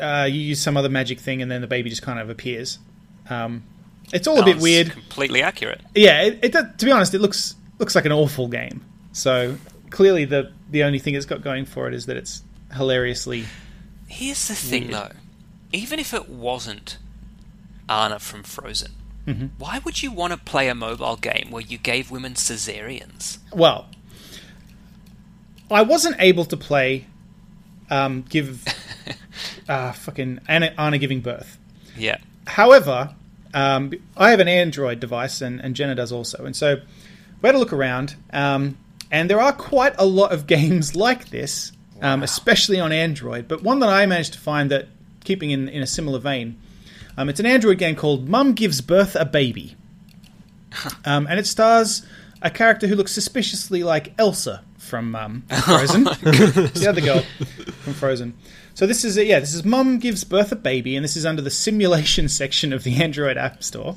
uh, 0.00 0.26
you 0.30 0.40
use 0.40 0.62
some 0.62 0.76
other 0.76 0.88
magic 0.88 1.20
thing, 1.20 1.42
and 1.42 1.50
then 1.50 1.60
the 1.60 1.66
baby 1.66 1.90
just 1.90 2.02
kind 2.02 2.18
of 2.18 2.30
appears. 2.30 2.78
Um, 3.28 3.64
it's 4.12 4.26
all 4.28 4.40
a 4.40 4.44
bit 4.44 4.58
weird. 4.58 4.92
Completely 4.92 5.42
accurate. 5.42 5.80
Yeah, 5.94 6.22
it, 6.22 6.38
it 6.44 6.52
to 6.78 6.84
be 6.86 6.92
honest, 6.92 7.12
it 7.12 7.20
looks 7.20 7.56
looks 7.78 7.94
like 7.94 8.04
an 8.06 8.12
awful 8.12 8.48
game. 8.48 8.84
So 9.12 9.56
clearly, 9.90 10.24
the 10.24 10.52
the 10.70 10.84
only 10.84 10.98
thing 11.00 11.14
it's 11.14 11.26
got 11.26 11.42
going 11.42 11.64
for 11.66 11.88
it 11.88 11.94
is 11.94 12.06
that 12.06 12.16
it's 12.16 12.42
hilariously. 12.74 13.44
Here's 14.06 14.46
the 14.48 14.54
thing, 14.54 14.82
Weird. 14.88 14.94
though. 14.94 15.12
Even 15.72 15.98
if 15.98 16.14
it 16.14 16.28
wasn't 16.28 16.98
Anna 17.88 18.18
from 18.20 18.42
Frozen, 18.44 18.92
Mm-hmm. 19.26 19.46
why 19.58 19.80
would 19.84 20.04
you 20.04 20.12
want 20.12 20.32
to 20.32 20.38
play 20.38 20.68
a 20.68 20.74
mobile 20.76 21.16
game 21.16 21.48
where 21.50 21.60
you 21.62 21.78
gave 21.78 22.12
women 22.12 22.34
cesareans? 22.34 23.38
Well, 23.52 23.88
I 25.68 25.82
wasn't 25.82 26.14
able 26.20 26.44
to 26.44 26.56
play. 26.56 27.06
Um, 27.90 28.22
give 28.28 28.64
uh, 29.68 29.92
fucking 29.92 30.40
Anna, 30.48 30.74
Anna 30.78 30.98
giving 30.98 31.20
birth. 31.20 31.58
Yeah. 31.96 32.18
However, 32.46 33.14
um, 33.54 33.92
I 34.16 34.30
have 34.30 34.40
an 34.40 34.48
Android 34.48 35.00
device, 35.00 35.40
and, 35.40 35.60
and 35.60 35.74
Jenna 35.74 35.94
does 35.94 36.12
also. 36.12 36.44
And 36.44 36.54
so 36.54 36.80
we 37.42 37.46
had 37.46 37.54
a 37.54 37.58
look 37.58 37.72
around, 37.72 38.16
um, 38.32 38.76
and 39.10 39.30
there 39.30 39.40
are 39.40 39.52
quite 39.52 39.94
a 39.98 40.06
lot 40.06 40.32
of 40.32 40.46
games 40.46 40.96
like 40.96 41.30
this, 41.30 41.72
um, 42.02 42.22
especially 42.22 42.80
on 42.80 42.92
Android. 42.92 43.48
But 43.48 43.62
one 43.62 43.80
that 43.80 43.88
I 43.88 44.04
managed 44.06 44.34
to 44.34 44.38
find 44.38 44.70
that, 44.70 44.88
keeping 45.24 45.50
in, 45.50 45.68
in 45.68 45.82
a 45.82 45.86
similar 45.86 46.18
vein, 46.18 46.58
um, 47.16 47.28
it's 47.28 47.40
an 47.40 47.46
Android 47.46 47.78
game 47.78 47.96
called 47.96 48.28
Mum 48.28 48.52
Gives 48.52 48.80
Birth 48.80 49.16
a 49.16 49.24
Baby. 49.24 49.74
Um, 51.04 51.26
and 51.26 51.38
it 51.38 51.46
stars 51.46 52.04
a 52.42 52.50
character 52.50 52.86
who 52.86 52.94
looks 52.94 53.12
suspiciously 53.12 53.82
like 53.82 54.12
Elsa 54.18 54.62
from 54.86 55.14
um, 55.14 55.42
Frozen. 55.64 56.04
the 56.04 56.86
other 56.88 57.00
girl 57.00 57.20
from 57.82 57.94
Frozen. 57.94 58.34
So 58.74 58.86
this 58.86 59.04
is 59.04 59.16
yeah, 59.16 59.40
this 59.40 59.54
is 59.54 59.64
Mum 59.64 59.98
gives 59.98 60.24
birth 60.24 60.52
a 60.52 60.56
baby, 60.56 60.96
and 60.96 61.04
this 61.04 61.16
is 61.16 61.26
under 61.26 61.42
the 61.42 61.50
simulation 61.50 62.28
section 62.40 62.72
of 62.72 62.84
the 62.84 63.02
Android 63.02 63.36
App 63.36 63.62
Store. 63.62 63.96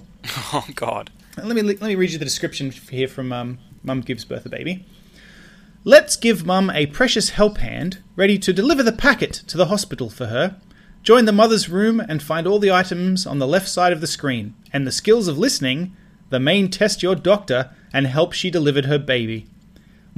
Oh 0.53 0.65
God. 0.75 1.11
Let 1.37 1.55
me 1.55 1.61
let 1.61 1.81
me 1.81 1.95
read 1.95 2.11
you 2.11 2.17
the 2.17 2.25
description 2.25 2.71
here 2.71 3.07
from 3.07 3.31
um, 3.31 3.59
Mum 3.83 4.01
gives 4.01 4.25
birth 4.25 4.45
a 4.45 4.49
baby. 4.49 4.85
Let's 5.85 6.17
give 6.17 6.45
Mum 6.45 6.69
a 6.69 6.87
precious 6.87 7.29
help 7.29 7.59
hand, 7.59 7.99
ready 8.15 8.37
to 8.39 8.51
deliver 8.51 8.83
the 8.83 8.91
packet 8.91 9.33
to 9.47 9.57
the 9.57 9.67
hospital 9.67 10.09
for 10.09 10.25
her. 10.25 10.57
Join 11.03 11.23
the 11.25 11.31
mother's 11.31 11.69
room 11.69 12.01
and 12.01 12.21
find 12.21 12.45
all 12.45 12.59
the 12.59 12.71
items 12.71 13.25
on 13.25 13.39
the 13.39 13.47
left 13.47 13.69
side 13.69 13.93
of 13.93 14.01
the 14.01 14.07
screen, 14.07 14.55
and 14.73 14.85
the 14.85 14.91
skills 14.91 15.27
of 15.27 15.37
listening. 15.37 15.95
The 16.29 16.39
main 16.39 16.69
test 16.69 17.01
your 17.01 17.15
doctor 17.15 17.71
and 17.91 18.05
help 18.07 18.33
she 18.33 18.51
delivered 18.51 18.85
her 18.85 18.99
baby. 18.99 19.47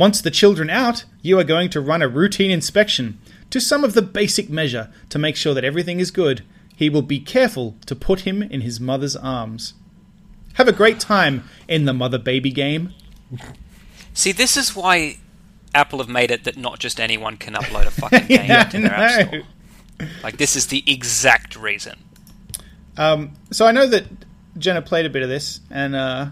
Once 0.01 0.19
the 0.19 0.31
children 0.31 0.67
out, 0.67 1.05
you 1.21 1.37
are 1.37 1.43
going 1.43 1.69
to 1.69 1.79
run 1.79 2.01
a 2.01 2.07
routine 2.07 2.49
inspection 2.49 3.19
to 3.51 3.61
some 3.61 3.83
of 3.83 3.93
the 3.93 4.01
basic 4.01 4.49
measure 4.49 4.91
to 5.09 5.19
make 5.19 5.35
sure 5.35 5.53
that 5.53 5.63
everything 5.63 5.99
is 5.99 6.09
good. 6.09 6.43
He 6.75 6.89
will 6.89 7.03
be 7.03 7.19
careful 7.19 7.75
to 7.85 7.95
put 7.95 8.21
him 8.21 8.41
in 8.41 8.61
his 8.61 8.79
mother's 8.79 9.15
arms. 9.15 9.75
Have 10.55 10.67
a 10.67 10.71
great 10.71 10.99
time 10.99 11.43
in 11.67 11.85
the 11.85 11.93
mother 11.93 12.17
baby 12.17 12.49
game. 12.49 12.95
See, 14.11 14.31
this 14.31 14.57
is 14.57 14.75
why 14.75 15.17
Apple 15.75 15.99
have 15.99 16.09
made 16.09 16.31
it 16.31 16.45
that 16.45 16.57
not 16.57 16.79
just 16.79 16.99
anyone 16.99 17.37
can 17.37 17.53
upload 17.53 17.85
a 17.85 17.91
fucking 17.91 18.25
game 18.27 18.49
Yeah, 18.49 18.63
to 18.63 18.81
their 18.81 18.95
I 18.95 19.03
app 19.03 19.27
store. 19.27 19.43
Like 20.23 20.37
this 20.37 20.55
is 20.55 20.65
the 20.65 20.83
exact 20.87 21.55
reason. 21.55 21.99
Um, 22.97 23.33
so 23.51 23.67
I 23.67 23.71
know 23.71 23.85
that 23.85 24.05
Jenna 24.57 24.81
played 24.81 25.05
a 25.05 25.11
bit 25.11 25.21
of 25.21 25.29
this, 25.29 25.59
and 25.69 25.95
uh, 25.95 26.25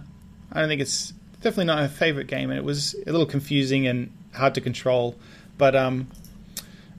I 0.52 0.60
don't 0.60 0.70
think 0.70 0.82
it's 0.82 1.14
definitely 1.42 1.66
not 1.66 1.80
her 1.80 1.88
favorite 1.88 2.28
game, 2.28 2.50
and 2.50 2.58
it 2.58 2.64
was 2.64 2.96
a 3.08 3.12
little 3.12 3.26
confusing 3.26 3.88
and 3.88 4.12
hard 4.34 4.56
to 4.56 4.62
control. 4.62 5.16
But 5.58 5.76
um, 5.76 6.08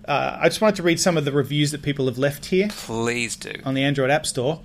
uh, 0.06 0.38
I 0.40 0.48
just 0.48 0.60
wanted 0.60 0.76
to 0.76 0.82
read 0.82 1.00
some 1.00 1.16
of 1.16 1.24
the 1.24 1.32
reviews 1.32 1.70
that 1.70 1.82
people 1.82 2.06
have 2.06 2.18
left 2.18 2.46
here 2.46 2.68
Please 2.70 3.36
do. 3.36 3.52
on 3.64 3.74
the 3.74 3.82
Android 3.82 4.10
App 4.10 4.26
Store. 4.26 4.60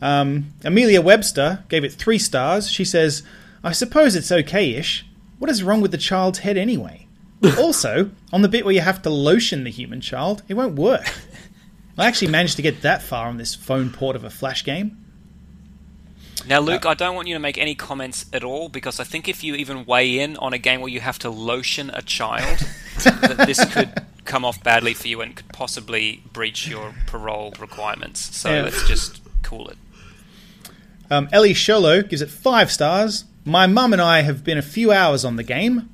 Um, 0.00 0.52
Amelia 0.64 1.00
Webster 1.00 1.64
gave 1.68 1.84
it 1.84 1.92
three 1.92 2.18
stars. 2.18 2.70
She 2.70 2.84
says, 2.84 3.22
I 3.64 3.72
suppose 3.72 4.14
it's 4.14 4.30
okay 4.30 4.74
ish. 4.74 5.06
What 5.38 5.50
is 5.50 5.62
wrong 5.62 5.80
with 5.80 5.90
the 5.90 5.98
child's 5.98 6.40
head 6.40 6.56
anyway? 6.56 7.06
also, 7.58 8.10
on 8.32 8.42
the 8.42 8.48
bit 8.48 8.64
where 8.64 8.74
you 8.74 8.80
have 8.80 9.02
to 9.02 9.10
lotion 9.10 9.64
the 9.64 9.70
human 9.70 10.00
child, 10.00 10.42
it 10.48 10.54
won't 10.54 10.76
work. 10.76 11.06
I 11.98 12.06
actually 12.06 12.30
managed 12.30 12.56
to 12.56 12.62
get 12.62 12.82
that 12.82 13.02
far 13.02 13.26
on 13.26 13.38
this 13.38 13.54
phone 13.54 13.90
port 13.90 14.16
of 14.16 14.24
a 14.24 14.30
Flash 14.30 14.64
game. 14.64 14.98
Now, 16.44 16.60
Luke, 16.60 16.84
I 16.86 16.94
don't 16.94 17.14
want 17.16 17.28
you 17.28 17.34
to 17.34 17.40
make 17.40 17.58
any 17.58 17.74
comments 17.74 18.26
at 18.32 18.44
all 18.44 18.68
because 18.68 19.00
I 19.00 19.04
think 19.04 19.28
if 19.28 19.42
you 19.42 19.54
even 19.54 19.84
weigh 19.86 20.18
in 20.20 20.36
on 20.36 20.52
a 20.52 20.58
game 20.58 20.80
where 20.80 20.90
you 20.90 21.00
have 21.00 21.18
to 21.20 21.30
lotion 21.30 21.90
a 21.92 22.02
child, 22.02 22.58
that 23.04 23.44
this 23.46 23.64
could 23.72 24.04
come 24.24 24.44
off 24.44 24.62
badly 24.62 24.94
for 24.94 25.08
you 25.08 25.20
and 25.22 25.34
could 25.34 25.48
possibly 25.48 26.22
breach 26.32 26.68
your 26.68 26.94
parole 27.06 27.52
requirements. 27.58 28.36
So 28.36 28.50
Yeah. 28.54 28.62
let's 28.62 28.86
just 28.86 29.20
cool 29.42 29.68
it. 29.68 29.78
Um, 31.10 31.28
Ellie 31.32 31.54
Sholo 31.54 32.06
gives 32.08 32.22
it 32.22 32.30
five 32.30 32.70
stars. 32.70 33.24
My 33.44 33.66
mum 33.66 33.92
and 33.92 34.02
I 34.02 34.22
have 34.22 34.44
been 34.44 34.58
a 34.58 34.62
few 34.62 34.92
hours 34.92 35.24
on 35.24 35.36
the 35.36 35.44
game. 35.44 35.88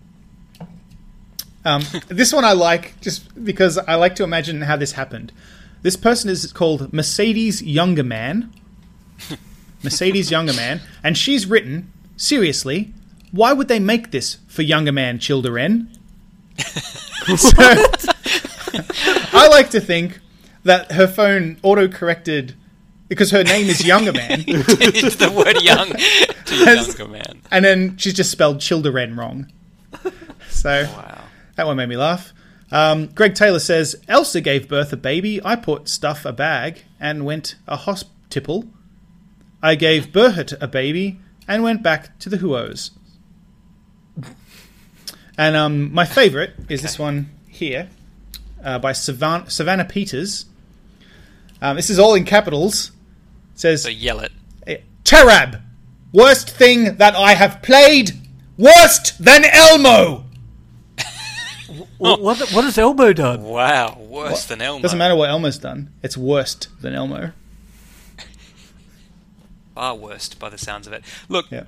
Um, 1.65 1.83
this 2.09 2.33
one 2.33 2.45
I 2.45 2.53
like 2.53 3.01
just 3.01 3.45
because 3.45 3.79
I 3.79 3.95
like 3.95 4.17
to 4.17 4.25
imagine 4.25 4.63
how 4.63 4.77
this 4.77 4.93
happened. 4.93 5.33
This 5.83 5.97
person 5.97 6.29
is 6.31 6.51
called 6.53 6.93
Mercedes 6.93 7.63
Younger 7.63 8.05
Man. 8.05 8.53
Mercedes 9.83 10.31
Younger 10.31 10.53
Man. 10.53 10.81
And 11.03 11.17
she's 11.17 11.47
written, 11.47 11.93
seriously, 12.17 12.93
why 13.31 13.53
would 13.53 13.69
they 13.69 13.81
make 13.81 14.11
this 14.11 14.39
for 14.49 14.63
Younger 14.63 14.93
Man 14.93 15.19
children? 15.19 15.91
so, 17.37 17.51
I 19.35 19.49
like 19.51 19.71
to 19.71 19.81
think 19.81 20.21
that 20.65 20.93
her 20.93 21.07
phone 21.07 21.59
auto 21.63 21.89
corrected 21.89 22.55
because 23.09 23.31
her 23.31 23.43
name 23.45 23.69
is 23.69 23.85
Younger 23.85 24.13
Man. 24.13 24.45
It's 24.47 25.17
the 25.17 25.31
word 25.31 25.63
young 25.63 25.89
to 26.47 26.55
younger 26.77 27.09
man. 27.09 27.43
and 27.51 27.65
then 27.65 27.97
she's 27.97 28.15
just 28.15 28.31
spelled 28.31 28.61
children 28.61 29.17
wrong. 29.17 29.51
So 30.51 30.85
Wow. 30.85 31.25
that 31.57 31.67
one 31.67 31.77
made 31.77 31.89
me 31.89 31.97
laugh. 31.97 32.33
Um, 32.71 33.07
Greg 33.09 33.35
Taylor 33.35 33.59
says 33.59 33.97
Elsa 34.09 34.41
gave 34.41 34.69
birth 34.69 34.93
a 34.93 34.97
baby. 34.97 35.41
I 35.45 35.57
put 35.57 35.89
stuff 35.89 36.25
a 36.25 36.33
bag 36.33 36.85
and 37.01 37.25
went 37.25 37.57
a 37.67 37.77
hospital. 37.77 38.65
I 39.63 39.75
gave 39.75 40.09
Berhut 40.09 40.55
a 40.61 40.67
baby 40.67 41.21
and 41.47 41.63
went 41.63 41.83
back 41.83 42.19
to 42.21 42.29
the 42.29 42.37
Huos. 42.39 42.91
And 45.39 45.57
um, 45.57 45.93
my 45.95 46.05
favourite 46.05 46.51
is 46.69 46.83
this 46.83 46.99
one 46.99 47.31
here 47.49 47.89
uh, 48.63 48.79
by 48.79 48.93
Savan- 48.93 49.49
Savannah 49.49 49.85
Peters. 49.85 50.47
Um, 51.61 51.77
this 51.77 51.89
is 51.89 51.99
all 51.99 52.15
in 52.15 52.25
capitals. 52.25 52.91
It 53.55 53.61
says 53.61 53.83
So 53.83 53.89
yell 53.89 54.21
it. 54.21 54.33
Terab, 55.05 55.61
worst 56.13 56.51
thing 56.51 56.97
that 56.97 57.15
I 57.17 57.35
have 57.35 57.63
played, 57.63 58.13
worst 58.57 59.23
than 59.23 59.45
Elmo. 59.45 60.27
What, 61.99 62.21
what, 62.21 62.41
what 62.53 62.65
has 62.65 62.79
Elmo 62.79 63.13
done? 63.13 63.43
Wow, 63.43 63.99
worse 63.99 64.45
than 64.47 64.61
Elmo. 64.61 64.83
Doesn't 64.83 64.99
matter 64.99 65.17
what 65.17 65.31
Elmo's 65.31 65.59
done; 65.59 65.93
it's 66.03 66.17
worst 66.17 66.69
than 66.81 66.95
Elmo. 66.95 67.33
Far 69.75 69.95
worst 69.95 70.39
by 70.39 70.49
the 70.51 70.59
sounds 70.59 70.87
of 70.87 70.93
it. 70.93 71.03
Look, 71.29 71.51
Yeah, 71.51 71.65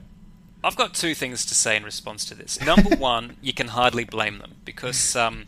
I've 0.62 0.76
got 0.76 0.94
two 0.94 1.14
things 1.14 1.44
to 1.46 1.54
say 1.54 1.76
in 1.76 1.84
response 1.84 2.24
to 2.26 2.34
this. 2.34 2.60
Number 2.60 2.94
one, 2.96 3.36
you 3.42 3.52
can 3.52 3.68
hardly 3.68 4.04
blame 4.04 4.38
them 4.38 4.56
because 4.64 5.14
um, 5.16 5.46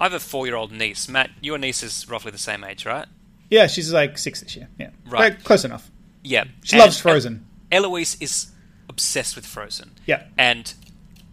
I 0.00 0.04
have 0.04 0.12
a 0.14 0.20
four-year-old 0.20 0.72
niece. 0.72 1.08
Matt, 1.08 1.30
your 1.40 1.58
niece 1.58 1.82
is 1.82 2.08
roughly 2.08 2.30
the 2.30 2.38
same 2.38 2.64
age, 2.64 2.84
right? 2.86 3.06
yeah, 3.50 3.66
she's 3.66 3.92
like 3.92 4.16
six 4.16 4.40
this 4.40 4.54
year. 4.56 4.68
Yeah, 4.78 4.90
Right. 5.04 5.34
But 5.36 5.44
close 5.44 5.64
enough. 5.64 5.90
Yeah. 6.22 6.44
She 6.62 6.78
loves 6.78 7.00
Frozen. 7.00 7.44
Eloise 7.72 8.16
is 8.20 8.52
obsessed 8.88 9.34
with 9.34 9.44
Frozen. 9.46 9.92
Yeah. 10.06 10.24
And 10.38 10.72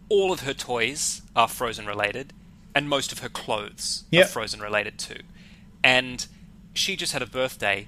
all 0.09 0.31
of 0.31 0.39
her 0.41 0.53
toys 0.53 1.21
are 1.35 1.47
Frozen 1.47 1.85
related, 1.85 2.33
and 2.73 2.89
most 2.89 3.11
of 3.11 3.19
her 3.19 3.29
clothes 3.29 4.05
Yep. 4.11 4.25
are 4.25 4.29
Frozen 4.29 4.61
related 4.61 4.97
too. 4.97 5.19
And 5.83 6.25
she 6.73 6.95
just 6.95 7.13
had 7.13 7.21
a 7.21 7.25
birthday, 7.27 7.87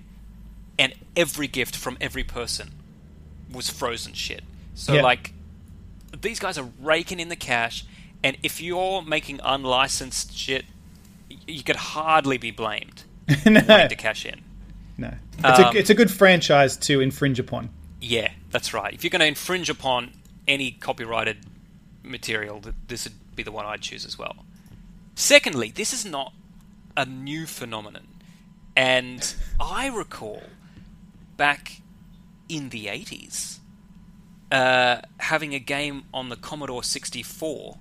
and 0.79 0.93
every 1.15 1.45
gift 1.47 1.75
from 1.75 1.95
every 2.01 2.23
person 2.23 2.71
was 3.51 3.69
Frozen 3.69 4.13
shit. 4.13 4.43
So, 4.73 4.93
Yeah. 4.95 5.01
like, 5.03 5.33
these 6.19 6.39
guys 6.39 6.57
are 6.57 6.69
raking 6.79 7.19
in 7.19 7.29
the 7.29 7.35
cash, 7.35 7.85
and 8.23 8.37
if 8.41 8.59
you're 8.61 9.01
making 9.03 9.39
unlicensed 9.43 10.35
shit, 10.35 10.65
you 11.47 11.61
could 11.63 11.75
hardly 11.75 12.37
be 12.37 12.49
blamed 12.51 13.03
no, 13.45 13.61
wanting 13.67 13.89
to 13.89 13.95
cash 13.95 14.25
in. 14.25 14.41
no, 14.97 15.13
it's 15.37 15.59
Um, 15.59 15.75
a 15.75 15.79
it's 15.79 15.89
a 15.91 15.95
good 15.95 16.09
franchise 16.11 16.75
to 16.77 16.99
infringe 17.01 17.37
upon. 17.39 17.69
Yeah, 18.01 18.31
that's 18.49 18.73
right. 18.73 18.93
If 18.93 19.03
you're 19.03 19.09
going 19.11 19.19
to 19.19 19.25
infringe 19.27 19.69
upon 19.69 20.13
any 20.47 20.71
copyrighted 20.71 21.37
material, 22.03 22.61
this 22.87 23.03
would 23.05 23.35
be 23.35 23.43
the 23.43 23.51
one 23.51 23.65
I'd 23.65 23.81
choose 23.81 24.05
as 24.05 24.17
well. 24.17 24.45
Secondly, 25.15 25.69
this 25.75 25.91
is 25.93 26.05
not 26.05 26.33
a 26.95 27.05
new 27.05 27.45
phenomenon. 27.45 28.07
And 28.75 29.33
I 29.59 29.87
recall 29.87 30.41
back 31.39 31.81
in 32.49 32.69
the 32.69 32.85
80s 32.87 33.57
uh, 34.51 34.97
having 35.19 35.55
a 35.55 35.59
game 35.59 36.03
on 36.13 36.29
the 36.29 36.35
Commodore 36.35 36.83
64 36.83 37.77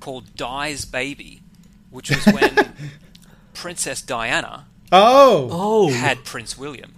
called 0.00 0.34
Di's 0.36 0.84
Baby, 0.84 1.42
which 1.90 2.10
was 2.10 2.24
when 2.26 2.74
Princess 3.54 4.00
Diana 4.02 4.66
Oh, 4.92 5.48
Oh, 5.50 5.90
had 5.90 6.24
Prince 6.24 6.56
William. 6.56 6.94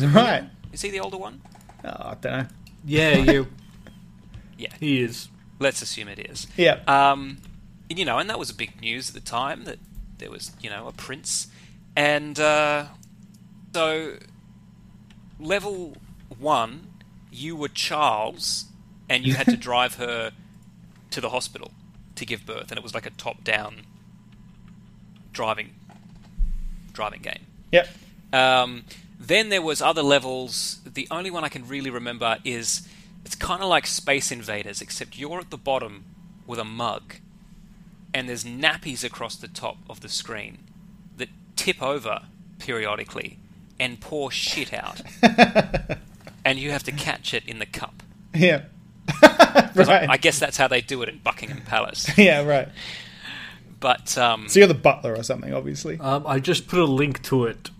right. 0.00 0.50
Is 0.72 0.82
he 0.82 0.90
the 0.90 1.00
older 1.00 1.16
one? 1.16 1.40
Oh, 1.84 1.88
I 1.88 2.14
don't 2.20 2.32
know. 2.32 2.46
yeah, 2.84 3.16
you. 3.32 3.46
Yeah. 4.58 4.68
He 4.80 5.00
is. 5.02 5.28
Let's 5.58 5.80
assume 5.80 6.08
it 6.08 6.18
is. 6.18 6.46
Yeah, 6.56 6.80
Um, 6.86 7.38
and, 7.88 7.98
you 7.98 8.04
know, 8.04 8.18
and 8.18 8.28
that 8.28 8.38
was 8.38 8.50
big 8.52 8.80
news 8.80 9.08
at 9.08 9.14
the 9.14 9.20
time 9.20 9.64
that 9.64 9.78
there 10.18 10.30
was, 10.30 10.50
you 10.60 10.68
know, 10.68 10.88
a 10.88 10.92
prince. 10.92 11.46
And 11.94 12.38
uh, 12.38 12.86
so, 13.72 14.16
level 15.38 15.96
one, 16.38 16.88
you 17.30 17.56
were 17.56 17.68
Charles, 17.68 18.66
and 19.08 19.26
you 19.26 19.34
had 19.34 19.46
to 19.46 19.56
drive 19.68 19.96
her 19.96 20.32
to 21.10 21.20
the 21.20 21.30
hospital 21.30 21.72
to 22.14 22.26
give 22.26 22.46
birth, 22.46 22.70
and 22.70 22.78
it 22.78 22.82
was 22.82 22.94
like 22.94 23.06
a 23.06 23.10
top-down 23.10 23.82
driving 25.32 25.74
driving 26.92 27.20
game. 27.20 27.44
yep. 27.70 27.88
Um, 28.32 28.84
then 29.20 29.50
there 29.50 29.60
was 29.60 29.82
other 29.82 30.02
levels. 30.02 30.80
The 30.86 31.06
only 31.10 31.30
one 31.30 31.44
I 31.44 31.48
can 31.48 31.68
really 31.68 31.90
remember 31.90 32.38
is 32.42 32.88
it's 33.24 33.34
kind 33.34 33.62
of 33.62 33.68
like 33.68 33.86
Space 33.86 34.32
Invaders, 34.32 34.80
except 34.80 35.18
you're 35.18 35.40
at 35.40 35.50
the 35.50 35.58
bottom 35.58 36.04
with 36.46 36.58
a 36.58 36.64
mug, 36.64 37.16
and 38.14 38.28
there's 38.28 38.44
nappies 38.44 39.04
across 39.04 39.36
the 39.36 39.48
top 39.48 39.76
of 39.90 40.00
the 40.00 40.08
screen 40.08 40.58
that 41.18 41.28
tip 41.54 41.82
over 41.82 42.22
periodically 42.58 43.38
and 43.78 44.00
pour 44.00 44.30
shit 44.30 44.72
out, 44.72 45.00
and 46.44 46.58
you 46.58 46.70
have 46.70 46.82
to 46.84 46.92
catch 46.92 47.34
it 47.34 47.44
in 47.46 47.58
the 47.58 47.66
cup. 47.66 48.02
Yeah. 48.34 48.62
I- 49.22 49.70
right. 49.74 50.10
I 50.10 50.16
guess 50.16 50.38
that's 50.38 50.56
how 50.56 50.68
they 50.68 50.80
do 50.80 51.02
it 51.02 51.08
at 51.08 51.22
Buckingham 51.22 51.62
Palace. 51.62 52.10
yeah, 52.18 52.42
right. 52.44 52.68
But 53.80 54.16
um, 54.18 54.48
So 54.48 54.58
you're 54.60 54.68
the 54.68 54.74
butler 54.74 55.14
or 55.14 55.22
something, 55.22 55.52
obviously. 55.52 55.98
Um, 56.00 56.26
I 56.26 56.40
just 56.40 56.66
put 56.66 56.78
a 56.78 56.84
link 56.84 57.22
to 57.24 57.44
it. 57.44 57.70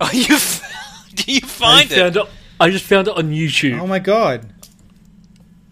oh, 0.00 0.10
you 0.12 0.34
f- 0.34 1.10
do 1.14 1.32
you 1.32 1.40
find 1.40 1.88
just 1.88 1.98
found 2.00 2.16
it? 2.16 2.20
it. 2.22 2.28
I 2.60 2.70
just 2.70 2.84
found 2.84 3.08
it 3.08 3.16
on 3.16 3.30
YouTube. 3.30 3.80
Oh 3.80 3.86
my 3.86 3.98
god. 4.00 4.52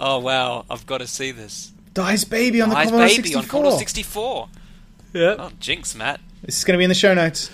Oh 0.00 0.18
wow, 0.18 0.64
I've 0.70 0.86
got 0.86 0.98
to 0.98 1.06
see 1.06 1.30
this. 1.32 1.72
Di's 1.94 2.24
baby 2.24 2.60
on 2.60 2.70
the 2.70 2.76
Eyes 2.76 2.86
Commodore 2.90 3.06
Baby 3.08 3.22
64. 3.28 3.38
on 3.42 3.48
Commodore 3.48 3.78
64. 3.78 4.48
yeah. 5.12 5.34
Oh, 5.38 5.50
jinx, 5.60 5.94
Matt. 5.94 6.20
This 6.42 6.58
is 6.58 6.64
going 6.64 6.72
to 6.74 6.78
be 6.78 6.84
in 6.84 6.88
the 6.88 6.94
show 6.94 7.12
notes. 7.14 7.50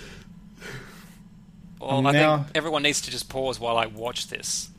Well, 1.79 2.05
I 2.07 2.11
now- 2.11 2.37
think 2.43 2.57
everyone 2.57 2.83
needs 2.83 3.01
to 3.01 3.11
just 3.11 3.29
pause 3.29 3.59
while 3.59 3.77
I 3.77 3.85
watch 3.85 4.27
this. 4.27 4.69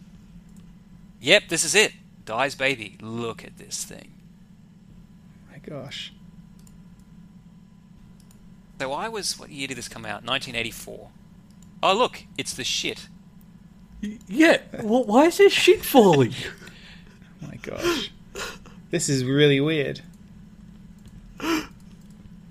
Yep, 1.20 1.48
this 1.48 1.64
is 1.64 1.74
it. 1.74 1.92
Di's 2.24 2.54
Baby. 2.54 2.96
Look 3.00 3.44
at 3.44 3.58
this 3.58 3.84
thing. 3.84 4.12
my 5.50 5.58
gosh. 5.58 6.12
So 8.78 8.92
I 8.92 9.08
was. 9.08 9.38
What 9.38 9.50
year 9.50 9.68
did 9.68 9.76
this 9.76 9.88
come 9.88 10.04
out? 10.06 10.24
1984. 10.24 11.10
Oh, 11.82 11.94
look, 11.94 12.24
it's 12.38 12.54
the 12.54 12.64
shit. 12.64 13.08
Yeah. 14.26 14.58
Well, 14.82 15.04
why 15.04 15.26
is 15.26 15.38
there 15.38 15.50
shit 15.50 15.84
falling? 15.84 16.34
Oh 17.42 17.46
my 17.46 17.56
gosh. 17.56 18.10
This 18.90 19.08
is 19.08 19.24
really 19.24 19.60
weird. 19.60 20.02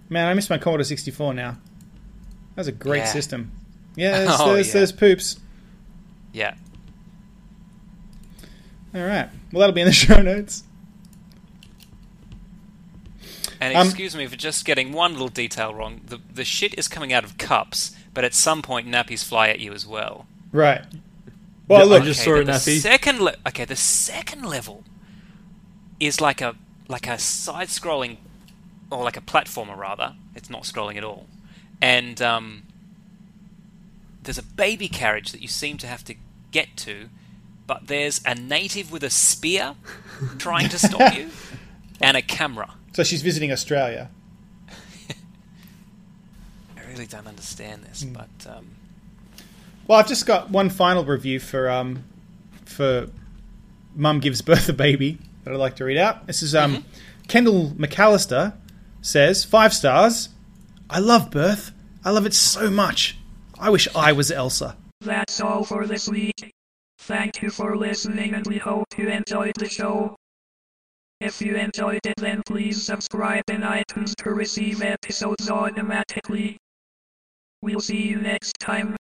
Man, 0.10 0.28
I 0.28 0.34
miss 0.34 0.50
my 0.50 0.58
Commodore 0.58 0.84
64 0.84 1.36
now. 1.36 1.52
That 2.56 2.62
was 2.62 2.68
a 2.68 2.72
great 2.72 3.00
Yeah. 3.00 3.06
system. 3.06 3.52
Yeah, 4.00 4.12
there's, 4.26 4.40
Oh, 4.40 4.54
there's, 4.54 4.68
yeah. 4.68 4.74
there's 4.74 4.92
poops. 4.92 5.40
Yeah. 6.34 6.56
All 8.96 9.02
right. 9.02 9.30
Well, 9.52 9.60
that'll 9.60 9.74
be 9.76 9.82
in 9.82 9.88
the 9.88 9.94
show 10.08 10.22
notes. 10.22 10.64
And 13.62 13.76
Um, 13.76 13.86
excuse 13.88 14.16
me 14.16 14.26
for 14.28 14.36
just 14.38 14.64
getting 14.66 14.94
one 14.94 15.12
little 15.14 15.28
detail 15.28 15.74
wrong. 15.74 16.02
The 16.06 16.20
the 16.34 16.46
shit 16.46 16.78
is 16.78 16.88
coming 16.88 17.12
out 17.12 17.24
of 17.24 17.38
cups, 17.38 17.96
but 18.14 18.24
at 18.24 18.34
some 18.34 18.62
point 18.62 18.88
nappies 18.88 19.24
fly 19.24 19.50
at 19.50 19.60
you 19.60 19.74
as 19.74 19.86
well. 19.86 20.28
Right. 20.52 20.82
Well, 21.68 21.80
Yeah, 21.80 21.86
I 21.86 21.88
look, 21.98 22.04
just 22.06 22.24
saw 22.24 22.36
a 22.36 22.38
but 22.38 22.46
the 22.46 22.52
nappy. 22.54 22.80
second 22.80 23.20
le- 23.20 23.36
okay, 23.48 23.66
the 23.66 23.76
second 23.76 24.44
level 24.44 24.84
is 26.00 26.22
like 26.22 26.42
a 26.42 26.56
like 26.88 27.06
a 27.08 27.20
side-scrolling 27.20 28.18
or 28.90 29.04
like 29.04 29.18
a 29.18 29.22
platformer 29.22 29.78
rather. 29.78 30.16
It's 30.36 30.50
not 30.50 30.64
scrolling 30.64 30.96
at 30.96 31.04
all, 31.04 31.28
and 31.82 32.20
um, 32.22 32.64
there's 34.24 34.38
a 34.38 34.44
baby 34.44 34.88
carriage 34.88 35.32
that 35.32 35.41
you 35.41 35.48
seem 35.48 35.78
to 35.78 35.88
have 35.88 36.04
to 36.06 36.16
get 36.52 36.76
to, 36.78 37.10
but 37.68 37.88
there's 37.88 38.22
a 38.26 38.36
native 38.36 38.91
with 38.91 39.04
a 39.04 39.10
spear 39.10 39.76
trying 40.38 40.70
to 40.70 40.80
stop 40.80 41.16
you, 41.16 41.30
and 42.02 42.16
a 42.18 42.22
camera. 42.22 42.74
so 42.94 43.04
she's 43.04 43.22
visiting 43.22 43.52
Australia. 43.52 44.10
I 46.78 46.82
really 46.91 47.06
don't 47.06 47.28
understand 47.28 47.84
this, 47.84 48.04
Hmm. 48.04 48.14
but 48.14 48.30
um, 48.48 48.68
Well, 49.88 50.00
I've 50.00 50.08
just 50.08 50.26
got 50.26 50.50
one 50.50 50.70
final 50.70 51.04
review 51.06 51.40
for 51.40 51.70
um 51.70 52.04
for 52.66 53.08
Mum 53.96 54.20
gives 54.20 54.41
birth 54.41 54.70
a 54.70 54.74
baby 54.74 55.18
that 55.44 55.54
I'd 55.54 55.58
like 55.58 55.76
to 55.78 55.86
read 55.86 55.98
out. 55.98 56.28
This 56.28 56.41
is 56.44 56.54
um 56.56 56.84
Kendall 57.28 57.72
McAllister 57.72 58.54
says 59.02 59.44
five 59.46 59.74
stars. 59.74 60.30
I 60.90 61.00
love 61.00 61.30
birth. 61.32 61.72
I 62.04 62.10
love 62.12 62.26
it 62.26 62.34
so 62.34 62.70
much. 62.70 63.18
I 63.61 63.69
wish 63.69 63.90
I 63.94 64.14
was 64.14 64.31
Elsa. 64.31 64.77
That's 65.02 65.41
all 65.41 65.65
for 65.65 65.86
this 65.86 66.07
week. 66.07 66.53
Thank 66.99 67.41
you 67.41 67.49
for 67.49 67.76
listening 67.76 68.34
and 68.34 68.48
we 68.48 68.57
hope 68.57 68.88
you 68.98 69.10
enjoyed 69.10 69.56
the 69.56 69.68
show. 69.68 70.15
If 71.19 71.41
you 71.41 71.57
enjoyed 71.57 71.99
it 72.06 72.14
then 72.18 72.41
please 72.45 72.81
subscribe 72.81 73.44
in 73.49 73.61
iTunes 73.61 74.15
to 74.23 74.30
receive 74.30 74.81
episodes 74.81 75.49
automatically. 75.49 76.57
We'll 77.61 77.81
see 77.81 78.07
you 78.07 78.22
next 78.22 78.57
time. 78.60 78.95